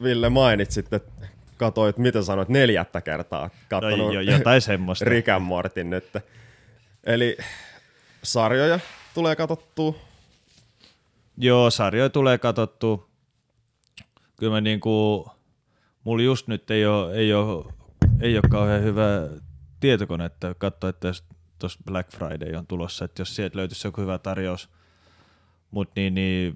Ville 0.03 0.29
mainitsit, 0.29 0.93
että 0.93 1.11
katoit, 1.57 1.97
mitä 1.97 2.21
sanoit, 2.21 2.49
neljättä 2.49 3.01
kertaa 3.01 3.47
No, 3.47 3.51
katsonut 3.69 4.13
jo, 4.13 4.21
jotain 4.21 4.61
semmoista. 4.61 5.05
Rick 5.09 5.27
Mortin 5.39 5.89
nyt. 5.89 6.09
Eli 7.03 7.37
sarjoja 8.23 8.79
tulee 9.13 9.35
katsottua. 9.35 9.95
Joo, 11.37 11.69
sarjoja 11.69 12.09
tulee 12.09 12.37
katsottua. 12.37 13.06
Kyllä 14.37 14.51
mä 14.53 14.61
niinku, 14.61 15.27
mulla 16.03 16.23
just 16.23 16.47
nyt 16.47 16.71
ei 16.71 16.85
ole, 16.85 17.13
ei 17.15 17.33
ole, 17.33 17.73
ei 18.21 18.35
ole 18.35 18.43
kauhean 18.51 18.83
hyvä 18.83 19.29
tietokone, 19.79 20.25
että 20.25 20.55
katsoa, 20.57 20.89
että 20.89 21.11
tuossa 21.59 21.79
Black 21.85 22.11
Friday 22.11 22.55
on 22.55 22.67
tulossa, 22.67 23.05
että 23.05 23.21
jos 23.21 23.35
sieltä 23.35 23.57
löytyisi 23.57 23.87
joku 23.87 24.01
hyvä 24.01 24.17
tarjous, 24.17 24.69
mutta 25.71 25.93
niin, 25.95 26.13
niin 26.13 26.53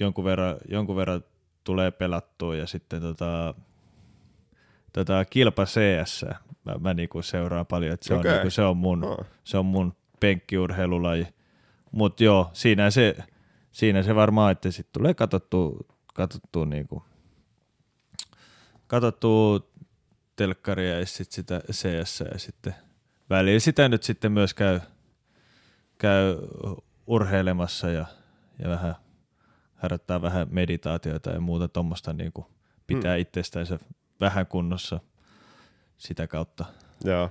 jonkun, 0.00 0.24
verran, 0.24 0.56
jonkun 0.68 0.96
verran 0.96 1.24
tulee 1.64 1.90
pelattua 1.90 2.56
ja 2.56 2.66
sitten 2.66 3.00
tota, 3.02 3.54
tota 4.92 5.24
kilpa 5.24 5.64
CS, 5.64 6.24
mä, 6.64 6.74
mä 6.80 6.94
niinku 6.94 7.22
seuraan 7.22 7.66
paljon, 7.66 7.92
että 7.94 8.08
se, 8.08 8.14
Okei. 8.14 8.30
on, 8.30 8.36
niinku, 8.36 8.50
se 8.50 8.62
on 8.62 8.76
mun, 8.76 9.04
Oh. 9.04 9.26
se 9.44 9.58
on 9.58 9.66
mun 9.66 9.94
penkkiurheilulaji. 10.20 11.26
Mutta 11.92 12.24
joo, 12.24 12.50
siinä 12.52 12.90
se, 12.90 13.16
siinä 13.72 14.02
se 14.02 14.14
varmaan, 14.14 14.52
että 14.52 14.70
sitten 14.70 14.92
tulee 14.92 15.14
katsottua, 15.14 15.78
katsottua, 16.14 16.66
niinku, 16.66 17.02
katsottua 18.86 19.60
telkkaria 20.36 20.98
ja 20.98 21.06
sit 21.06 21.32
sitä 21.32 21.60
CS 21.72 22.20
ja 22.32 22.38
sitten 22.38 22.74
välillä 23.30 23.60
sitä 23.60 23.88
nyt 23.88 24.02
sitten 24.02 24.32
myös 24.32 24.54
käy, 24.54 24.80
käy 25.98 26.36
urheilemassa 27.06 27.90
ja, 27.90 28.06
ja 28.58 28.68
vähän 28.68 28.94
harjoittaa 29.74 30.22
vähän 30.22 30.46
meditaatiota 30.50 31.30
ja 31.30 31.40
muuta 31.40 31.68
tuommoista 31.68 32.12
niinku 32.12 32.46
pitää 32.86 33.14
hmm. 33.14 33.20
itsestänsä 33.20 33.78
vähän 34.20 34.46
kunnossa 34.46 35.00
sitä 35.98 36.26
kautta. 36.26 36.64
Joo. 37.04 37.30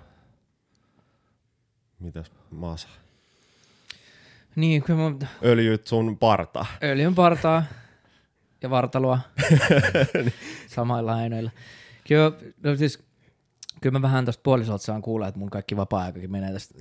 Mitäs 2.00 2.32
Masa? 2.52 2.88
Niin, 4.56 4.84
kyllä 4.84 5.10
mä 5.10 5.28
Öljyt 5.44 5.88
sun 5.88 6.18
parta. 6.18 6.66
öljyn 6.84 7.16
partaa 7.16 7.64
ja 8.64 8.70
vartaloa 8.70 9.20
samoilla 10.76 11.16
aineilla. 11.16 11.52
Kyllä, 12.08 12.32
no 12.64 12.76
siis, 12.76 13.04
kyllä 13.82 14.00
mä 14.00 14.02
vähän 14.02 14.26
tuosta 14.26 14.42
puolisolta 14.44 14.84
saan 14.84 15.02
kuulla, 15.02 15.28
että 15.28 15.40
mun 15.40 15.50
kaikki 15.50 15.76
vapaa-aikakin 15.78 16.32
menee 16.32 16.54
tästä 16.54 16.76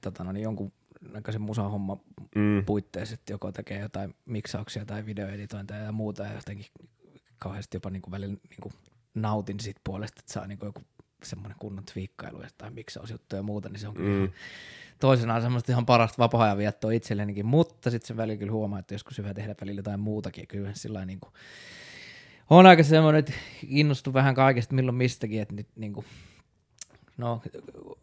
tota, 0.00 0.24
no 0.24 0.32
niin 0.32 0.42
jonkun 0.44 0.72
näköisen 1.12 1.42
musahomma 1.42 1.96
Mm. 2.34 2.64
puitteissa, 2.64 3.14
että 3.14 3.32
joko 3.32 3.52
tekee 3.52 3.80
jotain 3.80 4.14
miksauksia 4.24 4.84
tai 4.86 5.06
videoeditointia 5.06 5.76
ja 5.76 5.92
muuta 5.92 6.22
ja 6.22 6.32
jotenkin 6.34 6.66
kauheasti 7.38 7.76
jopa 7.76 7.90
niin 7.90 8.02
kuin 8.02 8.12
välillä 8.12 8.36
niin 8.50 8.60
kuin 8.62 8.72
nautin 9.14 9.60
siitä 9.60 9.80
puolesta, 9.84 10.20
että 10.20 10.32
saa 10.32 10.46
niin 10.46 10.58
kuin 10.58 10.66
joku 10.68 10.82
semmoinen 11.22 11.58
kunnon 11.58 11.84
twiikkailu 11.84 12.42
jotain 12.42 12.74
miksausjuttuja 12.74 13.38
ja 13.38 13.42
muuta, 13.42 13.68
niin 13.68 13.80
se 13.80 13.88
on 13.88 13.94
kyllä 13.94 14.26
mm. 14.26 14.32
toisenaan 15.00 15.42
semmoista 15.42 15.72
ihan 15.72 15.86
parasta 15.86 16.18
vapaa-ajan 16.18 16.58
viettoa 16.58 16.90
itsellenikin, 16.90 17.46
mutta 17.46 17.90
sitten 17.90 18.08
se 18.08 18.16
välillä 18.16 18.38
kyllä 18.38 18.52
huomaa, 18.52 18.78
että 18.78 18.94
joskus 18.94 19.18
hyvä 19.18 19.34
tehdä 19.34 19.54
välillä 19.60 19.78
jotain 19.78 20.00
muutakin. 20.00 20.48
Kyllä 20.48 20.74
sillä 20.74 21.04
niin 21.04 21.20
kuin, 21.20 21.32
on 22.50 22.66
aika 22.66 22.82
semmoinen, 22.82 23.18
että 23.18 23.32
innostun 23.66 24.14
vähän 24.14 24.34
kaikesta 24.34 24.74
milloin 24.74 24.96
mistäkin, 24.96 25.42
että 25.42 25.54
nyt 25.54 25.68
niin 25.76 25.92
kuin, 25.92 26.06
no 27.16 27.42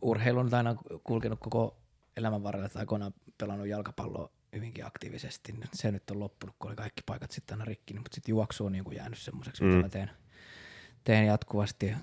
urheilu 0.02 0.40
on 0.40 0.54
aina 0.54 0.76
kulkenut 1.04 1.40
koko 1.40 1.78
elämän 2.18 2.44
varrella, 2.44 2.66
että 2.66 2.80
aikoinaan 2.80 3.14
pelannut 3.38 3.68
jalkapalloa 3.68 4.30
hyvinkin 4.56 4.86
aktiivisesti. 4.86 5.52
Nyt 5.52 5.70
Se 5.74 5.92
nyt 5.92 6.12
on 6.12 6.20
loppunut, 6.20 6.56
kun 6.60 6.70
oli 6.70 6.76
kaikki 6.76 7.02
paikat 7.06 7.32
sitten 7.32 7.56
aina 7.56 7.66
rikki, 7.66 7.94
mutta 7.94 8.16
sitten 8.16 8.32
juoksu 8.34 8.66
on 8.66 8.72
niin 8.72 8.84
kuin 8.84 8.98
jäänyt 8.98 9.20
semmoiseksi, 9.20 9.64
mitä 9.64 9.76
Mm. 9.76 9.82
mä 9.82 9.90
teen, 9.90 10.12
teen 11.04 11.26
jatkuvasti. 11.26 11.94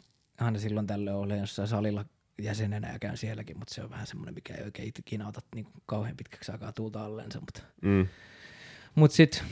Aina 0.42 0.58
silloin 0.58 0.86
tällöin 0.86 1.16
olen 1.16 1.38
jossain 1.38 1.68
salilla 1.68 2.04
jäsenenä 2.42 2.92
ja 2.92 2.98
käyn 2.98 3.16
sielläkin, 3.16 3.58
mutta 3.58 3.74
se 3.74 3.82
on 3.82 3.90
vähän 3.90 4.06
semmoinen, 4.06 4.34
mikä 4.34 4.54
ei 4.54 4.64
oikein 4.64 4.92
ikinä 4.98 5.28
ota 5.28 5.40
niin 5.54 5.66
kauhean 5.86 6.16
pitkäksi 6.16 6.52
aikaa 6.52 6.72
tuulta 6.72 7.04
allensa. 7.04 7.40
Mutta 7.40 7.60
Mm. 7.82 8.06
mutta 8.94 9.16
sitten 9.16 9.42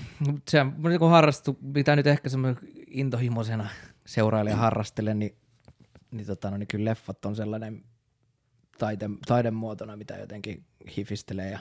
se 0.48 0.60
on 0.60 0.82
niinku 0.82 1.06
harrastu, 1.06 1.58
mitä 1.60 1.96
nyt 1.96 2.06
ehkä 2.06 2.28
semmoinen 2.28 2.58
intohimoisena 2.86 3.68
seurailija 4.06 4.56
harrastelen, 4.56 5.18
niin, 5.18 5.36
niin, 6.10 6.26
tota, 6.26 6.50
no, 6.50 6.56
niin 6.56 6.66
kyllä 6.66 6.90
leffat 6.90 7.24
on 7.24 7.36
sellainen 7.36 7.84
taite, 8.78 9.10
taidemuotona, 9.26 9.96
mitä 9.96 10.16
jotenkin 10.16 10.64
hifistelee 10.96 11.50
ja 11.50 11.58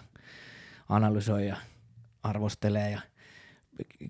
analysoi 0.90 1.48
ja 1.48 1.58
arvostelee 2.24 2.92
ja 2.92 3.02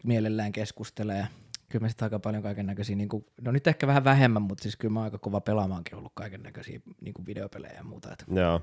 mielellään 0.04 0.52
keskustelee. 0.52 1.28
Kyllä 1.70 1.84
mä 1.84 1.90
sitten 1.90 2.06
aika 2.06 2.20
paljon 2.20 2.44
kaiken 2.44 2.66
näköisiä, 2.66 2.96
niin 2.96 3.10
kuin, 3.10 3.26
no 3.42 3.52
nyt 3.52 3.68
ehkä 3.68 3.88
vähän 3.88 4.04
vähemmän, 4.04 4.42
mutta 4.42 4.62
siis 4.62 4.76
kyllä 4.76 4.94
mä 4.94 5.04
aika 5.04 5.18
kova 5.18 5.42
pelaamaankin 5.42 5.96
ollut 5.96 6.12
kaiken 6.16 6.44
näköisiä 6.44 6.80
niin 7.02 7.14
videopelejä 7.26 7.74
ja 7.74 7.84
muuta. 7.84 8.12
Että 8.12 8.26
Joo. 8.34 8.62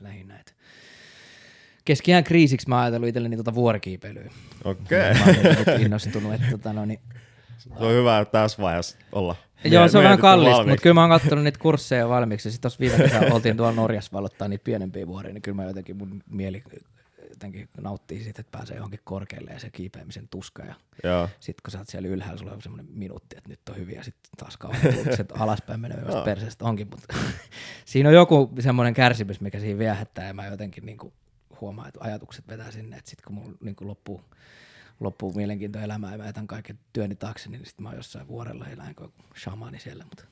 lähinnä. 0.00 0.38
Että 0.38 0.52
keskiään 1.84 2.24
kriisiksi 2.24 2.68
mä 2.68 2.80
ajatellut 2.80 3.08
itselleni 3.08 3.36
tuota 3.36 3.54
vuorikiipeilyä. 3.54 4.30
Okei. 4.64 5.14
Nyt 5.58 5.80
innostunut, 5.80 6.34
että 6.34 6.46
tota, 6.50 6.72
no, 6.72 6.84
niin, 6.84 7.00
Se 7.58 7.68
on 7.76 7.92
hyvä 7.92 8.24
tässä 8.24 8.62
vaiheessa 8.62 8.98
olla. 9.12 9.36
Joo, 9.64 9.88
se 9.88 9.98
on 9.98 10.04
vähän 10.04 10.18
kallista, 10.18 10.66
mutta 10.66 10.82
kyllä 10.82 10.94
mä 10.94 11.00
oon 11.00 11.10
katsonut 11.10 11.44
niitä 11.44 11.58
kursseja 11.58 12.08
valmiiksi. 12.08 12.50
Sitten 12.50 12.62
tuossa 12.62 12.80
viime 12.80 12.96
kesänä 12.96 13.34
oltiin 13.34 13.56
tuolla 13.56 13.74
Norjassa 13.74 14.12
valottaa 14.12 14.48
niitä 14.48 14.64
pienempiä 14.64 15.06
vuoria, 15.06 15.32
niin 15.32 15.42
kyllä 15.42 15.56
mä 15.56 15.64
jotenkin 15.64 15.96
mun 15.96 16.22
mieli 16.30 16.62
jotenkin 17.34 17.68
nauttii 17.80 18.24
siitä, 18.24 18.40
että 18.40 18.58
pääsee 18.58 18.76
johonkin 18.76 19.00
korkealle 19.04 19.50
ja 19.50 19.58
se 19.58 19.70
kiipeämisen 19.70 20.28
tuska. 20.28 20.62
Ja 20.64 20.74
sitten 21.40 21.62
kun 21.64 21.70
sä 21.70 21.78
oot 21.78 21.88
siellä 21.88 22.08
ylhäällä, 22.08 22.38
sulla 22.38 22.52
on 22.52 22.62
semmoinen 22.62 22.86
minuutti, 22.90 23.36
että 23.36 23.48
nyt 23.48 23.68
on 23.68 23.76
hyviä, 23.76 24.02
sitten 24.02 24.30
taas 24.36 24.58
se 25.16 25.24
alaspäin 25.38 25.80
menee 25.80 26.00
myös 26.00 26.24
perseestä 26.24 26.64
onkin, 26.64 26.88
mutta 26.90 27.14
siinä 27.84 28.08
on 28.08 28.14
joku 28.14 28.52
semmoinen 28.60 28.94
kärsimys, 28.94 29.40
mikä 29.40 29.60
siinä 29.60 29.78
viehättää 29.78 30.26
ja 30.26 30.34
mä 30.34 30.46
jotenkin 30.46 30.86
niin 30.86 30.98
kuin 30.98 31.12
huomaan, 31.60 31.88
että 31.88 32.00
ajatukset 32.02 32.48
vetää 32.48 32.70
sinne, 32.70 32.96
että 32.96 33.10
sitten 33.10 33.24
kun 33.24 33.34
mulla 33.34 33.56
niin 33.60 33.76
kuin 33.76 33.88
loppuu, 33.88 34.20
loppuu 35.00 35.32
mielenkiinto 35.32 35.78
elämään 35.78 36.12
ja 36.12 36.18
mä 36.18 36.26
jätän 36.26 36.46
kaiken 36.46 36.78
työni 36.92 37.14
taakse, 37.16 37.50
niin 37.50 37.66
sitten 37.66 37.82
mä 37.82 37.88
oon 37.88 37.96
jossain 37.96 38.28
vuorella 38.28 38.66
elän 38.66 38.94
kuin 38.94 39.12
shamaani 39.42 39.80
siellä, 39.80 40.04
mutta 40.04 40.24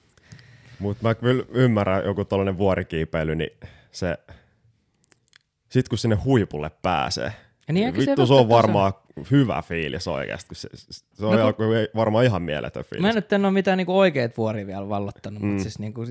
Mutta 0.78 1.02
mä 1.02 1.14
kyllä 1.14 1.44
ymmärrän 1.48 2.04
joku 2.04 2.24
tollanen 2.24 2.58
vuorikiipeily, 2.58 3.34
niin 3.34 3.50
se... 3.92 4.18
Sit 5.72 5.88
kun 5.88 5.98
sinne 5.98 6.16
huipulle 6.16 6.70
pääsee, 6.82 7.32
Ja 7.68 7.74
niin, 7.74 7.86
eikä 7.86 8.00
se 8.00 8.06
vittu 8.06 8.26
se 8.26 8.34
on 8.34 8.48
varmaan 8.48 8.92
hyvä 9.30 9.62
fiilis 9.62 10.08
oikeasti. 10.08 10.48
kun 10.48 10.56
Se, 10.56 10.68
se 11.12 11.26
on 11.26 11.36
No 11.36 11.46
no, 11.46 11.54
varmaan 11.96 12.24
ihan 12.24 12.42
mieletön 12.42 12.84
fiilis. 12.84 13.02
Mä 13.02 13.08
en 13.08 13.14
nyt 13.14 13.32
en 13.32 13.44
ole 13.44 13.52
mitään 13.52 13.78
niinku 13.78 13.98
oikeat 13.98 14.36
vuoria 14.36 14.66
vielä 14.66 14.88
vallottanut, 14.88 15.42
mm. 15.42 15.48
mutta 15.48 15.62
siis 15.62 15.78
niinku, 15.78 16.04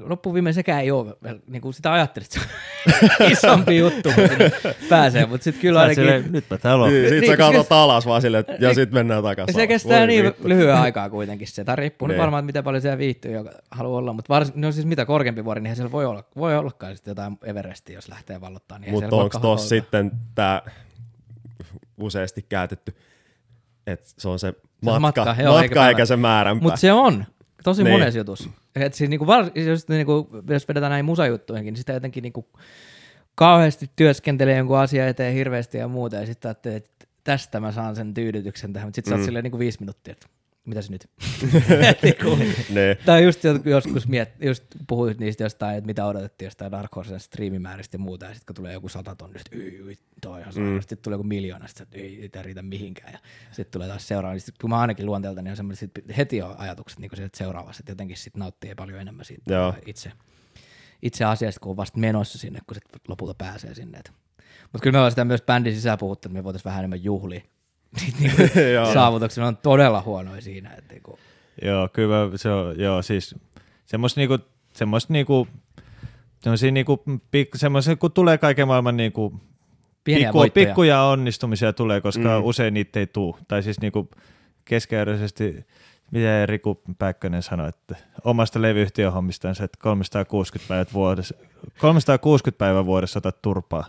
loppuviimein 0.00 0.54
sekään 0.54 0.80
ei 0.80 0.90
ole, 0.90 1.14
vielä- 1.24 1.38
niinku 1.46 1.72
sitä 1.72 1.92
ajattelin, 1.92 2.26
että 2.26 2.40
se 2.40 3.24
on 3.24 3.30
isompi 3.32 3.78
juttu, 3.78 4.10
sinne 4.10 4.52
pääsee, 4.88 5.26
mutta 5.26 5.44
sitten 5.44 5.60
kyllä 5.60 5.80
ainakin, 5.80 6.04
silleen, 6.04 6.32
nyt 6.32 6.44
mä 6.50 6.58
täällä 6.58 6.84
oon. 6.84 6.92
Niin, 6.92 7.08
sit 7.08 7.20
Niin, 7.20 7.26
sä 7.26 7.32
se 7.32 7.36
katsot 7.36 7.72
alas 7.72 8.06
vaan 8.06 8.22
silleen, 8.22 8.40
että- 8.40 8.56
ja 8.66 8.74
sit 8.74 8.90
mennään 8.92 9.22
takaisin. 9.22 9.54
se 9.54 9.66
kestää 9.66 9.98
Voi 9.98 10.06
niin 10.06 10.24
vittu. 10.24 10.48
lyhyen 10.48 10.74
aikaa 10.76 11.10
kuitenkin 11.10 11.48
se, 11.48 11.64
tai 11.64 11.76
riippuu 11.76 12.08
nyt 12.08 12.14
Niin. 12.14 12.20
varmaan, 12.20 12.42
että 12.42 12.46
miten 12.46 12.64
paljon 12.64 12.82
siellä 12.82 12.98
viihtyy, 12.98 13.32
joka 13.32 13.50
haluaa 13.70 13.98
olla, 13.98 14.12
mutta 14.12 14.34
varsin, 14.34 14.54
no 14.56 14.72
siis 14.72 14.86
mitä 14.86 15.04
korkeampi 15.06 15.44
vuori, 15.44 15.60
niin 15.60 15.76
siellä 15.76 15.92
voi, 15.92 16.04
olla, 16.06 16.24
voi 16.36 16.56
ollakaan 16.56 16.96
sitten 16.96 17.10
jotain 17.12 17.38
Everestia, 17.44 17.94
jos 17.94 18.08
lähtee 18.08 18.40
vallottaa. 18.40 18.78
Niin 18.78 18.92
Mutta 18.92 19.16
onko 19.16 19.38
tuossa 19.38 19.68
sitten 19.68 20.10
tämä 20.34 20.62
useasti 21.98 22.46
käytetty, 22.48 22.96
että 23.86 24.10
se 24.18 24.28
on 24.28 24.38
se 24.38 24.46
on 24.48 24.54
matka, 24.82 25.00
matka, 25.00 25.24
matka, 25.24 25.42
joo, 25.42 25.54
eikä 25.56 25.62
matka 25.68 25.74
päivä. 25.74 25.88
eikä 25.88 26.04
se 26.04 26.16
määränpää. 26.16 26.62
Mutta 26.62 26.80
se 26.80 26.92
on 26.92 27.24
tosi 27.64 27.84
Niin. 27.84 27.94
monessa 27.98 28.18
jutussa. 28.18 28.50
Et 28.76 28.94
siis 28.94 29.10
niinku 29.10 29.26
var, 29.26 29.50
jos, 29.54 29.88
niinku, 29.88 30.28
jos 30.48 30.68
vedetään 30.68 30.90
näihin 30.90 31.04
musajuttuihinkin, 31.04 31.72
niin 31.72 31.78
sitä 31.78 31.92
jotenkin 31.92 32.22
niinku 32.22 32.48
kauheasti 33.34 33.90
työskentelee 33.96 34.56
jonkun 34.56 34.78
asian 34.78 35.08
eteen 35.08 35.34
hirveästi 35.34 35.78
ja 35.78 35.88
muuta, 35.88 36.16
ja 36.16 36.26
sitten 36.26 36.48
ajattelee, 36.48 36.76
että 36.76 37.06
tästä 37.24 37.60
mä 37.60 37.72
saan 37.72 37.96
sen 37.96 38.14
tyydytyksen 38.14 38.72
tähän, 38.72 38.86
mutta 38.88 38.96
sitten 38.96 39.10
sä 39.10 39.14
oot 39.14 39.20
Mm. 39.20 39.24
silleen 39.24 39.42
niinku 39.42 39.58
viisi 39.58 39.80
minuuttia, 39.80 40.12
että 40.12 40.26
mitä 40.64 40.82
se 40.82 40.92
nyt? 40.92 41.10
Niinku, 42.02 42.38
Ne. 42.70 42.96
tai 43.06 43.24
just 43.24 43.44
jo- 43.44 43.60
joskus 43.64 44.08
miet, 44.08 44.32
just 44.40 44.64
puhuit 44.88 45.18
niistä 45.18 45.42
jostain, 45.44 45.78
että 45.78 45.86
mitä 45.86 46.06
odotettiin 46.06 46.46
jostain 46.46 46.72
Dark 46.72 46.96
Horsen 46.96 47.20
striimimääristä 47.20 47.94
ja 47.94 47.98
muuta, 47.98 48.26
ja 48.26 48.34
sitten 48.34 48.46
kun 48.46 48.54
tulee 48.56 48.72
joku 48.72 48.88
sata 48.88 49.14
tonni, 49.16 49.38
sitten 49.38 49.58
"Yi, 49.60 49.76
yi, 49.88 49.98
toi 50.20 50.32
on 50.32 50.40
ihan 50.40 50.52
mm. 50.56 50.80
sitten 50.80 50.98
tulee 50.98 51.14
joku 51.14 51.24
miljoona, 51.24 51.66
sitten 51.68 51.82
että 51.86 51.98
ei, 51.98 52.22
ei 52.22 52.28
tämä 52.28 52.42
riitä 52.42 52.62
mihinkään, 52.62 53.12
ja 53.12 53.18
sitten 53.46 53.72
tulee 53.72 53.88
taas 53.88 54.08
seuraava, 54.08 54.32
niin 54.34 54.40
sit, 54.40 54.58
kun 54.58 54.70
mä 54.70 54.78
ainakin 54.80 55.06
luonteelta, 55.06 55.42
niin 55.42 55.50
on 55.50 55.56
semmoiset 55.56 55.90
sit 55.96 56.16
heti 56.16 56.42
on 56.42 56.54
ajatukset 56.58 56.98
niin 56.98 57.10
sieltä 57.14 57.38
seuraavassa, 57.38 57.80
että 57.80 57.92
jotenkin 57.92 58.16
sitten 58.16 58.40
nauttii 58.40 58.74
paljon 58.74 59.00
enemmän 59.00 59.24
siitä 59.24 59.54
Joo. 59.54 59.74
itse, 59.86 60.12
itse 61.02 61.24
asiasta, 61.24 61.60
kun 61.60 61.70
on 61.70 61.76
vasta 61.76 61.98
menossa 61.98 62.38
sinne, 62.38 62.60
kun 62.66 62.74
sitten 62.74 63.00
lopulta 63.08 63.34
pääsee 63.34 63.74
sinne. 63.74 64.00
Mutta 64.62 64.82
kyllä 64.82 64.92
me 64.92 64.98
ollaan 64.98 65.12
sitä 65.12 65.24
myös 65.24 65.42
bändin 65.42 65.74
sisään 65.74 65.98
puhuttu, 65.98 66.28
että 66.28 66.38
me 66.38 66.44
voitaisiin 66.44 66.64
vähän 66.70 66.78
enemmän 66.80 67.04
juhlia 67.04 67.40
niitä 68.00 68.18
niinku 68.20 68.58
Joo. 68.74 68.92
saavutuksia. 68.92 69.46
On 69.46 69.56
todella 69.56 70.02
huonoja 70.02 70.40
siinä. 70.40 70.70
Että 70.78 70.92
niinku, 70.92 71.18
Joo, 71.62 71.88
kyllä 71.92 72.16
se 72.36 72.50
on, 72.50 72.80
joo, 72.80 73.02
siis 73.02 73.34
semmoista 73.86 74.20
niinku, 74.20 74.38
semmoista 74.72 75.12
niinku, 75.12 75.48
semmoisia 76.40 76.70
niinku, 76.70 77.02
pik, 77.30 77.48
semmoisia, 77.56 77.96
kun 77.96 78.12
tulee 78.12 78.38
kaiken 78.38 78.66
maailman 78.66 78.96
niinku, 78.96 79.40
pikku, 80.04 80.32
voittoja. 80.32 80.66
pikkuja 80.66 81.02
onnistumisia 81.02 81.72
tulee, 81.72 82.00
koska 82.00 82.38
Mm. 82.38 82.44
usein 82.44 82.74
niitä 82.74 83.00
ei 83.00 83.06
tule. 83.06 83.36
Tai 83.48 83.62
siis 83.62 83.80
niinku 83.80 84.10
keskeudellisesti, 84.64 85.64
mitä 86.10 86.46
Riku 86.46 86.80
Päkkönen 86.98 87.42
sanoi, 87.42 87.68
että 87.68 87.96
omasta 88.24 88.62
levyyhtiön 88.62 89.12
hommistansa, 89.12 89.64
että 89.64 89.78
360 89.82 90.68
päivät 90.68 90.92
vuodessa, 90.92 91.34
360 91.78 92.58
päivän 92.58 92.86
vuodessa 92.86 93.18
otat 93.18 93.42
turpaa. 93.42 93.84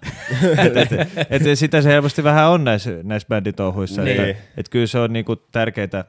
et, 0.65 0.77
et, 0.77 0.91
et, 1.30 1.48
et 1.48 1.60
sitä 1.60 1.81
se 1.81 1.89
helposti 1.89 2.23
vähän 2.23 2.49
on 2.49 2.64
näissä, 2.64 2.91
näissä 3.03 3.27
bänditouhuissa. 3.27 4.02
Niin. 4.02 4.22
Että, 4.22 4.43
et 4.57 4.69
kyllä 4.69 4.88
se 4.88 4.99
on 4.99 5.14
niinku 5.14 5.35
tärkeää, 5.35 6.03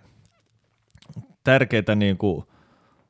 tärkeää 1.44 1.94
niinku 1.94 2.47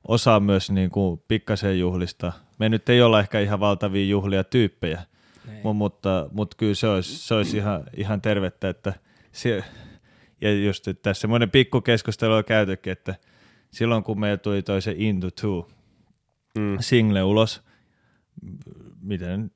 osaa 0.08 0.40
myös 0.40 0.70
niinku 0.70 1.24
pikkasen 1.28 1.78
juhlista. 1.78 2.32
Me 2.58 2.68
nyt 2.68 2.88
ei 2.88 3.02
olla 3.02 3.20
ehkä 3.20 3.40
ihan 3.40 3.60
valtavia 3.60 4.06
juhlia 4.06 4.44
tyyppejä, 4.44 5.02
Niin. 5.46 5.58
Mu- 5.64 5.72
mutta, 5.72 6.28
mutta 6.32 6.56
kyllä 6.56 6.74
se 6.74 6.88
olisi, 6.88 7.18
se 7.18 7.34
olisi 7.34 7.56
ihan, 7.56 7.84
ihan 7.96 8.20
tervettä, 8.20 8.68
että 8.68 8.92
se, 9.32 9.64
ja 10.42 10.64
just 10.64 10.88
että 10.88 11.02
tässä 11.02 11.20
semmoinen 11.20 11.50
pikku 11.50 11.80
keskustelu 11.80 12.32
on 12.34 12.44
käytykin, 12.44 12.92
että 12.92 13.14
silloin 13.70 14.04
kun 14.04 14.20
meillä 14.20 14.36
tuli 14.36 14.62
toi 14.62 14.82
se 14.82 14.94
Into 14.98 15.30
Two 15.30 15.68
Mm. 16.58 16.76
single 16.80 17.22
ulos, 17.22 17.62
miten 19.02 19.50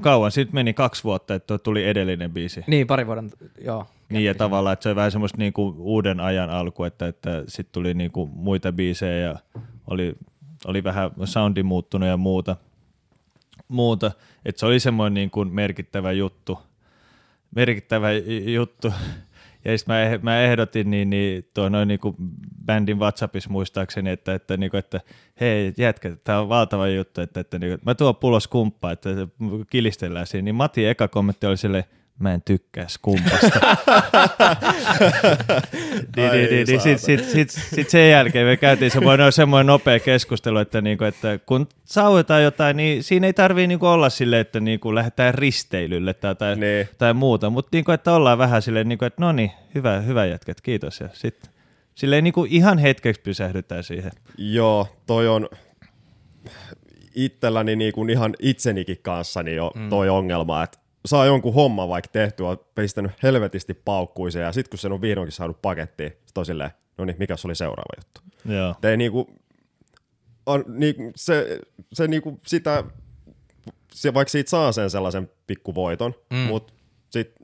kauan, 0.00 0.32
sitten 0.32 0.54
meni 0.54 0.74
kaksi 0.74 1.04
vuotta, 1.04 1.34
että 1.34 1.58
tuli 1.58 1.84
edellinen 1.84 2.32
biisi. 2.32 2.64
Niin, 2.66 2.86
pari 2.86 3.06
vuoden, 3.06 3.30
joo. 3.64 3.86
Niin 4.08 4.24
ja 4.24 4.34
tavallaan, 4.34 4.72
että 4.72 4.82
se 4.82 4.88
on 4.88 4.96
vähän 4.96 5.12
semmoista 5.12 5.38
niinku 5.38 5.74
uuden 5.78 6.20
ajan 6.20 6.50
alku, 6.50 6.84
että, 6.84 7.06
että 7.06 7.44
sitten 7.48 7.72
tuli 7.72 7.94
niinku 7.94 8.26
muita 8.26 8.72
biisejä 8.72 9.16
ja 9.16 9.38
oli, 9.86 10.14
oli 10.64 10.84
vähän 10.84 11.10
soundi 11.24 11.62
muuttunut 11.62 12.08
ja 12.08 12.16
muuta. 12.16 12.56
muuta. 13.68 14.10
Että 14.44 14.60
se 14.60 14.66
oli 14.66 14.80
semmoinen 14.80 15.14
niinku 15.14 15.44
merkittävä 15.44 16.12
juttu. 16.12 16.58
Merkittävä 17.54 18.08
juttu. 18.46 18.92
Ja 19.64 19.78
sitten 19.78 19.94
mä, 19.94 20.16
eh- 20.16 20.22
mä 20.22 20.40
ehdotin 20.40 20.90
niin, 20.90 21.10
niin 21.10 21.48
tuo 21.54 21.68
noin 21.68 21.88
niinku 21.88 22.16
bändin 22.66 22.98
WhatsAppissa 22.98 23.50
muistaakseni, 23.50 24.10
että, 24.10 24.34
että, 24.34 24.56
niinku, 24.56 24.76
että 24.76 25.00
hei 25.40 25.74
jätkä, 25.76 26.16
tämä 26.24 26.40
on 26.40 26.48
valtava 26.48 26.88
juttu, 26.88 27.20
että, 27.20 27.40
että 27.40 27.58
niinku, 27.58 27.82
mä 27.86 27.94
tuon 27.94 28.16
pullos 28.16 28.48
kumppaa, 28.48 28.92
että 28.92 29.10
kilistellään 29.70 30.26
siinä. 30.26 30.44
Niin 30.44 30.54
Mati 30.54 30.86
eka 30.86 31.08
kommentti 31.08 31.46
oli 31.46 31.56
silleen, 31.56 31.84
mä 32.20 32.34
en 32.34 32.42
tykkää 32.42 32.88
skumpasta. 32.88 33.60
niin, 36.16 36.32
niin, 36.32 36.50
niin, 36.50 36.66
niin 36.66 36.80
sit, 36.80 36.98
sit, 36.98 37.24
sit, 37.24 37.50
sit, 37.50 37.90
sen 37.90 38.10
jälkeen 38.10 38.46
me 38.46 38.56
käytiin 38.56 38.90
semmoinen, 38.90 39.32
semmoinen 39.32 39.66
nopea 39.66 40.00
keskustelu, 40.00 40.58
että, 40.58 40.80
niinku, 40.80 41.04
että 41.04 41.38
kun 41.46 41.68
sauetaan 41.84 42.42
jotain, 42.42 42.76
niin 42.76 43.02
siinä 43.04 43.26
ei 43.26 43.32
tarvii 43.32 43.66
niinku 43.66 43.86
olla 43.86 44.10
silleen, 44.10 44.40
että 44.40 44.60
niinku 44.60 44.94
lähdetään 44.94 45.34
risteilylle 45.34 46.14
tai, 46.14 46.34
tai, 46.34 46.56
Niin. 46.56 46.88
tai 46.98 47.14
muuta, 47.14 47.50
mutta 47.50 47.68
niinku, 47.72 47.92
että 47.92 48.12
ollaan 48.12 48.38
vähän 48.38 48.62
silleen, 48.62 48.88
niinku, 48.88 49.04
että 49.04 49.22
no 49.22 49.32
niin, 49.32 49.50
hyvä, 49.74 50.00
hyvä 50.00 50.26
jätkät, 50.26 50.60
kiitos. 50.60 51.00
Ja 51.00 51.08
sitten 51.12 51.52
silleen 51.94 52.24
niinku 52.24 52.46
ihan 52.48 52.78
hetkeksi 52.78 53.20
pysähdytään 53.20 53.84
siihen. 53.84 54.12
Joo, 54.38 54.88
toi 55.06 55.28
on 55.28 55.48
itselläni 57.14 57.76
niin 57.76 57.92
kuin 57.92 58.10
ihan 58.10 58.34
itsenikin 58.38 58.98
kanssa 59.02 59.42
niin 59.42 59.56
jo 59.56 59.72
toi 59.88 60.08
ongelma, 60.08 60.62
että 60.62 60.78
saa 61.04 61.26
jonkun 61.26 61.54
homman 61.54 61.88
vaikka 61.88 62.10
tehtyä, 62.12 62.48
on 62.48 62.58
pistänyt 62.74 63.12
helvetisti 63.22 63.74
paukkuiseen 63.74 64.44
ja 64.44 64.52
sitten 64.52 64.70
kun 64.70 64.78
sen 64.78 64.92
on 64.92 65.00
vihdoinkin 65.00 65.32
saanut 65.32 65.62
pakettiin, 65.62 66.12
sit 66.26 66.38
on 66.38 66.46
silleen, 66.46 66.70
no 66.98 67.04
niin, 67.04 67.16
mikä 67.18 67.34
oli 67.44 67.54
seuraava 67.54 67.94
juttu. 67.96 68.20
Joo. 68.54 68.74
Ei 68.82 68.96
niinku, 68.96 69.30
on, 70.46 70.64
niinku, 70.68 71.12
se, 71.16 71.60
se 71.92 72.06
niinku 72.06 72.40
sitä, 72.46 72.84
se, 73.92 74.14
vaikka 74.14 74.30
siitä 74.30 74.50
saa 74.50 74.72
sen 74.72 74.90
sellaisen 74.90 75.30
pikkuvoiton, 75.46 76.14
mm. 76.30 76.36
mutta 76.36 76.72
sit 77.10 77.34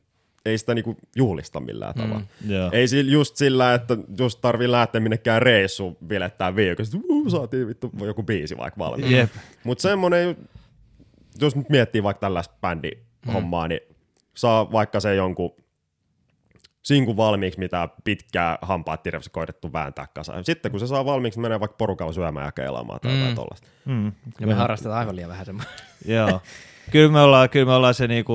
ei 0.44 0.58
sitä 0.58 0.74
niinku 0.74 0.96
juhlista 1.16 1.60
millään 1.60 1.94
tavalla. 1.94 2.26
Joo. 2.46 2.70
Ei 2.72 2.88
sillä, 2.88 3.12
just 3.12 3.36
sillä, 3.36 3.74
että 3.74 3.96
just 4.18 4.40
tarvii 4.40 4.70
lähteä 4.70 5.00
minnekään 5.00 5.42
reissuun 5.42 5.96
vilettää 6.08 6.56
viikon, 6.56 6.86
sitten 6.86 7.00
uh, 7.08 7.28
saatiin 7.28 7.68
vittu 7.68 7.90
joku 8.06 8.22
biisi 8.22 8.56
vaikka 8.56 8.78
valmiiksi. 8.78 9.14
Jep. 9.14 9.30
Mutta 9.64 9.82
semmonen, 9.82 10.36
jos 11.40 11.56
nyt 11.56 11.68
miettii 11.68 12.02
vaikka 12.02 12.20
tällaista 12.20 12.54
bändihommaa, 13.26 13.68
niin 13.68 13.80
saa 14.34 14.72
vaikka 14.72 15.00
se 15.00 15.14
jonkun 15.14 15.56
sinkun 16.82 17.16
valmiiksi, 17.16 17.58
mitä 17.58 17.88
pitkää 18.04 18.58
hampaat 18.62 19.02
tirvessä 19.02 19.30
koitettu 19.30 19.72
vääntää 19.72 20.06
kasaan. 20.14 20.44
Sitten 20.44 20.70
kun 20.70 20.80
se 20.80 20.86
saa 20.86 21.04
valmiiksi, 21.04 21.40
menee 21.40 21.60
vaikka 21.60 21.76
porukalla 21.76 22.12
syömään 22.12 22.46
ja 22.46 22.52
keilaamaan 22.52 23.00
tai 23.00 23.18
jotain 23.18 23.34
tollaista. 23.34 23.68
Mm. 23.84 24.12
Ja 24.40 24.46
me 24.46 24.54
harrastetaan 24.54 24.98
aivan 24.98 25.16
liian 25.16 25.30
vähän 25.30 25.46
semmoista. 25.46 25.72
Joo. 26.14 26.40
Kyllä 26.90 27.12
me 27.12 27.20
ollaan, 27.20 27.50
kyllä 27.50 27.66
me 27.66 27.72
ollaan 27.72 27.94
se 27.94 28.06
niinku, 28.06 28.34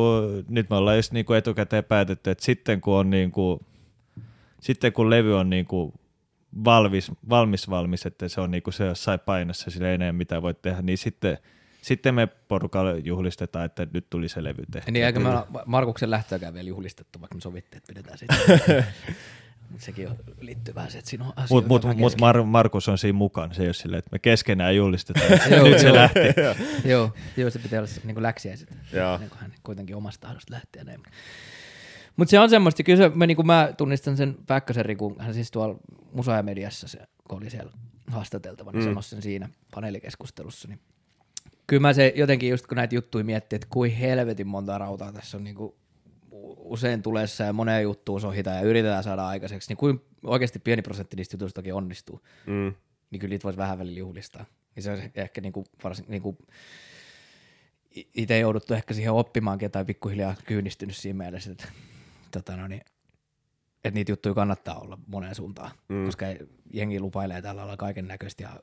nyt 0.50 0.70
me 0.70 0.76
ollaan 0.76 0.98
just 0.98 1.12
niinku 1.12 1.34
etukäteen 1.34 1.84
päätetty, 1.84 2.30
että 2.30 2.46
sitten 2.46 2.82
kun 2.82 2.94
on 2.94 3.10
niinku, 3.10 3.66
sitten 4.62 4.94
kun 4.94 5.10
levy 5.10 5.38
on 5.38 5.50
niinku 5.50 5.94
valmis, 6.66 7.12
valmis, 7.30 7.70
valmis, 7.70 8.06
että 8.06 8.28
se 8.28 8.42
on 8.42 8.52
niinku 8.52 8.72
se 8.72 8.86
jossain 8.86 9.20
painossa, 9.20 9.72
sillä 9.72 9.88
ei 9.88 9.96
enää 9.96 10.14
mitä 10.14 10.42
voi 10.42 10.54
tehdä, 10.54 10.82
niin 10.82 10.98
sitten, 10.98 11.38
sitten 11.82 12.16
me 12.16 12.28
porukalla 12.28 12.92
juhlistetaan, 12.92 13.66
että 13.66 13.88
nyt 13.94 14.10
tuli 14.10 14.30
se 14.30 14.44
levy 14.44 14.64
tehty. 14.72 14.92
Niin 14.92 15.06
eikä 15.06 15.20
me 15.20 15.30
Markuksen 15.66 16.12
lähtöäkään 16.12 16.54
vielä 16.54 16.70
juhlistettu, 16.70 17.22
vaikka 17.22 17.36
me 17.36 17.42
sovittiin, 17.42 17.78
että 17.78 17.94
pidetään 17.94 18.18
sitten. 18.18 18.86
Sekin 19.78 20.10
on, 20.10 20.16
liittyy 20.42 20.76
vähän 20.76 20.92
se, 20.92 20.98
että 20.98 21.10
siinä 21.10 21.26
on 21.26 21.34
asioita 21.36 21.68
Mutta 21.68 21.88
mut, 21.88 21.98
mut 21.98 22.14
kesken. 22.14 22.30
Mar- 22.30 22.46
Markus 22.46 22.90
on 22.90 22.98
siinä 22.98 23.18
mukana, 23.18 23.54
se 23.54 23.62
ei 23.62 23.68
ole 23.68 23.74
silleen, 23.74 24.00
että 24.00 24.10
me 24.12 24.20
keskenään 24.20 24.76
julistetaan. 24.76 25.40
Joo, 25.52 25.64
nyt 25.64 25.80
se 25.80 25.94
lähti. 25.94 26.20
Joo, 26.90 27.14
joo, 27.38 27.50
se 27.50 27.60
pitää 27.60 27.80
olla 27.80 27.88
se, 27.88 28.02
niin 28.04 28.24
läksiäiset, 28.24 28.72
ennen 28.72 29.30
kuin 29.30 29.40
hän 29.40 29.54
kuitenkin 29.64 29.96
omasta 29.96 30.28
tahdosta 30.28 30.54
lähti 30.54 30.80
ja 30.80 30.84
näin. 30.84 31.04
Mutta 32.16 32.30
se 32.30 32.40
on 32.40 32.50
semmoista, 32.50 32.84
kyllä 32.84 33.04
se, 33.04 33.16
mä, 33.16 33.28
niin 33.28 33.36
kuin 33.36 33.46
mä 33.46 33.74
tunnistan 33.78 34.18
sen 34.18 34.38
Päkkösen 34.48 34.86
Rikun, 34.86 35.16
hän 35.20 35.34
siis 35.34 35.52
tuolla 35.52 35.80
Musa 36.14 36.32
ja 36.32 36.44
Mediassa, 36.44 36.88
se, 36.88 37.00
kun 37.30 37.38
oli 37.38 37.50
siellä 37.50 37.72
haastateltava, 38.08 38.72
niin 38.72 38.84
mm. 38.84 38.90
sanoi 38.90 39.04
sen 39.04 39.22
siinä 39.22 39.50
paneelikeskustelussa, 39.76 40.68
niin 40.68 40.80
kyllä 41.72 41.82
mä 41.82 41.94
se 41.94 42.14
jotenkin 42.16 42.50
just 42.50 42.68
kun 42.68 42.76
näitä 42.76 42.96
juttuja 42.96 43.24
miettii, 43.24 43.56
että 43.56 43.68
kuin 43.70 43.92
helvetin 43.92 44.48
monta 44.48 44.78
rautaa 44.78 45.12
tässä 45.12 45.38
on 45.38 45.44
niin 45.44 45.56
kuin 45.56 45.74
usein 46.58 47.02
tulessa 47.02 47.44
ja 47.44 47.54
moneen 47.54 47.84
juttuun 47.84 48.22
sohitaan 48.22 48.58
ja 48.58 48.62
yritetään 48.62 49.04
saada 49.04 49.28
aikaiseksi, 49.28 49.70
niin 49.70 49.78
kuin 49.78 50.02
oikeasti 50.24 50.60
pieni 50.60 50.82
prosentti 50.82 51.16
niistä 51.16 51.34
jutuistakin 51.36 51.74
onnistuu 51.74 52.22
Mm. 52.48 52.74
niin 53.12 53.20
kyllä 53.20 53.32
niitä 53.32 53.44
voisi 53.44 53.58
vähän 53.58 53.80
välillä 53.80 54.00
juhlistaa. 54.00 54.46
Niin 54.76 54.84
se 54.84 54.92
on 54.92 55.00
ehkä 55.16 55.42
niinku 55.42 55.64
varsin, 55.84 56.06
niinku, 56.08 56.38
itse 58.16 58.40
jouduttu 58.40 58.74
ehkä 58.74 58.94
siihen 58.94 59.14
oppimaankin 59.14 59.72
tai 59.72 59.86
pikkuhiljaa 59.86 60.36
kyynistynyt 60.46 60.96
siinä 60.96 61.18
mielessä, 61.18 61.52
että, 61.52 61.68
tota 62.32 62.58
no 62.58 62.68
niin, 62.68 62.82
että 63.84 63.94
niitä 63.94 64.12
juttuja 64.12 64.36
kannattaa 64.36 64.80
olla 64.80 64.98
moneen 65.08 65.36
suuntaan, 65.36 65.72
mm. 65.90 66.06
koska 66.06 66.26
jengi 66.74 67.00
lupailee 67.00 67.42
tällä 67.42 67.60
lailla 67.60 67.78
kaiken 67.78 68.08
näköistä 68.08 68.44
ja 68.44 68.60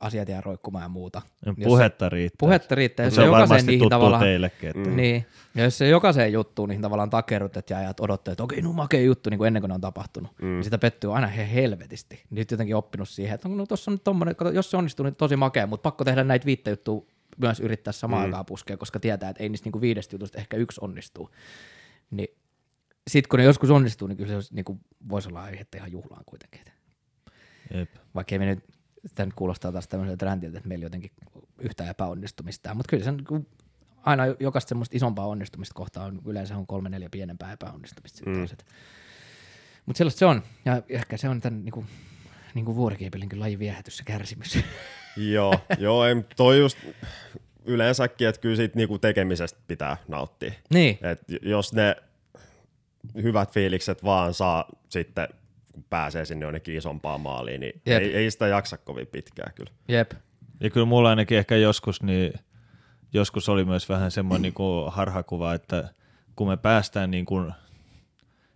asiat 0.00 0.28
jää 0.28 0.40
roikkumaan 0.40 0.82
ja 0.82 0.88
muuta. 0.88 1.22
Niin 1.46 1.54
jos 1.58 1.66
Puhetta 1.66 2.08
riittää. 2.08 2.36
puhetta 2.40 2.74
riittää, 2.74 3.06
jos 3.06 3.14
se 3.14 3.20
se 3.20 3.28
on 3.28 3.30
varmasti 3.30 3.66
niihin 3.66 3.78
tuttu 3.78 3.90
tavallaan, 3.90 4.22
teillekin. 4.22 4.68
Että 4.68 4.90
Mm. 4.90 4.96
Niin, 4.96 5.26
ja 5.54 5.64
jos 5.64 5.78
se 5.78 5.88
jokaiseen 5.88 6.32
juttuun 6.32 6.68
niihin 6.68 6.82
tavallaan 6.82 7.10
takerrut 7.10 7.70
ja 7.70 7.78
ajat 7.78 8.00
odottaa, 8.00 8.32
että 8.32 8.42
okei, 8.42 8.62
no 8.62 8.72
makea 8.72 9.00
juttu 9.00 9.30
niin 9.30 9.38
kuin 9.38 9.46
ennen 9.46 9.62
kuin 9.62 9.68
ne 9.68 9.74
on 9.74 9.80
tapahtunut, 9.80 10.30
mm. 10.42 10.48
niin 10.48 10.64
sitä 10.64 10.78
pettyy 10.78 11.14
aina 11.14 11.26
he 11.26 11.54
helvetisti. 11.54 12.22
Nyt 12.30 12.50
jotenkin 12.50 12.76
oppinut 12.76 13.08
siihen, 13.08 13.34
että 13.34 13.48
no 13.48 13.66
tossa 13.66 13.90
on 13.90 13.94
nyt 13.94 14.04
tommonen, 14.04 14.36
kato, 14.36 14.50
jos 14.50 14.70
se 14.70 14.76
onnistuu, 14.76 15.04
niin 15.04 15.16
tosi 15.16 15.36
makea, 15.36 15.66
mutta 15.66 15.82
pakko 15.82 16.04
tehdä 16.04 16.24
näitä 16.24 16.46
viittä 16.46 16.70
juttua 16.70 17.06
myös 17.38 17.60
yrittää 17.60 17.92
samaan 17.92 18.22
mm. 18.22 18.24
aikaan 18.24 18.46
puskea, 18.46 18.76
koska 18.76 19.00
tietää, 19.00 19.30
että 19.30 19.42
ei 19.42 19.48
niistä 19.48 19.66
niinku 19.66 19.80
viidestä 19.80 20.14
jutusta 20.14 20.38
ehkä 20.38 20.56
yksi 20.56 20.80
onnistuu. 20.82 21.30
Niin 22.10 22.28
sitten 23.10 23.28
kun 23.28 23.38
ne 23.38 23.44
joskus 23.44 23.70
onnistuu, 23.70 24.08
niin 24.08 24.16
kyllä 24.16 24.28
se 24.28 24.34
olisi, 24.34 24.54
niinku, 24.54 24.80
voisi 25.08 25.28
olla 25.28 25.42
aihetta 25.42 25.76
ihan 25.76 25.92
juhlaan 25.92 26.22
kuitenkin. 26.26 26.60
Jep. 27.74 27.88
Vaikka 28.14 28.34
ei 28.34 28.38
me 28.38 28.46
nyt, 28.46 28.64
sitä 29.06 29.24
nyt 29.24 29.34
kuulostaa 29.34 29.72
taas 29.72 29.88
tämmöiseltä 29.88 30.26
räntiltä, 30.26 30.58
että 30.58 30.68
meillä 30.68 30.84
jotenkin 30.84 31.10
yhtään 31.58 31.90
epäonnistumista, 31.90 32.74
mutta 32.74 32.90
kyllä 32.90 33.04
se 33.04 33.10
on 33.10 33.16
niin 33.16 33.46
aina 34.02 34.24
jokaista 34.40 34.68
semmoista 34.68 34.96
isompaa 34.96 35.26
onnistumista 35.26 35.74
kohtaa 35.74 36.04
on 36.04 36.20
yleensä 36.26 36.56
on 36.56 36.66
kolme 36.66 36.88
neljä 36.88 37.08
pienempää 37.10 37.52
epäonnistumista. 37.52 38.30
Mm. 38.30 38.40
Mutta 39.86 39.98
sellaista 39.98 40.18
se 40.18 40.26
on. 40.26 40.42
Ja 40.64 40.82
ehkä 40.88 41.16
se 41.16 41.28
on 41.28 41.40
tämän 41.40 41.64
niinku, 41.64 41.84
niinku 42.54 42.76
vuorikiipelinkin 42.76 43.40
lajin 43.40 43.58
viehätys 43.58 43.98
ja 43.98 44.04
kärsimys. 44.04 44.58
Joo, 45.16 45.54
joo, 45.78 46.04
ei, 46.04 46.14
toi 46.36 46.58
just 46.58 46.78
yleensäkin, 47.64 48.28
että 48.28 48.40
kyllä 48.40 48.56
siitä 48.56 48.76
niinku 48.76 48.98
tekemisestä 48.98 49.60
pitää 49.66 49.96
nauttia. 50.08 50.52
niin. 50.74 50.98
Et 51.02 51.22
jos 51.42 51.72
ne 51.72 51.96
hyvät 53.22 53.52
fiilikset 53.52 54.04
vaan 54.04 54.34
saa 54.34 54.68
sitten, 54.88 55.28
kun 55.72 55.84
pääsee 55.90 56.24
sinne 56.24 56.46
jonnekin 56.46 56.76
isompaan 56.76 57.20
maaliin, 57.20 57.60
niin 57.60 57.82
Jep. 57.86 58.02
ei, 58.02 58.16
ei 58.16 58.30
sitä 58.30 58.46
jaksa 58.46 58.78
kovin 58.78 59.06
pitkään 59.06 59.52
kyllä. 59.54 59.70
Jep. 59.88 60.12
Ja 60.60 60.70
kyllä 60.70 60.86
mulla 60.86 61.10
ainakin 61.10 61.38
ehkä 61.38 61.56
joskus, 61.56 62.02
niin 62.02 62.32
joskus 63.12 63.48
oli 63.48 63.64
myös 63.64 63.88
vähän 63.88 64.10
semmoinen 64.10 64.42
niin 64.42 64.54
kuin 64.54 64.92
harhakuva, 64.92 65.54
että 65.54 65.88
kun 66.36 66.48
me 66.48 66.56
päästään 66.56 67.10
niin 67.10 67.24
kuin, 67.24 67.52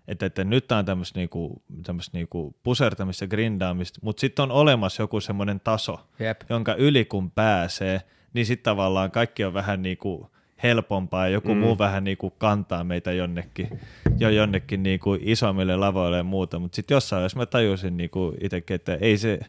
että, 0.08 0.26
että 0.26 0.44
nyt 0.44 0.72
on 0.72 0.84
tämmöistä 0.84 1.18
niin 1.18 1.28
kuin, 1.28 1.62
tämmöistä 1.86 2.18
niin 2.18 2.28
kuin 2.28 2.54
pusertamista, 2.62 3.26
grindaamista, 3.26 4.00
mutta 4.02 4.20
sitten 4.20 4.42
on 4.42 4.50
olemassa 4.50 5.02
joku 5.02 5.20
semmoinen 5.20 5.60
taso, 5.60 6.08
Jep. 6.18 6.40
jonka 6.48 6.74
yli 6.74 7.04
kun 7.04 7.30
pääsee, 7.30 8.00
niin 8.32 8.46
sitten 8.46 8.64
tavallaan 8.64 9.10
kaikki 9.10 9.44
on 9.44 9.54
vähän 9.54 9.82
niin 9.82 9.98
kuin 9.98 10.26
helpompaa 10.64 11.26
ja 11.26 11.32
joku 11.32 11.54
mm. 11.54 11.60
muu 11.60 11.78
vähän 11.78 12.04
niin 12.04 12.16
kuin 12.16 12.32
kantaa 12.38 12.84
meitä 12.84 13.12
jonnekin, 13.12 13.80
jo 14.18 14.30
jonnekin 14.30 14.82
niin 14.82 15.00
kuin 15.00 15.20
isommille 15.22 15.76
lavoille 15.76 16.16
ja 16.16 16.24
muuta, 16.24 16.58
mutta 16.58 16.76
sitten 16.76 16.94
jossain 16.94 17.18
vaiheessa 17.18 17.38
mä 17.38 17.46
tajusin 17.46 17.96
niin 17.96 18.10
kuin 18.10 18.36
itsekin, 18.40 18.74
että 18.74 18.94
ei 18.94 19.18
se, 19.18 19.40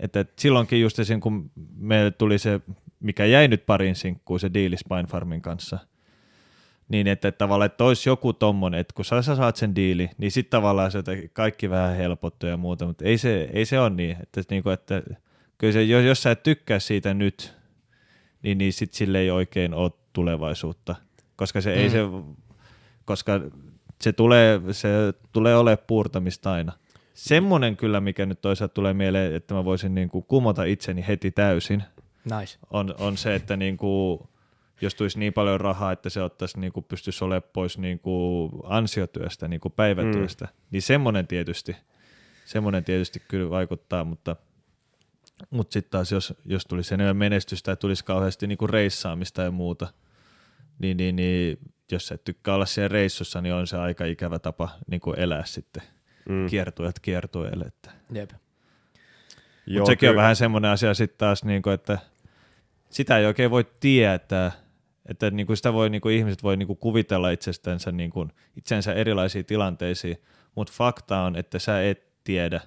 että 0.00 0.20
että 0.20 0.32
silloinkin 0.36 0.80
just 0.80 0.98
esim. 0.98 1.20
kun 1.20 1.50
meille 1.76 2.10
tuli 2.10 2.38
se, 2.38 2.60
mikä 3.00 3.24
jäi 3.24 3.48
nyt 3.48 3.66
parin 3.66 3.94
sinkkuun, 3.94 4.40
se 4.40 4.50
diili 4.54 4.76
Spine 4.76 5.06
Farmin 5.08 5.42
kanssa, 5.42 5.78
niin 6.88 7.06
että, 7.06 7.28
että 7.28 7.38
tavallaan, 7.38 7.66
että 7.66 7.84
olisi 7.84 8.08
joku 8.08 8.32
tommonen, 8.32 8.80
että 8.80 8.94
kun 8.94 9.04
sä, 9.04 9.22
sä 9.22 9.36
saat 9.36 9.56
sen 9.56 9.74
diili, 9.74 10.10
niin 10.18 10.32
sitten 10.32 10.50
tavallaan 10.50 10.90
se 10.90 10.98
jotenkin 10.98 11.30
kaikki 11.32 11.70
vähän 11.70 11.96
helpottuu 11.96 12.48
ja 12.48 12.56
muuta, 12.56 12.86
mutta 12.86 13.04
ei 13.04 13.18
se, 13.18 13.48
ei 13.52 13.64
se 13.64 13.80
ole 13.80 13.90
niin, 13.90 14.16
että, 14.22 14.40
että, 14.40 14.54
niinku, 14.54 14.70
että 14.70 15.02
kyllä 15.58 15.72
se, 15.72 15.82
jos, 15.82 16.04
jos 16.04 16.22
sä 16.22 16.30
et 16.30 16.42
tykkää 16.42 16.78
siitä 16.78 17.14
nyt, 17.14 17.56
niin, 18.42 18.58
niin 18.58 18.72
sitten 18.72 18.98
sille 18.98 19.18
ei 19.18 19.30
oikein 19.30 19.74
ole 19.74 19.90
tulevaisuutta, 20.16 20.94
koska 21.36 21.60
se 21.60 21.70
mm. 21.70 21.76
ei 21.76 21.90
se, 21.90 21.98
koska 23.04 23.40
se 24.00 24.12
tulee, 24.12 24.60
se 24.72 24.88
tulee 25.32 25.56
olemaan 25.56 25.84
puurtamista 25.86 26.52
aina. 26.52 26.72
Semmoinen 27.14 27.76
kyllä, 27.76 28.00
mikä 28.00 28.26
nyt 28.26 28.40
toisaalta 28.40 28.74
tulee 28.74 28.94
mieleen, 28.94 29.34
että 29.34 29.54
mä 29.54 29.64
voisin 29.64 29.94
niin 29.94 30.08
kuin 30.08 30.24
kumota 30.28 30.64
itseni 30.64 31.04
heti 31.08 31.30
täysin, 31.30 31.82
Nice. 32.24 32.58
on, 32.70 32.94
on 32.98 33.16
se, 33.16 33.34
että 33.34 33.56
niin 33.56 33.76
kuin, 33.76 34.20
jos 34.80 34.94
tulisi 34.94 35.18
niin 35.18 35.32
paljon 35.32 35.60
rahaa, 35.60 35.92
että 35.92 36.10
se 36.10 36.22
ottaisi, 36.22 36.60
niin 36.60 36.72
kuin 36.72 36.84
pystyisi 36.84 37.24
olemaan 37.24 37.50
pois 37.52 37.78
niin 37.78 37.98
kuin 37.98 38.52
ansiotyöstä, 38.64 39.48
niin 39.48 39.60
kuin 39.60 39.72
päivätyöstä, 39.72 40.44
mm. 40.44 40.50
niin 40.70 40.82
semmoinen 40.82 41.26
tietysti, 41.26 41.76
semmoinen 42.44 42.84
tietysti 42.84 43.22
kyllä 43.28 43.50
vaikuttaa, 43.50 44.04
mutta, 44.04 44.36
mutta 45.50 45.72
sitten 45.72 45.90
taas 45.90 46.12
jos, 46.12 46.34
jos 46.44 46.66
tulisi 46.66 46.94
enemmän 46.94 47.16
menestystä 47.16 47.72
ja 47.72 47.76
tulisi 47.76 48.04
kauheasti 48.04 48.46
niin 48.46 48.58
kuin 48.58 48.70
reissaamista 48.70 49.42
ja 49.42 49.50
muuta, 49.50 49.88
niin, 50.78 50.96
niin, 50.96 51.16
niin 51.16 51.58
jos 51.92 52.12
et 52.12 52.24
tykkää 52.24 52.54
olla 52.54 52.66
siellä 52.66 52.88
reissussa, 52.88 53.40
niin 53.40 53.54
on 53.54 53.66
se 53.66 53.76
aika 53.76 54.04
ikävä 54.04 54.38
tapa 54.38 54.68
niin 54.86 55.00
kuin 55.00 55.18
elää 55.18 55.44
sitten 55.44 55.82
mm. 56.28 56.46
kiertueet 56.46 57.00
kiertueelle. 57.00 57.64
Että. 57.64 57.90
Jep. 58.12 58.30
Mutta 59.74 59.90
sekin 59.90 60.10
on 60.10 60.16
vähän 60.16 60.36
semmoinen 60.36 60.70
asia 60.70 60.94
sitten 60.94 61.18
taas, 61.18 61.44
niinku, 61.44 61.70
että 61.70 61.98
sitä 62.90 63.18
ei 63.18 63.26
oikein 63.26 63.50
voi 63.50 63.66
tietää, 63.80 64.52
että 65.06 65.30
niinku 65.30 65.56
sitä 65.56 65.72
voi, 65.72 65.90
niinku, 65.90 66.08
ihmiset 66.08 66.42
voi 66.42 66.56
niinku 66.56 66.74
kuvitella 66.74 67.30
itsestänsä, 67.30 67.92
niinku, 67.92 68.28
itsensä 68.56 68.92
erilaisiin 68.92 69.44
tilanteisiin, 69.44 70.16
mutta 70.54 70.72
fakta 70.76 71.20
on, 71.20 71.36
että 71.36 71.58
sä 71.58 71.88
et 71.88 72.06
tiedä, 72.24 72.60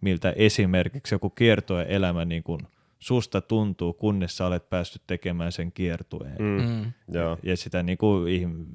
miltä 0.00 0.32
esimerkiksi 0.36 1.14
joku 1.14 1.30
kiertue-elämä 1.30 2.24
niinku, 2.24 2.58
susta 3.00 3.40
tuntuu, 3.40 3.92
kunnes 3.92 4.36
sä 4.36 4.46
olet 4.46 4.70
päässyt 4.70 5.02
tekemään 5.06 5.52
sen 5.52 5.72
kiertueen. 5.72 6.36
Mm. 6.38 6.62
Mm. 6.62 6.92
Joo. 7.08 7.38
Ja 7.42 7.56
sitä, 7.56 7.82
niinku, 7.82 8.24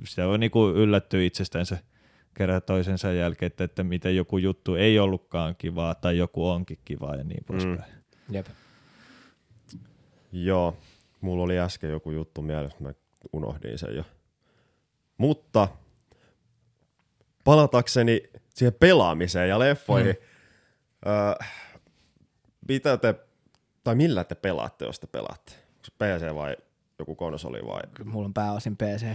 sitä 0.04 0.28
voi 0.28 0.38
niinku 0.38 0.70
yllättyä 0.70 1.22
itsestänsä 1.24 1.78
kerran 2.34 2.62
toisensa 2.62 3.12
jälkeen, 3.12 3.48
että, 3.48 3.64
että 3.64 3.84
miten 3.84 4.16
joku 4.16 4.38
juttu 4.38 4.76
ei 4.76 5.00
ollutkaan 5.00 5.56
kivaa 5.56 5.96
tai 5.96 6.18
joku 6.18 6.50
onkin 6.50 6.80
kivaa 6.86 7.16
ja 7.16 7.24
niin 7.24 7.46
poispäin. 7.46 7.84
Jep. 8.30 8.48
Joo, 10.32 10.78
mulla 11.22 11.44
oli 11.44 11.60
äsken 11.60 11.90
joku 11.90 12.12
juttu 12.12 12.42
mielessä, 12.42 12.78
mä 12.80 12.94
unohdin 13.34 13.78
sen 13.78 13.96
jo. 13.96 14.04
Mutta 15.18 15.68
palatakseni 17.44 18.22
siihen 18.50 18.74
pelaamiseen 18.80 19.50
ja 19.50 19.60
leffoihin, 19.60 20.16
mm. 21.06 21.12
öö, 21.12 21.48
mitä 22.68 22.98
te, 22.98 23.16
tai 23.86 23.96
millä 23.96 24.24
te 24.24 24.36
pelaatte, 24.36 24.86
jos 24.86 25.00
te 25.00 25.08
pelaatte? 25.08 25.52
Onko 25.52 25.88
PC 25.98 26.36
vai 26.36 26.58
joku 27.00 27.16
konsoli 27.16 27.60
vai? 27.68 27.82
Kyllä 27.94 28.12
mulla 28.12 28.26
on 28.26 28.34
pääosin 28.34 28.78
PC. 28.78 29.06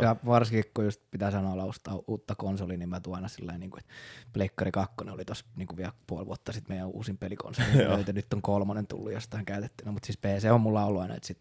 Ja, 0.00 0.16
varsinkin 0.26 0.64
kun 0.74 0.84
just 0.84 1.00
pitää 1.10 1.30
sanoa 1.30 1.56
laustaa 1.56 1.98
uutta 2.06 2.34
konsolia, 2.34 2.78
niin 2.78 2.88
mä 2.88 3.00
tuon 3.00 3.16
aina 3.16 3.28
sillä 3.28 3.58
niin 3.58 3.70
kuin, 3.70 3.80
että 3.80 3.92
Pleikkari 4.32 4.72
2 4.72 4.94
oli 5.12 5.24
tossa 5.24 5.44
niin 5.56 5.66
kuin 5.66 5.76
vielä 5.76 5.92
puoli 6.06 6.26
vuotta 6.26 6.52
sitten 6.52 6.74
meidän 6.76 6.88
uusin 6.88 7.18
pelikonsoli. 7.18 7.66
löytyi, 7.88 8.14
nyt 8.14 8.32
on 8.32 8.42
kolmonen 8.42 8.86
tullut 8.86 9.12
jostain 9.12 9.44
käytettynä, 9.44 9.92
mutta 9.92 10.06
siis 10.06 10.18
PC 10.18 10.50
on 10.52 10.60
mulla 10.60 10.84
ollut 10.84 11.02
aina, 11.02 11.14
että 11.14 11.26
sit 11.26 11.38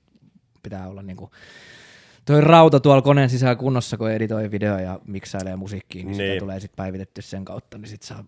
pitää 0.64 0.88
olla 0.88 1.02
niin 1.02 1.18
kuin, 1.18 1.32
toi 2.26 2.42
rauta 2.42 2.80
tuolla 2.80 3.02
koneen 3.02 3.30
sisällä 3.30 3.56
kunnossa, 3.56 3.98
kun 3.98 4.12
editoi 4.12 4.52
video 4.52 4.78
ja 4.78 5.00
miksailee 5.08 5.56
musiikkiin, 5.56 6.08
niin, 6.08 6.18
niin. 6.18 6.26
Niin. 6.26 6.34
sitä 6.34 6.46
tulee 6.46 6.60
sitten 6.60 6.76
päivitetty 6.76 7.22
sen 7.22 7.46
kautta, 7.46 7.78
niin 7.78 7.90
sit 7.90 8.02
saa 8.02 8.24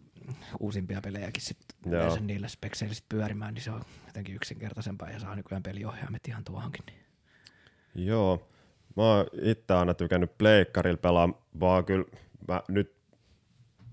uusimpia 0.59 1.01
pelejäkin 1.01 1.43
Joo. 1.85 1.95
yleensä 1.95 2.19
niillä 2.19 2.47
spekseillä 2.47 2.95
sit 2.95 3.05
pyörimään, 3.09 3.53
niin 3.53 3.63
se 3.63 3.71
on 3.71 3.81
jotenkin 4.07 4.35
yksinkertaisempaa 4.35 5.09
ja 5.09 5.19
saa 5.19 5.35
nykyään 5.35 5.63
peliohjaimet 5.63 6.27
ihan 6.27 6.43
tuohonkin. 6.43 6.83
Niin. 6.85 8.07
Joo, 8.07 8.47
mä 8.95 9.03
oon 9.03 9.25
itse 9.41 9.73
aina 9.73 9.93
tykännyt 9.93 10.37
pleikkarilla 10.37 10.97
pelaa, 10.97 11.29
vaan 11.59 11.85
kyllä 11.85 12.05
mä 12.47 12.61
nyt 12.67 12.95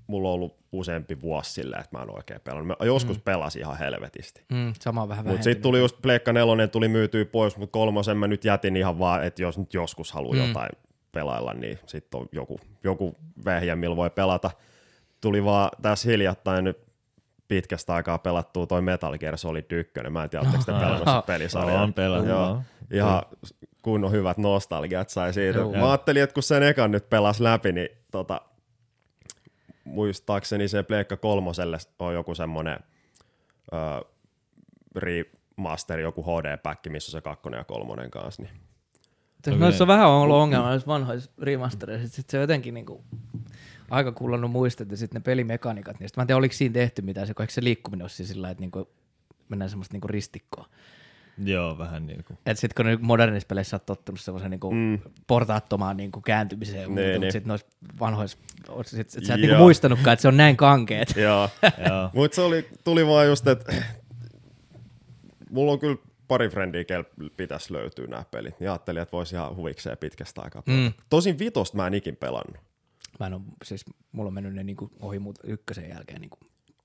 mulla 0.07 0.29
on 0.29 0.35
ollut 0.35 0.61
useampi 0.73 1.21
vuosi 1.21 1.53
silleen, 1.53 1.83
että 1.83 1.97
mä 1.97 2.03
en 2.03 2.17
oikein 2.17 2.41
pelannut. 2.41 2.67
Mä 2.67 2.87
joskus 2.87 3.17
mm. 3.17 3.23
pelasin 3.23 3.63
ihan 3.63 3.79
helvetisti. 3.79 4.45
Mm, 4.53 4.73
sama 4.81 5.09
vähän 5.09 5.27
Mutta 5.27 5.43
sitten 5.43 5.63
tuli 5.63 5.79
just 5.79 5.97
Pleikka 6.03 6.33
nelonen 6.33 6.71
tuli 6.71 6.89
myytyä 6.89 7.25
pois, 7.25 7.57
mutta 7.57 7.73
kolmosen 7.73 8.17
mä 8.17 8.29
nyt 8.29 8.45
jätin 8.45 8.77
ihan 8.77 8.99
vaan, 8.99 9.25
että 9.25 9.43
jos 9.43 9.59
nyt 9.59 9.75
joskus 9.75 10.13
haluaa 10.13 10.35
Mm. 10.35 10.41
mm. 10.41 10.49
jotain 10.49 10.71
pelailla, 11.13 11.55
niin 11.55 11.79
sitten 11.87 12.21
on 12.21 12.29
joku, 12.33 12.61
joku 12.85 13.17
vehjä, 13.45 13.77
millä 13.77 13.97
voi 13.97 14.11
pelata. 14.11 14.51
Tuli 15.21 15.45
vaan 15.45 15.71
tässä 15.83 16.09
hiljattain 16.09 16.65
nyt 16.65 16.91
pitkästä 17.49 17.95
aikaa 17.95 18.19
pelattua 18.19 18.67
toi 18.67 18.83
Metal 18.83 19.19
Gear 19.19 19.39
Solid 19.39 19.65
1. 19.71 19.93
Mä 20.11 20.25
en 20.25 20.31
tiedä, 20.31 20.43
oletteko 20.43 20.65
te 20.65 20.73
pelannut 20.73 21.09
sitä 21.09 21.23
pelisarjaa. 21.27 21.83
On 21.83 21.95
pelannut, 21.95 22.29
Joo. 22.29 22.63
Ihan 22.91 23.23
kunnon 23.83 24.13
hyvät 24.13 24.39
nostalgiat 24.39 25.09
sai 25.11 25.33
siitä. 25.33 25.59
Joo. 25.59 25.73
Mä 25.73 25.91
ajattelin, 25.91 26.23
että 26.23 26.35
kun 26.35 26.43
sen 26.43 26.63
ekan 26.63 26.91
nyt 26.91 27.11
pelas 27.11 27.41
läpi, 27.41 27.73
niin 27.73 27.89
tota, 28.11 28.41
muistaakseni 29.85 30.69
se 30.69 30.83
Pleikka 30.83 31.17
kolmoselle 31.17 31.79
on 31.99 32.15
joku 32.15 32.35
semmonen 32.35 32.79
ö, 33.73 33.77
remaster, 34.97 36.01
joku 36.01 36.23
HD-päkki, 36.23 36.91
missä 36.91 37.11
on 37.11 37.13
se 37.13 37.21
kakkonen 37.21 37.59
ja 37.59 37.65
kolmonen 37.65 38.11
kanssa. 38.11 38.43
Niin. 38.43 39.61
Noissa 39.61 39.85
on 39.85 39.89
vähän 39.89 40.09
ollut 40.09 40.37
ongelma 40.37 40.69
noissa 40.69 40.87
vanhoissa 40.87 41.31
remastereissa, 41.39 42.17
sit 42.17 42.31
se 42.31 42.39
jotenkin 42.39 42.75
niinku 42.75 43.05
aika 43.91 44.13
kullannut 44.13 44.51
muistot 44.51 44.91
ja 44.91 44.97
sitten 44.97 45.21
ne 45.21 45.25
pelimekaniikat 45.25 46.01
niistä. 46.01 46.21
Mä 46.21 46.23
en 46.23 46.27
tiedä, 46.27 46.39
oliko 46.39 46.55
siinä 46.55 46.73
tehty 46.73 47.03
mitään, 47.03 47.27
se, 47.27 47.35
kun 47.35 47.43
eikö 47.43 47.53
se 47.53 47.65
liikkuminen 47.65 48.05
ole 48.05 48.09
siis 48.09 48.29
sillä 48.29 48.51
että 48.51 48.61
niinku 48.61 48.89
mennään 49.49 49.71
semmoista 49.71 49.95
niinku 49.95 50.09
ristikkoa. 50.09 50.67
Joo, 51.45 51.79
vähän 51.79 52.07
niin 52.07 52.25
kuin. 52.25 52.39
Et 52.47 52.59
sit 52.59 52.75
kun 52.75 52.87
ne 52.87 52.99
modernissa 53.01 53.47
peleissä 53.47 53.75
oot 53.77 53.87
tottunut 53.87 54.21
semmoisen 54.21 54.51
niinku 54.51 54.71
mm. 54.71 54.99
portaattomaan 55.27 55.97
niinku 55.97 56.21
kääntymiseen, 56.21 56.79
Niin, 56.79 56.89
mutta 56.91 57.03
niin. 57.03 57.21
niin. 57.21 57.33
sitten 57.33 57.49
noissa 57.49 57.67
vanhoissa, 58.01 58.39
sit, 58.83 59.11
sit 59.11 59.25
sä 59.25 59.35
et 59.35 59.41
niinku 59.41 59.57
muistanutkaan, 59.57 60.13
että 60.13 60.23
se 60.23 60.29
on 60.29 60.37
näin 60.37 60.57
kankeet. 60.57 61.15
Joo. 61.17 61.51
Joo. 61.89 62.11
Mutta 62.15 62.35
se 62.35 62.41
oli, 62.41 62.69
tuli 62.85 63.07
vaan 63.07 63.27
just, 63.27 63.47
että 63.47 63.75
mulla 65.51 65.73
on 65.73 65.79
kyllä 65.79 65.97
pari 66.29 66.49
frendiä, 66.49 66.85
kel 66.85 67.05
pitäisi 67.37 67.73
löytyä 67.73 68.07
nämä 68.07 68.25
pelit. 68.31 68.61
Niin 68.61 68.71
ajattelin, 68.71 69.03
että 69.03 69.13
voisi 69.13 69.37
ihan 69.37 69.57
huvikseen 69.57 69.99
pitkästä 69.99 70.43
aikaa. 70.43 70.63
Mm. 70.67 70.93
Tosin 71.11 71.39
vitosta 71.39 71.77
mä 71.77 71.87
en 71.87 71.95
ikin 71.95 72.17
pelannut. 72.17 72.70
Mä 73.21 73.27
en 73.27 73.35
oo, 73.35 73.43
siis 73.65 73.85
mulla 74.13 74.29
on 74.29 74.35
mennyt 74.35 74.55
ne 74.55 74.65
niinku 74.65 74.91
ohi 75.01 75.19
muut, 75.19 75.39
ykkösen 75.45 75.89
jälkeen, 75.89 76.21
niinku, 76.21 76.39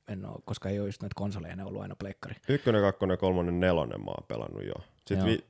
en 0.08 0.26
oo, 0.26 0.42
koska 0.46 0.70
ei 0.70 0.80
ole 0.80 0.88
just 0.88 1.02
näitä 1.02 1.14
konsoleja, 1.16 1.56
ne 1.56 1.64
on 1.64 1.70
ollut 1.70 1.82
aina 1.82 1.96
pleikkari. 1.96 2.36
Ykkönen, 2.50 2.82
kakkonen, 2.82 3.18
kolmonen, 3.18 3.60
nelonen 3.60 4.00
mä 4.06 4.12
oon 4.12 4.26
pelannut 4.28 4.66
jo. 4.66 4.74
Sitten 4.98 5.18
Joo. 5.18 5.28
vi, 5.28 5.44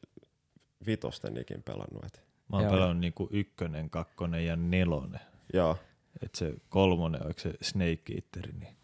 vitosten 0.86 1.38
ikin 1.38 1.64
pelannut. 1.64 2.06
Et. 2.06 2.24
Mä 2.50 2.58
oon 2.58 2.64
Joo. 2.64 2.72
pelannut 2.74 2.98
niinku 3.00 3.28
ykkönen, 3.32 3.90
kakkonen 3.90 4.46
ja 4.46 4.56
nelonen. 4.56 5.20
Joo. 5.54 5.78
Et 6.22 6.36
se 6.36 6.54
kolmonen, 6.70 7.26
oliko 7.26 7.40
se 7.40 7.54
Snake 7.62 8.14
Eater, 8.14 8.54
niin 8.60 8.76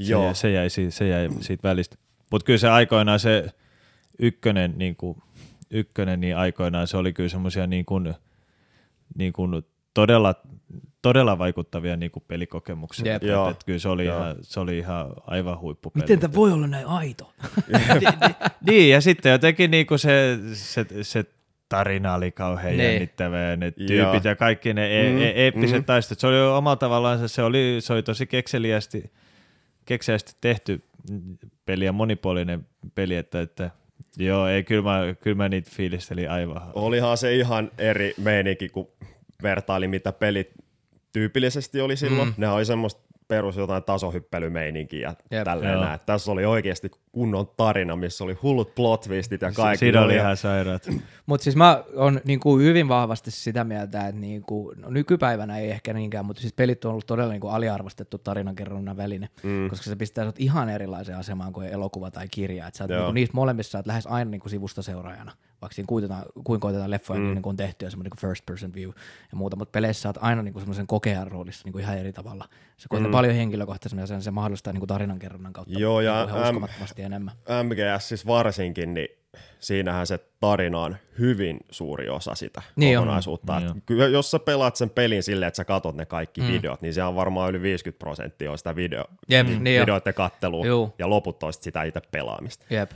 se, 0.00 0.12
Joo. 0.12 0.24
jäi, 0.24 0.34
se, 0.34 0.50
jäi, 0.50 0.70
si- 0.70 0.90
se 0.90 1.08
jäi 1.08 1.28
siitä 1.40 1.68
välistä. 1.68 1.96
Mutta 2.30 2.44
kyllä 2.44 2.58
se 2.58 2.68
aikoinaan 2.68 3.20
se 3.20 3.50
ykkönen, 4.18 4.74
niin 4.76 4.96
kuin, 4.96 5.22
ykkönen, 5.70 6.20
niin 6.20 6.36
aikoinaan 6.36 6.86
se 6.86 6.96
oli 6.96 7.12
kyllä 7.12 7.28
semmoisia 7.28 7.66
niin 7.66 7.84
kuin, 7.84 8.14
niin 9.14 9.32
kuin 9.32 9.62
todella, 9.94 10.34
todella 11.02 11.38
vaikuttavia 11.38 11.96
niin 11.96 12.10
kuin 12.10 12.24
pelikokemuksia. 12.28 13.12
Jep. 13.12 13.22
Et, 13.22 13.30
et, 13.50 13.64
kyllä 13.64 13.78
se 13.78 13.88
oli, 13.88 14.04
Joo. 14.04 14.16
ihan, 14.18 14.36
se 14.40 14.60
oli 14.60 14.78
ihan 14.78 15.12
aivan 15.26 15.58
huippupeli. 15.60 16.02
Miten 16.02 16.18
tämä 16.20 16.34
voi 16.34 16.52
olla 16.52 16.66
näin 16.66 16.86
aito? 16.86 17.32
Niin, 18.66 18.90
ja 18.90 19.00
sitten 19.00 19.32
jotenkin 19.32 19.70
niinku 19.70 19.98
se, 19.98 20.38
se, 20.52 20.86
se 21.02 21.24
tarina 21.68 22.14
oli 22.14 22.32
kauhean 22.32 22.76
Ne. 22.76 22.92
jännittävä 22.92 23.38
ja 23.40 23.56
ne 23.56 23.70
tyypit 23.70 24.24
ja 24.24 24.36
kaikki 24.36 24.74
ne 24.74 25.00
e- 25.00 25.12
Mm, 25.12 25.18
e- 25.22 25.30
eeppiset 25.30 25.78
mm. 25.78 25.84
taistelut. 25.84 26.18
Se 26.20 26.26
oli 26.26 26.40
omalla 26.40 26.76
tavallaan, 26.76 27.28
se 27.28 27.42
oli, 27.42 27.76
se 27.80 27.92
oli 27.92 28.02
tosi 28.02 28.26
kekseliästi, 28.26 29.12
kekseliästi 29.84 30.32
tehty 30.40 30.82
peli 31.66 31.84
ja 31.84 31.92
monipuolinen 31.92 32.66
peli, 32.94 33.16
että, 33.16 33.40
että 33.40 33.70
joo, 34.16 34.46
ei, 34.48 34.64
kyllä 34.64 34.82
mä, 34.82 35.14
kyllä 35.20 35.36
mä 35.36 35.48
niitä 35.48 35.70
fiilistelin 35.74 36.30
aivan. 36.30 36.62
Olihan 36.74 37.16
se 37.18 37.36
ihan 37.36 37.70
eri 37.78 38.14
meininki, 38.22 38.68
kun 38.68 38.88
vertaili 39.42 39.88
mitä 39.88 40.12
pelit 40.12 40.54
tyypillisesti 41.12 41.80
oli 41.80 41.96
silloin. 41.96 42.28
Mm. 42.28 42.34
Ne 42.36 42.48
oli 42.48 42.64
semmoista 42.64 43.08
perus 43.28 43.56
jotain 43.56 43.82
tasohyppelymeininkiä 43.82 45.00
ja 45.08 45.14
Jep. 45.30 45.44
tälleen 45.44 45.80
näin. 45.80 46.00
Tässä 46.06 46.32
oli 46.32 46.44
oikeasti 46.44 46.90
kunnon 47.12 47.46
tarina, 47.56 47.96
missä 47.96 48.24
oli 48.24 48.32
hullut 48.42 48.74
plot 48.74 49.00
twistit 49.00 49.42
ja 49.42 49.52
kaikki. 49.52 49.78
Siinä 49.78 50.02
oli 50.02 50.14
ihan- 50.14 50.36
sairaat. 50.36 50.88
Mutta 51.26 51.44
siis 51.44 51.56
mä 51.56 51.84
oon 51.96 52.20
niinku 52.24 52.58
hyvin 52.58 52.88
vahvasti 52.88 53.30
sitä 53.30 53.64
mieltä, 53.64 54.06
että 54.06 54.20
niinku, 54.20 54.72
no 54.76 54.90
nykypäivänä 54.90 55.58
ei 55.58 55.70
ehkä 55.70 55.92
niinkään, 55.92 56.24
mutta 56.24 56.40
siis 56.40 56.52
pelit 56.52 56.84
on 56.84 56.90
ollut 56.90 57.06
todella 57.06 57.32
niinku 57.32 57.48
aliarvostettu 57.48 58.18
tarinankerronnan 58.18 58.96
väline, 58.96 59.28
mm. 59.42 59.68
koska 59.70 59.84
se 59.84 59.96
pistää 59.96 60.24
sut 60.24 60.38
ihan 60.38 60.68
erilaiseen 60.68 61.18
asemaan 61.18 61.52
kuin 61.52 61.68
elokuva 61.68 62.10
tai 62.10 62.28
kirja. 62.30 62.66
Et 62.66 62.74
sä 62.74 62.84
oot 62.84 62.90
niinku, 62.90 63.12
niistä 63.12 63.34
molemmissa 63.34 63.70
sä 63.70 63.78
oot 63.78 63.86
lähes 63.86 64.06
aina 64.06 64.30
niinku 64.30 64.48
sivusta 64.48 64.82
seuraajana, 64.82 65.32
vaikka 65.62 65.74
siinä 65.74 65.86
kuitenkaan, 65.86 66.24
kuin 66.44 66.60
koitetaan 66.60 66.90
leffoja, 66.90 67.20
mm. 67.20 67.26
niin 67.26 67.42
kuin 67.42 67.50
on 67.50 67.56
tehty 67.56 67.84
ja 67.86 67.90
semmoinen 67.90 68.10
niinku 68.10 68.26
first 68.26 68.46
person 68.46 68.74
view 68.74 68.88
ja 69.32 69.36
muuta, 69.36 69.56
mutta 69.56 69.72
peleissä 69.72 70.02
sä 70.02 70.08
oot 70.08 70.18
aina 70.20 70.42
niinku 70.42 70.58
semmoisen 70.58 70.86
kokejan 70.86 71.26
roolissa 71.26 71.62
niinku 71.64 71.78
ihan 71.78 71.98
eri 71.98 72.12
tavalla. 72.12 72.48
Se 72.76 72.88
koetaan 72.88 73.10
mm. 73.10 73.12
paljon 73.12 73.34
henkilökohtaisemmin 73.34 74.02
ja 74.02 74.06
sen 74.06 74.22
se 74.22 74.30
mahdollistaa 74.30 74.72
niinku 74.72 74.86
tarinankerronnan 74.86 75.52
kautta 75.52 75.78
Joo, 75.78 76.00
ja 76.00 76.24
ihan 76.28 76.42
äm- 76.42 76.46
uskomattomasti 76.48 77.02
enemmän. 77.02 77.34
MGS 77.64 78.08
siis 78.08 78.26
varsinkin, 78.26 78.94
niin 78.94 79.08
siinähän 79.60 80.06
se 80.06 80.18
tarina 80.40 80.80
on 80.80 80.96
hyvin 81.18 81.58
suuri 81.70 82.08
osa 82.08 82.34
sitä 82.34 82.62
Niin 82.76 82.98
on. 82.98 83.04
kokonaisuutta. 83.04 83.58
Niin 83.58 83.70
on. 83.70 83.82
kyllä 83.86 84.06
jos 84.06 84.30
sä 84.30 84.38
pelaat 84.38 84.76
sen 84.76 84.90
pelin 84.90 85.22
silleen, 85.22 85.48
että 85.48 85.56
sä 85.56 85.64
katot 85.64 85.96
ne 85.96 86.06
kaikki 86.06 86.40
mm. 86.40 86.46
videot, 86.46 86.82
niin 86.82 86.94
se 86.94 87.02
on 87.02 87.16
varmaan 87.16 87.50
yli 87.50 87.62
50 87.62 87.98
prosenttia 87.98 88.50
on 88.52 88.58
sitä 88.58 88.76
video, 88.76 89.04
Jep, 89.28 89.46
niin 89.46 89.58
on. 89.58 89.64
videoiden 89.64 90.14
kattelua 90.14 90.66
Juu. 90.66 90.94
ja 90.98 91.10
loput 91.10 91.42
on 91.42 91.52
sit 91.52 91.62
sitä 91.62 91.82
itse 91.82 92.00
pelaamista. 92.10 92.64
Jep. 92.70 92.90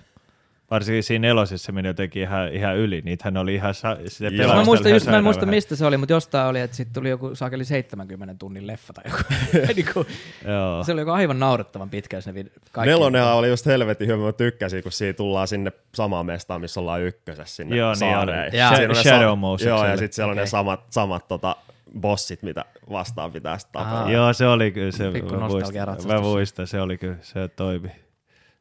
Varsinkin 0.72 1.02
siinä 1.02 1.28
elosissa 1.28 1.66
se 1.66 1.72
meni 1.72 1.88
jotenkin 1.88 2.22
ihan, 2.22 2.48
ihan 2.52 2.76
yli. 2.76 3.02
Niitähän 3.04 3.36
oli 3.36 3.54
ihan, 3.54 3.74
sa- 3.74 3.96
sitä 4.06 4.28
Joo. 4.34 4.54
Mä 4.54 4.64
muistan 4.64 4.86
oli 4.90 4.96
just, 4.96 5.06
mä 5.06 5.16
en 5.16 5.24
muista 5.24 5.46
mistä 5.46 5.76
se 5.76 5.86
oli, 5.86 5.96
mutta 5.96 6.12
jostain 6.12 6.46
oli, 6.48 6.60
että 6.60 6.76
sitten 6.76 6.94
tuli 6.94 7.08
joku 7.08 7.34
saakeli 7.34 7.64
70 7.64 8.34
tunnin 8.38 8.66
leffa 8.66 8.92
tai 8.92 9.04
joku. 9.06 9.22
vähän. 9.52 10.06
Joo. 10.54 10.84
se 10.84 10.92
oli 10.92 11.00
joku 11.00 11.10
aivan 11.10 11.38
naurettavan 11.38 11.90
pitkä, 11.90 12.16
ne 12.26 12.32
vid- 12.42 12.50
kaikki. 12.72 12.90
Nelonenhan 12.90 13.34
oli 13.34 13.48
just 13.48 13.66
helvetin 13.66 14.08
hyvä, 14.08 14.24
mä 14.24 14.32
tykkäsin, 14.32 14.82
kun 14.82 14.92
siinä 14.92 15.12
tullaan 15.12 15.48
sinne 15.48 15.72
samaan 15.94 16.26
mestaan, 16.26 16.60
missä 16.60 16.80
ollaan 16.80 17.02
ykkösessä 17.02 17.56
sinne 17.56 17.76
Joo, 17.76 17.90
niin 17.90 17.98
saareen. 17.98 18.52
Jaa. 18.52 18.76
Siinä 18.76 18.90
on 18.90 18.96
ne 18.96 19.02
Shadow 19.02 19.28
sa- 19.30 19.36
Mosesille. 19.36 19.76
Joo, 19.78 19.86
ja 19.86 19.96
sitten 19.96 20.12
siellä 20.14 20.30
on 20.30 20.34
Okei. 20.36 20.42
ne 20.42 20.46
samat, 20.46 20.80
samat 20.90 21.28
tota, 21.28 21.56
bossit, 22.00 22.42
mitä 22.42 22.64
vastaan 22.90 23.32
pitää 23.32 23.58
tapella. 23.72 24.00
Aa. 24.00 24.10
Joo, 24.10 24.32
se 24.32 24.46
oli 24.46 24.70
kyllä 24.70 24.92
se. 24.92 25.10
Pikku 25.10 25.34
mä 25.34 25.48
muistan, 25.48 25.74
mä 26.06 26.20
muistan, 26.20 26.66
se 26.66 26.80
oli 26.80 26.98
kyllä, 26.98 27.16
se 27.20 27.48
toimi. 27.48 27.88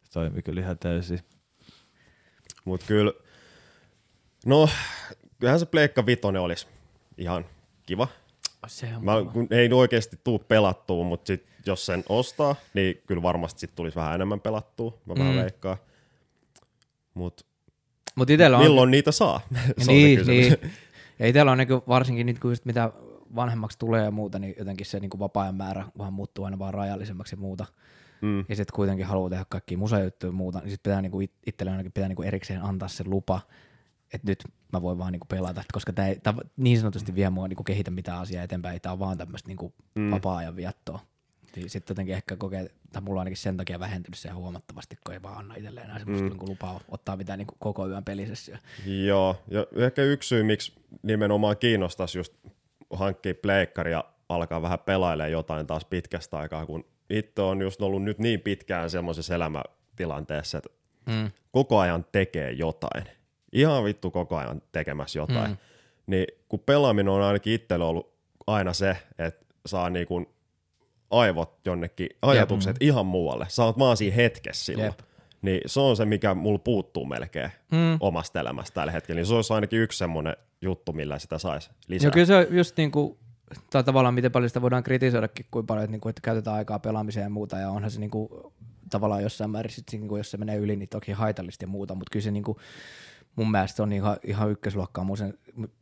Se 0.03 0.11
toimi 0.13 0.41
kyllä 0.41 0.61
ihan 0.61 0.77
täysin. 0.77 1.19
Mutta 2.65 2.85
kyllä, 2.85 3.13
no, 4.45 4.69
kyllähän 5.39 5.59
se 5.59 5.65
Pleikka 5.65 6.05
Vitonen 6.05 6.41
olisi 6.41 6.67
ihan 7.17 7.45
kiva. 7.85 8.07
Se 8.67 8.87
on 8.95 9.05
Mä, 9.05 9.11
kun 9.33 9.47
ei 9.51 9.73
oikeasti 9.73 10.19
tuu 10.23 10.39
pelattua, 10.39 11.03
mutta 11.03 11.27
sit, 11.27 11.45
jos 11.65 11.85
sen 11.85 12.03
ostaa, 12.09 12.55
niin 12.73 13.01
kyllä 13.07 13.21
varmasti 13.21 13.59
sit 13.59 13.75
tulisi 13.75 13.95
vähän 13.95 14.15
enemmän 14.15 14.39
pelattua, 14.39 14.97
mä 15.05 15.15
vähän 15.17 15.35
Mm. 15.35 15.41
veikkaan. 15.41 15.77
Mutta 17.13 17.45
Mut 18.15 18.29
itellä 18.29 18.57
on... 18.57 18.63
milloin 18.63 18.91
niitä 18.91 19.11
saa? 19.11 19.41
se 19.55 19.57
on 19.77 19.85
se 19.85 19.91
niin, 19.91 20.27
niin. 20.27 20.57
Ja 21.19 21.27
itellä 21.27 21.51
on 21.51 21.57
niinku, 21.57 21.83
varsinkin 21.87 22.25
nyt, 22.25 22.39
kun 22.39 22.51
just 22.51 22.65
mitä 22.65 22.91
vanhemmaksi 23.35 23.79
tulee 23.79 24.03
ja 24.03 24.11
muuta, 24.11 24.39
niin 24.39 24.55
jotenkin 24.59 24.85
se 24.85 24.99
niinku 24.99 25.19
vapaa-ajan 25.19 25.55
määrä 25.55 25.85
vähän 25.97 26.13
muuttuu 26.13 26.45
aina 26.45 26.59
vaan 26.59 26.73
rajallisemmaksi 26.73 27.35
ja 27.35 27.39
muuta. 27.39 27.65
Mm. 28.21 28.39
Ja 28.49 28.55
sitten 28.55 28.75
kuitenkin 28.75 29.05
haluaa 29.05 29.29
tehdä 29.29 29.45
kaikkia 29.49 29.77
musajuttuja 29.77 30.29
ja 30.29 30.33
muuta, 30.33 30.59
niin 30.59 30.69
sitten 30.71 30.91
pitää 30.91 31.01
niinku 31.01 31.21
it- 31.21 31.39
itselle 31.45 31.71
ainakin 31.71 31.91
pitää 31.91 32.07
niinku 32.07 32.23
erikseen 32.23 32.61
antaa 32.63 32.87
se 32.87 33.03
lupa, 33.07 33.41
että 34.13 34.27
nyt 34.27 34.43
mä 34.73 34.81
voin 34.81 34.97
vaan 34.97 35.11
niinku 35.11 35.27
pelata, 35.29 35.63
koska 35.73 35.93
tämä 35.93 36.07
ei 36.07 36.19
tää 36.19 36.33
niin 36.57 36.79
sanotusti 36.79 37.15
vie 37.15 37.29
mua 37.29 37.47
niinku 37.47 37.63
kehitä 37.63 37.91
mitään 37.91 38.19
asiaa 38.19 38.43
eteenpäin, 38.43 38.81
tämä 38.81 38.93
on 38.93 38.99
vaan 38.99 39.17
tämmöistä 39.17 39.47
niinku 39.47 39.73
mm. 39.95 40.11
vapaa-ajan 40.11 40.55
viettoa. 40.55 40.99
Niin 41.55 41.69
sitten 41.69 41.93
jotenkin 41.93 42.15
ehkä 42.15 42.35
kokee, 42.35 42.71
tai 42.93 43.01
mulla 43.01 43.19
on 43.19 43.21
ainakin 43.21 43.37
sen 43.37 43.57
takia 43.57 43.79
vähentynyt 43.79 44.17
se 44.17 44.29
huomattavasti, 44.29 44.97
kun 45.05 45.13
ei 45.13 45.21
vaan 45.21 45.37
anna 45.37 45.55
itselleen 45.55 45.85
enää 45.85 45.99
semmoista 45.99 46.23
mm. 46.23 46.29
niinku 46.29 46.47
lupaa 46.47 46.79
ottaa 46.87 47.17
mitään 47.17 47.39
niinku 47.39 47.55
koko 47.59 47.87
yön 47.87 48.03
pelisessä. 48.03 48.57
Joo, 48.85 49.43
ja 49.47 49.67
ehkä 49.75 50.03
yksi 50.03 50.29
syy, 50.29 50.43
miksi 50.43 50.73
nimenomaan 51.03 51.57
kiinnostaisi 51.57 52.17
just 52.17 52.33
hankkia 52.93 53.33
pleikkari 53.41 53.91
ja 53.91 54.03
alkaa 54.29 54.61
vähän 54.61 54.79
pelailemaan 54.79 55.31
jotain 55.31 55.67
taas 55.67 55.85
pitkästä 55.85 56.37
aikaa, 56.37 56.65
kun 56.65 56.85
itse 57.11 57.41
on 57.41 57.61
just 57.61 57.81
ollut 57.81 58.03
nyt 58.03 58.19
niin 58.19 58.41
pitkään 58.41 58.89
semmoisessa 58.89 59.35
elämätilanteessa, 59.35 60.57
että 60.57 60.69
Mm. 61.05 61.31
koko 61.51 61.79
ajan 61.79 62.05
tekee 62.11 62.51
jotain. 62.51 63.03
Ihan 63.53 63.83
vittu 63.83 64.11
koko 64.11 64.35
ajan 64.37 64.61
tekemässä 64.71 65.19
jotain. 65.19 65.51
Mm. 65.51 65.57
Niin 66.07 66.27
kun 66.49 66.59
pelaaminen 66.59 67.09
on 67.13 67.21
ainakin 67.21 67.53
itsellä 67.53 67.85
ollut 67.85 68.13
aina 68.47 68.73
se, 68.73 68.97
että 69.19 69.45
saa 69.65 69.89
niinku 69.89 70.25
aivot 71.11 71.59
jonnekin, 71.65 72.09
ajatukset 72.21 72.75
Jep. 72.75 72.81
ihan 72.81 73.05
muualle. 73.05 73.45
Sä 73.49 73.63
oot 73.63 73.79
vaan 73.79 73.97
siinä 73.97 74.15
hetkessä 74.15 74.65
silloin. 74.65 74.85
Jep. 74.85 74.99
Niin 75.41 75.61
se 75.65 75.79
on 75.79 75.97
se, 75.97 76.05
mikä 76.05 76.33
mulla 76.33 76.59
puuttuu 76.59 77.05
melkein 77.05 77.51
Mm. 77.71 77.97
omasta 77.99 78.39
elämästä 78.39 78.73
tällä 78.75 78.91
hetkellä. 78.91 79.19
Niin 79.19 79.25
se 79.25 79.33
olisi 79.33 79.53
ainakin 79.53 79.79
yksi 79.79 79.97
semmoinen 79.97 80.35
juttu, 80.61 80.93
millä 80.93 81.19
sitä 81.19 81.37
saisi 81.37 81.69
lisää. 81.87 82.05
Joo, 82.07 82.11
kyllä 82.11 82.25
se 82.25 82.35
on 82.35 82.45
just 82.49 82.77
niinku, 82.77 83.19
tai 83.69 83.83
tavallaan 83.83 84.13
miten 84.13 84.31
paljon 84.31 84.49
sitä 84.49 84.61
voidaan 84.61 84.83
kritisoidakin, 84.83 85.45
kuinka 85.51 85.67
paljon, 85.67 85.83
että, 85.83 85.91
niinku, 85.91 86.09
että 86.09 86.21
käytetään 86.21 86.55
aikaa 86.55 86.79
pelaamiseen 86.79 87.23
ja 87.23 87.29
muuta, 87.29 87.57
ja 87.57 87.69
onhan 87.69 87.91
se 87.91 87.99
niinku, 87.99 88.53
tavallaan 88.89 89.23
jossain 89.23 89.51
määrin, 89.51 89.71
sit, 89.71 89.85
niinku, 89.91 90.17
jos 90.17 90.31
se 90.31 90.37
menee 90.37 90.57
yli, 90.57 90.75
niin 90.75 90.89
toki 90.89 91.11
haitallista 91.11 91.63
ja 91.63 91.67
muuta, 91.67 91.95
mutta 91.95 92.11
kyllä 92.11 92.23
se 92.23 92.31
niinku, 92.31 92.59
mun 93.35 93.51
mielestä 93.51 93.83
on 93.83 93.93
ihan, 93.93 94.17
ihan 94.23 94.51
ykkösluokkaa 94.51 95.15
sen, 95.15 95.33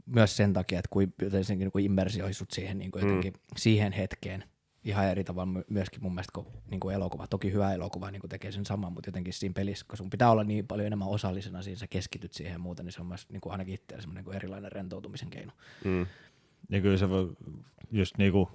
myös 0.05 0.37
sen 0.37 0.53
takia, 0.53 0.79
että 0.79 0.89
kuin 0.89 1.13
jotenkin 1.21 1.59
niinku 1.59 1.77
immersioi 1.77 2.33
sut 2.33 2.51
siihen, 2.51 2.77
niinku, 2.77 2.99
jotenkin, 2.99 3.33
mm. 3.33 3.39
siihen 3.57 3.91
hetkeen 3.91 4.43
ihan 4.83 5.07
eri 5.07 5.23
tavalla 5.23 5.45
my- 5.45 5.65
myöskin 5.69 6.03
mun 6.03 6.13
mielestä 6.13 6.31
kuin 6.33 6.47
niinku 6.69 6.89
elokuva. 6.89 7.27
Toki 7.27 7.51
hyvä 7.51 7.73
elokuva 7.73 8.11
niinku 8.11 8.27
tekee 8.27 8.51
sen 8.51 8.65
saman, 8.65 8.93
mutta 8.93 9.07
jotenkin 9.07 9.33
siinä 9.33 9.53
pelissä, 9.53 9.85
kun 9.89 9.97
sun 9.97 10.09
pitää 10.09 10.31
olla 10.31 10.43
niin 10.43 10.67
paljon 10.67 10.87
enemmän 10.87 11.07
osallisena 11.07 11.61
siinä, 11.61 11.79
sä 11.79 11.87
keskityt 11.87 12.33
siihen 12.33 12.53
ja 12.53 12.59
muuta, 12.59 12.83
niin 12.83 12.91
se 12.91 13.01
on 13.01 13.07
myös 13.07 13.29
niinku 13.29 13.49
ainakin 13.49 13.73
itsellä 13.73 14.01
semmoinen 14.01 14.19
niinku 14.19 14.37
erilainen 14.37 14.71
rentoutumisen 14.71 15.29
keino. 15.29 15.51
Mm. 15.83 16.05
Niin 16.69 16.81
kyllä 16.81 16.97
se 16.97 17.09
voi 17.09 17.29
just 17.91 18.17
niinku, 18.17 18.49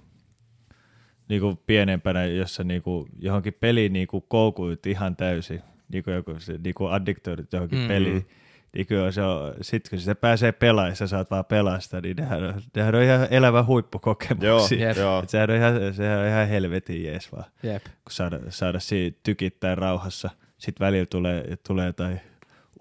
niinku 1.29 1.59
pienempänä, 1.67 2.25
jos 2.25 2.55
sä 2.55 2.63
niinku 2.63 3.07
johonkin 3.19 3.53
peliin 3.59 3.93
niinku 3.93 4.21
koukuit 4.21 4.85
ihan 4.85 5.15
täysin, 5.15 5.61
niinku 5.93 6.11
joku 6.11 6.35
se, 6.39 6.59
niinku 6.63 6.85
addiktoidut 6.85 7.53
johonkin 7.53 7.77
Mm. 7.79 7.83
mm. 7.83 7.87
peliin, 7.87 8.27
niin 8.75 8.85
kyllä 8.87 9.11
se 9.11 9.21
on, 9.21 9.53
sit 9.61 9.89
kun 9.89 9.99
se 9.99 10.15
pääsee 10.15 10.51
pelaamaan 10.51 10.91
ja 10.91 10.95
sä 10.95 11.07
saat 11.07 11.31
vaan 11.31 11.45
pelastaa, 11.45 12.01
niin 12.01 12.15
nehän 12.17 12.43
on, 12.43 12.61
nehän 12.75 12.95
on 12.95 13.01
ihan 13.03 13.27
elävä 13.31 13.63
huippukokemuksia. 13.63 14.47
Joo, 14.47 14.67
Jep. 14.89 14.97
joo. 14.97 15.23
Et 15.23 15.29
sehän 15.29 15.49
on 15.49 15.55
ihan, 15.55 15.93
sehän 15.93 16.19
on 16.19 16.27
ihan 16.27 16.47
helvetin 16.47 17.03
jees 17.03 17.31
vaan, 17.31 17.45
Jep. 17.63 17.83
kun 17.83 18.11
saada, 18.11 18.39
saada 18.49 18.79
siinä 18.79 19.15
tykittää 19.23 19.75
rauhassa. 19.75 20.29
Sitten 20.57 20.85
välillä 20.85 21.05
tulee, 21.05 21.57
tulee 21.67 21.85
jotain 21.85 22.21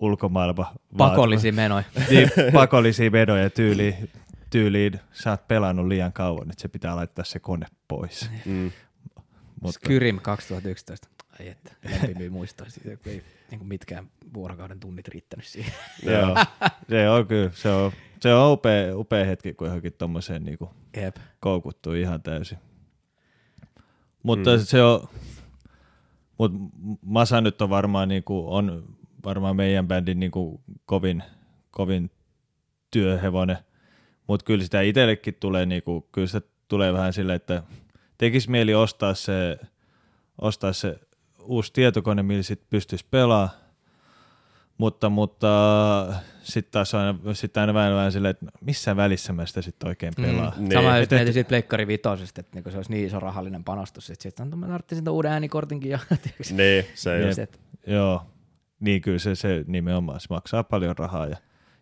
ulkomaailma. 0.01 0.73
Pakollisia 0.97 1.53
menoja. 1.53 1.85
niin, 2.11 2.31
pakollisia 2.53 3.13
vedoja 3.13 3.51
tyyliin, 3.51 3.95
tyyliin, 4.55 5.01
sä 5.13 5.31
oot 5.31 5.49
pelannut 5.49 5.87
liian 5.87 6.13
kauan, 6.13 6.51
että 6.51 6.63
se 6.63 6.69
pitää 6.69 6.97
laittaa 6.97 7.25
se 7.25 7.39
kone 7.39 7.67
pois. 7.89 8.31
Mm. 8.45 8.73
Mutta, 9.61 9.73
Skyrim 9.73 10.19
2011. 10.21 11.09
Ai 11.41 11.49
että, 11.49 11.73
muistaa 12.31 12.69
siitä, 12.69 13.11
ei 13.11 13.23
niin 13.51 13.59
kuin 13.59 13.69
mitkään 13.69 14.11
vuorokauden 14.35 14.81
tunnit 14.81 15.09
riittänyt 15.09 15.47
siihen. 15.47 15.73
joo, 16.13 16.37
se 16.91 17.09
on 17.09 17.27
kyllä, 17.27 17.51
se 17.55 17.69
on, 17.69 17.93
se 18.21 18.35
on 18.35 18.53
upea, 18.53 18.97
upea 18.97 19.25
hetki, 19.25 19.55
kun 19.55 19.67
johonkin 19.67 19.93
tommoseen 19.93 20.45
niinku 20.45 20.71
Jep. 20.97 21.17
koukuttuu 21.41 21.93
ihan 21.93 22.23
täysin. 22.23 22.59
Mutta 24.23 24.57
mm. 24.57 24.63
se 24.63 24.83
on, 24.83 25.09
mut 26.39 26.53
Masa 27.03 27.41
nyt 27.41 27.63
on 27.63 27.71
varmaan, 27.71 28.09
niinku, 28.09 28.55
on 28.55 28.97
varmaan 29.25 29.57
meidän 29.57 29.89
bändin 29.89 30.21
niinku 30.21 30.61
kovin, 30.87 31.23
kovin 31.71 32.11
työhevonen, 32.91 33.59
mutta 34.27 34.45
kyllä 34.45 34.65
sitä 34.65 34.81
itsellekin 34.81 35.35
tulee, 35.41 35.67
niinku, 35.67 36.09
kyllä 36.13 36.29
se 36.29 36.41
tulee 36.69 36.93
vähän 36.93 37.13
silleen, 37.13 37.37
että 37.37 37.63
tekisi 38.19 38.51
mieli 38.51 38.75
ostaa 38.75 39.15
se, 39.15 39.59
ostaa 40.41 40.73
se 40.73 40.99
uusi 41.43 41.73
tietokone, 41.73 42.23
millä 42.23 42.43
sit 42.43 42.63
pystyisi 42.71 43.05
pelaamaan, 43.11 43.51
Mutta, 44.79 45.09
mutta 45.11 45.49
sitten 46.43 46.73
taas 46.73 46.95
aina, 46.95 47.19
sit 47.33 47.57
aina 47.57 47.75
vähän, 47.75 47.95
vähän 47.95 48.13
silleen, 48.13 48.31
että 48.31 48.47
missä 48.61 48.97
välissä 48.97 49.33
mä 49.33 49.47
sitä 49.47 49.63
sitten 49.63 49.89
oikein 49.89 50.13
pelaa. 50.17 50.53
Mm. 50.57 50.63
Niin. 50.63 50.73
Sama 50.73 50.97
jos 50.97 51.05
Et- 51.05 51.13
et- 51.13 51.19
mietin 51.19 51.33
siitä 51.35 51.49
Pleikkari 51.49 51.87
vitosesta, 51.87 52.41
että 52.41 52.57
niinku 52.57 52.71
se 52.71 52.77
olisi 52.77 52.91
niin 52.91 53.07
iso 53.07 53.21
rahallinen 53.21 53.65
panostus, 53.65 54.11
että 54.11 54.23
sitten 54.23 54.53
on, 54.53 54.59
mä 54.59 54.67
tarvitsin 54.67 55.09
uuden 55.09 55.33
äänikortinkin 55.33 55.91
jo. 55.91 55.99
tiiäks. 56.23 56.53
Niin, 56.53 56.85
se 56.95 57.19
Ja 57.21 57.27
just. 57.27 57.35
sit- 57.37 57.61
Joo, 57.87 58.23
niin 58.81 59.01
kyllä 59.03 59.19
se, 59.19 59.35
se 59.35 59.65
nimenomaan, 59.67 60.21
se 60.21 60.27
maksaa 60.31 60.65
paljon 60.65 60.99
rahaa. 60.99 61.27
Ja, 61.27 61.37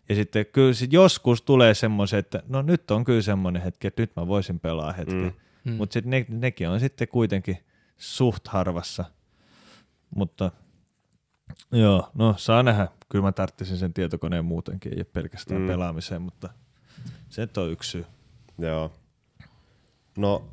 ja 0.09 0.15
sitten 0.15 0.45
kyllä 0.45 0.73
sit 0.73 0.93
joskus 0.93 1.41
tulee 1.41 1.73
semmoisen, 1.73 2.19
että 2.19 2.43
no 2.47 2.61
nyt 2.61 2.91
on 2.91 3.03
kyllä 3.03 3.21
semmoinen 3.21 3.61
hetki, 3.61 3.87
että 3.87 4.01
nyt 4.01 4.11
mä 4.15 4.27
voisin 4.27 4.59
pelaa 4.59 4.91
hetken. 4.93 5.33
Mm. 5.65 5.71
Mm. 5.71 5.73
Mutta 5.77 5.93
sitten 5.93 6.09
ne, 6.09 6.25
nekin 6.29 6.69
on 6.69 6.79
sitten 6.79 7.07
kuitenkin 7.07 7.57
suht 7.97 8.47
harvassa. 8.47 9.05
Mutta 10.15 10.51
joo, 11.71 12.09
no 12.13 12.33
saa 12.37 12.63
nähdä. 12.63 12.87
Kyllä 13.09 13.23
mä 13.23 13.31
tarttisin 13.31 13.77
sen 13.77 13.93
tietokoneen 13.93 14.45
muutenkin, 14.45 14.91
ei 14.93 14.97
ole 14.99 15.05
pelkästään 15.13 15.61
Mm. 15.61 15.67
pelaamiseen, 15.67 16.21
mutta 16.21 16.49
se 17.29 17.41
nyt 17.41 17.57
on 17.57 17.71
yksi 17.71 17.89
syy. 17.91 18.05
Joo. 18.57 18.91
No, 20.17 20.47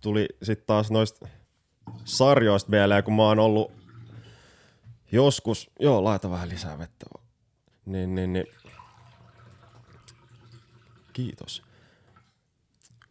tuli 0.00 0.28
sitten 0.42 0.66
taas 0.66 0.90
noista 0.90 1.28
sarjoista 2.04 2.70
mieleen, 2.70 3.04
kun 3.04 3.14
mä 3.14 3.22
oon 3.22 3.38
ollut 3.38 3.72
joskus, 5.12 5.70
joo, 5.80 6.04
laita 6.04 6.30
vähän 6.30 6.48
lisää 6.48 6.78
vettä. 6.78 7.06
vaan. 7.14 7.25
Niin, 7.86 8.14
niin, 8.14 8.32
niin. 8.32 8.46
Kiitos. 11.12 11.62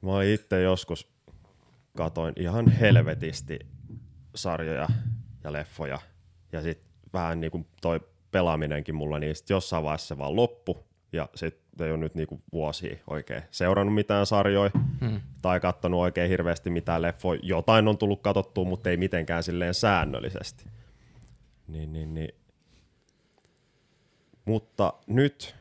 Mä 0.01 0.23
itse 0.23 0.61
joskus, 0.61 1.07
katoin 1.97 2.33
ihan 2.37 2.69
helvetisti 2.71 3.59
sarjoja 4.35 4.87
ja 5.43 5.53
leffoja. 5.53 5.99
Ja 6.51 6.61
sitten 6.61 6.87
vähän 7.13 7.39
niin 7.41 7.51
kuin 7.51 7.67
toi 7.81 7.99
pelaaminenkin 8.31 8.95
mulla, 8.95 9.19
niin 9.19 9.35
sit 9.35 9.49
jossain 9.49 9.83
vaiheessa 9.83 10.07
se 10.07 10.17
vaan 10.17 10.35
loppu. 10.35 10.85
Ja 11.13 11.29
sitten 11.35 11.85
ei 11.87 11.91
ole 11.91 11.99
nyt 11.99 12.15
niinku 12.15 12.39
vuosia 12.53 12.97
oikein 13.07 13.43
seurannut 13.51 13.95
mitään 13.95 14.25
sarjoja 14.25 14.71
Mm. 15.01 15.21
tai 15.41 15.59
kattonut 15.59 15.99
oikein 15.99 16.29
hirveästi 16.29 16.69
mitään 16.69 17.01
leffoja. 17.01 17.39
Jotain 17.43 17.87
on 17.87 17.97
tullut 17.97 18.21
katsottua, 18.21 18.65
mutta 18.65 18.89
ei 18.89 18.97
mitenkään 18.97 19.43
silleen 19.43 19.73
säännöllisesti. 19.73 20.65
Niin, 21.67 21.93
niin, 21.93 22.13
niin. 22.13 22.35
Mutta 24.45 24.93
nyt 25.07 25.55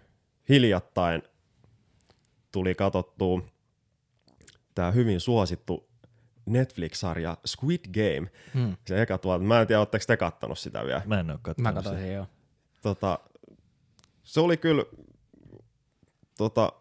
hiljattain 0.48 1.23
tuli 2.52 2.74
katsottua 2.74 3.43
tämä 4.74 4.90
hyvin 4.90 5.20
suosittu 5.20 5.89
Netflix-sarja 6.47 7.36
Squid 7.47 7.81
Game. 7.93 8.31
Mm. 8.55 8.77
Se 8.86 9.02
eka 9.02 9.19
tuolta. 9.19 9.44
Mä 9.44 9.61
en 9.61 9.66
tiedä, 9.66 9.81
oletteko 9.81 10.05
te 10.06 10.16
kattonut 10.16 10.59
sitä 10.59 10.85
vielä. 10.85 11.02
Mä 11.06 11.20
en 11.20 11.31
ole 11.31 11.36
Mä 11.36 11.43
katsonut 11.43 11.74
katsoin 11.74 11.97
sitä. 11.97 12.06
sen 12.06 12.15
joo. 12.15 12.27
Tota, 12.82 13.19
se 14.23 14.40
oli 14.40 14.56
kyllä, 14.56 14.85
tota, 16.36 16.73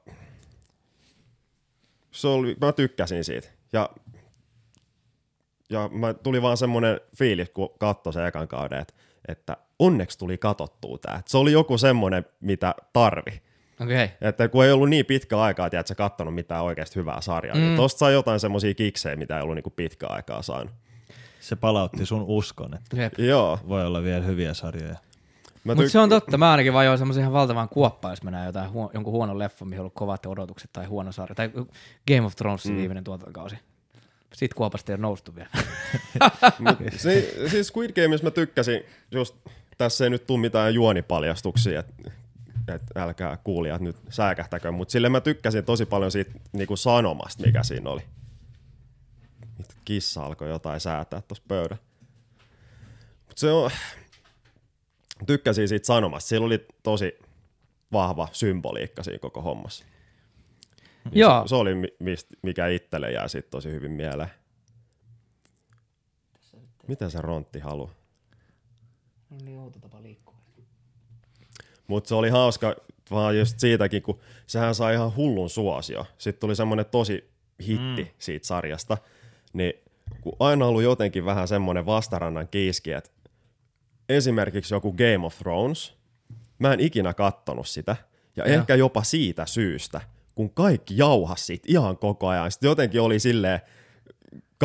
se 2.11 2.27
oli, 2.27 2.57
mä 2.61 2.71
tykkäsin 2.71 3.23
siitä. 3.23 3.47
Ja, 3.73 3.89
ja 5.69 5.89
mä 5.93 6.13
tuli 6.13 6.41
vaan 6.41 6.57
semmonen 6.57 7.01
fiilis, 7.17 7.49
kun 7.49 7.69
katsoi 7.79 8.13
sen 8.13 8.25
ekan 8.25 8.47
kauden, 8.47 8.79
että, 8.79 8.93
että 9.27 9.57
onneksi 9.85 10.17
tuli 10.17 10.37
katottua 10.37 10.97
tää. 10.97 11.15
Et 11.19 11.27
Se 11.27 11.37
oli 11.37 11.51
joku 11.51 11.77
semmonen, 11.77 12.25
mitä 12.39 12.75
tarvi. 12.93 13.41
Okay. 13.79 14.09
Että 14.21 14.47
kun 14.47 14.65
ei 14.65 14.71
ollut 14.71 14.89
niin 14.89 15.05
pitkä 15.05 15.39
aikaa, 15.39 15.65
että 15.67 15.83
sä 15.85 15.95
kattonut 15.95 16.35
mitään 16.35 16.63
oikeasti 16.63 16.95
hyvää 16.95 17.21
sarjaa, 17.21 17.55
mm. 17.55 17.61
niin 17.61 17.71
Mm. 17.71 17.77
tosta 17.77 17.99
sai 17.99 18.13
jotain 18.13 18.39
semmosia 18.39 18.73
kiksejä, 18.73 19.15
mitä 19.15 19.37
ei 19.37 19.43
ollut 19.43 19.55
niinku 19.55 19.69
pitkä 19.69 20.07
aikaa 20.07 20.41
saanut. 20.41 20.73
Se 21.39 21.55
palautti 21.55 22.05
sun 22.05 22.21
uskon, 22.27 22.73
että 22.75 22.97
Jep. 23.01 23.13
Joo. 23.19 23.59
voi 23.67 23.85
olla 23.85 24.03
vielä 24.03 24.23
hyviä 24.25 24.53
sarjoja. 24.53 24.95
Mä 25.63 25.75
Mutta 25.75 25.89
se 25.89 25.99
on 25.99 26.09
totta, 26.09 26.37
mä 26.37 26.51
ainakin 26.51 26.73
vajoin 26.73 26.97
semmoisen 26.97 27.21
ihan 27.21 27.33
valtavan 27.33 27.69
kuoppaan, 27.69 28.11
jos 28.11 28.23
mennään 28.23 28.45
jotain 28.45 28.69
huo- 28.71 28.91
jonkun 28.93 29.13
huonon 29.13 29.39
leffon, 29.39 29.67
mihin 29.67 29.79
on 29.79 29.81
ollut 29.81 29.93
kovat 29.93 30.25
odotukset 30.25 30.69
tai 30.73 30.85
huono 30.85 31.11
sarja. 31.11 31.35
Tai 31.35 31.51
Game 32.07 32.21
of 32.25 32.35
Thronesin 32.35 32.71
mm. 32.71 32.77
viimeinen 32.77 33.03
tuotantokausi. 33.03 33.55
Siitä 34.33 34.55
kuopasta 34.55 34.91
ei 34.91 34.93
ole 34.93 35.01
noustu 35.01 35.35
vielä. 35.35 35.49
Mut 36.59 36.77
si, 36.97 37.33
siis 37.47 37.67
Squid 37.67 37.91
Gameissa 38.01 38.23
mä 38.27 38.31
tykkäsin, 38.31 38.81
just 39.11 39.35
tässä 39.77 40.03
ei 40.03 40.09
nyt 40.09 40.27
tule 40.27 40.39
mitään 40.39 40.73
juonipaljastuksia, 40.73 41.79
että 41.79 42.11
et 42.67 42.81
älkää 42.95 43.37
kuulijat 43.37 43.81
nyt 43.81 43.95
säikähtäkö, 44.09 44.71
mutta 44.71 44.91
sille 44.91 45.09
mä 45.09 45.21
tykkäsin 45.21 45.65
tosi 45.65 45.85
paljon 45.85 46.11
siitä 46.11 46.31
niinku 46.53 46.75
sanomasta, 46.75 47.43
mikä 47.45 47.63
siinä 47.63 47.89
oli. 47.89 48.01
Kissa 49.85 50.25
alkoi 50.25 50.49
jotain 50.49 50.79
säätää 50.79 51.21
tuossa 51.21 51.43
pöydällä. 51.47 51.83
Mut 53.27 53.37
se 53.37 53.51
on, 53.51 53.71
tykkäsin 55.25 55.67
siitä 55.67 55.85
sanomasta, 55.85 56.27
sillä 56.27 56.45
oli 56.45 56.67
tosi 56.83 57.19
vahva 57.91 58.27
symboliikka 58.31 59.03
siinä 59.03 59.19
koko 59.19 59.41
hommassa. 59.41 59.85
Niin 61.05 61.19
Joo. 61.19 61.41
Se, 61.41 61.49
se 61.49 61.55
oli, 61.55 61.71
mist, 61.99 62.27
mikä 62.41 62.67
itselle 62.67 63.11
jää 63.11 63.27
siitä 63.27 63.49
tosi 63.49 63.71
hyvin 63.71 63.91
mieleen. 63.91 64.29
Mitä 66.87 67.09
se 67.09 67.21
rontti 67.21 67.59
haluaa? 67.59 68.02
Niin 69.37 69.59
outo 69.59 69.79
tapa 69.79 70.01
liikkua. 70.03 70.35
Mutta 71.87 72.07
se 72.07 72.15
oli 72.15 72.29
hauska 72.29 72.75
vaan 73.11 73.37
just 73.39 73.59
siitäkin, 73.59 74.01
kun 74.01 74.19
sehän 74.47 74.75
sai 74.75 74.93
ihan 74.93 75.15
hullun 75.15 75.49
suosio. 75.49 76.05
Sitten 76.17 76.39
tuli 76.39 76.55
semmoinen 76.55 76.85
tosi 76.85 77.29
hitti 77.67 78.03
mm. 78.03 78.09
siitä 78.17 78.47
sarjasta. 78.47 78.97
Niin 79.53 79.73
kun 80.21 80.35
aina 80.39 80.65
ollut 80.65 80.83
jotenkin 80.83 81.25
vähän 81.25 81.47
semmoinen 81.47 81.85
vastarannan 81.85 82.47
kiiski, 82.47 82.91
että 82.91 83.09
esimerkiksi 84.09 84.73
joku 84.73 84.93
Game 84.93 85.25
of 85.25 85.37
Thrones, 85.37 85.93
mä 86.59 86.73
en 86.73 86.79
ikinä 86.79 87.13
kattonut 87.13 87.67
sitä. 87.67 87.95
Ja 88.35 88.47
Joo. 88.47 88.59
ehkä 88.59 88.75
jopa 88.75 89.03
siitä 89.03 89.45
syystä, 89.45 90.01
kun 90.35 90.49
kaikki 90.49 90.97
jauhas 90.97 91.47
siitä 91.47 91.65
ihan 91.67 91.97
koko 91.97 92.27
ajan. 92.27 92.51
Sitten 92.51 92.67
jotenkin 92.67 93.01
oli 93.01 93.19
silleen 93.19 93.59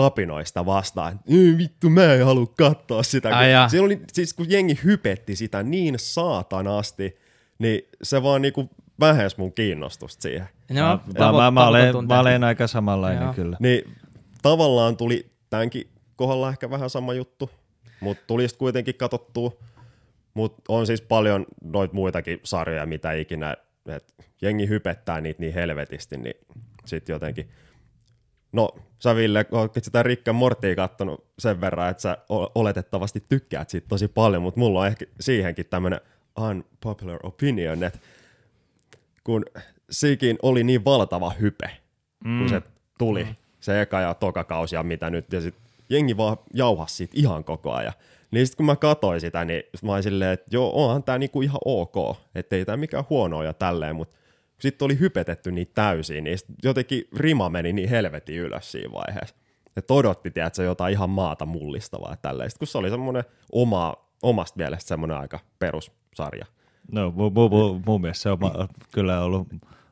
kapinoista 0.03 0.67
vastaan, 0.67 1.21
"Ei 1.29 1.59
vittu 1.59 1.91
mä 1.91 2.15
en 2.15 2.25
halua 2.25 2.47
katsoa 2.59 3.03
sitä. 3.03 3.37
Ai 3.37 3.49
Kun, 3.61 3.71
siellä 3.71 3.87
oli, 3.87 4.01
siis 4.13 4.35
kun 4.35 4.51
jengi 4.51 4.79
hypetti 4.85 5.37
sitä 5.37 5.63
niin 5.63 5.95
saatanasti, 5.99 7.17
niin 7.59 7.89
se 8.03 8.23
vaan 8.23 8.43
niinku 8.43 8.71
vähensi 9.01 9.37
mun 9.39 9.53
kiinnostusta 9.53 10.23
siihen. 10.23 10.49
No, 10.71 11.01
mä, 11.19 11.33
mä, 11.33 11.33
mä, 11.33 11.51
mä, 11.51 11.69
olen, 11.69 12.07
mä 12.09 12.21
olen 12.21 12.45
aika 12.45 12.67
samanlainen 12.67 13.23
Joo. 13.23 13.35
kyllä. 13.35 13.57
Niin 13.61 13.95
tavallaan 14.43 14.97
tuli 14.97 15.31
tämänkin 15.51 15.91
kohdalla 16.17 16.49
ehkä 16.49 16.71
vähän 16.71 16.91
sama 16.91 17.15
juttu, 17.15 17.51
mutta 18.01 18.23
tuli 18.27 18.49
sitten 18.49 18.59
kuitenkin 18.59 18.95
katsottua. 18.95 19.53
Mutta 20.35 20.63
on 20.69 20.87
siis 20.87 21.03
paljon 21.03 21.47
noita 21.65 21.95
muitakin 21.95 22.41
sarjoja, 22.45 22.87
mitä 22.87 23.13
ikinä, 23.13 23.57
että 23.87 24.13
jengi 24.43 24.69
hypettää 24.69 25.21
niitä 25.21 25.41
niin 25.41 25.55
helvetisti, 25.55 26.17
niin 26.17 26.35
sitten 26.85 27.13
jotenkin. 27.15 27.51
No, 28.53 28.71
sä 28.99 29.17
Ville, 29.17 29.47
oletko 29.53 29.81
sitä 29.83 30.03
Rick 30.03 30.29
and 30.29 30.37
Mortia 30.37 30.77
kattonut 30.77 31.25
sen 31.39 31.61
verran, 31.61 31.91
että 31.91 32.01
sä 32.01 32.19
oletettavasti 32.55 33.25
tykkäät 33.29 33.71
siitä 33.71 33.89
tosi 33.89 34.09
paljon, 34.09 34.43
mutta 34.43 34.61
mulla 34.61 34.81
on 34.81 34.87
ehkä 34.87 35.07
siihenkin 35.21 35.67
tämmöinen 35.67 36.01
unpopular 36.41 37.19
opinion, 37.23 37.85
että 37.85 37.99
kun 39.25 39.45
sekin 39.91 40.39
oli 40.43 40.65
niin 40.65 40.85
valtava 40.85 41.33
hype, 41.41 41.71
mm. 42.25 42.39
kun 42.39 42.49
se 42.49 42.63
tuli, 42.99 43.25
mm. 43.25 43.35
se 43.61 43.81
eka 43.83 44.01
ja 44.01 44.15
toka 44.15 44.45
kausi 44.45 44.75
ja 44.75 44.83
mitä 44.83 45.11
nyt, 45.11 45.33
ja 45.33 45.41
sit 45.41 45.55
jengi 45.89 46.17
vaan 46.17 46.37
jauhasi 46.55 46.97
siitä 46.97 47.13
ihan 47.17 47.45
koko 47.45 47.73
ajan. 47.73 47.93
Niin 48.31 48.47
sitten 48.47 48.57
kun 48.57 48.67
mä 48.67 48.77
katsoin 48.77 49.21
sitä, 49.21 49.45
niin 49.45 49.63
mä 49.83 49.93
olin 49.93 50.03
silleen, 50.03 50.33
että 50.33 50.47
joo, 50.51 50.85
onhan 50.85 51.03
tää 51.03 51.19
niinku 51.19 51.43
ihan 51.43 51.61
ok, 51.65 52.17
ettei 52.35 52.65
tää 52.65 52.77
mikään 52.77 53.05
huonoa 53.11 53.45
ja 53.45 53.53
tälleen, 53.53 53.97
mutta 53.97 54.17
sitten 54.61 54.87
oli 54.87 54.99
hypetetty 54.99 55.53
niin 55.53 55.71
täysin, 55.75 56.25
niin 56.25 56.39
jotenkin 56.65 57.05
rima 57.17 57.49
meni 57.49 57.73
niin 57.73 57.89
helvetin 57.89 58.37
ylös 58.37 58.73
siinä 58.73 58.93
vaiheessa. 58.93 59.35
Että 59.77 59.95
odotti, 59.95 60.31
tiedätkö, 60.31 60.63
jotain 60.63 60.93
ihan 60.93 61.11
maata 61.11 61.47
mullistavaa 61.47 62.11
ja 62.11 62.17
tälleen. 62.17 62.51
Kun 62.59 62.67
se 62.67 62.79
oli 62.79 62.91
semmoinen 62.91 63.25
oma, 63.53 63.95
omasta 64.23 64.57
mielestä 64.57 64.89
semmoinen 64.89 65.17
aika 65.17 65.41
perussarja. 65.59 66.47
No, 66.93 67.11
mu, 67.11 67.31
mu, 67.31 67.49
mu, 67.49 67.81
mun 67.87 68.01
mielestä 68.01 68.23
se 68.23 68.31
on 68.31 68.39
ma- 68.41 68.69
kyllä 68.93 69.23
ollut 69.25 69.49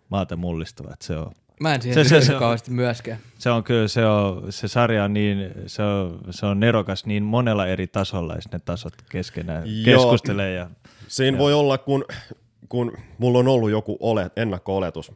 maata 0.08 0.36
mullistava. 0.36 0.92
Että 0.92 1.06
se, 1.06 1.16
on, 1.16 1.32
Mä 1.60 1.74
en 1.74 1.82
siihen 1.82 2.04
Se- 2.04 2.08
se, 2.08 2.14
se- 2.20 2.20
se, 2.26 2.32
se- 2.32 2.38
kauheasti 2.38 2.70
myöskään. 2.70 3.18
se 3.38 3.50
on 3.50 3.64
kyllä, 3.64 3.88
se, 3.88 4.06
on, 4.06 4.52
se 4.52 4.68
sarja 4.68 5.04
on 5.04 5.12
niin, 5.12 5.52
se 5.66 5.82
on, 5.82 6.20
se 6.30 6.46
on 6.46 6.60
nerokas 6.60 7.06
niin 7.06 7.22
monella 7.22 7.66
eri 7.66 7.86
tasolla, 7.86 8.34
ja 8.34 8.40
ne 8.52 8.58
tasot 8.64 8.94
keskenään 9.10 9.62
Joo. 9.66 9.84
keskustelee. 9.84 10.54
Ja, 10.54 10.70
Siinä 11.08 11.38
voi 11.38 11.54
olla, 11.54 11.78
kun, 11.78 12.04
kun 12.68 12.98
mulla 13.18 13.38
on 13.38 13.48
ollut 13.48 13.70
joku 13.70 13.96
ole, 14.00 14.30
ennakko-oletus 14.36 15.12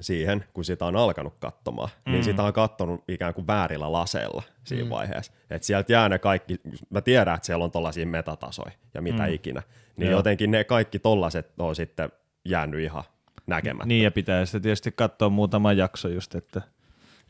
siihen, 0.00 0.44
kun 0.52 0.64
sitä 0.64 0.86
on 0.86 0.96
alkanut 0.96 1.34
katsomaan, 1.38 1.88
mm. 2.06 2.12
niin 2.12 2.24
sitä 2.24 2.42
on 2.42 2.52
kattonut 2.52 3.04
ikään 3.08 3.34
kuin 3.34 3.46
väärillä 3.46 3.92
laseilla 3.92 4.42
siinä 4.64 4.84
mm. 4.84 4.90
vaiheessa. 4.90 5.32
Että 5.50 5.66
sieltä 5.66 5.92
jää 5.92 6.08
ne 6.08 6.18
kaikki, 6.18 6.60
mä 6.90 7.00
tiedän, 7.00 7.34
että 7.34 7.46
siellä 7.46 7.64
on 7.64 7.70
tollaisia 7.70 8.06
metatasoja 8.06 8.72
ja 8.94 9.02
mitä 9.02 9.26
mm. 9.26 9.32
ikinä, 9.32 9.62
niin 9.96 10.10
Joo. 10.10 10.18
jotenkin 10.18 10.50
ne 10.50 10.64
kaikki 10.64 10.98
tollaset 10.98 11.52
on 11.58 11.76
sitten 11.76 12.12
jäänyt 12.44 12.80
ihan 12.80 13.04
näkemättä. 13.46 13.86
niin, 13.86 14.04
ja 14.04 14.10
pitää 14.10 14.44
sitten 14.44 14.62
tietysti 14.62 14.92
katsoa 14.92 15.28
muutama 15.28 15.72
jakso 15.72 16.08
just, 16.08 16.34
että 16.34 16.62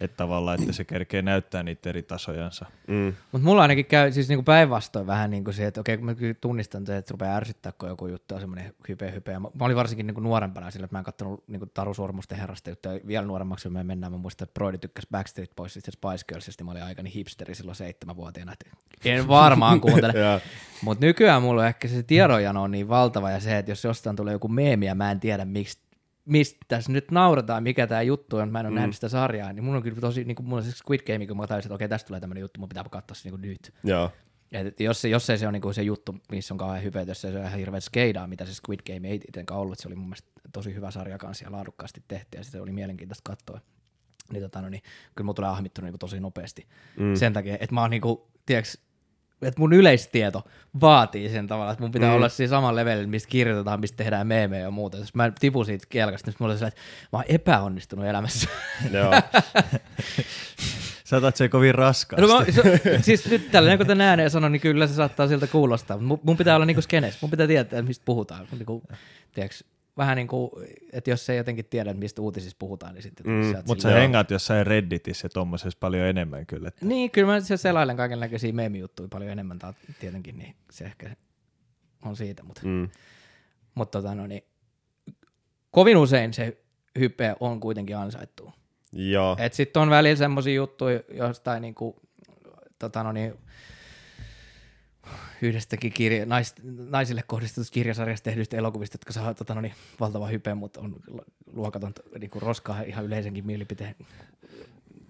Että 0.01 0.17
tavallaan, 0.17 0.61
että 0.61 0.73
se 0.73 0.85
kerkee 0.85 1.23
näyttää 1.23 1.63
niitä 1.63 1.89
eri 1.89 2.03
tasojansa. 2.03 2.67
Mm. 2.87 3.15
Mutta 3.33 3.45
mulla 3.45 3.63
ainakin 3.63 3.87
käy 3.87 4.13
siis 4.13 4.29
niinku 4.29 4.43
päinvastoin 4.43 5.07
vähän 5.07 5.31
niin 5.31 5.45
kuin 5.45 5.55
se, 5.55 5.67
että 5.67 5.81
okei, 5.81 5.97
kun 5.97 6.07
mä 6.07 6.15
kyllä 6.15 6.35
tunnistan 6.35 6.87
se, 6.87 6.97
että 6.97 7.13
rupeaa 7.13 7.37
ärsyttää, 7.37 7.73
kun 7.73 7.89
joku 7.89 8.07
juttu 8.07 8.35
on 8.35 8.41
semmoinen 8.41 8.75
hype 8.89 9.13
hype. 9.13 9.33
Ja 9.33 9.41
mä, 9.41 9.49
mä 9.59 9.65
olin 9.65 9.77
varsinkin 9.77 10.07
niinku 10.07 10.21
nuorempana 10.21 10.71
sillä, 10.71 10.85
että 10.85 10.95
mä 10.95 10.99
en 10.99 11.05
katsonut 11.05 11.45
niinku 11.49 11.67
Taru 11.67 11.95
Sormusten 11.95 12.39
herrasta 12.39 12.71
juttuja. 12.71 13.01
Vielä 13.07 13.27
nuoremmaksi 13.27 13.69
me 13.69 13.85
mennään. 13.85 14.13
Mä 14.13 14.19
muistan, 14.19 14.47
että 14.47 14.55
Broidi 14.55 14.79
tykkäsi 14.79 15.09
Backstreet 15.11 15.57
Boysista 15.57 15.89
ja 15.89 15.93
Spice 15.93 16.25
Girlsista. 16.29 16.65
Mä 16.65 16.71
olin 16.71 16.83
aika 16.83 17.03
niin 17.03 17.13
hipsteri 17.13 17.55
silloin 17.55 17.77
seitsemänvuotiaana. 17.77 18.53
Että 18.53 18.67
en 19.05 19.29
varmaan 19.43 19.81
kuuntele. 19.81 20.41
Mutta 20.83 21.07
nykyään 21.07 21.43
mulla 21.43 21.61
on 21.61 21.69
ehkä 21.69 21.89
se 21.89 22.03
tiedonjano 22.03 22.63
on 22.63 22.71
niin 22.71 22.89
valtava 22.89 23.31
ja 23.31 23.41
se, 23.41 23.59
että 23.59 23.71
jos 23.71 23.85
jostain 23.85 24.17
tulee 24.17 24.33
joku 24.33 24.49
meemi 24.49 24.87
ja 24.87 24.95
mä 24.95 25.11
en 25.11 25.21
tiedä, 25.21 25.45
miksi 25.45 25.86
mistä 26.27 26.59
tässä 26.69 26.93
nyt 26.93 27.11
naurataan, 27.11 27.63
mikä 27.63 27.87
tämä 27.87 28.03
juttu 28.03 28.37
on, 28.37 28.53
mä 28.53 28.61
en 28.61 28.67
ole 28.67 28.71
mm. 28.71 28.77
nähnyt 28.77 28.95
sitä 28.95 29.09
sarjaa, 29.09 29.53
niin 29.53 29.65
mun 29.65 29.77
on 29.77 29.83
kyllä 29.83 30.01
tosi, 30.01 30.25
niin 30.25 30.37
kuin 30.37 30.47
mulla 30.47 30.63
on 30.63 30.65
se 30.65 30.77
Squid 30.77 31.01
Game, 31.07 31.27
kun 31.27 31.37
mä 31.37 31.47
tajusin, 31.47 31.69
että 31.69 31.75
okei, 31.75 31.89
tästä 31.89 32.07
tulee 32.07 32.21
tämmöinen 32.21 32.41
juttu, 32.41 32.61
mun 32.61 32.69
pitää 32.69 32.85
katsoa 32.91 33.15
se 33.15 33.31
niin 33.31 33.41
nyt. 33.41 33.75
joo. 33.85 34.13
Et, 34.53 34.81
jos, 34.81 35.01
se, 35.01 35.09
jos 35.09 35.31
ei 35.31 35.39
se 35.39 35.47
on 35.47 35.53
niinku 35.53 35.73
se 35.73 35.83
juttu, 35.83 36.17
missä 36.33 36.55
on 36.55 36.59
kauhean 36.59 36.83
hyvä, 36.83 37.03
jos 37.03 37.21
se 37.21 37.29
on 37.29 37.47
ihan 37.47 37.59
hirveä 37.59 37.81
skeidaa, 37.81 38.27
mitä 38.27 38.45
se 38.45 38.55
Squid 38.55 38.81
Game 38.87 39.09
ei 39.09 39.21
itsenkään 39.29 39.61
ollut, 39.61 39.79
se 39.79 39.89
oli 39.89 39.95
mun 39.95 40.07
mielestä 40.07 40.31
tosi 40.53 40.75
hyvä 40.75 40.91
sarja 40.91 41.19
kanssa 41.19 41.45
ja 41.45 41.53
laadukkaasti 41.53 42.03
tehty 42.09 42.39
ja 42.39 42.45
se 42.45 42.61
oli 42.61 42.73
mielenkiintoista 42.73 43.31
katsoa. 43.31 43.61
Niin, 44.33 44.43
tota, 44.43 44.63
no, 44.63 44.69
niin 44.69 44.83
kyllä 45.15 45.25
mulla 45.25 45.35
tulee 45.35 45.51
ahmittu 45.51 45.81
niinku 45.81 45.99
tosi 45.99 46.21
nopeasti. 46.21 46.67
Mm. 46.99 47.15
Sen 47.15 47.33
takia, 47.33 47.55
että 47.61 47.75
mä 47.75 47.81
oon 47.81 47.91
niinku, 47.91 48.31
tiedätkö, 48.47 48.71
että 49.43 49.61
mun 49.61 49.73
yleistieto 49.73 50.43
vaatii 50.81 51.29
sen 51.29 51.47
tavalla, 51.47 51.73
että 51.73 51.83
mun 51.83 51.93
pitää 51.93 52.11
mm. 52.11 52.17
olla 52.17 52.29
siinä 52.29 52.51
samalla 52.51 52.77
levelillä, 52.77 53.07
mistä 53.07 53.29
kirjoitetaan, 53.29 53.81
mistä 53.81 53.97
tehdään 53.97 54.27
meemejä 54.27 54.63
ja 54.63 54.71
muuta. 54.71 54.99
Jos 54.99 55.15
mä 55.15 55.33
tipun 55.41 55.67
siitä 55.67 55.87
kelkasta, 55.89 56.31
niin 56.31 56.37
mulla 56.41 56.53
on 56.53 56.59
sellainen, 56.59 56.79
että 56.79 57.09
mä 57.13 57.19
oon 57.19 57.25
epäonnistunut 57.29 58.07
elämässä. 58.07 58.49
joo. 58.93 59.13
Saatat 61.05 61.37
se 61.37 61.49
kovin 61.49 61.75
raskaasti. 61.75 62.27
No, 62.27 62.39
mä, 62.39 62.45
se, 62.53 62.99
siis 63.03 63.31
nyt 63.31 63.51
tällainen, 63.51 63.79
kun 63.79 63.87
tämän 63.87 64.07
ääneen 64.07 64.31
sanon, 64.31 64.53
niin 64.53 64.61
kyllä 64.61 64.87
se 64.87 64.95
saattaa 64.95 65.29
siltä 65.29 65.47
kuulostaa. 65.47 65.99
Mun, 65.99 66.21
mun 66.23 66.37
pitää 66.37 66.57
olla 66.57 66.67
niinku 66.67 66.83
skenes. 66.83 67.23
Mun 67.23 67.31
pitää 67.31 67.47
tietää, 67.47 67.83
mistä 67.83 68.05
puhutaan. 68.05 68.49
Niinku, 68.53 68.83
tiedätkö, 69.35 69.57
vähän 69.97 70.17
niin 70.17 70.29
kuin, 70.29 70.51
että 70.93 71.11
jos 71.11 71.31
ei 71.31 71.37
jotenkin 71.37 71.65
tiedä, 71.65 71.95
mistä 71.95 72.23
uutisissa 72.23 72.57
puhutaan, 72.59 72.95
niin 72.95 73.03
sitten... 73.03 73.27
Mm, 73.27 73.55
Mutta 73.67 73.83
sä 73.83 73.91
hengaat 73.91 74.31
jossain 74.31 74.67
Redditissä 74.67 75.25
ja 75.25 75.31
tommosessa 75.31 75.79
paljon 75.81 76.07
enemmän 76.07 76.47
kyllä. 76.47 76.69
Että 76.69 76.87
Niin, 76.87 77.11
kyllä 77.11 77.33
mä 77.33 77.41
se 77.41 77.57
selailen 77.57 77.97
kaikenlaisia 77.97 78.53
meemijuttuja 78.53 79.09
paljon 79.09 79.31
enemmän 79.31 79.59
taa, 79.59 79.75
tietenkin, 80.01 80.39
niin 80.39 80.57
se 80.71 80.85
ehkä 80.85 81.17
on 82.05 82.17
siitä, 82.17 82.43
mutta, 82.43 82.61
mm. 82.65 82.71
Mm. 82.71 82.89
mutta 83.75 84.03
tota, 84.03 84.15
no, 84.15 84.27
niin, 84.27 84.45
kovin 85.71 85.97
usein 85.97 86.35
se 86.35 86.59
hype 86.99 87.37
on 87.41 87.61
kuitenkin 87.61 87.97
ansaittu. 87.97 88.53
Joo. 88.93 89.37
Et 89.39 89.53
sitten 89.53 89.83
on 89.83 89.91
välillä 89.91 90.17
semmoisia 90.17 90.55
juttuja 90.55 91.01
jostain 91.11 91.63
niinku, 91.63 92.01
tota 92.79 93.03
no 93.03 93.13
niin, 93.13 93.35
yhdestäkin 95.43 95.93
kirja, 95.93 96.27
nais, 96.27 96.55
naisille 96.91 97.23
kohdistetusta 97.27 97.75
kirjasarjasta 97.75 98.25
tehdyistä 98.25 98.57
elokuvista, 98.57 98.95
jotka 98.95 99.13
saa 99.13 99.35
tota 99.35 99.55
no 99.55 99.61
niin, 99.61 99.75
valtava 100.01 100.27
hype, 100.27 100.55
mutta 100.55 100.81
on 100.81 100.97
luokaton 101.53 101.93
niinku 102.19 102.41
roskaa 102.41 102.83
ihan 102.83 103.05
yleisenkin 103.05 103.47
mielipiteen 103.47 103.95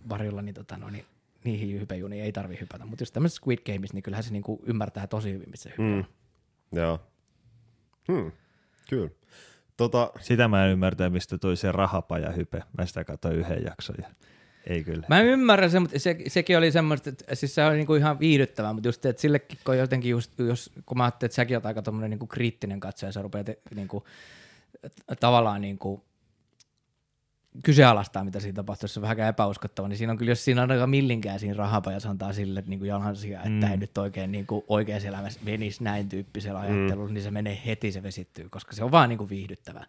varjolla, 0.08 0.42
niin, 0.42 0.54
tota 0.54 0.76
no 0.76 0.90
niin 0.90 1.04
niihin 1.44 1.80
hypejuniin 1.80 2.24
ei 2.24 2.32
tarvi 2.32 2.58
hypätä. 2.60 2.86
Mutta 2.86 3.02
just 3.02 3.12
tämmöisessä 3.12 3.40
Squid 3.44 3.58
Gameissa, 3.66 3.94
niin 3.94 4.02
kyllähän 4.02 4.24
se 4.24 4.32
niinku 4.32 4.62
ymmärtää 4.66 5.06
tosi 5.06 5.32
hyvin, 5.32 5.50
missä 5.50 5.68
se 5.68 5.70
hype 5.70 5.82
Mm. 5.82 6.04
Joo. 6.72 7.00
Hmm. 8.12 8.32
Kyllä. 8.90 9.10
Tota, 9.76 10.10
sitä 10.20 10.48
mä 10.48 10.66
en 10.66 10.72
ymmärtää, 10.72 11.10
mistä 11.10 11.38
tuli 11.38 11.56
se 11.56 11.72
rahapaja 11.72 12.32
hype. 12.32 12.62
Mä 12.78 12.86
sitä 12.86 13.04
katsoin 13.04 13.36
yhden 13.36 13.64
jakson 13.64 13.96
ja 14.02 14.08
ei 14.66 14.84
kyllä. 14.84 15.06
Mä 15.08 15.20
ymmärrän 15.20 15.70
sen, 15.70 15.82
mutta 15.82 15.98
se, 15.98 16.16
sekin 16.28 16.58
oli 16.58 16.72
semmoista, 16.72 17.10
että 17.10 17.34
siis 17.34 17.54
se 17.54 17.64
oli 17.64 17.76
niinku 17.76 17.94
ihan 17.94 18.20
viihdyttävää, 18.20 18.72
mutta 18.72 18.88
just, 18.88 19.06
että 19.06 19.22
sillekin, 19.22 19.58
kun 19.64 19.78
jotenkin 19.78 20.10
just, 20.10 20.38
jos, 20.38 20.70
kun 20.86 20.98
mä 20.98 21.04
ajattelin, 21.04 21.28
että 21.28 21.36
säkin 21.36 21.56
oot 21.56 21.66
aika 21.66 21.82
tommonen 21.82 22.10
niinku 22.10 22.26
kriittinen 22.26 22.80
katsoja, 22.80 23.12
sä 23.12 23.22
rupeat 23.22 23.46
niinku, 23.74 24.04
tavallaan 25.20 25.60
niinku 25.60 26.04
kyseenalaistaa, 27.62 28.24
mitä 28.24 28.40
siinä 28.40 28.56
tapahtuu, 28.56 28.84
jos 28.84 28.94
se 28.94 29.00
on 29.00 29.02
vähänkään 29.02 29.28
epäuskottava, 29.28 29.88
niin 29.88 29.96
siinä 29.98 30.12
on 30.12 30.18
kyllä, 30.18 30.30
jos 30.30 30.44
siinä 30.44 30.62
on 30.62 30.70
aika 30.70 30.86
millinkään 30.86 31.40
siinä 31.40 31.54
rahapajassa 31.54 32.10
antaa 32.10 32.32
sille 32.32 32.58
että 32.58 32.68
niinku 32.70 32.84
jalhansia, 32.84 33.38
että 33.38 33.66
Mm. 33.66 33.70
ei 33.70 33.76
nyt 33.76 33.98
oikein 33.98 34.32
niinku 34.32 34.64
oikeassa 34.68 35.08
elämässä 35.08 35.40
menisi 35.44 35.84
näin 35.84 36.08
tyyppisellä 36.08 36.60
ajattelulla, 36.60 37.12
niin 37.12 37.22
se 37.22 37.30
menee 37.30 37.62
heti, 37.66 37.92
se 37.92 38.02
vesittyy, 38.02 38.48
koska 38.48 38.72
se 38.72 38.84
on 38.84 38.90
vaan 38.90 39.08
niinku 39.08 39.28
viihdyttävää. 39.28 39.84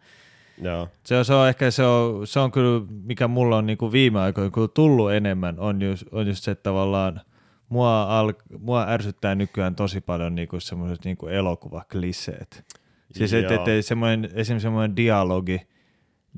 Joo. 0.62 0.88
Se 1.04 1.18
on, 1.18 1.26
se 1.26 1.34
on 1.34 1.50
ehkä 1.50 1.72
se 1.72 1.84
on, 1.84 2.28
se 2.28 2.40
on 2.40 2.52
kyllä, 2.52 2.86
mikä 3.04 3.28
mulla 3.28 3.58
on 3.58 3.66
niinku 3.66 3.92
viime 3.92 4.20
aikoina 4.20 4.52
kyllä 4.52 4.68
tullut 4.68 5.12
enemmän, 5.12 5.60
on 5.60 5.82
just, 5.82 6.04
on 6.12 6.28
just 6.28 6.44
se, 6.44 6.52
että 6.52 6.64
tavallaan 6.64 7.22
mua, 7.70 8.20
al, 8.20 8.34
mua 8.60 8.86
ärsyttää 8.90 9.36
nykyään 9.36 9.76
tosi 9.76 10.02
paljon 10.02 10.36
niinku 10.36 10.60
semmoiset 10.60 11.06
niinku 11.06 11.28
elokuvakliseet. 11.28 12.66
Siis 13.12 13.34
et, 13.34 13.52
et, 13.52 13.68
et 13.68 13.86
semmoinen, 13.86 14.32
esimerkiksi 14.34 14.64
semmoinen 14.64 14.96
dialogi, 14.96 15.68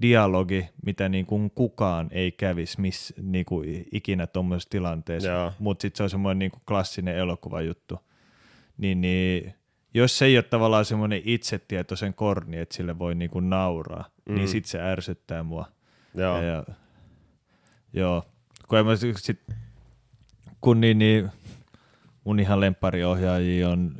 dialogi, 0.02 0.70
mitä 0.86 1.10
niinku 1.10 1.52
kukaan 1.56 2.08
ei 2.12 2.32
kävisi 2.32 2.82
miss, 2.82 3.14
niinku 3.22 3.64
ikinä 3.92 4.28
tuommoisessa 4.28 4.70
tilanteessa, 4.70 5.54
mutta 5.60 5.82
sitten 5.82 5.98
se 5.98 6.04
on 6.04 6.10
semmoinen 6.10 6.40
niinku 6.40 6.62
klassinen 6.68 7.16
elokuvajuttu. 7.16 8.00
Niin, 8.78 9.02
niin 9.02 9.54
jos 9.94 10.18
se 10.18 10.26
ei 10.26 10.38
ole 10.38 10.44
tavallaan 10.44 10.86
semmoinen 10.86 11.22
itsetietoisen 11.26 12.14
korni, 12.14 12.58
että 12.58 12.76
sille 12.76 13.00
voi 13.00 13.16
niinku 13.16 13.40
nauraa, 13.40 14.06
mm. 14.30 14.36
niin 14.36 14.48
sit 14.48 14.66
se 14.66 14.82
ärsyttää 14.82 15.44
mua. 15.44 15.66
Joo. 16.16 16.38
Ja, 16.38 16.44
ja, 16.44 16.64
joo, 17.94 18.24
kun, 18.68 18.86
mä 18.86 18.96
sit, 18.96 19.42
kun 20.62 20.82
niin, 20.82 20.98
niin, 21.00 21.32
mun 22.24 22.40
ihan 22.40 22.60
lemppariohjaajia 22.60 23.70
on 23.70 23.96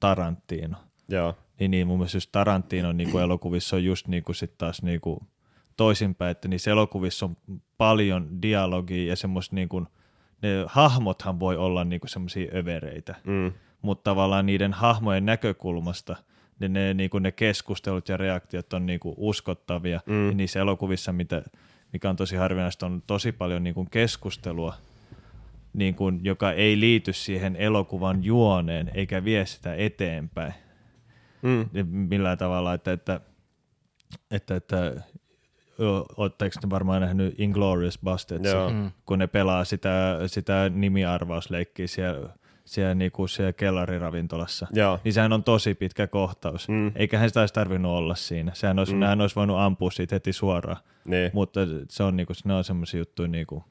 Tarantino, 0.00 0.76
Joo. 1.08 1.34
niin, 1.60 1.70
niin 1.70 1.86
mun 1.86 1.98
mielestä 1.98 2.16
just 2.16 2.32
Tarantino 2.32 2.92
niin 2.92 3.18
elokuvissa 3.18 3.76
on 3.76 3.84
just 3.84 4.08
niin 4.08 4.24
kuin 4.24 4.36
sit 4.36 4.58
taas 4.58 4.82
niin 4.82 5.00
kuin 5.00 5.20
toisinpäin, 5.76 6.30
että 6.30 6.48
niissä 6.48 6.70
elokuvissa 6.70 7.26
on 7.26 7.36
paljon 7.76 8.42
dialogia 8.42 9.08
ja 9.08 9.16
semmoista 9.16 9.54
niin 9.54 9.68
kuin, 9.68 9.86
ne 10.42 10.48
hahmothan 10.66 11.40
voi 11.40 11.56
olla 11.56 11.84
niin 11.84 12.00
kuin 12.00 12.10
semmoisia 12.10 12.52
övereitä, 12.54 13.14
Mm. 13.24 13.52
Mutta 13.84 14.10
tavallaan 14.10 14.46
niiden 14.46 14.72
hahmojen 14.72 15.26
näkökulmasta 15.26 16.16
ne, 16.58 16.68
ne, 16.68 16.94
niin 16.94 17.10
kuin 17.10 17.22
ne 17.22 17.32
keskustelut 17.32 18.08
ja 18.08 18.16
reaktiot 18.16 18.72
on 18.72 18.86
niin 18.86 19.00
kuin 19.00 19.14
uskottavia. 19.18 20.00
Mm. 20.06 20.28
Ja 20.28 20.34
niissä 20.34 20.60
elokuvissa, 20.60 21.12
mitä, 21.12 21.42
mikä 21.92 22.10
on 22.10 22.16
tosi 22.16 22.36
harvinaista, 22.36 22.86
on 22.86 23.02
tosi 23.06 23.32
paljon 23.32 23.64
niin 23.64 23.74
kuin 23.74 23.90
keskustelua, 23.90 24.74
niin 25.72 25.94
kuin, 25.94 26.20
joka 26.22 26.52
ei 26.52 26.80
liity 26.80 27.12
siihen 27.12 27.56
elokuvan 27.56 28.24
juoneen 28.24 28.90
eikä 28.94 29.24
vie 29.24 29.46
sitä 29.46 29.74
eteenpäin 29.74 30.54
Mm. 31.44 31.86
Millään 31.86 32.38
tavalla, 32.38 32.74
että, 32.74 32.92
että, 32.92 33.20
että, 34.30 34.56
että 34.56 35.02
ootteko 36.16 36.56
ne 36.62 36.70
varmaan 36.70 37.00
nähnyt 37.00 37.40
Inglourious 37.40 37.98
Basterds, 38.04 38.48
Joo. 38.52 38.70
Mm. 38.70 38.90
kun 39.06 39.18
ne 39.18 39.26
pelaa 39.26 39.64
sitä, 39.64 40.18
sitä 40.26 40.70
nimiarvausleikkiä 40.74 41.86
siellä, 41.86 42.28
siellä, 42.64 42.94
niinku 42.94 43.26
siellä 43.28 43.52
kellariravintolassa. 43.52 44.66
Joo. 44.72 44.98
Niin 45.04 45.12
sehän 45.12 45.32
on 45.32 45.44
tosi 45.44 45.74
pitkä 45.74 46.06
kohtaus. 46.06 46.68
Mm. 46.68 46.92
Eiköhän 46.94 47.30
sitä 47.30 47.40
olisi 47.40 47.54
tarvinnut 47.54 47.92
olla 47.92 48.14
siinä. 48.14 48.52
Sehän 48.54 48.78
olisi, 48.78 48.92
mm. 48.94 49.00
Nehän 49.00 49.20
olisi 49.20 49.36
voinut 49.36 49.58
ampua 49.58 49.90
siitä 49.90 50.14
heti 50.14 50.32
suoraan. 50.32 50.76
Niin. 51.04 51.30
Mutta 51.34 51.60
se 51.88 52.02
on, 52.02 52.16
niinku, 52.16 52.32
ne 52.44 52.54
on 52.54 52.64
semmoisia 52.64 52.98
juttuja, 52.98 53.28
niinku, 53.28 53.64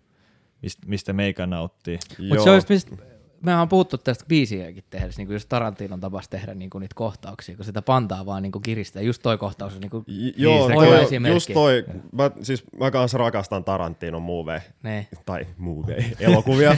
mistä, 0.62 0.88
mistä 0.88 1.14
meikä 1.14 1.46
nauttii. 1.46 2.00
Mutta 2.30 2.44
se 2.44 2.50
on 2.50 2.56
just, 2.56 2.70
mistä, 2.70 2.96
me 3.42 3.56
on 3.56 3.70
puhuttu 3.70 3.98
tästä 3.98 4.26
biisiäkin 4.28 4.84
tehdessä, 4.90 5.22
niin 5.22 5.32
just 5.34 5.50
Tarantinon 5.50 6.00
tapas 6.00 6.30
tehdä 6.30 6.54
niin 6.54 6.70
niitä 6.80 6.96
kohtauksia, 6.96 7.56
kun 7.56 7.66
sitä 7.66 7.82
pantaa 7.82 8.26
vaan 8.26 8.44
niin 8.44 8.52
kiristää. 8.64 9.02
Just 9.02 9.22
toi 9.22 9.38
kohtaus 9.38 9.74
on 9.76 9.82
niin 9.82 9.90
kuin, 9.90 10.04
J- 10.08 10.30
Joo, 10.38 10.68
se 10.68 10.74
toi, 10.74 10.88
on- 10.88 11.00
esimerkki. 11.04 11.36
just 11.36 11.54
toi, 11.54 11.84
mä, 12.12 12.32
siis 12.42 12.64
mä 12.80 12.92
kanssa 12.92 13.18
rakastan 13.18 13.64
Tarantinon 13.64 14.22
movie, 14.22 14.62
ne. 14.84 15.08
tai 15.26 15.48
movie, 15.58 16.06
elokuvia. 16.20 16.78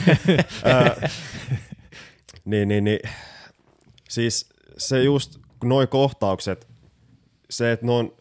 niin, 2.46 2.68
niin, 2.68 2.84
niin, 2.84 3.00
siis 4.08 4.48
se 4.78 5.02
just, 5.02 5.38
noi 5.64 5.86
kohtaukset, 5.86 6.66
se, 7.50 7.72
että 7.72 7.86
ne 7.86 7.92
on, 7.92 8.12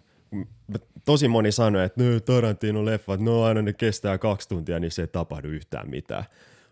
tosi 1.05 1.27
moni 1.27 1.51
sanoo, 1.51 1.81
että 1.81 2.03
no 2.03 2.19
Tarantino 2.19 2.85
leffat, 2.85 3.19
no 3.19 3.43
aina 3.43 3.61
ne 3.61 3.73
kestää 3.73 4.17
kaksi 4.17 4.49
tuntia, 4.49 4.79
niin 4.79 4.91
se 4.91 5.01
ei 5.01 5.07
tapahdu 5.07 5.47
yhtään 5.47 5.89
mitään. 5.89 6.23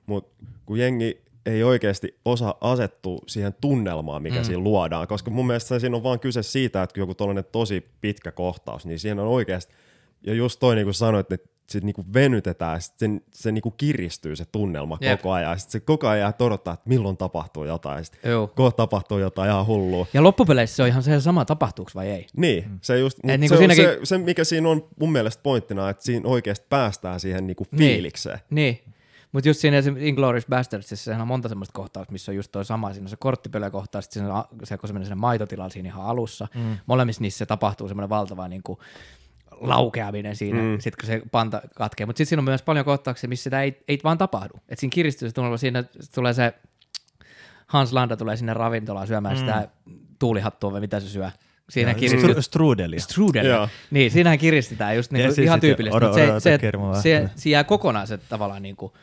Mutta 0.05 0.45
kun 0.65 0.79
jengi 0.79 1.21
ei 1.45 1.63
oikeasti 1.63 2.19
osaa 2.25 2.57
asettua 2.61 3.19
siihen 3.27 3.55
tunnelmaan, 3.61 4.23
mikä 4.23 4.37
mm. 4.37 4.43
siinä 4.43 4.63
luodaan, 4.63 5.07
koska 5.07 5.31
mun 5.31 5.47
mielestä 5.47 5.79
siinä 5.79 5.97
on 5.97 6.03
vaan 6.03 6.19
kyse 6.19 6.43
siitä, 6.43 6.83
että 6.83 6.93
kun 6.93 7.01
joku 7.01 7.15
tollainen 7.15 7.45
tosi 7.51 7.87
pitkä 8.01 8.31
kohtaus, 8.31 8.85
niin 8.85 8.99
siinä 8.99 9.21
on 9.21 9.27
oikeasti, 9.27 9.73
ja 10.25 10.33
just 10.33 10.59
toi 10.59 10.75
niin 10.75 10.85
kuin 10.85 10.93
sanoit, 10.93 11.31
että 11.31 11.49
sit 11.69 11.83
niinku 11.83 12.05
venytetään, 12.13 12.81
sit 12.81 12.93
se, 12.97 13.09
se 13.31 13.51
niinku 13.51 13.71
kiristyy 13.71 14.35
se 14.35 14.45
tunnelma 14.51 14.97
Jep. 15.01 15.19
koko 15.21 15.31
ajan. 15.31 15.59
Sitten 15.59 15.71
se 15.71 15.79
koko 15.79 16.07
ajan 16.07 16.33
odottaa, 16.39 16.73
että 16.73 16.89
milloin 16.89 17.17
tapahtuu 17.17 17.65
jotain. 17.65 18.05
Sitten 18.05 18.31
Joo. 18.31 18.47
kohta 18.47 18.77
tapahtuu 18.77 19.19
jotain 19.19 19.49
ihan 19.51 19.65
hullua. 19.67 20.05
Ja 20.13 20.23
loppupeleissä 20.23 20.75
se 20.75 20.81
on 20.83 20.87
ihan 20.89 21.03
se 21.03 21.21
sama, 21.21 21.45
tapahtuuko 21.45 21.91
vai 21.95 22.07
ei. 22.09 22.27
Niin, 22.37 22.65
se, 22.81 22.99
just, 22.99 23.17
mut 23.23 23.37
niinku 23.39 23.55
se, 23.55 23.57
siinäkin- 23.57 23.83
se, 23.85 23.99
se, 24.03 24.17
mikä 24.17 24.43
siinä 24.43 24.69
on 24.69 24.87
mun 24.99 25.11
mielestä 25.11 25.43
pointtina, 25.43 25.89
että 25.89 26.03
siinä 26.03 26.29
oikeasti 26.29 26.65
päästään 26.69 27.19
siihen 27.19 27.47
niinku 27.47 27.65
Niin. 27.71 27.77
fiilikseen. 27.93 28.39
Niin. 28.49 28.83
Mutta 29.31 29.49
just 29.49 29.59
siinä 29.59 29.77
esimerkiksi 29.77 30.09
Inglourious 30.09 30.45
Bastardsissa 30.49 31.05
sehän 31.05 31.21
on 31.21 31.27
monta 31.27 31.49
semmoista 31.49 31.73
kohtausta, 31.73 32.11
missä 32.11 32.31
on 32.31 32.35
just 32.35 32.51
toi 32.51 32.65
sama. 32.65 32.93
Siinä 32.93 33.05
on 33.05 33.09
se 33.09 33.15
korttipelejä-kohtaus, 33.19 34.05
sitten 34.05 34.23
se, 34.63 34.77
kun 34.77 34.87
se 34.87 34.93
menee 34.93 35.05
sinne 35.05 35.15
maitotilalle 35.15 35.71
siinä 35.71 35.89
ihan 35.89 36.05
alussa. 36.05 36.47
Mm. 36.55 36.77
Molemmissa 36.85 37.21
niissä 37.21 37.37
se 37.37 37.45
tapahtuu 37.45 37.87
semmoinen 37.87 38.09
valtava 38.09 38.47
niin 38.47 38.63
kuin, 38.63 38.79
laukeaminen 39.59 40.35
siinä, 40.35 40.61
mm. 40.61 40.79
sitten 40.79 40.97
kun 41.01 41.07
se 41.07 41.21
panta 41.31 41.61
katkee. 41.75 42.05
Mutta 42.05 42.17
sitten 42.17 42.29
siinä 42.29 42.39
on 42.39 42.45
myös 42.45 42.61
paljon 42.61 42.85
kohtauksia, 42.85 43.29
missä 43.29 43.43
sitä 43.43 43.61
ei, 43.61 43.83
ei 43.87 43.99
vaan 44.03 44.17
tapahdu. 44.17 44.53
Et 44.69 44.79
siinä 44.79 44.91
kiristyy 44.93 45.29
se 45.29 45.35
tunnelma, 45.35 45.57
siinä 45.57 45.83
tulee 46.15 46.33
se 46.33 46.53
Hans 47.67 47.93
Landa 47.93 48.17
tulee 48.17 48.37
sinne 48.37 48.53
ravintolaan 48.53 49.07
syömään 49.07 49.35
mm. 49.35 49.39
sitä 49.39 49.67
tuulihattua 50.19 50.71
vai 50.71 50.81
mitä 50.81 50.99
se 50.99 51.09
syö. 51.09 51.29
Siinä 51.69 51.93
kiristyy 51.93 52.33
Stru- 52.33 52.41
Strudelia. 52.41 52.99
Strudel. 52.99 53.45
Joo. 53.45 53.69
Niin, 53.91 54.11
siinähän 54.11 54.37
kiristetään 54.37 54.95
just 54.95 55.11
niin 55.11 55.33
siis 55.33 55.45
ihan 55.45 55.59
tyypillisesti, 55.59 56.05
mutta 56.05 56.39
se, 56.39 56.51
se, 56.51 56.57
kermaa 56.57 57.01
se, 57.01 57.29
se, 57.35 57.49
jää 57.49 57.63
kokonaan 57.63 58.07
se 58.07 58.17
tavallaan 58.17 58.63
niin 58.63 58.75
kuin, 58.75 58.93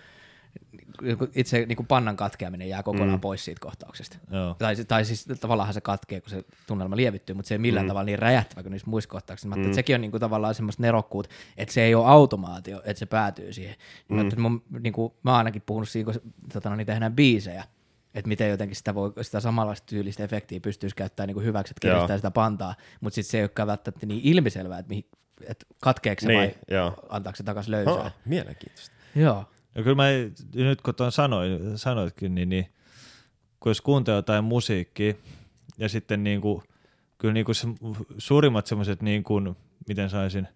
itse 1.34 1.66
niin 1.66 1.76
kuin 1.76 1.86
pannan 1.86 2.16
katkeaminen 2.16 2.68
jää 2.68 2.82
kokonaan 2.82 3.18
mm. 3.18 3.20
pois 3.20 3.44
siitä 3.44 3.60
kohtauksesta. 3.60 4.18
Joo. 4.30 4.56
Tai, 4.58 4.76
tai 4.76 5.04
siis 5.04 5.26
tavallaan 5.40 5.74
se 5.74 5.80
katkee, 5.80 6.20
kun 6.20 6.30
se 6.30 6.44
tunnelma 6.66 6.96
lievittyy, 6.96 7.34
mutta 7.34 7.48
se 7.48 7.54
ei 7.54 7.58
millään 7.58 7.86
mm. 7.86 7.88
tavalla 7.88 8.04
niin 8.04 8.18
räjähtävä 8.18 8.62
kuin 8.62 8.70
niissä 8.70 8.90
muissa 8.90 9.10
kohtauksissa. 9.10 9.48
Mä 9.48 9.54
mm. 9.54 9.62
että 9.62 9.74
sekin 9.74 9.94
on 9.94 10.00
niin 10.00 10.10
kuin 10.10 10.20
tavallaan 10.20 10.54
semmoista 10.54 10.82
nerokkuut, 10.82 11.30
että 11.56 11.74
se 11.74 11.82
ei 11.82 11.94
ole 11.94 12.06
automaatio, 12.06 12.82
että 12.84 12.98
se 12.98 13.06
päätyy 13.06 13.52
siihen. 13.52 13.74
Mm. 14.08 14.16
Mä, 14.16 14.22
että 14.22 14.40
mun, 14.40 14.62
niin 14.80 14.92
kuin, 14.92 15.12
mä 15.22 15.30
oon 15.30 15.38
ainakin 15.38 15.62
puhunut 15.66 15.88
siitä, 15.88 16.12
kun 16.12 16.32
tota, 16.52 16.70
no, 16.70 16.76
niin 16.76 16.86
tehdään 16.86 17.12
biisejä, 17.12 17.64
että 18.14 18.28
miten 18.28 18.50
jotenkin 18.50 18.76
sitä, 18.76 18.94
voi, 18.94 19.12
sitä 19.22 19.40
samanlaista 19.40 19.86
tyylistä 19.86 20.24
efektiä 20.24 20.60
pystyisi 20.60 20.96
käyttämään 20.96 21.26
niin 21.26 21.34
kuin 21.34 21.46
hyväksi, 21.46 21.72
että 21.72 21.88
kiristää 21.88 22.16
sitä 22.18 22.30
pantaa, 22.30 22.74
mutta 23.00 23.14
sitten 23.14 23.30
se 23.30 23.38
ei 23.38 23.42
olekaan 23.42 23.68
välttämättä 23.68 24.06
niin 24.06 24.20
ilmiselvää, 24.24 24.78
että, 24.78 24.88
mihin, 24.88 25.04
että 25.46 25.66
katkeeko 25.80 26.20
se 26.20 26.26
Niin, 26.26 26.38
vai 26.38 26.54
joo. 26.70 26.94
antaako 27.08 27.36
se 27.36 27.42
takaisin 27.42 27.70
löysää. 27.70 27.94
Ah, 27.94 28.14
mielenkiintoista. 28.24 28.96
Joo. 29.14 29.44
Ja 29.74 29.82
kyllä 29.82 29.96
mä 29.96 30.06
nyt 30.54 30.80
kun 30.82 30.94
tuon 30.94 31.12
sanoin, 31.12 31.78
sanoitkin, 31.78 32.34
niin, 32.34 32.48
niin 32.48 32.66
kun 33.60 33.70
jos 33.70 33.80
kuuntelee 33.80 34.18
jotain 34.18 34.44
musiikkia 34.44 35.14
ja 35.78 35.88
sitten 35.88 36.24
niin 36.24 36.40
kuin, 36.40 36.62
kyllä 37.18 37.34
niin 37.34 37.44
kuin 37.44 37.54
se, 37.54 37.68
suurimmat 38.18 38.66
semmoiset, 38.66 39.02
niin 39.02 39.22
kuin, 39.24 39.56
miten 39.88 40.10
saisin, 40.10 40.48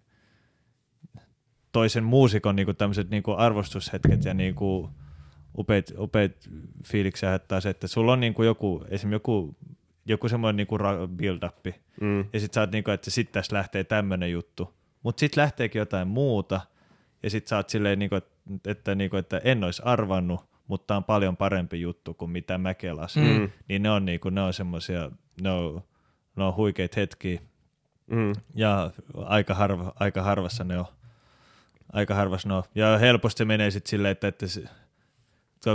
toisen 1.71 2.03
muusikon 2.03 2.55
niin 2.55 2.65
kuin 2.65 2.77
tämmöiset 2.77 3.09
niin 3.09 3.23
kuin 3.23 3.37
arvostushetket 3.37 4.25
ja 4.25 4.33
niin 4.33 4.55
kuin 4.55 4.89
upeat, 5.57 5.91
upeat 5.97 6.49
fiiliksiä 6.85 7.29
haittaa 7.29 7.61
se, 7.61 7.69
että 7.69 7.87
sulla 7.87 8.13
on 8.13 8.19
niin 8.19 8.33
kuin 8.33 8.45
joku, 8.45 8.85
esimerkiksi 8.89 9.15
joku, 9.15 9.55
joku 10.05 10.29
semmoinen 10.29 10.57
niin 10.57 10.67
kuin 10.67 10.81
build-up, 11.17 11.65
Mm. 12.01 12.25
ja 12.33 12.39
sit 12.39 12.53
sä 12.53 12.61
oot 12.61 12.71
niinku, 12.71 12.91
että 12.91 13.11
sit 13.11 13.31
tässä 13.31 13.55
lähtee 13.55 13.83
tämmönen 13.83 14.31
juttu. 14.31 14.73
Mut 15.03 15.19
sit 15.19 15.35
lähteekin 15.35 15.79
jotain 15.79 16.07
muuta, 16.07 16.61
ja 17.23 17.29
sit 17.29 17.47
sä 17.47 17.55
oot 17.55 17.69
silleen, 17.69 17.99
niinku, 17.99 18.15
että, 18.15 18.34
että, 18.65 18.95
niinku, 18.95 19.17
että 19.17 19.41
en 19.43 19.63
olisi 19.63 19.81
arvannut, 19.85 20.45
mutta 20.67 20.95
on 20.97 21.03
paljon 21.03 21.37
parempi 21.37 21.81
juttu 21.81 22.13
kuin 22.13 22.31
mitä 22.31 22.57
mä 22.57 22.73
kelasin. 22.73 23.23
Mm. 23.39 23.49
Niin 23.69 23.83
ne 23.83 23.91
on, 23.91 24.05
niinku, 24.05 24.29
ne 24.29 24.41
on 24.41 24.53
semmosia, 24.53 25.11
ne 25.41 25.51
on, 25.51 25.83
ne 26.35 26.43
on 26.43 26.55
huikeita 26.55 26.99
hetkiä, 26.99 27.39
Mm. 28.07 28.33
ja 28.55 28.91
aika, 29.25 29.53
harva, 29.53 29.93
aika 29.99 30.21
harvassa 30.21 30.63
ne 30.63 30.79
on. 30.79 30.85
Aika 31.93 32.15
harvassa 32.15 32.47
ne 32.47 32.53
on. 32.55 32.63
Ja 32.75 32.97
helposti 32.97 33.45
menee 33.45 33.71
sitten 33.71 33.89
silleen, 33.89 34.11
että, 34.11 34.27
että 34.27 34.47
se, 34.47 34.63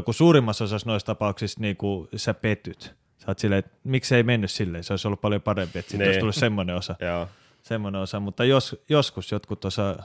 kun 0.05 0.14
suurimmassa 0.14 0.64
osassa 0.64 0.90
noista 0.90 1.06
tapauksista 1.06 1.60
niin 1.60 1.76
kuin 1.76 2.09
sä 2.16 2.34
petyt. 2.34 2.94
Sä 3.18 3.24
oot 3.28 3.38
silleen, 3.38 3.59
että 3.59 3.70
miksi 3.84 4.14
ei 4.14 4.22
mennyt 4.22 4.51
silleen, 4.51 4.84
se 4.84 4.92
olisi 4.92 5.09
ollut 5.09 5.20
paljon 5.20 5.42
parempi, 5.42 5.78
että 5.78 5.90
sitten 5.90 5.98
Niin. 5.98 6.09
olisi 6.09 6.20
tullut 6.20 6.34
semmoinen 6.34 6.76
osa, 6.76 6.97
semmoinen 7.62 8.01
osa. 8.01 8.20
mutta 8.20 8.44
jos, 8.44 8.82
joskus 8.88 9.32
jotkut 9.32 9.64
osaa, 9.64 10.05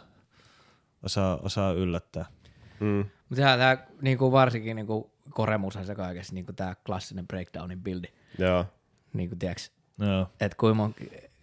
osaa, 1.03 1.37
osaa 1.43 1.71
yllättää. 1.71 2.25
Mm. 2.79 2.97
Mutta 2.97 3.35
sehän 3.35 3.59
tämä 3.59 3.77
niinku 4.01 4.31
varsinkin 4.31 4.75
niinku 4.75 5.11
koremusa 5.29 5.83
se 5.83 5.95
kaikessa 5.95 6.33
niinku 6.33 6.53
tämä 6.53 6.75
klassinen 6.85 7.27
breakdownin 7.27 7.81
bildi. 7.81 8.07
Joo. 8.37 8.65
Niinku 9.13 9.35
tiiäks, 9.35 9.71
Joo. 9.99 10.29
että 10.39 10.57
kuinka 10.59 10.73
mon, 10.75 10.95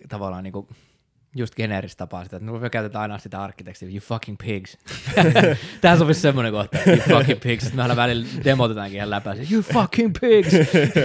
tavallaan 0.09 0.45
niinku 0.45 0.69
just 1.37 1.55
geneeristä 1.55 1.99
tapaa 1.99 2.25
sitä, 2.25 2.37
että 2.37 2.51
me 2.53 2.71
käytetään 2.71 3.03
aina 3.03 3.19
sitä 3.19 3.43
arkkitekstia, 3.43 3.89
you 3.89 4.01
fucking 4.01 4.39
pigs. 4.47 4.79
Tähän 5.81 5.99
sopisi 5.99 6.21
semmoinen 6.21 6.53
kohta, 6.53 6.79
you 6.87 6.97
fucking 7.19 7.41
pigs. 7.41 7.63
Sitten 7.65 7.77
me 7.77 7.83
aina 7.83 7.97
välillä 7.97 8.27
demotetaankin 8.45 8.97
ihan 8.97 9.11
läpää, 9.11 9.35
se, 9.37 9.47
you 9.53 9.63
fucking 9.63 10.13
pigs. 10.21 10.53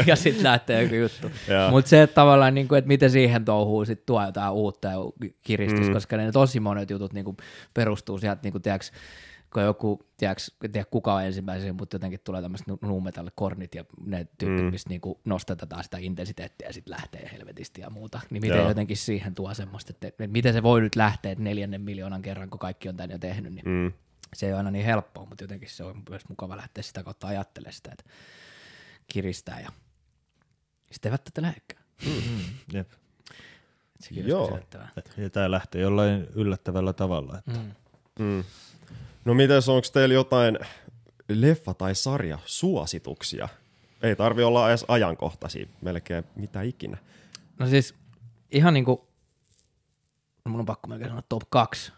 ja 0.07 0.15
sitten 0.15 0.43
lähtee 0.43 0.83
joku 0.83 0.95
juttu. 0.95 1.31
Mutta 1.71 1.89
se, 1.89 2.01
että 2.01 2.13
tavallaan, 2.13 2.53
niinku, 2.53 2.75
että 2.75 2.87
miten 2.87 3.11
siihen 3.11 3.45
touhuu 3.45 3.85
sit 3.85 4.05
tuo 4.05 4.25
jotain 4.25 4.51
uutta 4.53 4.87
ja 4.87 4.97
kiristystä, 5.43 5.87
Mm. 5.87 5.93
koska 5.93 6.17
ne 6.17 6.31
tosi 6.31 6.59
monet 6.59 6.89
jutut 6.89 7.13
niinku 7.13 7.37
perustuu 7.73 8.17
sieltä, 8.17 8.39
niinku, 8.43 8.59
tiiäks, 8.59 8.91
kun 9.53 9.63
joku, 9.63 10.07
tiedäks, 10.17 10.51
en 10.63 10.71
tiedä 10.71 10.85
kuka 10.91 11.13
on 11.13 11.23
ensimmäisenä, 11.23 11.73
mutta 11.73 11.95
jotenkin 11.95 12.19
tulee 12.23 12.41
tämmöiset 12.41 12.67
nuumetal 12.81 13.29
kornit 13.35 13.75
ja 13.75 13.85
ne 14.05 14.27
tyypit, 14.37 14.57
Mm. 14.59 14.65
mm. 14.65 14.71
mistä 14.71 14.89
niinku 14.89 15.19
nostetaan 15.25 15.83
sitä 15.83 15.97
intensiteettiä 15.97 16.67
ja 16.67 16.73
sitten 16.73 16.91
lähtee 16.91 17.29
helvetisti 17.33 17.81
ja 17.81 17.89
muuta. 17.89 18.19
Niin 18.29 18.41
miten 18.41 18.57
Joo. 18.57 18.67
jotenkin 18.67 18.97
siihen 18.97 19.35
tuo 19.35 19.53
semmoista, 19.53 19.91
että, 19.91 20.07
että 20.07 20.27
miten 20.27 20.53
se 20.53 20.63
voi 20.63 20.81
nyt 20.81 20.95
lähteä 20.95 21.35
neljännen 21.37 21.81
miljoonan 21.81 22.21
kerran, 22.21 22.49
kun 22.49 22.59
kaikki 22.59 22.89
on 22.89 22.97
tän 22.97 23.11
jo 23.11 23.17
tehnyt, 23.17 23.53
niin 23.53 23.65
Mm. 23.65 23.93
se 24.35 24.45
ei 24.45 24.51
ole 24.51 24.57
aina 24.57 24.71
niin 24.71 24.85
helppoa, 24.85 25.25
mutta 25.25 25.43
jotenkin 25.43 25.69
se 25.69 25.83
on 25.83 26.03
myös 26.09 26.29
mukava 26.29 26.57
lähteä 26.57 26.83
sitä 26.83 27.03
kautta 27.03 27.27
ajattelemaan 27.27 27.73
sitä, 27.73 27.91
että 27.91 28.03
kiristää 29.07 29.59
ja 29.59 29.69
sitten 30.91 31.09
ei 31.09 31.11
välttämättä 31.11 31.41
lähekkään. 31.41 31.83
Jep. 32.73 32.89
Sekin 33.99 34.27
Joo. 34.27 34.59
Ja 35.17 35.29
tämä 35.29 35.51
lähtee 35.51 35.81
jollain 35.81 36.27
yllättävällä 36.35 36.93
tavalla. 36.93 37.37
Että. 37.37 37.51
Mm. 37.59 37.71
Mm. 38.25 38.43
No 39.27 39.33
mites, 39.33 39.69
onko 39.69 39.87
teillä 39.93 40.13
jotain 40.13 40.59
leffa- 41.31 41.73
tai 41.77 41.95
sarja-suosituksia? 41.95 43.49
Ei 44.01 44.15
tarvi 44.15 44.43
olla 44.43 44.69
edes 44.69 44.85
ajankohtaisia, 44.87 45.67
melkein 45.81 46.23
mitä 46.35 46.61
ikinä. 46.61 46.97
No 47.59 47.67
siis 47.67 47.95
ihan 48.51 48.73
niinku, 48.73 49.07
no 50.45 50.51
mun 50.51 50.59
on 50.59 50.65
pakko 50.65 50.87
melkein 50.87 51.09
sanoa 51.09 51.23
top 51.29 51.43
2, 51.49 51.91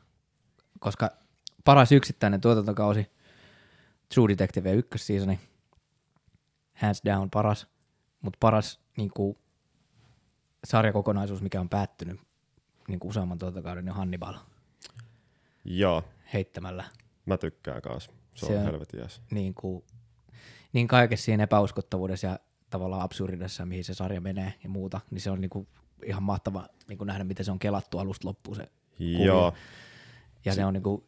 koska 0.80 1.12
paras 1.66 1.92
yksittäinen 1.92 2.42
tuotantokausi, 2.42 3.08
True 4.14 4.28
Detective 4.28 4.74
ykkösseasoni, 4.74 5.40
hands 6.74 7.02
down 7.06 7.30
paras, 7.30 7.68
mutta 8.22 8.38
paras 8.40 8.80
niinku, 8.98 9.38
sarjakokonaisuus, 10.64 11.42
mikä 11.42 11.60
on 11.60 11.70
päättynyt 11.70 12.20
niinku 12.88 13.08
useamman 13.08 13.38
tuotantokauden, 13.38 13.86
niin 13.86 13.92
on 13.92 13.98
Hannibal 13.98 14.36
Joo, 15.66 16.04
heittämällä 16.34 16.84
mä 17.30 17.38
tykkään 17.38 17.82
kanssa. 17.82 18.12
Se, 18.36 18.46
Se 18.46 18.54
on 18.54 18.60
on- 18.60 18.66
helvetin 18.66 19.00
jees. 19.00 19.22
niin, 19.32 19.54
kuin, 19.54 19.84
niin 20.74 20.88
kaikessa 20.88 21.26
siinä 21.26 21.44
epäuskottavuudessa 21.44 22.28
ja 22.28 22.40
tavallaan 22.70 23.02
absurdidessa, 23.02 23.66
mihin 23.66 23.84
se 23.84 23.94
sarja 23.94 24.22
menee 24.22 24.54
ja 24.64 24.70
muuta, 24.70 25.02
niin 25.12 25.22
se 25.22 25.32
on 25.32 25.42
niin 25.42 25.50
kuin 25.50 25.68
ihan 26.06 26.24
mahtava 26.24 26.68
niin 26.88 26.98
kuin 26.98 27.06
nähdä, 27.08 27.24
miten 27.24 27.46
se 27.46 27.52
on 27.52 27.60
kelattu 27.60 27.98
alusta 28.00 28.28
loppuun 28.28 28.56
se 28.56 28.68
Joo, 29.00 29.54
Ja 30.46 30.54
se 30.54 30.66
on 30.66 30.74
niinku, 30.74 31.04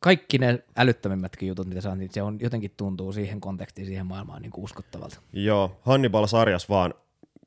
kaikki 0.00 0.38
ne 0.38 0.64
älyttömimmätkin 0.76 1.48
jutut, 1.48 1.66
mitä 1.66 1.80
saa, 1.80 1.96
niin 1.96 2.10
se 2.12 2.22
on 2.22 2.38
jotenkin 2.40 2.70
tuntuu 2.76 3.12
siihen 3.12 3.40
kontekstiin, 3.40 3.86
siihen 3.86 4.06
maailmaan 4.06 4.42
niinku 4.42 4.64
uskottavalta. 4.64 5.20
joo. 5.32 5.76
Hannibal-sarjas 5.82 6.68
vaan, 6.68 6.94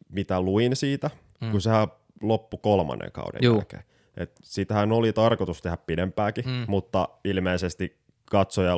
mitä 0.09 0.41
luin 0.41 0.75
siitä, 0.75 1.09
mm. 1.41 1.51
kun 1.51 1.61
sehän 1.61 1.87
loppui 2.21 2.59
kolmannen 2.63 3.11
kauden 3.11 3.39
Juu. 3.43 3.55
jälkeen. 3.55 3.83
Et 4.19 4.31
siitähän 4.43 4.91
oli 4.91 5.13
tarkoitus 5.13 5.61
tehdä 5.61 5.77
pidempääkin, 5.77 6.45
mm. 6.47 6.65
mutta 6.67 7.09
ilmeisesti 7.23 7.99
katsoja, 8.31 8.73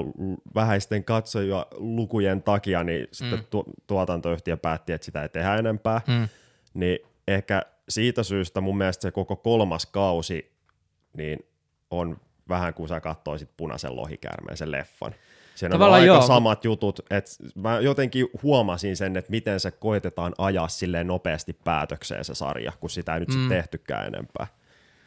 vähäisten 0.56 1.04
katsoja 1.04 1.66
lukujen 1.72 2.44
takia, 2.44 2.84
niin 2.84 3.08
sitten 3.12 3.40
Mm. 3.40 3.46
tu- 3.50 3.66
tuotantoyhtiö 3.88 4.58
päätti, 4.58 4.94
että 4.94 5.06
sitä 5.06 5.22
ei 5.22 5.30
tehdä 5.30 5.56
enempää. 5.56 6.02
Mm. 6.08 6.28
Niin 6.74 7.00
ehkä 7.28 7.62
siitä 7.90 8.24
syystä 8.24 8.62
mun 8.62 8.78
mielestä 8.78 9.02
se 9.02 9.12
koko 9.12 9.36
kolmas 9.36 9.86
kausi 9.86 10.52
niin 11.18 11.40
on 11.92 12.18
vähän 12.50 12.74
kuin 12.74 12.90
sä 12.90 13.00
katsoisit 13.00 13.50
punaisen 13.58 13.96
lohikäärmeen, 13.96 14.58
sen 14.58 14.72
leffan. 14.72 15.16
Siinä 15.56 15.76
on 15.76 15.80
Tavallaan 15.80 16.02
aika 16.02 16.14
joo, 16.14 16.22
samat 16.22 16.66
jutut, 16.66 17.00
että 17.10 17.32
mä 17.56 17.80
jotenkin 17.80 18.28
huomasin 18.44 18.98
sen, 18.98 19.18
että 19.18 19.32
miten 19.32 19.60
se 19.60 19.72
koitetaan 19.72 20.34
ajaa 20.38 20.68
silleen 20.68 21.08
nopeasti 21.08 21.54
päätökseen 21.64 22.26
se 22.26 22.36
sarja, 22.36 22.72
kun 22.80 22.90
sitä 22.90 23.14
ei 23.14 23.20
nyt 23.20 23.30
mm. 23.30 23.34
sit 23.34 23.50
tehtykään 23.50 24.08
enempää. 24.08 24.48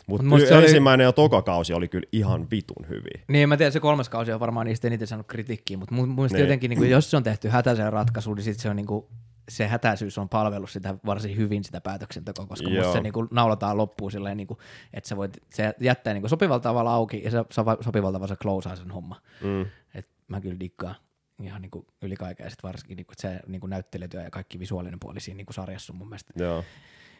Mutta 0.06 0.26
Mut 0.26 0.40
se 0.40 0.54
oli- 0.54 0.64
ensimmäinen 0.64 1.04
ja 1.04 1.12
toka 1.12 1.42
kausi 1.42 1.72
oli 1.72 1.88
kyllä 1.88 2.06
ihan 2.12 2.50
vitun 2.50 2.88
hyviä. 2.88 3.24
Niin, 3.28 3.48
mä 3.48 3.56
tiedän, 3.56 3.72
se 3.72 3.80
kolmas 3.80 4.08
kausi 4.08 4.32
on 4.32 4.40
varmaan 4.40 4.66
niistä 4.66 4.86
eniten 4.86 5.08
saanut 5.08 5.26
kritiikkiä, 5.26 5.76
mutta 5.76 5.94
mun 5.94 6.08
mielestä 6.14 6.38
Niin. 6.38 6.44
jotenkin, 6.44 6.68
niin 6.68 6.78
kuin, 6.78 6.90
jos 6.90 7.10
se 7.10 7.16
on 7.16 7.22
tehty 7.22 7.48
hätäisen 7.48 7.92
ratkaisu, 7.92 8.34
niin 8.34 8.44
sit 8.44 8.58
se 8.60 8.70
on 8.70 8.76
niin 8.76 8.86
kuin, 8.86 9.06
se 9.48 9.66
hätäisyys 9.66 10.18
on 10.18 10.28
palvellut 10.28 10.70
sitä 10.70 10.94
varsin 11.06 11.36
hyvin 11.36 11.64
sitä 11.64 11.80
päätöksentekoa, 11.80 12.46
koska 12.46 12.68
Joo. 12.68 12.92
se 12.92 13.00
niin 13.00 13.12
kuin 13.12 13.28
naulataan 13.30 13.76
loppuun 13.76 14.10
silleen, 14.10 14.36
niin 14.36 14.46
kuin, 14.46 14.58
että 14.92 15.08
sä 15.08 15.16
voit, 15.16 15.38
se 15.54 15.74
jättää 15.80 16.14
niin 16.14 16.22
kuin 16.22 16.30
sopivalla 16.30 16.60
tavalla 16.60 16.94
auki 16.94 17.22
ja 17.24 17.30
se 17.30 17.38
sopivalla 17.80 18.12
tavalla 18.12 18.26
se 18.34 18.36
closeaa 18.36 18.76
sen 18.76 18.90
homma. 18.90 19.20
Mm. 19.42 19.66
Et 19.94 20.08
mä 20.28 20.40
kyllä 20.40 20.60
dikkaan 20.60 20.94
ihan 21.42 21.62
niin 21.62 21.70
kuin 21.70 21.86
yli 22.02 22.16
kaiken 22.16 22.44
ja 22.44 22.50
sit 22.50 22.62
varsinkin 22.62 22.96
niin 22.96 23.06
kuin, 23.06 23.14
että 23.14 23.22
se 23.22 23.40
niin 23.46 23.60
kuin 23.60 23.70
näyttelijätyö 23.70 24.22
ja 24.22 24.30
kaikki 24.30 24.58
visuaalinen 24.58 25.00
puoli 25.00 25.20
siinä 25.20 25.36
niin 25.36 25.46
kuin 25.46 25.54
sarjassa 25.54 25.92
on 25.92 25.96
mun 25.96 26.08
mielestä 26.08 26.32
Joo. 26.36 26.64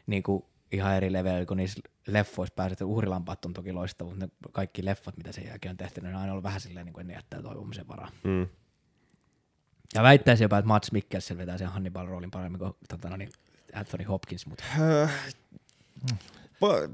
niin 0.07 0.23
kuin 0.23 0.45
ihan 0.75 0.97
eri 0.97 1.13
level, 1.13 1.47
kun 1.47 1.57
niissä 1.57 1.81
leffoissa 2.07 2.55
pääset, 2.55 2.81
uhrilampaat 2.81 3.45
on 3.45 3.53
toki 3.53 3.73
loistava, 3.73 4.09
mutta 4.11 4.27
ne 4.27 4.33
kaikki 4.53 4.85
leffat, 4.85 5.17
mitä 5.17 5.33
sen 5.33 5.47
jälkeen 5.47 5.71
on 5.71 5.77
tehty, 5.77 6.01
ne 6.01 6.09
on 6.09 6.15
aina 6.15 6.33
ollut 6.33 6.45
vähän 6.45 6.61
silleen, 6.61 6.87
niin 6.87 6.93
kuin 6.95 7.07
ne 7.07 7.13
jättää 7.15 7.43
toivomisen 7.43 7.89
varaa. 7.89 8.11
Mm. 8.25 8.47
Ja 9.95 10.03
väittäisin 10.03 10.45
jopa, 10.45 10.59
että 10.59 10.69
Mats 10.69 10.93
Mikkelsen 10.93 11.39
vetää 11.39 11.59
sen 11.59 11.69
Hannibal-roolin 11.69 12.31
paremmin 12.31 12.59
kuin 12.59 12.73
tota, 12.89 13.09
no 13.09 13.17
niin, 13.17 13.31
Anthony 13.75 14.05
Hopkins, 14.05 14.47
mutta 14.47 14.65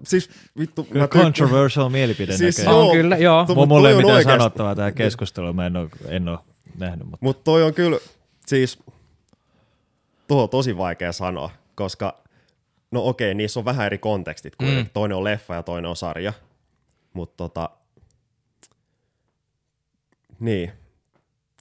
siis 0.05 0.31
vittu, 0.59 0.85
Kyllä 0.85 1.01
mä 1.01 1.07
tykkään- 1.07 1.25
controversial 1.25 1.89
mielipide 1.89 2.37
Siis 2.37 2.59
näköjään. 2.59 2.77
on 2.77 2.85
Joo, 2.87 2.93
kyllä, 2.95 3.17
joo. 3.17 3.47
to- 3.47 3.55
Mulla, 3.55 3.67
mut 3.67 3.87
ei 3.87 3.93
on 3.93 3.97
mitään 3.99 4.17
oikeasti- 4.17 4.39
sanottavaa 4.43 4.75
tähän 4.77 4.95
keskusteluun, 4.95 5.57
mä 5.57 5.67
en 5.67 5.77
ole, 5.77 5.89
en 6.09 6.29
ole 6.29 6.39
nähnyt, 6.79 7.07
mutta 7.09 7.25
Mutta 7.25 7.45
toi 7.45 7.63
on 7.63 7.75
kyllä, 7.75 7.99
siis, 8.47 8.79
tuo 10.29 10.43
on 10.43 10.49
tosi 10.49 10.77
vaikea 10.77 11.13
sanoa, 11.13 11.51
koska, 11.75 12.19
no 12.91 13.09
okei, 13.09 13.35
niissä 13.35 13.61
on 13.61 13.65
vähän 13.65 13.87
eri 13.87 13.99
kontekstit, 13.99 14.57
kun 14.57 14.69
mm. 14.69 14.87
toinen 14.93 15.17
on 15.17 15.25
leffa 15.25 15.55
ja 15.55 15.63
toinen 15.63 15.89
on 15.89 15.97
sarja, 15.97 16.33
mutta 17.13 17.37
tota, 17.37 17.71
niin, 20.41 20.73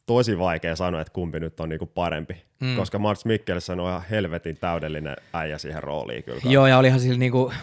tosi 0.05 0.39
vaikea 0.39 0.75
sanoa, 0.75 1.01
että 1.01 1.13
kumpi 1.13 1.39
nyt 1.39 1.59
on 1.59 1.69
niinku 1.69 1.85
parempi, 1.85 2.43
mm. 2.59 2.75
koska 2.75 2.99
Mats 2.99 3.25
Mikkelsen 3.25 3.79
on 3.79 3.89
ihan 3.89 4.03
helvetin 4.09 4.57
täydellinen 4.57 5.15
äijä 5.33 5.57
siihen 5.57 5.83
rooliin 5.83 6.23
kyllä. 6.23 6.41
Joo, 6.43 6.67
ja 6.67 6.77
olihan 6.77 6.99
sillä 6.99 7.19
niinku 7.19 7.53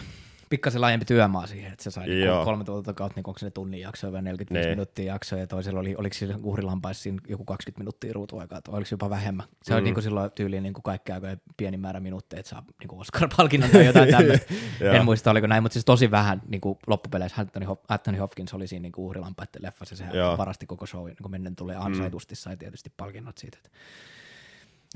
pikkasen 0.49 0.81
laajempi 0.81 1.05
työmaa 1.05 1.47
siihen, 1.47 1.71
että 1.71 1.83
se 1.83 1.91
sai 1.91 2.07
niinku 2.07 2.43
kolme 2.45 2.63
tuota 2.63 2.93
kautta, 2.93 3.17
niin 3.19 3.27
onko 3.27 3.39
se 3.39 3.45
ne 3.45 3.51
tunnin 3.51 3.79
jaksoja 3.81 4.13
vai 4.13 4.21
45 4.21 4.67
Niin. 4.67 4.71
minuuttia 4.77 5.05
jaksoja, 5.13 5.41
ja 5.41 5.47
toisella 5.47 5.79
oli, 5.79 5.95
oliko 5.97 6.13
sillä 6.13 6.35
uhrilampaissa 6.43 7.09
joku 7.27 7.45
20 7.45 7.79
minuuttia 7.79 8.13
ruutuaikaa, 8.13 8.61
tai 8.61 8.73
oliko 8.75 8.85
se 8.87 8.93
jopa 8.93 9.09
vähemmän. 9.09 9.45
Se 9.63 9.73
mm. 9.73 9.77
on 9.77 9.83
niinku 9.83 10.01
silloin 10.01 10.31
tyyliin 10.31 10.63
niinku 10.63 10.81
kaikki 10.81 11.11
aikojen 11.11 11.41
pieni 11.57 11.77
määrä 11.77 11.99
minuutteja, 11.99 12.39
että 12.39 12.49
saa 12.49 12.63
niinku 12.79 12.99
Oscar-palkinnon 12.99 13.69
tai 13.69 13.85
jotain 13.85 14.09
tämmöistä. 14.17 14.53
En 14.81 15.05
muista, 15.05 15.31
oliko 15.31 15.47
näin, 15.47 15.63
mutta 15.63 15.73
siis 15.73 15.85
tosi 15.85 16.11
vähän 16.11 16.41
niinku 16.47 16.79
loppupeleissä 16.87 17.41
Anthony, 17.41 17.65
Hop- 17.65 17.85
Anthony 17.89 18.17
Hopkins 18.17 18.53
oli 18.53 18.67
siinä 18.67 18.81
niinku 18.81 19.05
uhrilampaiden 19.07 19.61
leffassa, 19.63 19.95
sehän 19.95 20.15
Joo. 20.15 20.37
varasti 20.37 20.65
koko 20.65 20.85
show, 20.85 21.05
niin 21.07 21.31
mennen 21.31 21.55
tulee 21.55 21.75
ansaitusti, 21.75 22.35
sai 22.35 22.57
tietysti 22.57 22.91
palkinnot 22.97 23.37
siitä. 23.37 23.57
Että, 23.57 23.69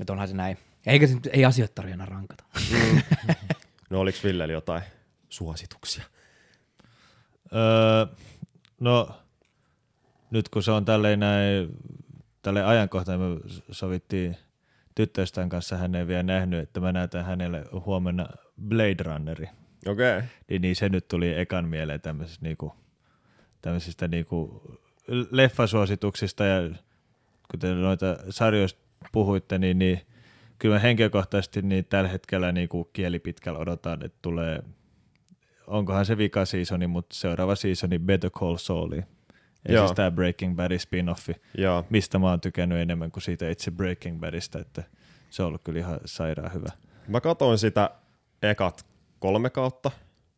että 0.00 0.12
onhan 0.12 0.28
se 0.28 0.34
näin. 0.34 0.58
Eikä 0.86 1.06
se, 1.06 1.16
ei 1.32 1.44
asioita 1.44 1.74
tarvitse 1.74 1.94
enää 1.94 2.06
rankata. 2.06 2.44
No 3.90 4.00
oliks 4.00 4.24
Villellä 4.24 4.52
jotain 4.52 4.82
suosituksia? 5.32 6.04
Öö, 7.54 8.06
no, 8.80 9.10
nyt 10.30 10.48
kun 10.48 10.62
se 10.62 10.70
on 10.70 10.84
tälleen 10.84 11.20
näin, 11.20 11.68
tälleen 12.42 12.66
ajankohtaan, 12.66 13.20
me 13.20 13.40
sovittiin 13.70 14.36
tyttöystävän 14.94 15.48
kanssa, 15.48 15.76
hän 15.76 15.94
ei 15.94 16.06
vielä 16.06 16.22
nähnyt, 16.22 16.60
että 16.60 16.80
mä 16.80 16.92
näytän 16.92 17.24
hänelle 17.24 17.64
huomenna 17.86 18.28
Blade 18.68 19.02
Runneri. 19.02 19.48
Okei. 19.86 20.16
Okay. 20.16 20.28
Niin, 20.48 20.62
niin 20.62 20.76
se 20.76 20.88
nyt 20.88 21.08
tuli 21.08 21.38
ekan 21.38 21.68
mieleen 21.68 22.00
tämmöisistä, 22.00 22.44
niinku, 22.44 22.74
tämmöisistä 23.62 24.08
niinku 24.08 24.62
leffasuosituksista 25.30 26.44
ja 26.44 26.70
kun 27.50 27.60
te 27.60 27.74
noita 27.74 28.16
sarjoista 28.30 28.80
puhuitte, 29.12 29.58
niin, 29.58 29.78
niin 29.78 30.00
kyllä 30.58 30.74
mä 30.74 30.78
henkilökohtaisesti 30.78 31.62
niin 31.62 31.84
tällä 31.84 32.08
hetkellä 32.08 32.52
niinku 32.52 32.84
kielipitkällä 32.84 33.58
odotan, 33.58 34.04
että 34.04 34.18
tulee, 34.22 34.62
onkohan 35.66 36.06
se 36.06 36.18
vika 36.18 36.44
seasoni, 36.44 36.86
mutta 36.86 37.16
seuraava 37.16 37.54
seasoni 37.54 37.98
Better 37.98 38.30
Call 38.30 38.56
Sauli. 38.56 39.04
Ja 39.68 39.74
Joo. 39.74 39.86
siis 39.86 39.96
tämä 39.96 40.10
Breaking 40.10 40.56
Bad 40.56 40.72
spin-offi, 40.72 41.40
Joo. 41.58 41.84
mistä 41.90 42.18
mä 42.18 42.30
oon 42.30 42.40
tykännyt 42.40 42.78
enemmän 42.78 43.10
kuin 43.10 43.22
siitä 43.22 43.50
itse 43.50 43.70
Breaking 43.70 44.20
Badista, 44.20 44.58
että 44.58 44.82
se 45.30 45.42
on 45.42 45.48
ollut 45.48 45.62
kyllä 45.64 45.78
ihan 45.78 46.00
sairaan 46.04 46.52
hyvä. 46.52 46.68
Mä 47.08 47.20
katsoin 47.20 47.58
sitä 47.58 47.90
ekat 48.42 48.86
kolme 49.18 49.50
kautta 49.50 49.90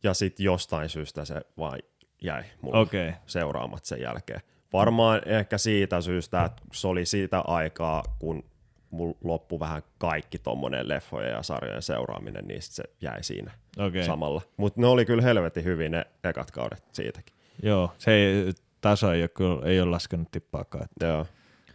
ja 0.03 0.13
sitten 0.13 0.43
jostain 0.43 0.89
syystä 0.89 1.25
se 1.25 1.41
vaan 1.57 1.79
jäi 2.21 2.43
mulle 2.61 2.79
Okei. 2.79 3.13
seuraamat 3.25 3.85
sen 3.85 4.01
jälkeen. 4.01 4.41
Varmaan 4.73 5.21
ehkä 5.25 5.57
siitä 5.57 6.01
syystä, 6.01 6.43
että 6.43 6.61
se 6.73 6.87
oli 6.87 7.05
siitä 7.05 7.39
aikaa, 7.39 8.03
kun 8.19 8.43
mulla 8.89 9.17
loppui 9.23 9.59
vähän 9.59 9.81
kaikki 9.97 10.39
tommonen 10.39 10.89
leffojen 10.89 11.31
ja 11.31 11.43
sarjojen 11.43 11.81
seuraaminen, 11.81 12.45
niin 12.47 12.61
se 12.61 12.83
jäi 13.01 13.23
siinä 13.23 13.51
Okei. 13.77 14.05
samalla. 14.05 14.41
Mutta 14.57 14.81
ne 14.81 14.87
oli 14.87 15.05
kyllä 15.05 15.21
helvetin 15.21 15.63
hyvin 15.63 15.91
ne 15.91 16.05
ekat 16.23 16.51
kaudet 16.51 16.83
siitäkin. 16.91 17.35
Joo, 17.63 17.93
se 17.97 18.11
ei, 18.11 18.53
taso 18.81 19.11
ei 19.11 19.21
ole, 19.21 19.27
kyllä, 19.27 19.65
ei 19.65 19.81
ole 19.81 19.89
laskenut 19.89 20.31
tippaakaan. 20.31 20.83
Että, 20.85 21.05
Joo. 21.05 21.27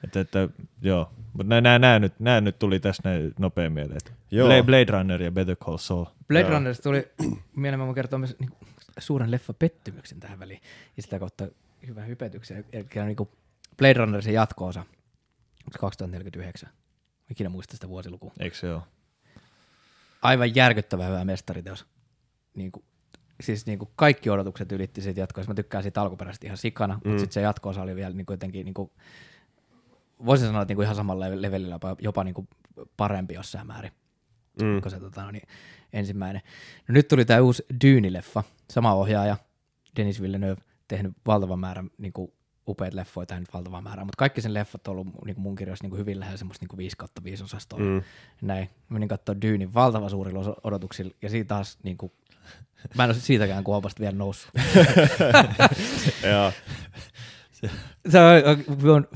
että, 0.05 0.21
että, 0.21 0.49
joo, 0.83 1.11
mutta 1.33 1.61
nämä, 1.61 1.79
nämä, 1.79 1.99
nyt, 1.99 2.13
nämä 2.19 2.41
nyt 2.41 2.59
tuli 2.59 2.81
tässä 2.81 3.03
näin 3.05 3.35
nopein 3.39 3.73
mieleen. 3.73 3.97
että 3.97 4.13
Joo. 4.31 4.47
Blade, 4.47 4.63
Blade 4.63 4.99
Runner 4.99 5.23
ja 5.23 5.31
Better 5.31 5.57
Call 5.57 5.77
Saul. 5.77 6.05
Blade 6.29 6.45
Joo. 6.45 6.51
Runnerista 6.51 6.83
tuli 6.83 7.09
mieleen, 7.57 7.81
mä 7.81 7.95
kertoa 7.95 8.19
myös 8.19 8.37
niin 8.39 8.51
suuren 8.99 9.31
leffa-pettymyksen 9.31 10.21
tähän 10.21 10.39
väliin. 10.39 10.61
Ja 10.97 11.03
sitä 11.03 11.19
kautta 11.19 11.49
hyvän 11.87 12.07
hypetyksen. 12.07 12.65
Eli 12.73 12.85
niin 13.07 13.29
Blade 13.79 13.93
Runner 13.93 14.23
se 14.23 14.33
jatko-osa, 14.33 14.81
onko 14.81 15.73
se 15.73 15.79
2049. 15.79 16.71
Ikinä 17.31 17.49
muista 17.49 17.75
sitä 17.75 17.89
vuosilukua. 17.89 18.33
Eikö 18.41 18.57
se 18.57 18.75
ole? 18.75 18.83
Aivan 20.23 20.55
järkyttävä 20.55 21.07
hyvä 21.07 21.25
mestariteos. 21.25 21.87
Niin 22.55 22.73
kuin, 22.73 22.85
siis 23.41 23.67
niin 23.67 23.79
kuin 23.79 23.89
kaikki 23.97 24.31
odotukset 24.31 24.73
ylitti 24.73 25.01
siitä 25.01 25.21
jatkoa. 25.21 25.45
Mä 25.49 25.55
tykkään 25.55 25.83
siitä 25.83 26.03
alkuperäisesti 26.03 26.47
ihan 26.47 26.57
sikana, 26.57 26.95
mm. 26.95 27.09
mutta 27.09 27.21
sitten 27.21 27.35
se 27.35 27.41
jatko-osa 27.41 27.83
oli 27.83 27.97
vielä 27.97 28.15
niin 28.15 28.27
kuin 28.27 28.35
jotenkin, 28.35 28.65
niin 28.65 28.75
kuin, 28.75 28.91
voisin 30.27 30.47
sanoa, 30.47 30.63
että 30.63 30.71
niin 30.71 30.77
kuin 30.77 30.85
ihan 30.85 30.97
samalla 30.97 31.27
levelillä, 31.31 31.75
jopa, 31.75 31.97
jopa 32.01 32.25
niin 32.25 32.35
kuin 32.35 32.49
parempi 32.97 33.35
jossain 33.35 33.67
määrin 33.67 33.93
Mm. 34.63 34.81
kun 34.81 34.91
se 34.91 35.01
tota, 35.01 35.23
no 35.23 35.31
niin, 35.31 35.49
ensimmäinen. 35.93 36.43
No 36.89 36.93
nyt 36.93 37.09
tuli 37.09 37.25
tämä 37.25 37.41
uusi 37.41 37.67
Dyyni-leffa, 37.85 38.43
sama 38.71 38.95
ohjaaja, 38.95 39.37
Denis 39.97 40.23
Villeneuve, 40.23 40.63
tehnyt 40.89 41.13
valtavan 41.27 41.59
määrän 41.59 41.91
niin 41.99 42.13
kuin, 42.13 42.33
upeat 42.71 42.95
leffoja, 42.95 43.27
tai 43.27 43.41
nyt 43.41 43.55
valtavan 43.55 43.85
määrän, 43.85 44.07
mutta 44.07 44.19
kaikki 44.19 44.41
sen 44.41 44.55
leffat 44.55 44.89
on 44.89 44.93
ollut 44.93 45.07
niin 45.25 45.35
kuin 45.35 45.43
mun 45.43 45.57
kirjoissa 45.57 45.85
niin 45.85 45.91
kuin 45.91 46.01
hyvin 46.01 46.21
lähellä 46.21 46.39
semmoista 46.39 46.67
niin 46.71 46.79
5 46.79 46.97
kautta 46.97 47.25
5 47.25 47.45
osastoa. 47.45 47.79
Mm. 47.79 48.03
Näin. 48.43 48.69
Mä 48.89 48.95
menin 48.95 49.09
katsoa 49.09 49.41
Dyynin 49.43 49.75
valtavan 49.75 50.11
suurilla 50.11 50.57
odotuksilla, 50.65 51.15
ja 51.23 51.31
siitä 51.31 51.49
taas 51.49 51.79
niin 51.83 51.97
kuin, 51.97 52.13
mä 52.97 53.05
en 53.05 53.11
ole 53.11 53.17
siitäkään 53.19 53.65
kuopasta 53.65 54.01
vielä 54.01 54.17
noussut. 54.17 54.51
Joo. 56.31 56.53
se 58.09 58.19
on, 58.21 58.91
on 58.97 59.09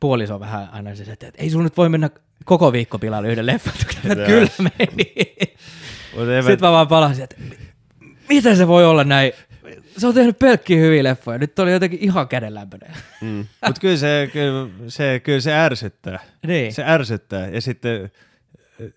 puoliso 0.00 0.40
vähän 0.40 0.68
aina 0.72 0.94
se, 0.94 1.12
että, 1.12 1.32
ei 1.38 1.50
sun 1.50 1.64
nyt 1.64 1.76
voi 1.76 1.88
mennä 1.88 2.10
koko 2.44 2.72
viikko 2.72 2.98
pilalle 2.98 3.28
yhden 3.28 3.46
leffan. 3.46 3.74
Kyllä 4.26 4.50
meni. 4.58 5.14
Sitten 6.46 6.68
mä 6.68 6.72
vaan 6.72 6.88
palasin, 6.88 7.24
että 7.24 7.36
miten 8.28 8.56
se 8.56 8.68
voi 8.68 8.84
olla 8.84 9.04
näin? 9.04 9.32
Se 9.98 10.06
on 10.06 10.14
tehnyt 10.14 10.38
pelkkiä 10.38 10.78
hyviä 10.78 11.04
leffoja. 11.04 11.38
Nyt 11.38 11.58
oli 11.58 11.72
jotenkin 11.72 11.98
ihan 12.02 12.28
kädenlämpöinen. 12.28 12.90
Mm. 13.20 13.46
Mut 13.66 13.78
kyllä, 13.78 13.96
se, 13.96 14.30
kyllä, 14.32 14.68
se, 14.88 15.20
kyllä 15.24 15.40
se 15.40 15.54
ärsyttää. 15.54 16.18
Niin. 16.46 16.74
Se 16.74 16.84
ärsyttää. 16.86 17.48
Ja 17.48 17.60
sitten 17.60 18.10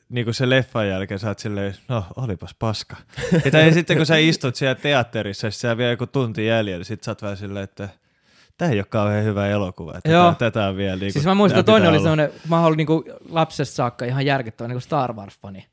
niin 0.09 0.25
kuin 0.25 0.33
se 0.33 0.49
leffan 0.49 0.87
jälkeen 0.87 1.19
sä 1.19 1.27
oot 1.27 1.39
silleen, 1.39 1.75
no 1.87 2.05
olipas 2.15 2.55
paska. 2.59 2.95
Ja, 3.45 3.51
tai 3.51 3.73
sitten 3.73 3.97
kun 3.97 4.05
sä 4.05 4.17
istut 4.17 4.55
siellä 4.55 4.75
teatterissa, 4.75 5.47
ja 5.47 5.51
sä 5.51 5.77
vielä 5.77 5.91
joku 5.91 6.07
tunti 6.07 6.45
jäljellä, 6.45 6.83
sit 6.83 7.03
sä 7.03 7.11
oot 7.11 7.21
vähän 7.21 7.37
silleen, 7.37 7.63
että 7.63 7.89
tämä 8.57 8.71
ei 8.71 8.79
ole 8.79 8.85
kauhean 8.89 9.23
hyvä 9.23 9.47
elokuva. 9.47 9.97
Että 9.97 10.09
Joo. 10.09 10.31
tätä, 10.31 10.51
tätä 10.51 10.67
on 10.67 10.77
vielä 10.77 10.95
niin 10.95 11.13
Siis 11.13 11.25
mä 11.25 11.35
muistan, 11.35 11.59
että 11.59 11.71
toinen 11.71 11.89
oli 11.89 11.99
semmoinen, 11.99 12.29
mä 12.49 12.55
oon 12.55 12.65
ollut 12.65 12.77
niinku 12.77 13.03
lapsesta 13.29 13.75
saakka 13.75 14.05
ihan 14.05 14.25
järkyttävä 14.25 14.67
niinku 14.67 14.79
Star 14.79 15.13
Wars-fani. 15.13 15.65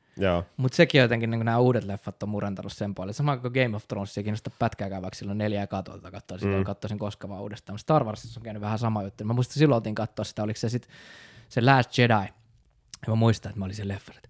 Mutta 0.57 0.75
sekin 0.75 1.01
jotenkin 1.01 1.29
niin 1.29 1.45
nämä 1.45 1.57
uudet 1.57 1.83
leffat 1.83 2.23
on 2.23 2.29
murentanut 2.29 2.73
sen 2.73 2.95
puolelle. 2.95 3.13
Sama 3.13 3.37
kuin 3.37 3.53
Game 3.53 3.75
of 3.75 3.87
Thrones 3.87 4.17
ei 4.17 4.23
kiinnosta 4.23 4.51
pätkääkään, 4.59 5.01
vaikka 5.01 5.17
silloin 5.17 5.37
neljä 5.37 5.59
ja 5.59 5.67
katsoa 5.67 6.37
sitä, 6.37 6.57
mm. 6.57 6.63
katsoisin 6.63 6.99
koskaan 6.99 7.29
vaan 7.29 7.41
uudestaan. 7.41 7.73
Mutta 7.73 7.81
Star 7.81 8.03
Warsissa 8.03 8.39
on 8.39 8.43
käynyt 8.43 8.61
vähän 8.61 8.79
sama 8.79 9.03
juttu. 9.03 9.23
Mä 9.23 9.33
muistan 9.33 9.53
silloin 9.53 9.77
oltiin 9.77 9.95
katsoa 9.95 10.25
sitä, 10.25 10.43
oliko 10.43 10.59
se 10.59 10.69
sitten 10.69 10.91
se 11.49 11.61
Last 11.61 11.97
Jedi. 11.97 12.13
Ja 12.13 13.07
mä 13.07 13.15
muistan, 13.15 13.49
että 13.49 13.59
mä 13.59 13.65
olin 13.65 13.75
sen 13.75 13.87
leffan, 13.87 14.15
että 14.15 14.29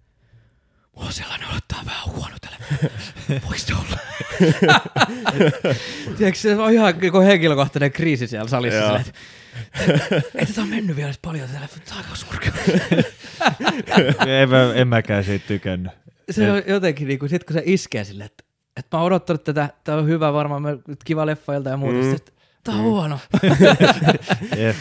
mulla 0.96 1.08
on 1.08 1.14
sellainen 1.14 1.50
odottaa 1.50 1.82
vähän 1.86 2.16
huono 2.16 2.36
tälle. 2.42 2.58
Voiko 3.46 3.58
se 3.58 3.74
olla? 3.74 3.98
Tiedätkö, 6.18 6.40
se 6.40 6.56
on 6.56 6.74
ihan 6.74 6.94
joku 7.02 7.20
henkilökohtainen 7.20 7.92
kriisi 7.92 8.28
siellä 8.28 8.48
salissa. 8.48 8.82
Silleen, 8.82 9.02
että 9.02 9.20
ei 10.36 10.46
tätä 10.46 10.62
on 10.62 10.70
mennyt 10.70 10.96
vielä 10.96 11.14
paljon 11.22 11.50
tämä 11.50 11.66
on 11.92 11.98
aika 11.98 12.16
surkea. 12.16 12.52
en, 14.42 14.50
mä, 14.50 14.74
en 14.74 14.88
mäkään 14.88 15.24
siitä 15.24 15.48
tykännyt. 15.48 15.92
se 16.32 16.52
on 16.52 16.62
jotenkin, 16.68 17.08
niin 17.08 17.20
kuin, 17.20 17.30
sit 17.30 17.44
kun 17.44 17.54
se 17.54 17.62
iskee 17.66 18.04
sille, 18.04 18.24
että, 18.24 18.44
että 18.78 18.98
mä 18.98 19.02
oon 19.02 19.08
odottanut 19.08 19.44
tätä, 19.44 19.70
tämä 19.84 19.98
on 19.98 20.08
hyvä 20.08 20.34
varmaan, 20.34 20.62
mä- 20.62 20.78
kiva 21.06 21.26
leffailta 21.26 21.70
ja 21.70 21.78
muuta, 21.78 21.98
mm. 21.98 22.12
sitten, 22.12 22.36
tämä 22.64 22.78
on 22.78 22.84
huono. 22.84 23.20
Jep. 24.58 24.76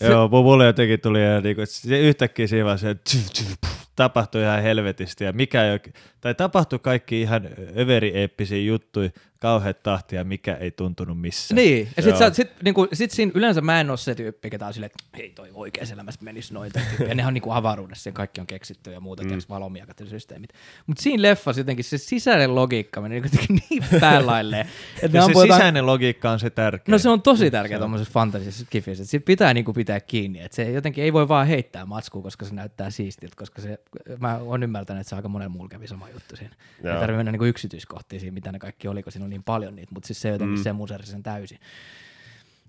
Joo, 0.00 0.26
mu- 0.26 0.42
mulle 0.42 0.66
jotenkin 0.66 1.00
tuli 1.00 1.22
ihan 1.22 1.42
niinku, 1.42 1.62
että 1.62 1.74
se 1.74 2.00
yhtäkkiä 2.00 2.46
siinä 2.46 2.64
vaan 2.64 2.78
se, 2.78 2.94
tsyy, 2.94 3.22
puh, 3.60 3.70
tapahtui 3.96 4.42
ihan 4.42 4.62
helvetisti 4.62 5.24
ja 5.24 5.32
mikä 5.32 5.64
ei 5.64 5.72
oikein, 5.72 5.94
tai 6.20 6.34
tapahtui 6.34 6.78
kaikki 6.78 7.20
ihan 7.20 7.48
överi-eeppisiä 7.76 8.58
juttuja, 8.58 9.10
kauheat 9.40 9.82
tahtia, 9.82 10.24
mikä 10.24 10.54
ei 10.54 10.70
tuntunut 10.70 11.20
missään. 11.20 11.56
Niin, 11.56 11.88
ja 11.96 12.02
sit, 12.02 12.16
sä, 12.16 12.30
sit, 12.32 12.50
niinku, 12.64 12.88
sit 12.92 13.10
siinä 13.10 13.32
yleensä 13.34 13.60
mä 13.60 13.80
en 13.80 13.90
ole 13.90 13.98
se 13.98 14.14
tyyppi, 14.14 14.50
ketä 14.50 14.66
on 14.66 14.74
silleen, 14.74 14.90
että 14.96 15.18
hei 15.18 15.30
toi 15.30 15.50
oikeassa 15.54 15.94
elämässä 15.94 16.20
menisi 16.24 16.54
noin. 16.54 16.72
tai 16.72 16.82
tyyppi. 16.88 17.04
Ja 17.04 17.14
nehän 17.14 17.28
on 17.28 17.34
niinku 17.34 17.50
avaruudessa, 17.50 18.08
ja 18.08 18.12
kaikki 18.12 18.40
on 18.40 18.46
keksitty 18.46 18.92
ja 18.92 19.00
muuta, 19.00 19.22
mm. 19.22 19.30
valomiakat 19.48 20.00
ja 20.00 20.06
systeemit. 20.06 20.50
Mutta 20.86 21.02
siinä 21.02 21.22
leffassa 21.22 21.60
jotenkin 21.60 21.84
se 21.84 21.98
sisäinen 21.98 22.54
logiikka 22.54 23.00
meni 23.00 23.14
niinku 23.14 23.28
jotenkin 23.36 23.62
niin 23.70 24.00
päälailleen. 24.00 24.66
että 25.02 25.08
ne 25.08 25.18
Ja 25.18 25.22
se 25.22 25.26
ampuu 25.26 25.42
jotain- 25.42 25.58
sisäinen 25.58 25.86
logiikka 25.86 26.30
on 26.30 26.40
se 26.40 26.50
tärkeä. 26.50 26.92
No 26.92 26.98
se 26.98 27.08
on 27.08 27.22
tosi 27.22 27.50
tärkeä 27.50 27.78
tuommoisessa 27.78 28.12
fantasisessa 28.12 28.66
kifissä, 28.70 29.02
että 29.02 29.10
siitä 29.10 29.26
pitää 29.26 29.54
niinku 29.54 29.72
pitää 29.72 30.00
kiinni, 30.00 30.40
että 30.40 30.56
se 30.56 30.70
jotenkin 30.70 31.04
ei 31.04 31.12
voi 31.12 31.28
vaan 31.28 31.46
heittää 31.46 31.86
matskua, 31.86 32.22
koska 32.22 32.44
se 32.46 32.54
näyttää 32.54 32.90
siistiltä, 32.90 33.36
koska 33.36 33.62
se, 33.62 33.78
mä 34.18 34.38
oon 34.38 34.62
ymmärtänyt, 34.62 35.00
että 35.00 35.08
se 35.08 35.16
aika 35.16 35.28
monella 35.28 35.48
muulla 35.48 35.68
kävi 35.68 35.86
sama 35.86 36.08
juttu 36.08 36.36
siinä. 36.36 36.54
Joo. 36.84 36.94
Ei 36.94 37.00
tarvitse 37.00 37.16
mennä 37.16 37.32
niinku 37.32 37.44
yksityiskohtiin 37.44 38.20
siinä, 38.20 38.34
mitä 38.34 38.52
ne 38.52 38.58
kaikki 38.58 38.88
oli, 38.88 39.02
kun 39.02 39.12
siinä 39.12 39.24
on 39.30 39.32
niin 39.32 39.42
paljon 39.42 39.76
niitä, 39.76 39.94
mutta 39.94 40.06
siis 40.06 40.20
se 40.20 40.28
jotenkin 40.28 40.58
mm. 40.58 40.62
se 40.62 40.72
musersi 40.72 41.10
sen 41.10 41.22
täysin. 41.22 41.58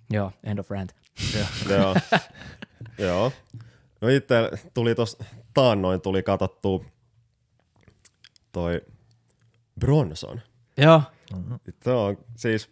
Joo, 0.09 0.31
end 0.43 0.59
of 0.59 0.69
rant. 0.71 0.95
Joo. 1.69 1.95
Joo. 2.97 3.33
No 4.01 4.07
itse 4.07 4.35
tuli 4.73 4.95
tos 4.95 5.17
taannoin 5.53 6.01
tuli 6.01 6.23
katsottua 6.23 6.85
toi 8.51 8.81
Bronson. 9.79 10.41
Joo, 10.77 11.01
Se 11.83 11.91
on 11.91 12.17
siis, 12.35 12.69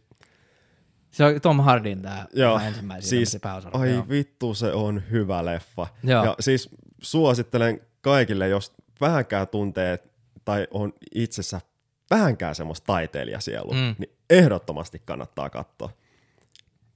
se 1.12 1.26
on 1.26 1.42
Tom 1.42 1.60
Hardin 1.60 2.02
tää 2.02 2.26
joo, 2.34 2.60
ensimmäisiä 2.60 3.10
siis, 3.10 3.38
pääosalla. 3.42 3.80
ai 3.80 3.94
Joo. 3.94 4.10
vittu 4.10 4.54
se 4.54 4.74
on 4.74 5.04
hyvä 5.12 5.46
leffa. 5.46 5.88
Joo. 6.04 6.26
Ja 6.26 6.36
siis 6.40 6.70
suosittelen 7.02 7.82
kaikille, 8.02 8.48
jos 8.48 8.74
vähänkään 9.02 9.48
tuntee 9.48 10.00
tai 10.46 10.68
on 10.72 10.94
itsessä 11.16 11.62
vähänkään 12.10 12.56
semmoista 12.56 12.86
taiteilijasielua, 12.86 13.74
Mm. 13.74 13.96
niin 13.98 14.16
ehdottomasti 14.30 15.02
kannattaa 15.06 15.50
katsoa. 15.50 15.90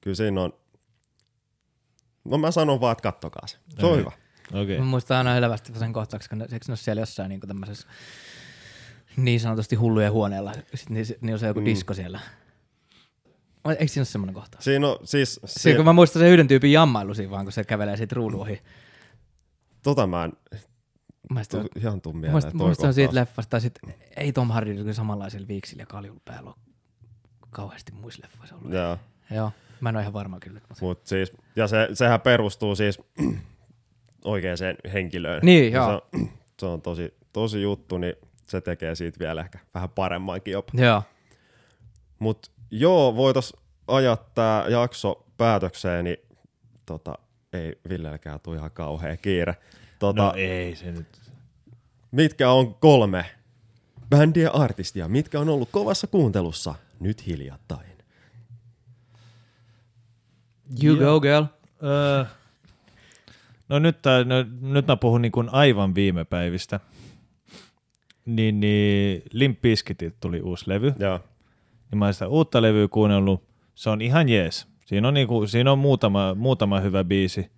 Kyllä 0.01 0.15
siinä 0.15 0.41
on, 0.41 0.53
no 2.25 2.37
mä 2.37 2.51
sanon 2.51 2.81
vaan, 2.81 2.91
että 2.91 3.03
kattokaa 3.03 3.47
se. 3.47 3.57
Se 3.79 3.85
on 3.85 3.91
Okei. 3.91 3.99
hyvä. 3.99 4.11
Okei. 4.63 4.79
Mä 4.79 4.85
muistan 4.85 5.17
aina 5.17 5.37
elävästi 5.37 5.79
sen 5.79 5.93
kohtauksen, 5.93 6.29
kun 6.29 6.37
ne, 6.37 6.43
eikö 6.43 6.65
ne 6.67 6.71
ole 6.71 6.77
siellä 6.77 7.01
jossain 7.01 7.29
niin 7.29 7.39
tämmöisessä 7.39 7.87
niin 9.17 9.39
sanotusti 9.39 9.75
hullujen 9.75 10.11
huoneella, 10.11 10.53
sitten 10.75 10.93
niin, 10.93 11.05
niin 11.21 11.33
on 11.33 11.39
se 11.39 11.47
joku 11.47 11.59
mm. 11.59 11.65
disko 11.65 11.93
siellä. 11.93 12.19
Eikö 13.69 13.87
siinä 13.87 14.01
ole 14.01 14.05
semmoinen 14.05 14.33
kohtaus? 14.33 14.63
Siinä 14.63 14.87
on 14.87 14.97
siis, 15.03 15.39
Siinä, 15.45 15.75
kun 15.77 15.85
mä 15.85 15.93
muistan 15.93 16.19
sen 16.19 16.29
yhden 16.29 16.47
tyypin 16.47 16.71
jammailu 16.71 17.13
siinä 17.13 17.31
vaan, 17.31 17.45
kun 17.45 17.51
se 17.51 17.63
kävelee 17.63 17.97
siitä 17.97 18.15
ruudun 18.15 18.39
ohi. 18.39 18.61
tota 19.83 20.07
mä 20.07 20.23
en 20.23 20.33
Mä 21.29 21.41
tu, 21.49 21.57
muistan, 21.57 21.81
ihan 21.81 22.01
tuu 22.01 22.13
mieleen. 22.13 22.31
muistan, 22.31 22.57
toi 22.57 22.67
muistan 22.67 22.93
siitä 22.93 23.15
leffasta, 23.15 23.49
tai 23.49 23.61
sit, 23.61 23.79
ei 24.17 24.33
Tom 24.33 24.51
Hardy 24.51 24.93
samanlaisilla 24.93 25.47
viiksillä 25.47 25.81
ja 25.81 25.85
kaljulla 25.87 26.21
päällä 26.25 26.49
ole 26.49 26.55
kauheasti 27.49 27.91
muissa 27.91 28.21
leffoissa 28.23 28.55
ollut. 28.55 28.73
Joo, 28.73 28.97
Joo, 29.31 29.51
mä 29.81 29.89
en 29.89 29.95
ole 29.95 30.01
ihan 30.01 30.13
varma 30.13 30.39
kyllä. 30.39 30.61
Mutta... 30.69 30.85
mut 30.85 31.07
siis, 31.07 31.33
ja 31.55 31.67
se, 31.67 31.89
sehän 31.93 32.21
perustuu 32.21 32.75
siis 32.75 32.99
oikeaan 34.25 34.57
henkilöön. 34.93 35.39
Niin, 35.43 35.73
joo. 35.73 35.87
Se 35.87 35.91
on, 35.91 36.29
se 36.59 36.65
on 36.65 36.81
tosi, 36.81 37.13
tosi 37.33 37.61
juttu, 37.61 37.97
niin 37.97 38.13
se 38.45 38.61
tekee 38.61 38.95
siitä 38.95 39.19
vielä 39.19 39.41
ehkä 39.41 39.59
vähän 39.73 39.89
paremmankin 39.89 40.51
jopa. 40.51 40.71
Joo, 40.75 41.03
Mut 42.19 42.51
joo, 42.71 43.15
voitais 43.15 43.53
ajaa 43.87 44.17
tää 44.17 44.67
jakso 44.67 45.25
päätökseen, 45.37 46.03
niin 46.03 46.17
tota, 46.85 47.17
ei 47.53 47.79
Villelläkään 47.89 48.39
tule 48.39 48.55
ihan 48.55 48.71
kauhea 48.71 49.17
kiire. 49.17 49.55
Tota, 50.03 50.21
No 50.23 50.33
ei 50.35 50.75
se 50.75 50.91
nyt. 50.91 51.07
mitkä 52.11 52.51
on 52.51 52.75
kolme 52.75 53.25
bändiä 54.09 54.49
artistia, 54.49 55.07
mitkä 55.07 55.39
on 55.39 55.49
ollut 55.49 55.69
kovassa 55.71 56.07
kuuntelussa 56.07 56.75
nyt 56.99 57.27
hiljattain? 57.27 57.97
you 60.83 60.97
go 60.97 61.19
girl. 61.19 61.43
Öö, 61.83 62.25
no, 63.69 63.79
nyt, 63.79 64.01
tää, 64.01 64.23
no 64.23 64.35
nyt 64.61 64.87
mä 64.87 64.97
puhun 64.97 65.21
niin 65.21 65.31
kuin 65.31 65.49
aivan 65.51 65.95
viime 65.95 66.25
päivistä. 66.25 66.79
Niin, 68.25 68.59
niin 68.59 69.23
Limp 69.31 69.59
tuli 70.19 70.41
uusi 70.41 70.69
levy. 70.69 70.93
Joo, 70.99 71.19
Niin 71.91 71.99
mä 71.99 72.05
oon 72.05 72.13
sitä 72.13 72.27
uutta 72.27 72.61
levyä 72.61 72.87
kuunnellut. 72.87 73.43
Se 73.75 73.89
on 73.89 74.01
ihan 74.01 74.29
jees. 74.29 74.67
Siinä 74.85 75.07
on, 75.07 75.13
niinku, 75.13 75.47
siinä 75.47 75.71
on 75.71 75.79
muutama, 75.79 76.35
muutama 76.35 76.79
hyvä 76.79 77.03
biisi. 77.03 77.51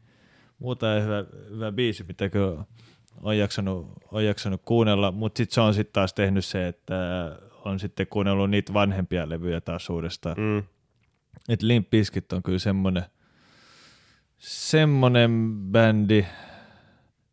Muutama 0.59 0.93
hyvä, 0.93 1.25
hyvä 1.49 1.71
biisi, 1.71 2.03
mitä 2.07 2.29
kyllä 2.29 2.63
on 3.21 3.37
jaksanut, 3.37 3.87
on 4.11 4.25
jaksanut 4.25 4.61
kuunnella, 4.65 5.11
mutta 5.11 5.37
sitten 5.37 5.55
se 5.55 5.61
on 5.61 5.73
sitten 5.73 5.93
taas 5.93 6.13
tehnyt 6.13 6.45
se, 6.45 6.67
että 6.67 6.95
on 7.65 7.79
sitten 7.79 8.07
kuunnellut 8.07 8.49
niitä 8.49 8.73
vanhempia 8.73 9.29
levyjä 9.29 9.61
taas 9.61 9.89
uudestaan. 9.89 10.35
mm, 10.39 10.63
Et 11.49 11.61
Limp 11.61 11.89
Bizkit 11.89 12.33
on 12.33 12.43
kyllä 12.43 12.59
semmonen, 12.59 13.03
semmonen 14.37 15.55
bändi. 15.71 16.25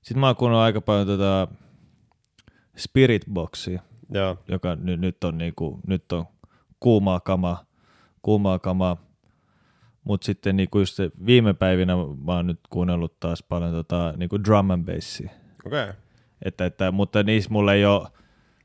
Sitten 0.02 0.20
mä 0.20 0.26
oon 0.26 0.36
kuunnellut 0.36 0.64
aika 0.64 0.80
paljon 0.80 1.06
tota 1.06 1.48
Spirit 2.76 3.24
Boxia, 3.32 3.82
joo, 4.10 4.36
joka 4.48 4.76
nyt, 4.76 5.00
nyt 5.00 5.24
on 5.24 5.38
niinku, 5.38 5.80
nyt 5.86 6.12
on 6.12 6.24
kuumaa 6.80 7.20
kamaa, 7.20 7.64
kuumaa 8.22 8.58
kamaa. 8.58 8.96
Mutta 10.04 10.24
sitten 10.24 10.56
niinku 10.56 10.78
just 10.78 10.94
se 10.94 11.10
viime 11.26 11.54
päivinä 11.54 11.92
mä 12.24 12.32
oon 12.36 12.46
nyt 12.46 12.60
kuunnellut 12.70 13.20
taas 13.20 13.42
paljon 13.42 13.72
tota, 13.72 14.14
niinku 14.16 14.44
drum 14.44 14.70
and 14.70 14.94
bassia. 14.94 15.30
okei. 15.66 15.82
Okay. 15.82 15.94
Että, 16.44 16.66
että, 16.66 16.92
mutta 16.92 17.22
niissä 17.22 17.50
mulla 17.50 17.74
ei 17.74 17.84
ole, 17.84 18.08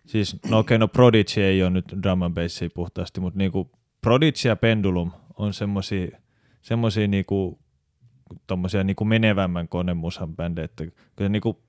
siis 0.05 0.34
no 0.34 0.59
okei, 0.59 0.76
okay, 0.76 0.77
no 0.77 0.88
Prodigy 0.88 1.41
ei 1.41 1.64
ole 1.64 1.69
nyt 1.69 1.85
drum 2.03 2.22
and 2.22 2.35
bassia 2.35 2.69
puhtaasti, 2.76 3.19
mutta 3.22 3.38
niinku 3.38 3.72
Prodigy 4.01 4.47
ja 4.47 4.55
Pendulum 4.55 5.11
on 5.38 5.53
semmosia, 5.53 6.18
semmosia 6.61 7.07
niinku, 7.07 7.59
tommosia 8.47 8.84
niinku 8.84 9.05
menevämmän 9.05 9.68
konemusan 9.68 10.35
bändejä, 10.35 10.65
että 10.65 10.84
kyllä 11.15 11.30
niinku 11.30 11.61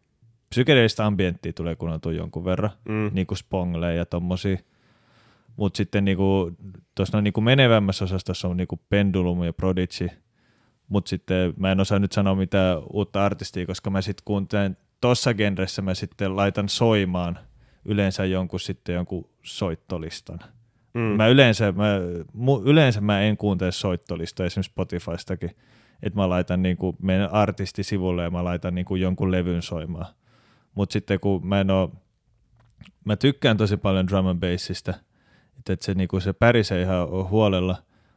psykedeellistä 0.51 1.07
ambienttia 1.07 1.53
tulee 1.53 1.77
kuunneltua 1.77 2.13
jonkun 2.13 2.45
verran, 2.45 2.71
Mm. 2.89 3.11
niinku 3.13 3.35
Spongle 3.35 3.95
ja 3.95 4.07
tommosia, 4.07 4.59
mutta 5.59 5.77
sitten 5.77 6.05
niinku, 6.05 6.57
tuossa 6.95 7.21
niinku 7.21 7.41
menevämmässä 7.41 8.05
osastossa 8.05 8.49
on 8.49 8.57
niinku 8.57 8.81
Pendulum 8.89 9.45
ja 9.45 9.53
Prodigy, 9.53 10.09
mutta 10.89 11.09
sitten 11.09 11.55
mä 11.57 11.73
en 11.73 11.81
osaa 11.81 11.99
nyt 11.99 12.13
sanoa 12.13 12.35
mitään 12.35 12.79
uutta 12.93 13.25
artistia, 13.25 13.67
koska 13.67 13.91
mä 13.91 14.03
sitten 14.03 14.23
kuuntelen 14.25 14.77
tossa 15.01 15.35
genressä 15.35 15.83
mä 15.83 15.95
sitten 15.95 16.37
laitan 16.37 16.69
soimaan 16.69 17.39
yleensä 17.85 18.25
jonkun 18.25 18.61
sitten 18.61 18.95
jonkun 18.95 19.31
soittolistan. 19.43 20.39
Mm. 20.95 21.01
Mä 21.01 21.27
yleensä, 21.27 21.73
mä, 21.73 21.85
mu, 22.33 22.63
yleensä 22.65 23.01
mä 23.01 23.21
en 23.21 23.37
kuuntele 23.37 23.73
soittolistoja 23.73 24.47
esimerkiksi 24.47 24.71
Spotifystakin, 24.71 25.51
että 26.03 26.19
mä 26.19 26.29
laitan 26.29 26.63
niinku 26.63 26.97
meidän 27.03 27.33
artistisivulle 27.33 28.23
ja 28.23 28.31
mä 28.31 28.45
laitan 28.45 28.75
niinku 28.75 28.97
jonkun 28.97 29.31
levyn 29.31 29.63
soimaan. 29.63 30.07
Mutta 30.75 30.93
sitten 30.93 31.21
kun 31.21 31.47
mä 31.47 31.61
en 31.61 31.71
oo, 31.71 31.93
mä 33.05 33.17
tykkään 33.17 33.57
tosi 33.57 33.77
paljon 33.77 34.09
drum 34.09 34.27
and 34.27 34.41
bassista, 34.41 34.95
että 35.59 35.73
et 35.73 35.83
se, 35.83 35.95
niinku, 35.95 36.21
se 36.21 36.33
pärisee 36.33 36.83
ihan 36.83 37.09
huolella, 37.31 37.77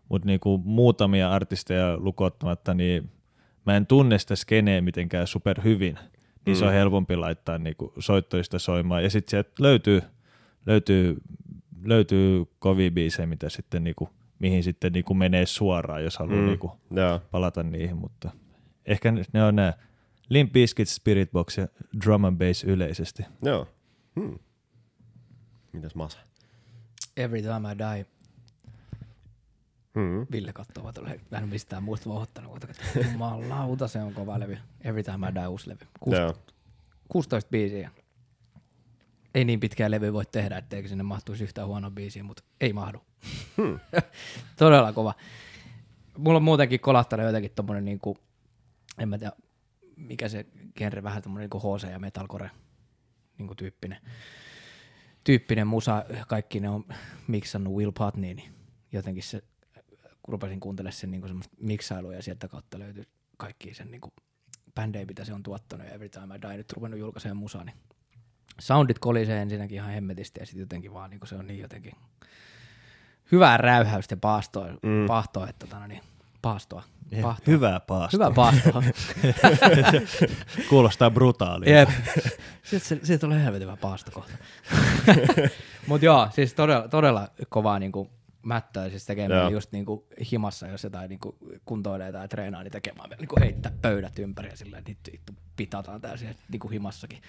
mutta 0.09 0.25
niinku 0.25 0.57
muutamia 0.57 1.31
artisteja 1.31 1.97
lukottamatta, 1.97 2.73
niin 2.73 3.09
mä 3.65 3.77
en 3.77 3.85
tunne 3.85 4.19
sitä 4.19 4.35
skeneä 4.35 4.81
mitenkään 4.81 5.27
super 5.27 5.61
hyvin, 5.63 5.95
niin 6.45 6.55
mm. 6.55 6.59
se 6.59 6.65
on 6.65 6.73
helpompi 6.73 7.15
laittaa 7.15 7.57
niinku 7.57 7.93
soittoista 7.99 8.59
soimaan. 8.59 9.03
Ja 9.03 9.09
sitten 9.09 9.31
sieltä 9.31 9.51
löytyy, 9.59 10.01
löytyy, 10.65 11.17
löytyy 11.83 12.45
kovia 12.59 12.91
biisejä, 12.91 13.27
mitä 13.27 13.49
sitten 13.49 13.83
niinku, 13.83 14.09
mihin 14.39 14.63
sitten 14.63 14.93
niinku 14.93 15.13
menee 15.13 15.45
suoraan, 15.45 16.03
jos 16.03 16.17
haluaa 16.17 16.37
mm. 16.37 16.41
Mm. 16.41 16.47
niinku 16.47 16.71
Joo, 16.91 17.21
palata 17.31 17.63
niihin, 17.63 17.97
mutta 17.97 18.31
ehkä 18.85 19.11
ne- 19.11 19.23
ne 19.33 19.43
on 19.43 19.55
nämä 19.55 19.73
Limp 20.29 20.51
Bizkit, 20.53 20.89
Spirit 20.89 21.31
Box 21.31 21.57
ja 21.57 21.67
Drum 22.05 22.23
and 22.23 22.37
Bass 22.37 22.63
yleisesti. 22.63 23.23
joo. 23.43 23.67
Hmm. 24.19 24.39
Mitäs 25.73 25.95
Masa? 25.95 26.19
Every 27.17 27.41
time 27.41 27.71
I 27.71 27.77
die. 27.77 28.05
Hmm. 29.95 30.25
Ville 30.31 30.53
katsoo, 30.53 30.91
olen 30.99 31.21
vähän 31.31 31.49
mistään 31.49 31.83
muusta 31.83 32.09
vauhottanut. 32.09 32.51
Mutta 32.51 32.67
jumalauta, 33.11 33.87
se 33.87 33.99
on 33.99 34.13
kova 34.13 34.39
levy. 34.39 34.57
Every 34.81 35.03
time 35.03 35.29
I 35.29 35.35
die 35.35 35.47
uusi 35.47 35.69
levy. 35.69 35.87
Kuus, 35.99 36.17
Joo. 36.17 36.33
16 37.09 37.49
biisiä. 37.49 37.91
Ei 39.35 39.45
niin 39.45 39.59
pitkää 39.59 39.91
levy 39.91 40.13
voi 40.13 40.25
tehdä, 40.25 40.57
etteikö 40.57 40.87
sinne 40.87 41.03
mahtuisi 41.03 41.43
yhtään 41.43 41.67
huonoa 41.67 41.91
biisiä, 41.91 42.23
mutta 42.23 42.43
ei 42.61 42.73
mahdu. 42.73 43.01
Hmm. 43.57 43.79
Todella 44.57 44.93
kova. 44.93 45.13
Mulla 46.17 46.37
on 46.37 46.43
muutenkin 46.43 46.79
kolahtanut 46.79 47.25
jotenkin 47.25 47.51
tommonen 47.55 47.85
niinku, 47.85 48.17
en 48.97 49.09
mä 49.09 49.17
tiedä, 49.17 49.33
mikä 49.95 50.29
se 50.29 50.45
genre, 50.75 51.03
vähän 51.03 51.21
tommonen 51.21 51.49
niinku 51.49 51.77
HC 51.77 51.89
ja 51.91 51.99
metalcore 51.99 52.51
niinku 53.37 53.55
tyyppinen, 53.55 53.99
tyyppinen 55.23 55.67
musa. 55.67 56.05
Kaikki 56.27 56.59
ne 56.59 56.69
on 56.69 56.85
miksannut 57.27 57.73
Will 57.73 57.91
Putney, 57.91 58.33
niin 58.33 58.53
jotenkin 58.91 59.23
se, 59.23 59.43
kun 60.23 60.31
rupesin 60.31 60.59
kuuntelemaan 60.59 60.93
sen 60.93 61.11
niinku 61.11 61.27
semmoista 61.27 61.57
miksailua 61.59 62.13
ja 62.13 62.23
sieltä 62.23 62.47
kautta 62.47 62.79
löytyi 62.79 63.03
kaikki 63.37 63.73
sen 63.73 63.91
niinku 63.91 64.13
bändejä, 64.75 65.05
mitä 65.05 65.25
se 65.25 65.33
on 65.33 65.43
tuottanut 65.43 65.87
ja 65.87 65.93
Every 65.93 66.09
Time 66.09 66.35
I 66.35 66.41
Die 66.41 66.57
nyt 66.57 66.73
ruvennut 66.73 66.99
julkaisemaan 66.99 67.37
musaa, 67.37 67.63
niin 67.63 67.75
soundit 68.59 68.99
kolisee 68.99 69.41
ensinnäkin 69.41 69.75
ihan 69.75 69.91
hemmetisti 69.91 70.39
ja 70.39 70.45
sitten 70.45 70.59
jotenkin 70.59 70.93
vaan 70.93 71.09
niin 71.09 71.19
se 71.25 71.35
on 71.35 71.47
niin 71.47 71.59
jotenkin 71.59 71.93
hyvää 73.31 73.57
räyhäystä 73.57 74.13
ja 74.13 74.17
paastoa, 74.17 74.67
mm. 74.67 75.05
pahtoa, 75.07 75.49
että 75.49 75.65
tota, 75.67 75.79
no 75.79 75.87
niin, 75.87 76.01
paastoa. 76.41 76.83
Pahtoa. 77.21 77.51
Hyvää 77.51 77.79
paastoa. 77.79 78.25
Hyvää 78.25 78.35
paastoa. 78.35 78.83
Kuulostaa 80.69 81.11
brutaalia. 81.11 81.79
Jep. 81.79 81.89
Sitten 82.63 82.79
se, 82.79 82.99
siitä 83.05 83.21
tulee 83.21 83.43
helvetin 83.43 83.67
hyvä 83.67 83.77
paasto 83.77 84.11
kohta. 84.11 84.37
Mutta 85.87 86.05
joo, 86.05 86.27
siis 86.31 86.53
todella, 86.53 86.87
todella 86.87 87.27
kovaa 87.49 87.79
niinku 87.79 88.09
mättöä 88.43 88.89
siis 88.89 89.05
tekemään 89.05 89.41
Joo. 89.41 89.49
just 89.49 89.71
niinku 89.71 90.07
himassa, 90.31 90.67
jos 90.67 90.83
jotain 90.83 91.09
niinku 91.09 91.37
kuntoilee 91.65 92.11
tai 92.11 92.27
treenaa, 92.27 92.63
niin 92.63 92.71
tekemään 92.71 93.09
vielä 93.09 93.19
niinku 93.19 93.35
heittää 93.39 93.71
pöydät 93.81 94.19
ympäri 94.19 94.49
ja 94.49 94.57
silleen, 94.57 94.83
nyt 94.87 94.97
vittu 95.11 95.33
pitataan 95.55 96.01
tää 96.01 96.17
siellä 96.17 96.35
niinku 96.49 96.67
himassakin. 96.67 97.21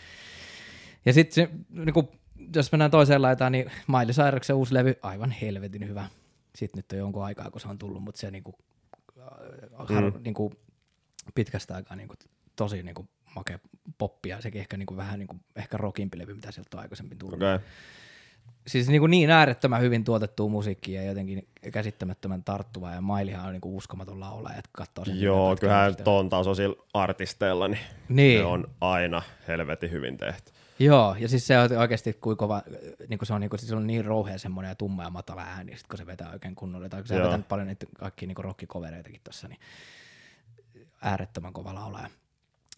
Ja 1.05 1.13
sitten 1.13 1.35
se, 1.35 1.49
niinku, 1.71 2.13
jos 2.57 2.73
mennään 2.73 2.91
toiseen 2.91 3.23
laitaan, 3.23 3.53
niin 3.53 3.71
Miley 3.87 4.13
Cyrusen 4.13 4.57
uusi 4.57 4.75
levy, 4.75 4.95
aivan 5.03 5.31
helvetin 5.31 5.89
hyvä. 5.89 6.09
Sitten 6.55 6.79
nyt 6.79 6.93
on 6.93 6.99
jonkun 6.99 7.25
aikaa, 7.25 7.51
kun 7.51 7.61
se 7.61 7.69
on 7.69 7.79
tullut, 7.79 8.03
mutta 8.03 8.21
se 8.21 8.31
niinku, 8.31 8.55
har, 9.75 10.11
mm. 10.11 10.23
niinku, 10.25 10.53
pitkästä 11.35 11.75
aikaa 11.75 11.97
niinku, 11.97 12.15
tosi 12.57 12.83
niinku, 12.83 13.09
makea 13.37 13.59
poppia, 13.99 14.41
sekin 14.41 14.61
ehkä 14.61 14.77
niinku, 14.77 14.97
vähän 14.97 15.19
niinku, 15.19 15.37
ehkä 15.57 15.77
rockimpi 15.77 16.19
levy, 16.19 16.35
mitä 16.35 16.53
sieltä 16.53 16.77
on 16.77 16.81
aikaisemmin 16.83 17.19
tullut. 17.19 17.37
Okay. 17.37 17.59
Siis 18.67 18.89
niinku 18.89 19.07
niin 19.07 19.31
äärettömän 19.31 19.81
hyvin 19.81 20.05
tuotettua 20.05 20.49
musiikkia 20.49 21.03
ja 21.03 21.09
jotenkin 21.09 21.49
käsittämättömän 21.73 22.45
tarttuvaa 22.45 22.95
ja 22.95 23.01
Mailihan 23.01 23.47
on 23.47 23.53
niinku 23.53 23.77
uskomaton 23.77 24.21
laulaja, 24.21 24.57
että 24.59 24.71
katsoo 24.73 25.05
sen. 25.05 25.21
Joo, 25.21 25.57
kyllähän 25.57 25.97
ton 26.05 26.29
tasoisilla 26.29 26.85
artisteilla, 26.95 27.69
niin, 27.69 27.81
Niin. 28.09 28.39
ne 28.39 28.45
on 28.45 28.71
aina 28.81 29.23
helvetin 29.49 29.91
hyvin 29.91 30.17
tehty. 30.17 30.52
Joo, 30.79 31.17
ja 31.19 31.29
siis 31.29 31.47
se 31.47 31.59
on 31.59 31.79
oikeasti 31.79 32.13
kuin 32.13 32.37
kova, 32.37 32.63
niin 33.09 33.19
kuin 33.19 33.27
se 33.27 33.35
on, 33.35 33.41
niin 33.41 33.51
kuin, 33.51 33.61
siis 33.61 33.69
se 33.69 33.77
on 33.77 33.87
niin 33.87 34.05
rouhea 34.05 34.39
semmoinen 34.39 34.69
ja 34.69 34.75
tumma 34.75 35.03
ja 35.03 35.11
matala 35.11 35.43
ääni, 35.43 35.77
sit 35.77 35.87
kun 35.87 35.99
se 35.99 36.07
vetää 36.07 36.31
oikein 36.31 36.55
kunnolla, 36.55 36.89
tai 36.89 37.01
kun 37.01 37.09
se 37.09 37.23
vetänyt 37.23 37.49
paljon 37.49 37.67
niitä 37.67 37.87
kaikkia 37.99 38.27
niin 38.27 38.37
rockikovereitakin 38.45 39.21
tuossa, 39.25 39.49
niin 39.49 39.61
äärettömän 41.03 41.53
kova 41.53 41.75
laulaja. 41.75 42.11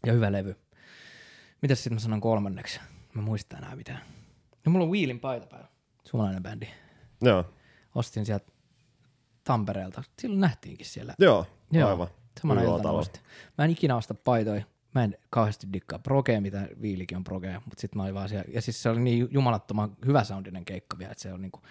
Ja 0.07 0.13
hyvä 0.13 0.33
levy. 0.33 0.57
Mitäs 1.63 1.79
sitten 1.79 1.95
mä 1.97 2.01
sanon 2.01 2.21
kolmanneksi? 2.21 2.81
Mä 3.15 3.23
muistan 3.23 3.59
enää 3.59 3.77
mitään. 3.77 4.01
No 4.67 4.73
mulla 4.73 4.85
on 4.85 4.91
Wheelin 4.91 5.21
paita 5.21 5.47
päällä. 5.47 5.69
Suomalainen 6.05 6.43
bändi. 6.43 6.67
Joo, 7.23 7.45
Ostin 7.95 8.27
sieltä 8.27 8.53
Tampereelta. 9.45 10.03
Silloin 10.19 10.41
nähtiinkin 10.41 10.87
siellä. 10.87 11.15
joo, 11.19 11.47
Joo, 11.73 11.89
aivan. 11.89 12.09
Samana 12.41 12.63
iltana. 12.63 12.99
Mä 13.59 13.65
en 13.65 13.71
ikinä 13.71 13.97
osta 13.97 14.15
paitoja. 14.15 14.65
Mä 14.95 15.05
en 15.05 15.17
kauheasti 15.31 15.67
dikkaa 15.73 15.99
progea, 15.99 16.41
mitä 16.41 16.69
Viilikin 16.83 17.17
on 17.17 17.25
progea, 17.25 17.63
mutta 17.65 17.81
sitten 17.81 17.97
mä 17.97 18.03
olin 18.03 18.15
vaan 18.15 18.29
siellä. 18.29 18.45
Ja 18.49 18.63
siis 18.63 18.83
se 18.83 18.89
oli 18.89 19.01
niin 19.01 19.29
jumalattoman 19.31 19.97
hyvä 20.07 20.25
soundinen 20.25 20.65
keikka 20.65 20.99
vielä, 20.99 21.13
että 21.13 21.23
se 21.23 21.33
on 21.33 21.43
niinku, 21.43 21.63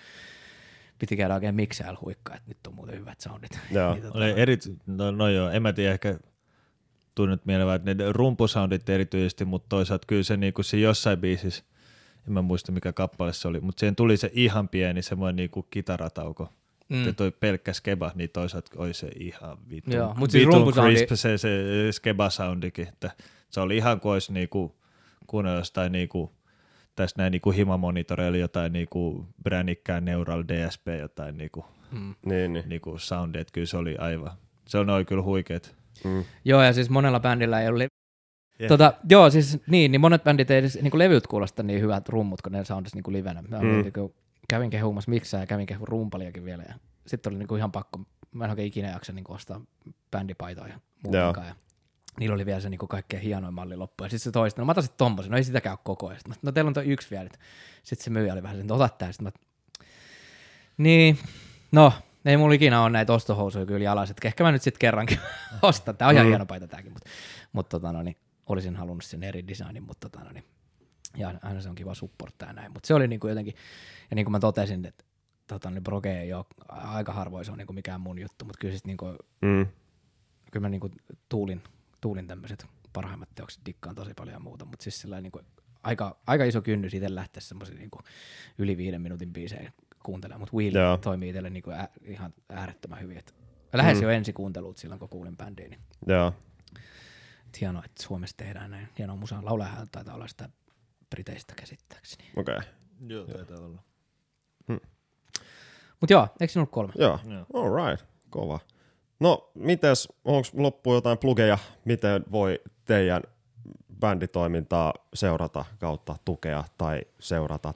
piti 0.99 1.17
käydä 1.17 1.33
oikein 1.33 1.55
miksäällä 1.55 1.99
huikkaa, 2.01 2.35
että 2.35 2.49
nyt 2.49 2.67
on 2.67 2.75
muuten 2.75 2.99
hyvät 2.99 3.19
soundit. 3.21 3.59
Joo. 3.71 3.93
Niin 3.93 4.03
tota, 4.03 4.17
Oli 4.17 4.33
eri, 4.35 4.57
no, 4.85 5.11
no 5.11 5.29
joo, 5.29 5.49
en 5.49 5.61
mä 5.61 5.73
tiedä, 5.73 5.93
ehkä 5.93 6.19
tunnet 7.15 7.45
mieleen, 7.45 7.75
että 7.75 7.93
ne 7.93 8.11
rumpusoundit 8.11 8.89
erityisesti, 8.89 9.45
mutta 9.45 9.69
toisaalta 9.69 10.07
kyllä 10.07 10.23
se, 10.23 10.37
niinku, 10.37 10.63
se 10.63 10.77
jossain 10.77 11.19
biisissä, 11.19 11.63
en 12.27 12.33
mä 12.33 12.41
muista 12.41 12.71
mikä 12.71 12.93
kappale 12.93 13.33
se 13.33 13.47
oli, 13.47 13.59
mutta 13.59 13.79
siihen 13.79 13.95
tuli 13.95 14.17
se 14.17 14.31
ihan 14.33 14.69
pieni 14.69 15.01
semmoinen 15.01 15.35
niinku 15.35 15.63
kitaratauko. 15.63 16.49
Mm. 16.89 17.05
Ja 17.05 17.13
toi 17.13 17.31
pelkkä 17.31 17.73
skeba, 17.73 18.11
niin 18.15 18.29
toisaalta 18.29 18.71
oli 18.77 18.93
se 18.93 19.07
ihan 19.19 19.57
vitun, 19.69 19.93
Joo, 19.93 20.13
mut 20.17 20.31
siis 20.31 20.47
vitun 20.47 20.61
rumpusoundi- 20.67 20.95
crisp 20.95 21.11
se, 21.15 21.37
se 21.37 21.49
skeba 21.91 22.29
soundikin, 22.29 22.87
että 22.87 23.11
se 23.49 23.59
oli 23.59 23.77
ihan 23.77 23.99
kuin 23.99 24.13
olisi 24.13 24.33
niinku, 24.33 24.75
kuunnella 25.27 25.57
jostain 25.59 25.91
niinku, 25.91 26.31
tässä 26.95 27.15
näin 27.17 27.31
niinku 27.31 27.51
himamonitoreilla 27.51 28.37
jotain 28.37 28.73
niinku 28.73 29.27
brännikkään 29.43 30.05
Neural 30.05 30.43
DSP, 30.47 30.87
jotain 30.99 31.37
niinku, 31.37 31.65
mm. 31.91 32.15
Niin, 32.25 32.53
niin. 32.53 32.69
niinku 32.69 32.97
soundia, 32.97 33.41
että 33.41 33.51
kyllä 33.53 33.67
se 33.67 33.77
oli 33.77 33.97
aivan, 33.97 34.31
se 34.67 34.77
on 34.77 34.89
oli 34.89 35.05
kyllä 35.05 35.23
huikeet. 35.23 35.75
Mm. 36.03 36.23
Joo, 36.45 36.61
ja 36.63 36.73
siis 36.73 36.89
monella 36.89 37.19
bändillä 37.19 37.61
ei 37.61 37.67
ole 37.67 37.87
Yeah. 38.59 38.67
Tota, 38.67 38.93
joo, 39.09 39.29
siis 39.29 39.59
niin, 39.67 39.91
niin 39.91 40.01
monet 40.01 40.23
bändit 40.23 40.51
ei 40.51 40.57
edes 40.57 40.79
niin 40.81 40.99
levyt 40.99 41.27
kuulosta 41.27 41.63
niin 41.63 41.81
hyvät 41.81 42.09
rummut, 42.09 42.41
kun 42.41 42.51
ne 42.51 42.65
soundis 42.65 42.95
niin 42.95 43.03
livenä. 43.07 43.41
Mä 43.41 43.59
Mm. 43.59 43.65
mm. 43.67 43.81
niin 43.81 43.93
kuin, 43.93 44.13
kävin 44.49 44.69
kehumassa 44.69 45.11
miksää 45.11 45.39
ja 45.39 45.47
kävin 45.47 45.65
kehumassa 45.65 45.91
rumpaliakin 45.91 46.45
vielä. 46.45 46.63
Ja 46.67 46.73
sitten 47.07 47.31
oli 47.31 47.39
niin 47.39 47.47
kuin 47.47 47.57
ihan 47.57 47.71
pakko, 47.71 47.99
mä 48.31 48.43
en 48.43 48.49
oikein 48.49 48.67
ikinä 48.67 48.89
jaksa 48.91 49.13
niin 49.13 49.23
kuin 49.23 49.35
ostaa 49.35 49.61
bändipaitaa 50.11 50.67
ja 50.67 50.79
muutenkaan. 51.03 51.47
Ja 51.47 51.55
niillä 52.19 52.33
oli 52.33 52.45
vielä 52.45 52.59
se 52.59 52.69
niin 52.69 52.79
kuin 52.79 52.89
kaikkein 52.89 53.23
hienoin 53.23 53.53
malli 53.53 53.75
loppu. 53.75 54.03
Ja 54.03 54.09
sitten 54.09 54.23
se 54.23 54.31
toista, 54.31 54.61
no 54.61 54.65
mä 54.65 54.71
otan 54.71 54.83
sitten 54.83 54.97
tommosen, 54.97 55.31
no 55.31 55.37
ei 55.37 55.43
sitäkään 55.43 55.73
ole 55.73 55.79
koko 55.83 56.07
ajan. 56.07 56.21
Mä, 56.27 56.33
No 56.41 56.51
teillä 56.51 56.67
on 56.67 56.73
toi 56.73 56.85
yksi 56.85 57.09
vielä. 57.11 57.29
Sitten 57.83 58.03
se 58.03 58.09
myyjä 58.09 58.33
oli 58.33 58.43
vähän 58.43 58.57
sen, 58.57 58.61
että 58.63 58.73
ota 58.73 58.89
tää. 58.89 59.11
Sitten 59.11 59.25
mä, 59.25 59.31
niin, 60.77 61.17
no, 61.71 61.93
ei 62.25 62.37
mulla 62.37 62.53
ikinä 62.53 62.81
ole 62.81 62.89
näitä 62.89 63.13
ostohousuja 63.13 63.65
kyllä 63.65 63.83
jalas, 63.83 64.09
että 64.09 64.27
ehkä 64.27 64.43
mä 64.43 64.51
nyt 64.51 64.61
sitten 64.61 64.79
kerrankin 64.79 65.19
ostan. 65.61 65.97
Tää 65.97 66.07
on 66.07 66.13
ihan 66.13 66.25
Mm. 66.25 66.29
hieno 66.29 66.45
paita 66.45 66.67
tääkin, 66.67 66.91
mutta, 66.91 67.09
mutta 67.53 67.79
tota, 67.79 67.93
no, 67.93 68.03
niin, 68.03 68.17
olisin 68.45 68.75
halunnut 68.75 69.03
sen 69.03 69.23
eri 69.23 69.47
designin, 69.47 69.83
mutta 69.83 70.09
tota, 70.09 70.25
no, 70.25 70.31
niin, 70.31 70.43
ja 71.17 71.33
aina 71.41 71.61
se 71.61 71.69
on 71.69 71.75
kiva 71.75 71.93
supporttaa 71.93 72.49
ja 72.49 72.53
näin, 72.53 72.71
mutta 72.73 72.87
se 72.87 72.93
oli 72.93 73.07
niinku 73.07 73.27
jotenkin, 73.27 73.53
ja 74.09 74.15
niin 74.15 74.25
kuin 74.25 74.31
mä 74.31 74.39
totesin, 74.39 74.85
että 74.85 75.03
tota, 75.47 75.69
niin 75.71 75.83
proge 75.83 76.19
ei 76.21 76.33
ole, 76.33 76.45
aika 76.69 77.13
harvoin 77.13 77.45
se 77.45 77.51
on 77.51 77.57
niinku 77.57 77.73
mikään 77.73 78.01
mun 78.01 78.19
juttu, 78.19 78.45
mutta 78.45 78.59
kyllä 78.59 78.77
niinku, 78.85 79.05
Mm. 79.41 79.65
kyllä 80.51 80.65
mä 80.65 80.69
niinku 80.69 80.89
tuulin, 81.29 81.61
tuulin 82.01 82.27
tämmöiset 82.27 82.65
parhaimmat 82.93 83.29
teokset 83.35 83.61
dikkaan 83.65 83.95
tosi 83.95 84.13
paljon 84.13 84.33
ja 84.33 84.39
muuta, 84.39 84.65
mutta 84.65 84.83
siis 84.83 85.01
sillä 85.01 85.21
niinku, 85.21 85.41
aika, 85.83 86.17
aika 86.27 86.43
iso 86.43 86.61
kynnys 86.61 86.93
itse 86.93 87.15
lähteä 87.15 87.41
semmoisen 87.41 87.77
niinku 87.77 87.99
yli 88.57 88.77
viiden 88.77 89.01
minuutin 89.01 89.33
biisejä 89.33 89.71
kuuntelemaan, 90.03 90.39
mutta 90.41 90.57
Wheel 90.57 90.75
Joo. 90.75 90.97
toimii 90.97 91.29
itselle 91.29 91.49
niinku 91.49 91.71
ä, 91.71 91.87
ihan 92.01 92.33
äärettömän 92.49 93.01
hyvin. 93.01 93.17
Et 93.17 93.33
lähes 93.73 93.97
Mm. 93.97 94.03
jo 94.03 94.09
ensi 94.09 94.33
kuuntelut 94.33 94.77
silloin, 94.77 94.99
kun 94.99 95.09
kuulin 95.09 95.37
bändiä, 95.37 95.67
niin 95.67 95.79
Joo. 96.07 96.33
et 97.47 97.61
hienoa, 97.61 97.83
että 97.85 98.03
Suomessa 98.03 98.37
tehdään 98.37 98.71
näin 98.71 98.87
hienoa 98.97 99.15
musaa. 99.15 99.45
Laulajahan 99.45 99.87
taitaa 99.91 100.15
olla 100.15 100.27
sitä 100.27 100.49
Briteistä 101.13 101.53
käsittääkseni. 101.55 102.23
Okei. 102.37 102.55
Okay. 102.55 102.69
Joo, 103.07 103.25
taitaa 103.25 103.57
olla. 103.57 103.83
Mutta 105.99 106.13
joo, 106.13 106.27
eikö 106.39 106.53
sinulla 106.53 106.69
ollut 106.75 106.93
kolme? 106.93 106.93
Joo. 106.97 107.19
Joo. 107.35 107.45
All 107.53 107.87
right. 107.89 108.05
Kova. 108.29 108.59
No, 109.19 109.51
mites, 109.55 110.07
onko 110.25 110.47
loppu 110.53 110.93
jotain 110.93 111.17
plugeja, 111.17 111.57
miten 111.85 112.23
voi 112.31 112.59
teidän 112.85 113.23
bänditoimintaa 113.99 114.93
seurata 115.13 115.65
kautta 115.79 116.15
tukea 116.25 116.63
tai 116.77 117.01
seurata 117.19 117.73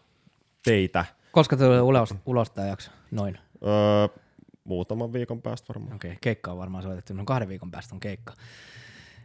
teitä? 0.65 1.05
Koska 1.31 1.57
tulee 1.57 1.81
ulos, 1.81 2.15
ulos 2.25 2.51
tämä 2.51 2.67
jakso? 2.67 2.91
Noin. 3.11 3.37
Öö, 3.65 4.21
muutaman 4.63 5.13
viikon 5.13 5.41
päästä 5.41 5.73
varmaan. 5.73 5.95
Okei, 5.95 6.11
okay, 6.11 6.17
keikka 6.21 6.51
on 6.51 6.57
varmaan 6.57 6.83
soitettu. 6.83 7.13
No 7.13 7.25
kahden 7.25 7.49
viikon 7.49 7.71
päästä 7.71 7.95
on 7.95 7.99
keikka. 7.99 8.33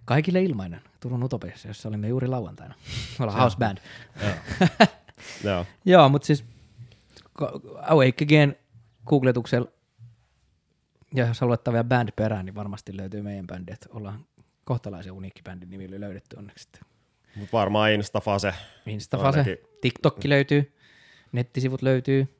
Kaikille 0.05 0.43
ilmainen 0.43 0.81
Turun 1.01 1.23
Utopiassa, 1.25 1.69
jossa 1.69 1.89
olimme 1.89 2.09
juuri 2.09 2.27
lauantaina. 2.29 2.75
Me 3.19 3.23
ollaan 3.25 3.39
house 3.41 3.57
band. 3.59 3.79
Joo. 5.45 5.67
Joo, 5.85 6.09
mutta 6.09 6.27
siis 6.27 6.45
Awake 7.83 8.25
Again 8.25 8.57
googletuksella, 9.07 9.69
ja 11.15 11.27
jos 11.27 11.41
haluat 11.41 11.61
vielä 11.69 11.85
band 11.85 12.09
perään, 12.17 12.45
niin 12.47 12.55
varmasti 12.55 12.97
löytyy 12.97 13.23
meidän 13.23 13.47
bändi, 13.47 13.73
että 13.73 13.87
ollaan 13.93 14.27
kohtalaisen 14.65 15.13
uniikki 15.13 15.43
bändin 15.43 15.71
nimillä 15.71 16.01
löydetty 16.01 16.37
onneksi. 16.37 16.69
Mut 17.37 17.53
varmaan 17.53 17.91
Instafase. 17.93 18.55
Instafase, 18.87 19.39
Ainakin. 19.39 19.59
TikTokki 19.81 20.29
löytyy, 20.29 20.73
nettisivut 21.33 21.83
löytyy, 21.83 22.37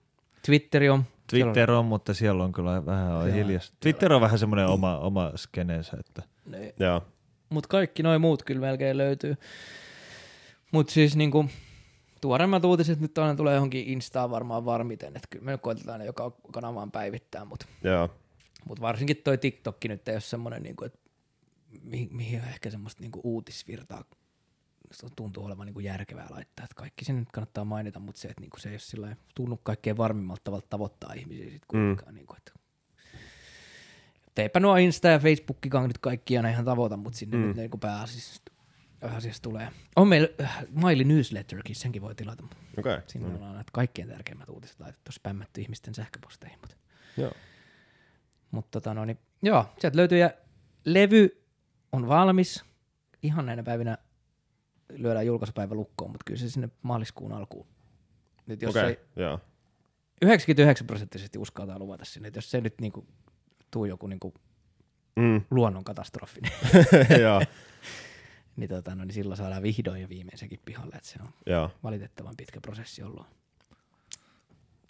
Twitteri 0.47 0.89
on. 0.89 1.05
Siellä 1.31 1.53
Twitter 1.53 1.71
on, 1.71 1.85
mutta 1.85 2.15
siellä 2.15 2.45
on 2.45 2.53
kyllä 2.53 2.87
vähän 2.87 3.13
on 3.13 3.27
Joo. 3.29 3.37
hiljasta. 3.37 3.77
Twitter 3.81 4.13
on 4.13 4.21
vähän 4.21 4.39
semmoinen 4.39 4.67
oma, 4.67 4.99
oma 4.99 5.33
skeneensä, 5.37 5.97
että 6.01 6.23
on- 6.47 6.55
Joo. 6.79 7.03
Mutta 7.53 7.69
kaikki 7.69 8.03
noin 8.03 8.21
muut 8.21 8.43
kyllä 8.43 8.61
melkein 8.61 8.99
löytyy. 8.99 9.37
Mutta 10.73 10.93
siis 10.93 11.17
niinku, 11.17 11.47
tuoreimmat 12.21 12.65
uutiset 12.65 13.01
nyt 13.01 13.19
aina 13.19 13.35
tulee 13.35 13.55
johonkin 13.55 13.87
Instaan 13.87 14.31
varmaan 14.31 14.65
varmiten, 14.65 15.17
että 15.17 15.29
kyllä 15.31 15.45
me 15.45 15.53
nyt 15.53 15.61
koitetaan 15.61 16.01
ne 16.01 16.07
joka 16.07 16.33
kanavaan 16.53 16.91
päivittää, 16.91 17.45
mutta 17.45 17.67
mut 18.69 18.81
varsinkin 18.81 19.17
toi 19.17 19.39
TikTokki 19.39 19.89
nyt 19.89 20.09
ei 20.09 20.15
ole 20.15 20.21
semmoinen, 20.21 20.63
niinku, 20.63 20.85
että 20.85 20.99
mihin, 21.83 22.09
mihin 22.17 22.41
on 22.41 22.49
ehkä 22.49 22.71
semmoista 22.71 23.01
niinku 23.01 23.21
uutisvirtaa 23.25 24.05
se 24.93 25.07
tuntuu 25.17 25.45
olevan 25.45 25.67
niinku 25.67 25.81
järkevää 25.81 26.27
laittaa, 26.31 26.65
että 26.65 26.75
kaikki 26.75 27.05
sen 27.05 27.17
nyt 27.17 27.33
kannattaa 27.33 27.65
mainita, 27.65 28.01
mutta 28.01 28.21
se, 28.21 28.29
että 28.29 28.41
niinku 28.41 28.59
se 28.59 28.71
ei 28.71 28.79
ole 28.99 29.17
tunnu 29.35 29.61
kaikkein 29.63 29.97
varmimmalta 29.97 30.41
tavalla 30.45 30.67
tavoittaa 30.71 31.13
ihmisiä 31.13 31.51
sit 31.51 31.67
kuitenkaan. 31.67 32.13
Mm. 32.13 32.15
Niinku, 32.15 32.35
että 32.39 32.53
Teipä 34.35 34.61
nuo 34.61 34.77
Insta 34.77 35.09
ja 35.09 35.19
Facebookikaan 35.19 35.89
nyt 35.89 35.99
kaikki 35.99 36.37
aina 36.37 36.49
ihan 36.49 36.65
tavoita, 36.65 36.97
mutta 36.97 37.19
sinne 37.19 37.37
Mm. 37.37 37.43
nyt 37.43 37.57
niinku 37.57 37.79
pääasiassa 37.79 38.43
asiassa 39.03 39.43
tulee. 39.43 39.69
On 39.97 40.09
meillä 40.09 40.29
äh, 40.41 40.65
Miley 40.71 41.05
Newsletterkin, 41.05 41.77
senkin 41.77 42.03
voi 42.03 42.15
tilata. 42.15 42.45
Okei. 42.79 42.99
Sinne 43.07 43.27
Okay. 43.27 43.31
mm. 43.31 43.43
ollaan 43.43 43.55
näitä 43.55 43.71
kaikkein 43.73 44.09
tärkeimmät 44.09 44.49
uutiset 44.49 44.81
laitettu, 44.81 45.13
spämmätty 45.13 45.61
ihmisten 45.61 45.95
sähköposteihin. 45.95 46.59
Mutta, 46.61 46.77
Joo. 47.17 47.33
mutta 48.51 48.81
tota 48.81 48.95
no, 48.95 49.05
niin, 49.05 49.19
joo, 49.43 49.67
sieltä 49.79 49.97
löytyy 49.97 50.19
ja 50.19 50.31
levy 50.85 51.45
on 51.93 52.09
valmis 52.09 52.65
ihan 53.23 53.47
näinä 53.47 53.63
päivinä 53.63 53.99
lyödään 54.93 55.27
julkaisupäivä 55.27 55.75
lukkoon, 55.75 56.11
mutta 56.11 56.25
kyllä 56.25 56.41
se 56.41 56.51
sinne 56.51 56.69
maaliskuun 56.83 57.33
alkuun. 57.33 57.67
Nyt 58.47 58.63
jos 58.63 58.71
okay. 58.77 58.93
okay, 58.93 59.05
joo. 59.17 59.41
99 60.23 60.87
prosenttisesti 60.87 61.39
uskaltaa 61.39 61.79
luvata 61.79 62.05
sinne, 62.05 62.29
että 62.29 62.39
jos 62.39 62.51
se 62.51 62.61
nyt 62.61 62.81
niinku 62.81 63.07
tuu 63.73 63.85
joku 63.85 64.07
niinku 64.07 64.35
Mm, 65.17 65.43
luonnonkatastrofi, 65.51 66.41
joo, 67.23 67.43
niin, 68.57 68.69
tota, 68.69 68.95
no, 68.95 69.05
niin 69.05 69.15
silloin 69.15 69.37
saadaan 69.37 69.63
vihdoin 69.63 70.03
ja 70.03 70.09
viimein 70.09 70.39
sekin 70.39 70.61
pihalle, 70.65 70.95
että 70.97 71.09
se 71.09 71.19
on 71.23 71.29
joo. 71.47 71.71
valitettavan 71.83 72.35
pitkä 72.37 72.61
prosessi 72.61 73.03
ollut. 73.03 73.27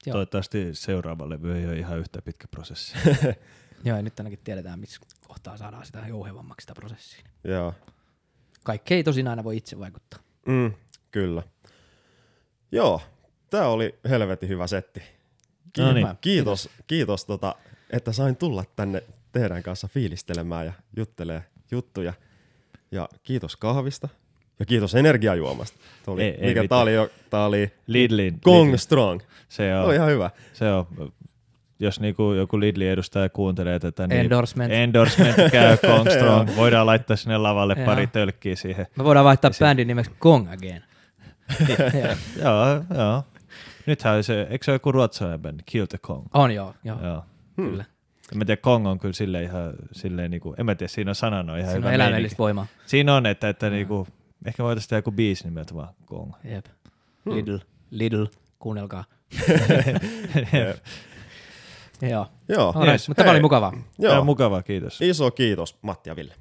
Joo. 0.07 0.13
Toivottavasti 0.13 0.75
seuraava 0.75 1.29
levy 1.29 1.59
ei 1.59 1.67
ole 1.67 1.77
ihan 1.79 1.99
yhtä 1.99 2.23
pitkä 2.23 2.49
prosessi. 2.49 2.95
Joo, 3.85 3.97
ja 3.97 4.03
nyt 4.03 4.21
ainakin 4.21 4.39
tiedetään, 4.45 4.81
missä 4.81 5.01
kohtaa 5.27 5.57
saadaan 5.57 5.87
sitä 5.87 6.05
jouhevammaksi 6.09 6.65
sitä 6.65 6.75
prosessia. 6.75 7.25
joo. 7.45 7.75
Kaikki 8.65 8.95
ei 8.95 9.05
tosin 9.05 9.29
aina 9.29 9.45
voi 9.45 9.57
itse 9.57 9.79
vaikuttaa. 9.79 10.21
Mm, 10.47 10.73
kyllä. 11.11 11.43
Joo, 12.73 13.01
tää 13.51 13.69
oli 13.69 13.99
helvetin 14.09 14.49
hyvä 14.49 14.67
setti. 14.67 15.03
Ki- 15.73 15.81
No 15.83 15.93
niin. 15.93 16.07
Kiitos, 16.21 16.69
kiitos 16.87 17.25
tota, 17.25 17.55
että 17.93 18.13
sain 18.13 18.37
tulla 18.37 18.65
tänne 18.77 19.03
teidän 19.33 19.63
kanssa 19.63 19.89
fiilistelemään 19.89 20.67
ja 20.67 20.73
juttelee 20.97 21.43
juttuja. 21.71 22.13
Ja 22.91 23.09
kiitos 23.23 23.57
kahvista. 23.57 24.09
Ja 24.59 24.67
kiitos 24.67 24.95
energiajuomasta. 24.95 25.79
Tää 26.05 26.15
oli, 26.15 26.23
Ei- 26.23 26.29
ei 26.31 26.37
mikä 26.49 26.49
mitään. 26.63 26.69
tää 26.69 26.79
oli, 26.79 26.95
jo, 26.95 27.11
tää 27.31 27.47
oli 27.47 27.73
Lidlin. 27.87 28.39
Gong 28.45 28.63
Lidlin. 28.63 28.79
Strong. 28.79 29.21
Se 29.49 29.75
on, 29.77 29.85
oli 29.85 29.95
ihan 29.95 30.09
hyvä. 30.11 30.31
se 30.53 30.73
on, 30.73 30.87
jos 31.79 32.01
niinku 32.01 32.33
joku 32.33 32.61
Lidlin 32.61 32.89
edustaja 32.89 33.29
kuuntelee 33.29 33.79
tätä, 33.79 34.07
niin 34.07 34.21
Endorsement. 34.21 34.73
endorsement 34.73 35.37
käy 35.53 35.77
Kong 35.87 36.11
Strong. 36.11 36.57
Voidaan 36.57 36.87
laittaa 36.87 37.17
sinne 37.17 37.39
lavalle 37.39 37.75
Joo. 37.77 37.87
pari 37.87 38.07
tölkkiä 38.07 38.57
siihen. 38.57 38.87
Me 38.97 39.05
voidaan 39.05 39.25
vaihtaa 39.25 39.51
bändin 39.61 39.89
nimeksi 39.89 40.13
Gong 40.21 40.53
Again. 40.53 40.83
Joo. 41.69 41.79
Joo, 42.45 42.85
joo. 42.99 43.23
Nythän 43.87 44.25
se, 44.25 44.47
eikö 44.51 44.65
se 44.65 44.71
ole 44.71 44.75
joku 44.75 44.93
ruotsalainen 44.93 45.41
bändi, 45.41 45.63
Kill 45.67 45.87
the 45.87 45.99
Kong? 45.99 46.27
on 46.35 46.51
joo, 46.55 46.75
joo, 46.85 46.99
Joo. 47.05 47.25
Kyllä. 47.57 47.85
En 48.33 48.39
mä 48.39 48.45
tiedä, 48.45 48.61
Kong 48.63 48.87
on 48.87 48.99
kyllä 48.99 49.15
silleen 49.15 49.45
ihan, 49.45 49.73
silleen 49.93 50.31
niinku, 50.31 50.55
en 50.59 50.67
mä 50.67 50.75
tiedä, 50.75 50.89
siinä 50.89 51.11
on 51.11 51.15
sanana 51.15 51.57
ihan 51.57 51.71
Siinä 51.71 51.79
hyvä 51.79 51.89
on 51.89 51.95
eläimellistä 51.95 52.39
voimaa. 52.39 52.67
Siinä 52.87 53.15
on, 53.15 53.27
että, 53.27 53.49
että 53.49 53.71
niinku, 53.71 54.09
ehkä 54.47 54.63
voitaisiin 54.65 54.89
tehdä 54.89 54.99
joku 54.99 55.13
biisi 55.13 55.45
nimeltä 55.45 55.75
vaan 55.75 55.95
Kong. 56.07 56.33
Jep. 56.45 56.67
Lidl, 57.27 57.59
Lidl, 57.91 58.25
kuunnelkaa. 58.59 59.05
Joo. 62.11 62.27
Joo, 62.49 62.69
Alright, 62.69 62.93
Yes. 62.93 63.09
mutta 63.09 63.23
tämä 63.23 63.31
oli 63.31 63.41
mukavaa. 63.41 63.71
Tämä 63.71 63.85
joo. 63.99 64.21
on 64.21 64.27
mukavaa, 64.27 64.63
kiitos. 64.63 65.03
Iso 65.03 65.31
kiitos 65.31 65.79
Matti 65.83 66.11
ja 66.11 66.17
Ville. 66.17 66.35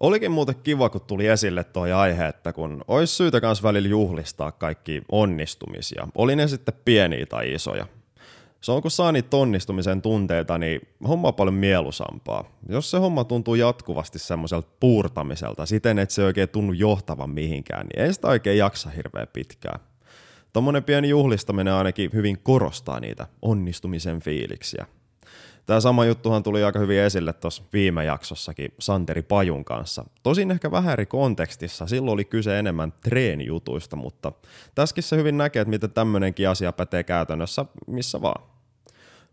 Olikin 0.00 0.30
muuten 0.30 0.54
kiva, 0.62 0.88
kun 0.88 1.00
tuli 1.00 1.26
esille 1.26 1.64
toi 1.64 1.92
aihe, 1.92 2.26
että 2.26 2.52
kun 2.52 2.84
olisi 2.88 3.14
syytä 3.14 3.40
kans 3.40 3.62
välillä 3.62 3.88
juhlistaa 3.88 4.52
kaikki 4.52 5.02
onnistumisia, 5.12 6.08
oli 6.14 6.36
ne 6.36 6.48
sitten 6.48 6.74
pieniä 6.84 7.26
tai 7.26 7.54
isoja. 7.54 7.86
Se 8.60 8.72
on 8.72 8.82
kun 8.82 8.90
saa 8.90 9.12
niitä 9.12 9.36
onnistumisen 9.36 10.02
tunteita, 10.02 10.58
niin 10.58 10.80
homma 11.08 11.28
on 11.28 11.34
paljon 11.34 11.54
mieluisampaa. 11.54 12.44
Jos 12.68 12.90
se 12.90 12.98
homma 12.98 13.24
tuntuu 13.24 13.54
jatkuvasti 13.54 14.18
semmoiselta 14.18 14.68
puurtamiselta, 14.80 15.66
siten 15.66 15.98
että 15.98 16.14
se 16.14 16.22
ei 16.22 16.26
oikein 16.26 16.48
tunnu 16.48 16.72
johtavan 16.72 17.30
mihinkään, 17.30 17.86
niin 17.86 18.06
ei 18.06 18.12
sitä 18.12 18.28
oikein 18.28 18.58
jaksa 18.58 18.90
hirveän 18.90 19.28
pitkään. 19.32 19.80
Tuommoinen 20.52 20.84
pieni 20.84 21.08
juhlistaminen 21.08 21.74
ainakin 21.74 22.10
hyvin 22.12 22.38
korostaa 22.42 23.00
niitä 23.00 23.26
onnistumisen 23.42 24.20
fiiliksiä. 24.20 24.86
Tämä 25.66 25.80
sama 25.80 26.04
juttuhan 26.04 26.42
tuli 26.42 26.64
aika 26.64 26.78
hyvin 26.78 26.98
esille 27.00 27.32
tuossa 27.32 27.62
viime 27.72 28.04
jaksossakin 28.04 28.74
Santeri 28.78 29.22
Pajun 29.22 29.64
kanssa. 29.64 30.04
Tosin 30.22 30.50
ehkä 30.50 30.70
vähän 30.70 30.92
eri 30.92 31.06
kontekstissa, 31.06 31.86
silloin 31.86 32.14
oli 32.14 32.24
kyse 32.24 32.58
enemmän 32.58 32.92
treenijutuista, 33.02 33.96
mutta 33.96 34.32
tässäkin 34.74 35.02
se 35.02 35.16
hyvin 35.16 35.38
näkee, 35.38 35.60
että 35.62 35.70
miten 35.70 35.90
tämmöinenkin 35.90 36.48
asia 36.48 36.72
pätee 36.72 37.04
käytännössä 37.04 37.64
missä 37.86 38.22
vaan. 38.22 38.44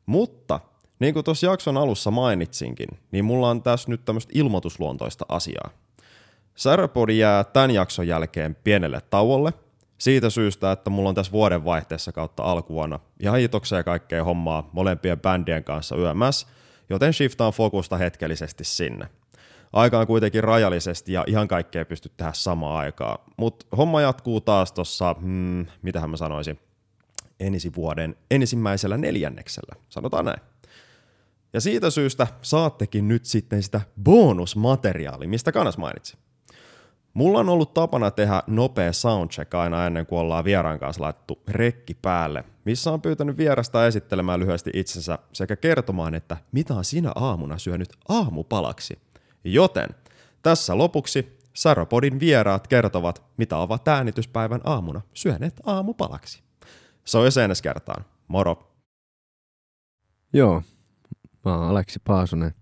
Mutta 0.05 0.59
niin 0.99 1.13
kuin 1.13 1.23
tuossa 1.23 1.45
jakson 1.45 1.77
alussa 1.77 2.11
mainitsinkin, 2.11 2.89
niin 3.11 3.25
mulla 3.25 3.49
on 3.49 3.63
tässä 3.63 3.89
nyt 3.89 4.05
tämmöistä 4.05 4.31
ilmoitusluontoista 4.35 5.25
asiaa. 5.29 5.69
Säröpodi 6.55 7.17
jää 7.17 7.43
tämän 7.43 7.71
jakson 7.71 8.07
jälkeen 8.07 8.55
pienelle 8.63 9.01
tauolle, 9.09 9.53
siitä 10.03 10.29
syystä, 10.29 10.71
että 10.71 10.89
mulla 10.89 11.09
on 11.09 11.15
tässä 11.15 11.31
vuodenvaihteessa 11.31 12.11
kautta 12.11 12.43
alkuvuonna 12.43 12.99
ihan 13.19 13.39
hitoksia 13.39 13.77
ja 13.77 13.83
kaikkea 13.83 14.23
hommaa 14.23 14.69
molempien 14.71 15.19
bändien 15.19 15.63
kanssa 15.63 15.95
yömässä, 15.95 16.47
joten 16.89 17.13
shiftaan 17.13 17.53
fokusta 17.53 17.97
hetkellisesti 17.97 18.63
sinne. 18.63 19.07
Aika 19.73 19.99
on 19.99 20.07
kuitenkin 20.07 20.43
rajallisesti 20.43 21.13
ja 21.13 21.23
ihan 21.27 21.47
kaikkea 21.47 21.85
pysty 21.85 22.11
tehdä 22.17 22.33
samaan 22.33 22.77
aikaan, 22.77 23.19
mutta 23.37 23.65
homma 23.77 24.01
jatkuu 24.01 24.41
taas 24.41 24.71
tuossa, 24.71 25.15
hmm, 25.21 25.65
mitähän 25.81 26.09
mä 26.09 26.17
sanoisin, 26.17 26.59
ensi 27.39 27.71
vuoden 27.75 28.15
ensimmäisellä 28.31 28.97
neljänneksellä, 28.97 29.75
sanotaan 29.89 30.25
näin. 30.25 30.41
Ja 31.53 31.61
siitä 31.61 31.89
syystä 31.89 32.27
saattekin 32.41 33.07
nyt 33.07 33.25
sitten 33.25 33.63
sitä 33.63 33.81
bonusmateriaalia, 34.03 35.29
mistä 35.29 35.51
Kanas 35.51 35.77
mainitsi. 35.77 36.17
Mulla 37.13 37.39
on 37.39 37.49
ollut 37.49 37.73
tapana 37.73 38.11
tehdä 38.11 38.43
nopea 38.47 38.93
soundcheck 38.93 39.53
aina 39.53 39.85
ennen 39.85 40.05
kuin 40.05 40.19
ollaan 40.19 40.43
vieraan 40.43 40.79
kanssa 40.79 41.01
laittu 41.01 41.41
rekki 41.47 41.93
päälle, 41.93 42.43
missä 42.65 42.91
on 42.91 43.01
pyytänyt 43.01 43.37
vierasta 43.37 43.87
esittelemään 43.87 44.39
lyhyesti 44.39 44.71
itsensä 44.73 45.19
sekä 45.33 45.55
kertomaan, 45.55 46.15
että 46.15 46.37
mitä 46.51 46.73
on 46.73 46.85
sinä 46.85 47.11
aamuna 47.15 47.57
syönyt 47.57 47.89
aamupalaksi. 48.09 48.99
Joten 49.43 49.89
tässä 50.43 50.77
lopuksi 50.77 51.39
Saropodin 51.53 52.19
vieraat 52.19 52.67
kertovat, 52.67 53.23
mitä 53.37 53.57
ovat 53.57 53.87
äänityspäivän 53.87 54.61
aamuna 54.63 55.01
syöneet 55.13 55.61
aamupalaksi. 55.65 56.43
Se 57.05 57.17
on 57.17 57.25
ensi 57.43 57.63
kertaan. 57.63 58.05
Moro! 58.27 58.73
Joo, 60.33 60.63
mä 61.45 61.57
oon 61.57 61.69
Aleksi 61.69 61.99
Paasonen. 62.03 62.53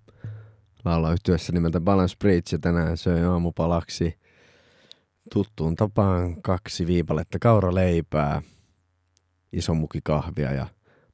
Laulaa 0.86 1.14
yhtiössä 1.14 1.54
nimeltä 1.54 1.82
Balance 1.82 2.16
Bridge 2.20 2.48
ja 2.52 2.60
tänään 2.60 2.98
söin 2.98 3.26
aamupalaksi 3.26 4.21
tuttuun 5.34 5.76
tapaan 5.76 6.42
kaksi 6.42 6.88
viipaletta 6.88 7.40
kauraleipää, 7.40 8.42
iso 9.54 9.74
muki 9.74 10.00
kahvia 10.04 10.52
ja 10.54 10.68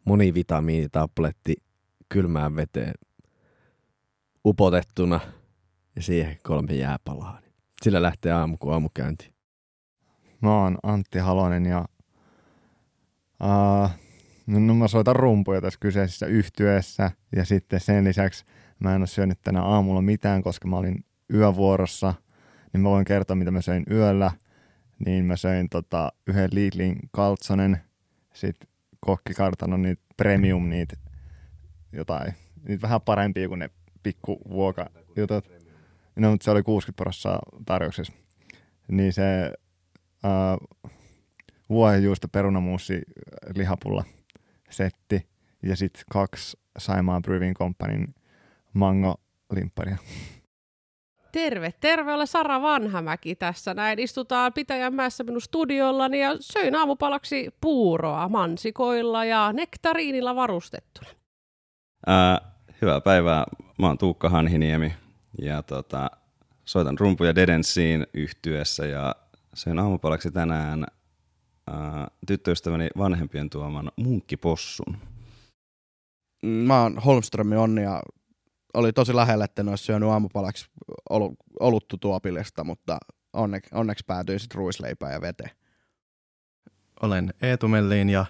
monivitamiinitabletti 0.06 1.56
kylmään 2.10 2.56
veteen 2.56 2.94
upotettuna 4.46 5.20
ja 5.96 6.02
siihen 6.02 6.38
kolme 6.44 6.74
jääpalaa. 6.74 7.40
Sillä 7.82 8.02
lähtee 8.02 8.32
aamu 8.32 8.58
kuin 8.58 8.74
aamukäynti. 8.74 9.34
Mä 10.42 10.62
oon 10.62 10.78
Antti 10.84 11.20
Halonen 11.20 11.66
ja 11.66 11.86
uh, 13.44 13.90
no 14.48 14.74
mä 14.74 14.88
soitan 14.88 15.16
rumpuja 15.16 15.62
tässä 15.62 15.80
kyseisessä 15.80 16.26
yhtyessä 16.26 17.12
ja 17.36 17.46
sitten 17.46 17.80
sen 17.80 18.04
lisäksi 18.04 18.46
mä 18.80 18.96
en 18.96 19.02
ole 19.02 19.08
syönyt 19.08 19.42
tänä 19.42 19.64
aamulla 19.64 20.02
mitään, 20.02 20.44
koska 20.44 20.68
mä 20.68 20.78
olin 20.78 21.06
yövuorossa, 21.34 22.14
niin 22.74 22.82
mä 22.82 22.90
voin 22.90 23.06
kertoa 23.06 23.36
mitä 23.36 23.52
mä 23.52 23.62
söin 23.62 23.84
yöllä. 23.92 24.32
Niin 25.06 25.26
mä 25.26 25.36
söin 25.36 25.70
tota, 25.70 26.12
yhden 26.28 26.50
Lidlin 26.54 27.00
kaltsonen, 27.12 27.82
sit 28.34 28.56
kokkikartanon 29.00 29.82
niitä 29.82 30.02
premium, 30.18 30.70
niitä 30.70 30.98
jotain, 31.92 32.34
niitä 32.68 32.82
vähän 32.82 33.02
parempia 33.02 33.48
kuin 33.48 33.60
ne 33.60 33.70
pikku 34.04 34.42
vuokajutut. 34.50 35.50
No, 36.16 36.32
mutta 36.32 36.44
se 36.44 36.52
oli 36.52 36.64
60 36.64 37.04
prosenttia 37.04 37.40
tarjouksessa. 37.66 38.14
Niin 38.88 39.14
se 39.14 39.54
uh, 40.24 40.68
vuohenjuusto 41.70 42.28
perunamuusi 42.28 43.02
lihapulla 43.56 44.04
setti 44.70 45.28
ja 45.64 45.76
sitten 45.76 46.04
kaksi 46.12 46.58
Saimaan 46.78 47.22
Brewing 47.22 47.56
Companyn 47.56 48.16
mango 48.74 49.16
limpparia. 49.52 49.98
Terve, 51.38 51.74
terve, 51.80 52.14
olen 52.14 52.28
Sara 52.28 52.62
Vanhamäki 52.62 53.36
tässä. 53.36 53.74
Näin 53.74 54.00
istutaan 54.00 54.54
Pitäjänmäessä 54.54 55.24
minun 55.24 55.42
studiollani 55.42 56.22
ja 56.22 56.36
söin 56.40 56.76
aamupalaksi 56.76 57.50
puuroa 57.62 58.30
mansikoilla 58.30 59.26
ja 59.26 59.54
nektariinilla 59.54 60.36
varustettuna. 60.36 61.10
Ää, 62.08 62.42
hyvää 62.82 63.02
päivää. 63.02 63.46
Mä 63.80 63.88
oon 63.88 63.98
Tuukka 63.98 64.30
Hanhiniemi 64.30 64.94
ja 65.42 65.64
tota, 65.64 66.12
soitan 66.66 66.98
rumpuja 66.98 67.36
Dedensiin 67.36 68.08
yhtyessä 68.14 68.86
ja 68.86 69.16
söin 69.54 69.80
aamupalaksi 69.80 70.32
tänään 70.32 70.86
ää, 71.68 72.08
tyttöystäväni 72.28 72.88
vanhempien 72.98 73.50
tuoman 73.50 73.92
munkkipossun. 73.96 74.98
Mä 76.46 76.82
oon 76.82 76.98
Holmströmin 76.98 77.58
Onni 77.58 77.84
ja 77.84 78.02
oli 78.74 78.94
tosi 78.94 79.16
lähellä, 79.16 79.46
että 79.46 79.62
en 79.62 79.70
olisi 79.70 79.84
syönyt 79.84 80.10
aamupalaksi 80.10 80.70
olu, 81.10 81.36
oluttu 81.60 81.98
tuopillista, 81.98 82.64
mutta 82.64 82.98
onne, 83.34 83.60
onneksi 83.72 84.04
päätyin 84.08 84.40
sitten 84.40 84.58
ruisleipään 84.58 85.14
ja 85.14 85.22
veteen. 85.22 85.52
Olen 87.02 87.34
Eetu 87.42 87.68
Melliin 87.68 88.10
ja 88.10 88.26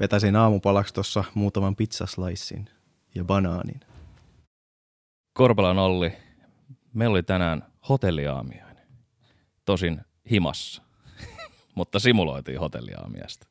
vetäsin 0.00 0.36
aamupalaksi 0.36 0.94
tuossa 0.94 1.24
muutaman 1.34 1.76
pizzaslicein 1.76 2.68
ja 3.14 3.24
banaanin. 3.24 3.80
Korpelan 5.32 5.78
Olli, 5.78 6.12
meillä 6.94 7.12
oli 7.12 7.22
tänään 7.22 7.66
hotelliaamiainen. 7.88 8.86
tosin 9.64 10.00
himassa, 10.30 10.82
mutta 11.74 11.98
simuloitiin 11.98 12.60
hotelliaamiasta. 12.60 13.46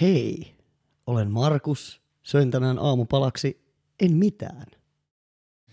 Hei, 0.00 0.56
olen 1.06 1.30
Markus. 1.30 2.04
Söin 2.22 2.50
tänään 2.50 2.78
aamupalaksi 2.78 3.63
en 4.00 4.14
mitään. 4.14 4.66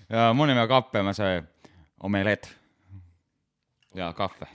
Ja 0.10 0.34
mun 0.34 0.48
nimi 0.48 0.60
on 0.60 0.68
Kappe, 0.68 1.03
mä 1.03 1.14
söin 1.14 1.43
omelet 2.03 2.57
ja 3.95 4.14
kaffe. 4.14 4.48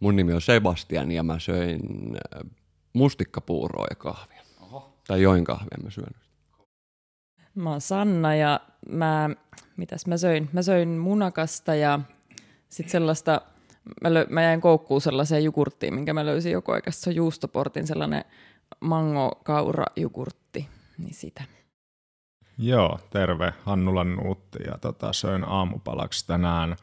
Mun 0.00 0.16
nimi 0.16 0.32
on 0.32 0.40
Sebastian 0.40 1.12
ja 1.12 1.22
mä 1.22 1.38
söin 1.38 1.80
äh, 2.16 2.50
mustikkapuuroa 2.92 3.86
ja 3.90 3.96
kahvia. 3.96 4.42
Oho. 4.60 4.98
Tai 5.06 5.22
join 5.22 5.44
kahvia 5.44 5.78
mä 5.82 5.90
syön. 5.90 6.14
Mä 7.54 7.70
oon 7.70 7.80
Sanna 7.80 8.34
ja 8.34 8.60
mä, 8.88 9.30
mitäs 9.76 10.06
mä 10.06 10.16
söin? 10.16 10.48
Mä 10.52 10.62
söin 10.62 10.88
munakasta 10.88 11.74
ja 11.74 12.00
sitten 12.68 12.90
sellaista, 12.92 13.40
mä, 14.02 14.14
lö, 14.14 14.26
mä 14.30 14.42
jäin 14.42 14.60
koukkuun 14.60 15.00
sellaiseen 15.00 15.44
jogurttiin, 15.44 15.94
minkä 15.94 16.12
mä 16.12 16.26
löysin 16.26 16.52
joko 16.52 16.72
oikeassa 16.72 17.10
juustoportin, 17.10 17.86
sellainen 17.86 18.24
mango-kaura-jogurtti, 18.80 20.68
niin 20.98 21.14
sitä. 21.14 21.44
Joo, 22.62 22.98
terve. 23.10 23.54
Hannulan 23.64 24.16
Nuutti 24.16 24.58
ja 24.66 24.78
tota, 24.78 25.12
söin 25.12 25.44
aamupalaksi 25.44 26.26
tänään 26.26 26.76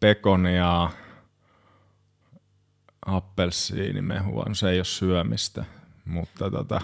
pekonia, 0.00 0.90
appelsiinimehua. 3.06 4.44
Se 4.52 4.70
ei 4.70 4.78
ole 4.78 4.84
syömistä, 4.84 5.64
mutta 6.04 6.50
tota, 6.50 6.80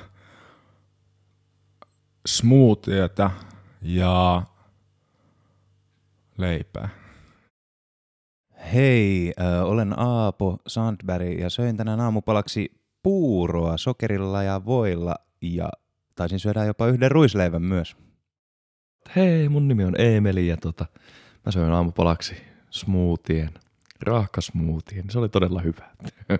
smoothieta 2.27 3.31
ja 3.83 4.43
leipää. 6.39 6.89
Hei, 8.73 9.33
äh, 9.41 9.65
olen 9.65 9.99
Aapo 9.99 10.59
Sandberg 10.67 11.39
ja 11.39 11.51
söin 11.51 11.77
tänään 11.77 12.01
aamupalaksi 12.01 12.81
puuroa 13.03 13.77
sokerilla 13.77 14.43
ja 14.43 14.65
voilla 14.65 15.15
ja 15.43 15.69
taisin 16.15 16.41
syödä 16.41 16.65
jopa 16.65 16.87
yhden 16.87 17.11
ruisleivän 17.11 17.63
myös. 17.63 17.97
Hei, 19.17 19.49
mun 19.49 19.69
nimi 19.69 19.85
on 19.85 20.01
Emeli 20.01 20.47
ja 20.47 20.57
tota, 20.57 20.87
mä 21.47 21.53
söin 21.53 21.73
aamupalaksi 21.73 22.37
smoothien, 22.71 23.51
rahkasmoothien. 24.01 25.11
Se 25.11 25.19
oli 25.19 25.29
todella 25.29 25.61
hyvä. 25.61 25.91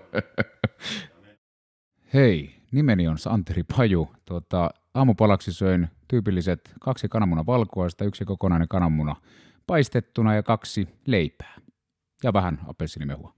Hei, 2.13 2.55
nimeni 2.71 3.07
on 3.07 3.17
Santeri 3.17 3.63
Paju. 3.63 4.11
Tuota, 4.25 4.69
aamupalaksi 4.93 5.53
söin 5.53 5.87
tyypilliset 6.07 6.73
kaksi 6.79 7.07
kananmuna 7.07 7.45
valkuaista, 7.45 8.05
yksi 8.05 8.25
kokonainen 8.25 8.67
kananmuna 8.67 9.15
paistettuna 9.67 10.35
ja 10.35 10.43
kaksi 10.43 10.87
leipää. 11.05 11.55
Ja 12.23 12.33
vähän 12.33 12.59
appelsinimehua. 12.67 13.33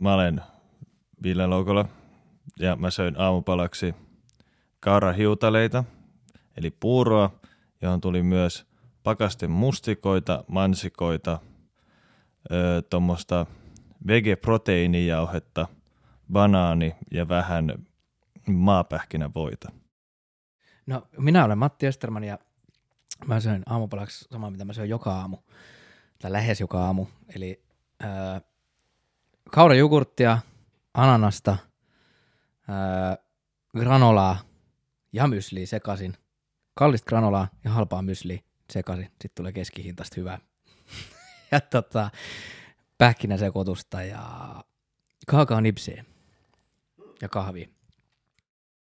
Mä 0.00 0.14
olen 0.14 0.40
Ville 1.22 1.46
Loukola 1.46 1.84
ja 2.58 2.76
mä 2.76 2.90
söin 2.90 3.20
aamupalaksi 3.20 3.94
kaurahiutaleita, 4.80 5.84
eli 6.56 6.70
puuroa, 6.70 7.30
johon 7.82 8.00
tuli 8.00 8.22
myös 8.22 8.66
pakasten 9.02 9.50
mustikoita, 9.50 10.44
mansikoita, 10.48 11.38
tuommoista 12.90 13.46
vegeproteiinijauhetta, 14.06 15.66
banaani 16.32 16.96
ja 17.10 17.28
vähän 17.28 17.86
maapähkinävoita. 18.46 19.72
No, 20.86 21.02
minä 21.18 21.44
olen 21.44 21.58
Matti 21.58 21.86
Österman 21.86 22.24
ja 22.24 22.38
mä 23.26 23.40
söin 23.40 23.62
aamupalaksi 23.66 24.26
samaa, 24.30 24.50
mitä 24.50 24.64
mä 24.64 24.72
söin 24.72 24.90
joka 24.90 25.12
aamu, 25.12 25.36
tai 26.18 26.32
lähes 26.32 26.60
joka 26.60 26.84
aamu. 26.84 27.06
Eli 27.36 27.62
äh, 28.04 28.42
kaurajogurttia, 29.50 30.38
ananasta, 30.94 31.50
äh, 31.50 33.18
granolaa 33.78 34.49
ja 35.12 35.26
mysliä 35.28 35.66
sekaisin. 35.66 36.16
Kallista 36.74 37.08
granolaa 37.08 37.48
ja 37.64 37.70
halpaa 37.70 38.02
mysliä 38.02 38.40
sekaisin. 38.72 39.04
Sitten 39.04 39.30
tulee 39.34 39.52
keskihintasta 39.52 40.14
hyvää. 40.16 40.38
ja 41.52 41.60
tota, 41.60 42.10
pähkinäsekoitusta 42.98 44.02
ja 44.02 44.54
kaakaonipsiä 45.26 46.04
ja 47.22 47.28
kahvia. 47.28 47.68